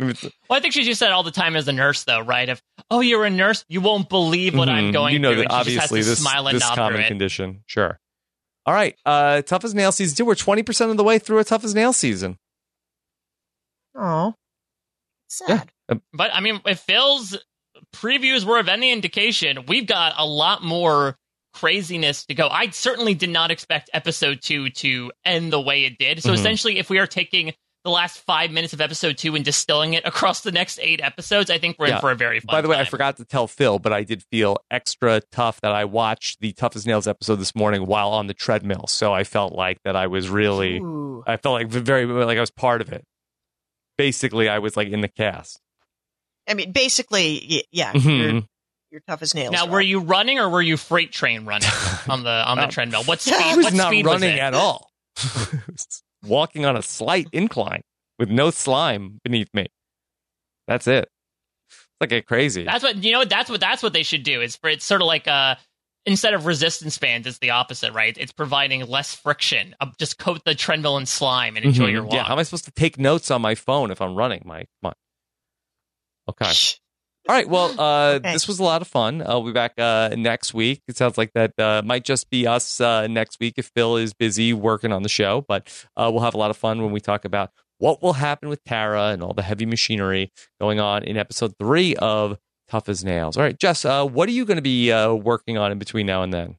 Well, 0.00 0.56
I 0.56 0.60
think 0.60 0.74
she 0.74 0.82
just 0.82 0.98
said 0.98 1.12
all 1.12 1.22
the 1.22 1.30
time 1.30 1.54
as 1.54 1.68
a 1.68 1.72
nurse, 1.72 2.02
though, 2.02 2.18
right? 2.20 2.48
If 2.48 2.60
oh, 2.90 2.98
you're 3.00 3.24
a 3.24 3.30
nurse, 3.30 3.64
you 3.68 3.80
won't 3.80 4.08
believe 4.08 4.56
what 4.56 4.68
I'm 4.68 4.90
Mhm. 4.90 4.92
going 4.92 5.12
You 5.12 5.18
know 5.20 5.32
through. 5.34 5.42
that 5.44 5.64
she 5.66 5.74
just 5.74 5.92
obviously 5.92 5.98
has 6.00 6.06
to 6.06 6.10
this 6.10 6.18
smile 6.20 6.48
and 6.48 6.56
this 6.56 6.68
common 6.70 7.00
it. 7.02 7.06
condition. 7.06 7.62
Sure. 7.66 8.00
All 8.66 8.74
right. 8.74 8.96
Uh, 9.06 9.42
tough 9.42 9.62
as 9.64 9.72
nail 9.72 9.92
season 9.92 10.16
two. 10.16 10.24
We're 10.24 10.34
twenty 10.34 10.64
percent 10.64 10.90
of 10.90 10.96
the 10.96 11.04
way 11.04 11.20
through 11.20 11.38
a 11.38 11.44
tough 11.44 11.62
as 11.64 11.76
nail 11.76 11.92
season. 11.92 12.38
Oh, 13.94 14.34
sad. 15.28 15.70
But 16.12 16.32
I 16.32 16.40
mean, 16.40 16.60
if 16.66 16.80
Phil's 16.80 17.36
previews 17.94 18.44
were 18.44 18.58
of 18.58 18.68
any 18.68 18.92
indication, 18.92 19.66
we've 19.66 19.86
got 19.86 20.14
a 20.16 20.26
lot 20.26 20.62
more 20.62 21.16
craziness 21.52 22.26
to 22.26 22.34
go. 22.34 22.48
I 22.48 22.70
certainly 22.70 23.14
did 23.14 23.30
not 23.30 23.50
expect 23.50 23.90
episode 23.92 24.40
two 24.42 24.70
to 24.70 25.12
end 25.24 25.52
the 25.52 25.60
way 25.60 25.84
it 25.84 25.98
did. 25.98 26.22
So 26.22 26.30
Mhm. 26.30 26.34
essentially, 26.34 26.78
if 26.78 26.90
we 26.90 26.98
are 26.98 27.06
taking 27.06 27.52
the 27.84 27.90
last 27.90 28.18
five 28.20 28.50
minutes 28.50 28.72
of 28.72 28.80
episode 28.80 29.18
two 29.18 29.36
and 29.36 29.44
distilling 29.44 29.92
it 29.92 30.04
across 30.06 30.40
the 30.40 30.50
next 30.50 30.80
eight 30.80 31.00
episodes, 31.02 31.50
I 31.50 31.58
think 31.58 31.78
we're 31.78 31.88
Yeah. 31.88 31.94
in 31.96 32.00
for 32.00 32.10
a 32.10 32.16
very 32.16 32.40
fun 32.40 32.54
By 32.56 32.60
the 32.62 32.68
way, 32.68 32.78
I 32.78 32.84
forgot 32.84 33.18
to 33.18 33.24
tell 33.26 33.46
Phil, 33.46 33.78
but 33.78 33.92
I 33.92 34.02
did 34.04 34.22
feel 34.30 34.56
extra 34.70 35.20
tough 35.30 35.60
that 35.60 35.72
I 35.72 35.84
watched 35.84 36.40
the 36.40 36.52
Tough 36.54 36.74
as 36.76 36.86
Nails 36.86 37.06
episode 37.06 37.36
this 37.36 37.54
morning 37.54 37.86
while 37.86 38.08
on 38.08 38.26
the 38.26 38.32
treadmill. 38.34 38.86
So 38.88 39.12
I 39.12 39.22
felt 39.22 39.52
like 39.52 39.78
that 39.84 39.96
I 39.96 40.06
was 40.06 40.30
really, 40.30 40.78
Ooh. 40.78 41.22
I 41.26 41.36
felt 41.36 41.52
like 41.52 41.68
very, 41.68 42.06
like 42.06 42.38
I 42.38 42.40
was 42.40 42.50
part 42.50 42.80
of 42.80 42.90
it. 42.90 43.04
Basically, 43.98 44.48
I 44.48 44.58
was 44.58 44.76
like 44.78 44.88
in 44.88 45.02
the 45.02 45.08
cast. 45.08 45.60
I 46.48 46.54
mean, 46.54 46.72
basically, 46.72 47.46
y- 47.50 47.62
yeah, 47.72 47.92
Mhm. 47.92 48.32
you're, 48.32 48.42
you're 48.90 49.00
tough 49.08 49.22
as 49.22 49.34
nails. 49.34 49.52
Now, 49.52 49.62
Rob. 49.62 49.70
were 49.70 49.80
you 49.80 50.00
running 50.00 50.38
or 50.38 50.48
were 50.48 50.62
you 50.62 50.76
freight 50.76 51.12
train 51.12 51.44
running 51.46 51.68
on 52.08 52.22
the 52.22 52.30
on 52.30 52.56
the 52.58 52.64
Um, 52.64 52.70
treadmill? 52.70 53.04
What 53.04 53.20
speed? 53.20 53.34
I 53.38 53.56
was 53.56 53.64
what 53.64 53.74
not 53.74 53.88
speed 53.88 54.06
running 54.06 54.30
was 54.32 54.38
it? 54.38 54.40
at 54.40 54.54
all. 54.54 54.90
Walking 56.26 56.64
on 56.64 56.76
a 56.76 56.82
slight 56.82 57.28
incline 57.32 57.82
with 58.18 58.30
no 58.30 58.50
slime 58.50 59.20
beneath 59.24 59.48
me. 59.52 59.66
That's 60.66 60.86
it. 60.86 61.08
It's 61.68 61.78
like 62.00 62.12
a 62.12 62.22
crazy. 62.22 62.64
That's 62.64 62.82
what 62.82 63.02
you 63.04 63.12
know. 63.12 63.24
That's 63.24 63.50
what 63.50 63.60
that's 63.60 63.82
what 63.82 63.92
they 63.92 64.02
should 64.02 64.22
do. 64.22 64.40
Is 64.40 64.56
for 64.56 64.70
it's 64.70 64.84
sort 64.84 65.02
of 65.02 65.06
like 65.06 65.28
uh 65.28 65.56
instead 66.06 66.32
of 66.34 66.46
resistance 66.46 66.96
bands, 66.98 67.26
it's 67.26 67.38
the 67.38 67.50
opposite, 67.50 67.92
right? 67.92 68.16
It's 68.18 68.32
providing 68.32 68.86
less 68.86 69.14
friction. 69.14 69.74
Uh, 69.80 69.86
just 69.98 70.18
coat 70.18 70.42
the 70.44 70.54
treadmill 70.54 70.96
in 70.98 71.06
slime 71.06 71.56
and 71.56 71.64
enjoy 71.64 71.88
Mhm. 71.88 71.92
your 71.92 72.02
walk. 72.04 72.12
Yeah, 72.14 72.24
how 72.24 72.32
am 72.34 72.38
I 72.38 72.42
supposed 72.42 72.64
to 72.66 72.72
take 72.72 72.98
notes 72.98 73.30
on 73.30 73.40
my 73.42 73.54
phone 73.54 73.90
if 73.90 74.00
I'm 74.00 74.14
running, 74.14 74.42
Mike? 74.44 74.68
Come 74.82 74.88
on. 74.90 74.94
Okay. 76.28 76.50
All 77.28 77.34
right. 77.34 77.48
Well, 77.48 77.74
uh, 77.80 78.14
Okay. 78.16 78.32
this 78.32 78.46
was 78.48 78.58
a 78.58 78.62
lot 78.62 78.82
of 78.82 78.88
fun. 78.88 79.22
I'll 79.24 79.42
be 79.44 79.52
back 79.52 79.74
uh, 79.78 80.10
next 80.16 80.52
week. 80.54 80.82
It 80.88 80.96
sounds 80.96 81.16
like 81.18 81.32
that 81.34 81.58
uh, 81.58 81.82
might 81.84 82.04
just 82.04 82.30
be 82.30 82.46
us 82.46 82.80
uh, 82.80 83.06
next 83.06 83.40
week 83.40 83.54
if 83.56 83.70
Phil 83.74 83.96
is 83.96 84.12
busy 84.14 84.52
working 84.52 84.92
on 84.92 85.02
the 85.02 85.08
show, 85.08 85.44
but 85.48 85.68
uh, 85.96 86.10
we'll 86.12 86.22
have 86.22 86.34
a 86.34 86.38
lot 86.38 86.50
of 86.50 86.56
fun 86.56 86.82
when 86.82 86.92
we 86.92 87.00
talk 87.00 87.24
about 87.24 87.50
what 87.78 88.02
will 88.02 88.12
happen 88.14 88.48
with 88.48 88.62
Tara 88.64 89.08
and 89.08 89.22
all 89.22 89.32
the 89.34 89.42
heavy 89.42 89.66
machinery 89.66 90.30
going 90.60 90.80
on 90.80 91.02
in 91.02 91.16
episode 91.16 91.54
three 91.58 91.96
of 91.96 92.38
Tough 92.68 92.88
as 92.88 93.04
Nails. 93.04 93.36
All 93.36 93.42
right, 93.42 93.58
Jess, 93.58 93.84
uh, 93.84 94.04
what 94.06 94.28
are 94.28 94.32
you 94.32 94.44
going 94.44 94.56
to 94.56 94.62
be 94.62 94.92
uh, 94.92 95.12
working 95.12 95.58
on 95.58 95.72
in 95.72 95.78
between 95.78 96.06
now 96.06 96.22
and 96.22 96.32
then? 96.32 96.56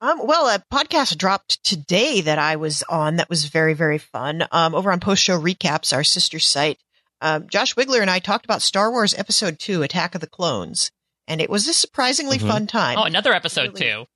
Um, 0.00 0.26
well, 0.26 0.46
a 0.48 0.64
podcast 0.72 1.18
dropped 1.18 1.62
today 1.62 2.22
that 2.22 2.38
I 2.38 2.56
was 2.56 2.82
on 2.88 3.16
that 3.16 3.28
was 3.28 3.44
very, 3.44 3.74
very 3.74 3.98
fun. 3.98 4.44
Um, 4.50 4.74
over 4.74 4.90
on 4.90 4.98
Post 4.98 5.22
Show 5.22 5.38
Recaps, 5.38 5.92
our 5.92 6.02
sister 6.04 6.38
site, 6.38 6.78
um, 7.20 7.48
Josh 7.48 7.74
Wigler 7.74 8.00
and 8.00 8.10
I 8.10 8.18
talked 8.18 8.44
about 8.44 8.62
Star 8.62 8.90
Wars 8.90 9.14
Episode 9.14 9.58
2, 9.58 9.82
Attack 9.82 10.14
of 10.14 10.20
the 10.20 10.26
Clones. 10.26 10.90
And 11.28 11.40
it 11.40 11.48
was 11.50 11.68
a 11.68 11.74
surprisingly 11.74 12.38
Mhm. 12.38 12.48
fun 12.48 12.66
time. 12.66 12.98
oh, 12.98 13.04
another 13.04 13.32
episode 13.32 13.78
Really- 13.78 13.80
too. 13.80 14.06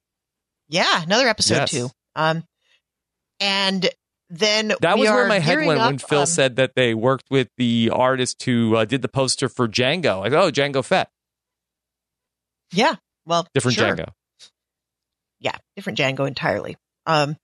Yeah, 0.68 1.02
another 1.02 1.28
episode 1.28 1.54
Yes. 1.56 1.70
too. 1.70 1.90
Um, 2.16 2.44
and 3.40 3.88
then 4.30 4.72
That 4.80 4.94
we 4.94 5.02
was 5.02 5.10
where 5.10 5.28
my 5.28 5.38
head 5.38 5.52
gearing 5.52 5.68
went 5.68 5.80
when 5.80 5.98
Phil 5.98 6.20
um, 6.20 6.26
said 6.26 6.56
that 6.56 6.74
they 6.74 6.94
worked 6.94 7.26
with 7.30 7.48
the 7.58 7.90
artist 7.92 8.42
who 8.42 8.74
uh, 8.76 8.84
did 8.84 9.02
the 9.02 9.08
poster 9.08 9.48
for 9.48 9.68
Django. 9.68 10.20
Like, 10.20 10.32
oh, 10.32 10.50
Jango 10.50 10.82
Fett, 10.84 11.10
"Yeah, 12.72 12.96
well, 13.26 13.46
different 13.54 13.76
sure. 13.76 13.94
Django. 13.96 14.08
yeah, 15.40 15.56
different 15.76 15.98
Django 15.98 16.26
entirely. 16.26 16.76
Um, 17.06 17.36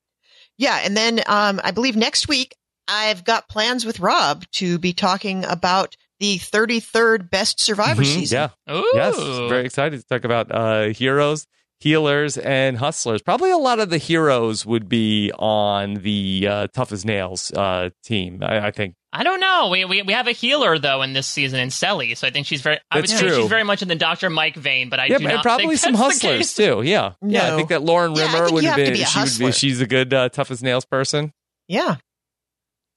yeah, 0.56 0.80
and 0.82 0.96
then 0.96 1.20
um, 1.26 1.60
I 1.62 1.70
believe 1.70 1.96
next 1.96 2.26
week 2.28 2.56
I've 2.90 3.24
got 3.24 3.48
plans 3.48 3.84
with 3.84 4.00
Rob 4.00 4.44
to 4.52 4.78
be 4.78 4.92
talking 4.92 5.44
about 5.44 5.96
the 6.18 6.38
33rd 6.38 7.30
best 7.30 7.60
Survivor 7.60 8.02
Mhm, 8.02 8.06
season. 8.14 8.50
Yeah. 8.66 8.74
Ooh. 8.74 8.90
Yes, 8.94 9.16
very 9.48 9.64
excited 9.64 10.00
to 10.00 10.06
talk 10.06 10.24
about 10.24 10.50
uh, 10.52 10.88
heroes, 10.88 11.46
healers, 11.78 12.36
and 12.36 12.76
hustlers. 12.76 13.22
Probably 13.22 13.50
a 13.50 13.56
lot 13.56 13.78
of 13.78 13.88
the 13.90 13.96
heroes 13.98 14.66
would 14.66 14.88
be 14.88 15.32
on 15.38 15.94
the 15.94 16.46
uh, 16.50 16.66
Tough 16.74 16.92
as 16.92 17.04
Nails 17.06 17.52
uh, 17.52 17.90
team. 18.04 18.40
I, 18.42 18.66
I 18.66 18.70
think. 18.70 18.96
I 19.12 19.24
don't 19.24 19.40
know. 19.40 19.70
We, 19.70 19.84
we 19.86 20.02
we 20.02 20.12
have 20.12 20.28
a 20.28 20.32
healer 20.32 20.78
though 20.78 21.02
in 21.02 21.14
this 21.14 21.26
season 21.26 21.58
in 21.58 21.70
Sally, 21.70 22.14
so 22.14 22.28
I 22.28 22.30
think 22.30 22.46
she's 22.46 22.60
very. 22.60 22.78
I 22.92 22.96
would 22.96 23.08
That's 23.08 23.18
say 23.18 23.28
she's 23.28 23.48
very 23.48 23.64
much 23.64 23.82
in 23.82 23.88
the 23.88 23.96
Doctor 23.96 24.30
Mike 24.30 24.54
vein, 24.56 24.88
but 24.88 25.00
I 25.00 25.06
yeah, 25.06 25.18
do 25.18 25.26
and 25.26 25.42
probably 25.42 25.66
think 25.68 25.78
some 25.78 25.92
that's 25.94 26.04
hustlers 26.22 26.38
case. 26.38 26.54
too. 26.54 26.82
Yeah, 26.82 27.14
yeah. 27.26 27.52
I 27.52 27.56
think 27.56 27.70
that 27.70 27.82
Lauren 27.82 28.12
Rimmer 28.14 28.38
think 28.44 28.52
would 28.52 28.64
have 28.64 28.76
have 28.76 28.84
been. 28.84 28.92
be 28.94 29.04
she 29.04 29.18
would 29.20 29.38
be. 29.38 29.52
She's 29.52 29.80
a 29.80 29.86
good 29.86 30.14
uh, 30.14 30.28
Tough 30.28 30.50
as 30.52 30.62
Nails 30.62 30.84
person. 30.84 31.32
Yeah, 31.66 31.96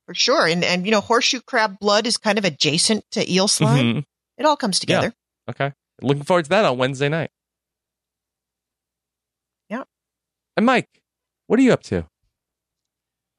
for 0.06 0.14
sure. 0.14 0.46
And 0.48 0.64
and 0.64 0.86
you 0.86 0.92
know, 0.92 1.02
horseshoe 1.02 1.42
crab 1.42 1.78
blood 1.80 2.06
is 2.08 2.18
kind 2.18 2.38
of 2.38 2.46
adjacent 2.46 3.06
to 3.12 3.32
eel 3.32 3.48
slime. 3.48 3.86
Mhm. 3.96 4.06
It 4.38 4.46
all 4.46 4.58
comes 4.58 4.78
Yeah. 4.78 4.80
together. 5.02 5.14
Okay, 5.50 5.74
looking 6.02 6.24
forward 6.24 6.46
to 6.46 6.50
that 6.50 6.66
on 6.66 6.78
Wednesday 6.78 7.10
night. 7.10 7.30
Yeah. 9.70 9.84
And 10.58 10.66
Mike, 10.66 10.88
what 11.48 11.60
are 11.60 11.64
you 11.64 11.74
up 11.74 11.84
to? 11.84 12.06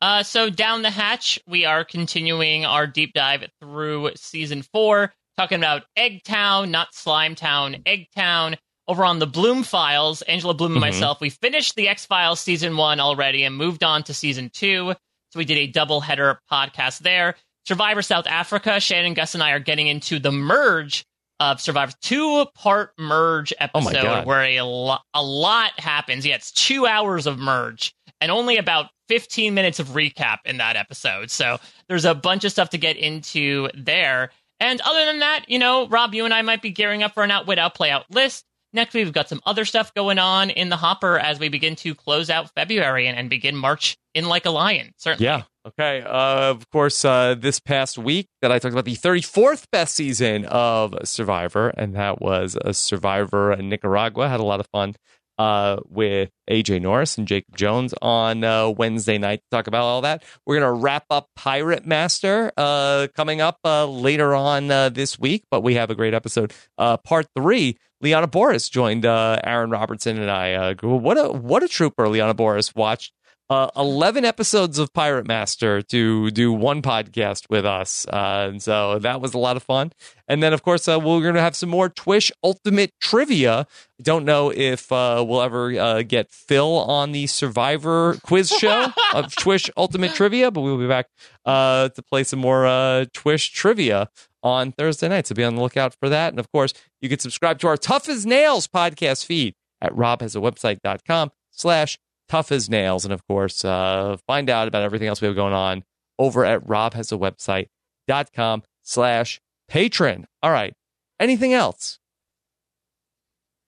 Uh, 0.01 0.23
so 0.23 0.51
down 0.51 0.83
the 0.83 0.91
hatch, 0.91 1.39
we 1.47 1.65
are 1.65 1.85
continuing 1.85 2.65
our 2.67 2.87
deep 2.87 3.13
dive 3.15 3.45
through 3.61 4.11
season 4.17 4.63
four, 4.63 5.15
talking 5.39 5.59
about 5.59 5.85
Eggtown, 5.97 6.69
not 6.71 6.93
Slimetown, 6.93 7.83
Eggtown. 7.85 8.59
Over 8.87 9.07
on 9.07 9.19
the 9.19 9.27
Bloom 9.27 9.63
Files, 9.63 10.21
Angela 10.23 10.53
Bloom 10.53 10.73
and 10.73 10.79
Mhm. 10.79 10.89
myself, 10.93 11.19
we 11.19 11.31
finished 11.31 11.75
the 11.75 11.89
X 11.89 12.05
Files 12.05 12.39
season 12.39 12.77
one 12.77 13.01
already 13.01 13.43
and 13.45 13.57
moved 13.57 13.83
on 13.83 14.03
to 14.05 14.13
season 14.13 14.51
two. 14.51 14.95
So 15.35 15.39
we 15.39 15.45
did 15.45 15.59
a 15.59 15.67
double 15.67 16.01
header 16.01 16.39
podcast 16.49 17.01
there. 17.01 17.35
Survivor 17.67 18.03
South 18.03 18.29
Africa, 18.29 18.79
Shannon, 18.79 19.15
Gus, 19.15 19.35
and 19.35 19.43
I 19.43 19.51
are 19.51 19.59
getting 19.59 19.89
into 19.89 20.21
the 20.21 20.31
merge 20.31 21.05
of 21.41 21.61
Survivor, 21.61 21.93
two 22.01 22.47
part 22.55 22.93
merge 23.01 23.53
Oh 23.55 23.57
episode 23.65 24.03
God. 24.03 24.27
where 24.27 24.43
a, 24.45 24.61
lo- 24.63 24.99
a 25.13 25.23
lot 25.25 25.73
happens. 25.81 26.25
Yeah, 26.25 26.37
it's 26.37 26.53
two 26.53 26.87
hours 26.87 27.27
of 27.27 27.37
merge 27.41 27.93
and 28.21 28.31
only 28.31 28.59
about 28.59 28.91
15 29.09 29.53
minutes 29.55 29.81
of 29.81 29.89
recap 29.89 30.39
in 30.45 30.59
that 30.59 30.77
episode. 30.77 31.33
So 31.33 31.59
there's 31.89 32.05
a 32.05 32.15
bunch 32.15 32.45
of 32.45 32.53
stuff 32.53 32.71
to 32.71 32.79
get 32.79 32.97
into 32.97 33.69
there. 33.77 34.31
And 34.61 34.81
other 34.83 35.05
than 35.05 35.19
that, 35.19 35.47
you 35.49 35.59
know, 35.59 35.89
Rob, 35.89 36.15
you 36.15 36.25
and 36.27 36.33
I 36.33 36.43
might 36.43 36.63
be 36.63 36.71
gearing 36.71 37.03
up 37.03 37.13
for 37.15 37.25
an 37.25 37.33
Outwit 37.33 37.59
Out 37.59 37.75
Play 37.75 37.91
Out 37.91 38.05
list. 38.09 38.45
Next 38.75 38.93
we've 38.93 39.13
got 39.13 39.29
some 39.29 39.41
other 39.47 39.65
stuff 39.65 39.95
going 39.95 40.19
on 40.19 40.51
in 40.51 40.69
the 40.69 40.77
hopper 40.77 41.19
as 41.19 41.39
we 41.39 41.49
begin 41.49 41.77
to 41.77 41.95
close 41.95 42.29
out 42.29 42.51
February 42.55 43.07
and, 43.07 43.17
and 43.17 43.31
begin 43.31 43.57
March 43.57 43.97
in 44.15 44.27
like 44.27 44.45
a 44.47 44.51
lion. 44.51 44.93
Certainly. 44.97 45.25
Yeah. 45.25 45.43
Okay. 45.67 46.03
Uh, 46.03 46.51
of 46.51 46.69
course, 46.71 47.05
uh, 47.05 47.37
this 47.39 47.61
past 47.61 47.97
week 47.97 48.27
that 48.43 48.53
I 48.53 48.59
talked 48.59 48.75
about 48.75 48.85
the 48.85 48.97
34th 48.97 49.67
best 49.71 49.95
season 49.95 50.45
of 50.45 50.95
Survivor, 51.05 51.69
and 51.71 51.95
that 51.95 52.21
was 52.21 52.59
a 52.61 52.75
Survivor 52.75 53.53
in 53.53 53.69
Nicaragua. 53.69 54.29
Had 54.29 54.41
a 54.41 54.45
lot 54.45 54.61
of 54.61 54.67
fun 54.67 54.97
uh, 55.39 55.79
with 55.89 56.31
AJ 56.51 56.83
Norris 56.83 57.19
and 57.19 57.27
Jacob 57.27 57.57
Jones 57.57 57.95
on 58.01 58.45
uh, 58.45 58.69
Wednesday 58.69 59.19
night 59.19 59.41
to 59.41 59.57
talk 59.57 59.67
about 59.67 59.83
all 59.83 60.03
that. 60.03 60.25
We're 60.47 60.61
going 60.61 60.75
to 60.75 60.81
wrap 60.83 61.05
up 61.11 61.29
Pirate 61.37 61.87
Master 61.87 62.53
uh, 62.57 63.09
coming 63.15 63.41
up 63.41 63.59
uh, 63.65 63.87
later 63.87 64.35
on 64.35 64.71
uh, 64.71 64.89
this 64.89 65.19
week, 65.19 65.45
but 65.51 65.63
we 65.63 65.75
have 65.75 65.91
a 65.91 65.95
great 65.95 66.15
episode. 66.15 66.53
Uh, 66.79 66.97
part 66.97 67.27
three. 67.37 67.79
Liana 68.01 68.27
Boris 68.27 68.69
joined 68.69 69.07
uh, 69.07 69.41
Aaron 69.43 69.71
Robertson 69.71 70.21
and 70.21 70.31
I. 70.31 70.53
Uh, 70.55 70.75
what 70.83 71.17
a 71.17 71.33
what 71.33 71.63
a 71.63 71.69
trooper 71.69 72.07
Liana 72.07 72.35
Boris 72.35 72.75
watched 72.75 73.15
uh, 73.55 73.71
11 73.77 74.25
episodes 74.25 74.79
of 74.79 74.93
Pirate 74.93 75.27
Master 75.27 75.81
to 75.83 76.31
do 76.33 76.53
one 76.53 76.83
podcast 76.83 77.49
with 77.49 77.65
us. 77.65 78.07
Uh, 78.09 78.49
and 78.51 78.63
so 78.63 78.99
that 78.99 79.21
was 79.21 79.33
a 79.35 79.39
lot 79.39 79.57
of 79.57 79.63
fun. 79.63 79.93
And 80.27 80.43
then, 80.43 80.53
of 80.53 80.63
course, 80.63 80.89
uh, 80.89 80.99
we're 80.99 81.21
going 81.21 81.35
to 81.35 81.41
have 81.41 81.55
some 81.55 81.69
more 81.69 81.89
Twish 81.89 82.33
Ultimate 82.43 82.91
Trivia. 83.01 83.61
I 83.61 84.03
Don't 84.03 84.25
know 84.25 84.51
if 84.51 84.91
uh, 84.91 85.25
we'll 85.27 85.43
ever 85.43 85.73
uh, 85.79 86.03
get 86.03 86.31
Phil 86.31 86.79
on 86.79 87.13
the 87.13 87.27
Survivor 87.27 88.17
quiz 88.25 88.51
show 88.51 88.89
of 89.15 89.35
Twish 89.37 89.71
Ultimate 89.77 90.15
Trivia, 90.15 90.51
but 90.51 90.63
we'll 90.63 90.79
be 90.79 90.89
back 90.89 91.07
uh, 91.45 91.91
to 91.91 92.03
play 92.03 92.25
some 92.25 92.41
more 92.41 92.67
uh, 92.67 93.05
Twish 93.13 93.51
Trivia 93.51 94.09
on 94.43 94.73
Thursday 94.73 95.09
night. 95.09 95.27
So 95.27 95.35
be 95.35 95.45
on 95.45 95.55
the 95.55 95.63
lookout 95.63 95.95
for 95.95 96.09
that. 96.09 96.33
And 96.33 96.41
of 96.41 96.51
course, 96.51 96.75
you 97.01 97.09
can 97.09 97.19
subscribe 97.19 97.59
to 97.61 97.69
our 97.69 97.77
Tough 97.77 98.09
as 98.09 98.27
Nails 98.27 98.67
podcast 98.67 99.25
feed 99.25 99.55
at 99.81 99.93
robhasawebsite.com 99.93 101.31
slash 101.51 101.99
tough 102.29 102.53
as 102.53 102.71
nails. 102.71 103.05
And 103.05 103.13
of 103.13 103.27
course, 103.27 103.65
uh, 103.65 104.17
find 104.27 104.51
out 104.51 104.69
about 104.69 104.83
everything 104.83 105.09
else 105.09 105.21
we 105.21 105.27
have 105.27 105.37
going 105.37 105.55
on 105.55 105.85
over 106.19 106.45
at 106.45 106.67
robhasawebsite.com 106.67 108.63
slash 108.83 109.41
patron. 109.69 110.27
All 110.43 110.51
right. 110.51 110.75
Anything 111.21 111.53
else? 111.53 111.99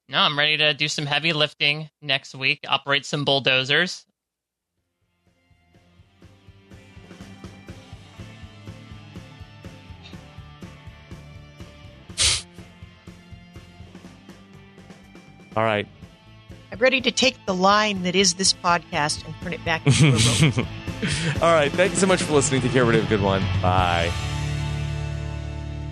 No, 0.09 0.19
I'm 0.19 0.39
ready 0.39 0.57
to 0.59 0.73
do 0.73 0.87
some 0.89 1.07
heavy 1.07 1.33
lifting 1.33 1.91
next 2.01 2.35
week, 2.35 2.61
operate 2.69 3.05
some 3.05 3.25
bulldozers. 3.25 4.07
All 15.57 15.65
right. 15.65 15.89
I'm 16.77 16.83
ready 16.83 17.01
to 17.01 17.11
take 17.11 17.39
the 17.47 17.55
line 17.55 18.03
that 18.03 18.15
is 18.15 18.35
this 18.35 18.53
podcast 18.53 19.25
and 19.25 19.35
turn 19.41 19.55
it 19.55 19.65
back 19.65 19.87
into 19.87 20.09
a 20.09 20.11
rope. 20.11 20.59
All 21.43 21.55
right. 21.55 21.73
Thank 21.73 21.93
you 21.93 21.99
so 21.99 22.07
much 22.07 22.23
for 22.23 22.35
listening. 22.35 22.61
Take 22.61 22.73
care, 22.73 22.83
everybody. 22.83 23.03
Have 23.03 23.11
a 23.11 23.17
good 23.17 23.25
one. 23.25 23.41
Bye. 23.63 24.13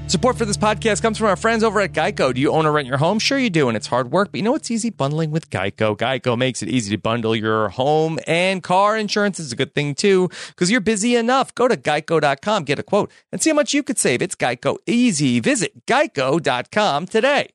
Support 0.09 0.37
for 0.37 0.45
this 0.45 0.59
podcast 0.59 1.01
comes 1.01 1.17
from 1.17 1.29
our 1.29 1.37
friends 1.37 1.65
over 1.65 1.81
at 1.81 1.93
Geico. 1.93 2.35
Do 2.35 2.41
you 2.43 2.53
own 2.53 2.67
or 2.67 2.73
rent 2.73 2.87
your 2.87 2.99
home? 2.99 3.19
Sure 3.19 3.39
you 3.39 3.49
do, 3.49 3.69
and 3.69 3.79
it's 3.79 3.87
hard 3.87 4.13
work, 4.13 4.31
but 4.31 4.37
you 4.37 4.45
know 4.45 4.53
what's 4.53 4.71
easy? 4.71 4.91
Bundling 4.91 5.31
with 5.31 5.49
Geico. 5.49 5.97
Geico 5.97 6.37
makes 6.37 6.63
it 6.63 6.69
easy 6.69 6.95
to 6.95 7.01
bundle 7.01 7.35
your 7.35 7.71
home 7.71 8.19
and 8.27 8.63
car 8.63 8.95
insurance 8.99 9.41
is 9.41 9.53
a 9.53 9.57
good 9.57 9.75
thing 9.75 9.95
too, 9.95 10.29
because 10.49 10.71
you're 10.71 10.83
busy 10.83 11.17
enough. 11.17 11.55
Go 11.55 11.67
to 11.67 11.79
geico.com, 11.79 12.65
get 12.65 12.79
a 12.79 12.83
quote, 12.83 13.11
and 13.33 13.41
see 13.41 13.49
how 13.49 13.57
much 13.57 13.73
you 13.73 13.83
could 13.83 13.99
save. 13.99 14.21
It's 14.21 14.35
Geico 14.35 14.77
easy. 14.87 15.41
Visit 15.41 15.87
geico.com 15.87 17.07
today. 17.07 17.49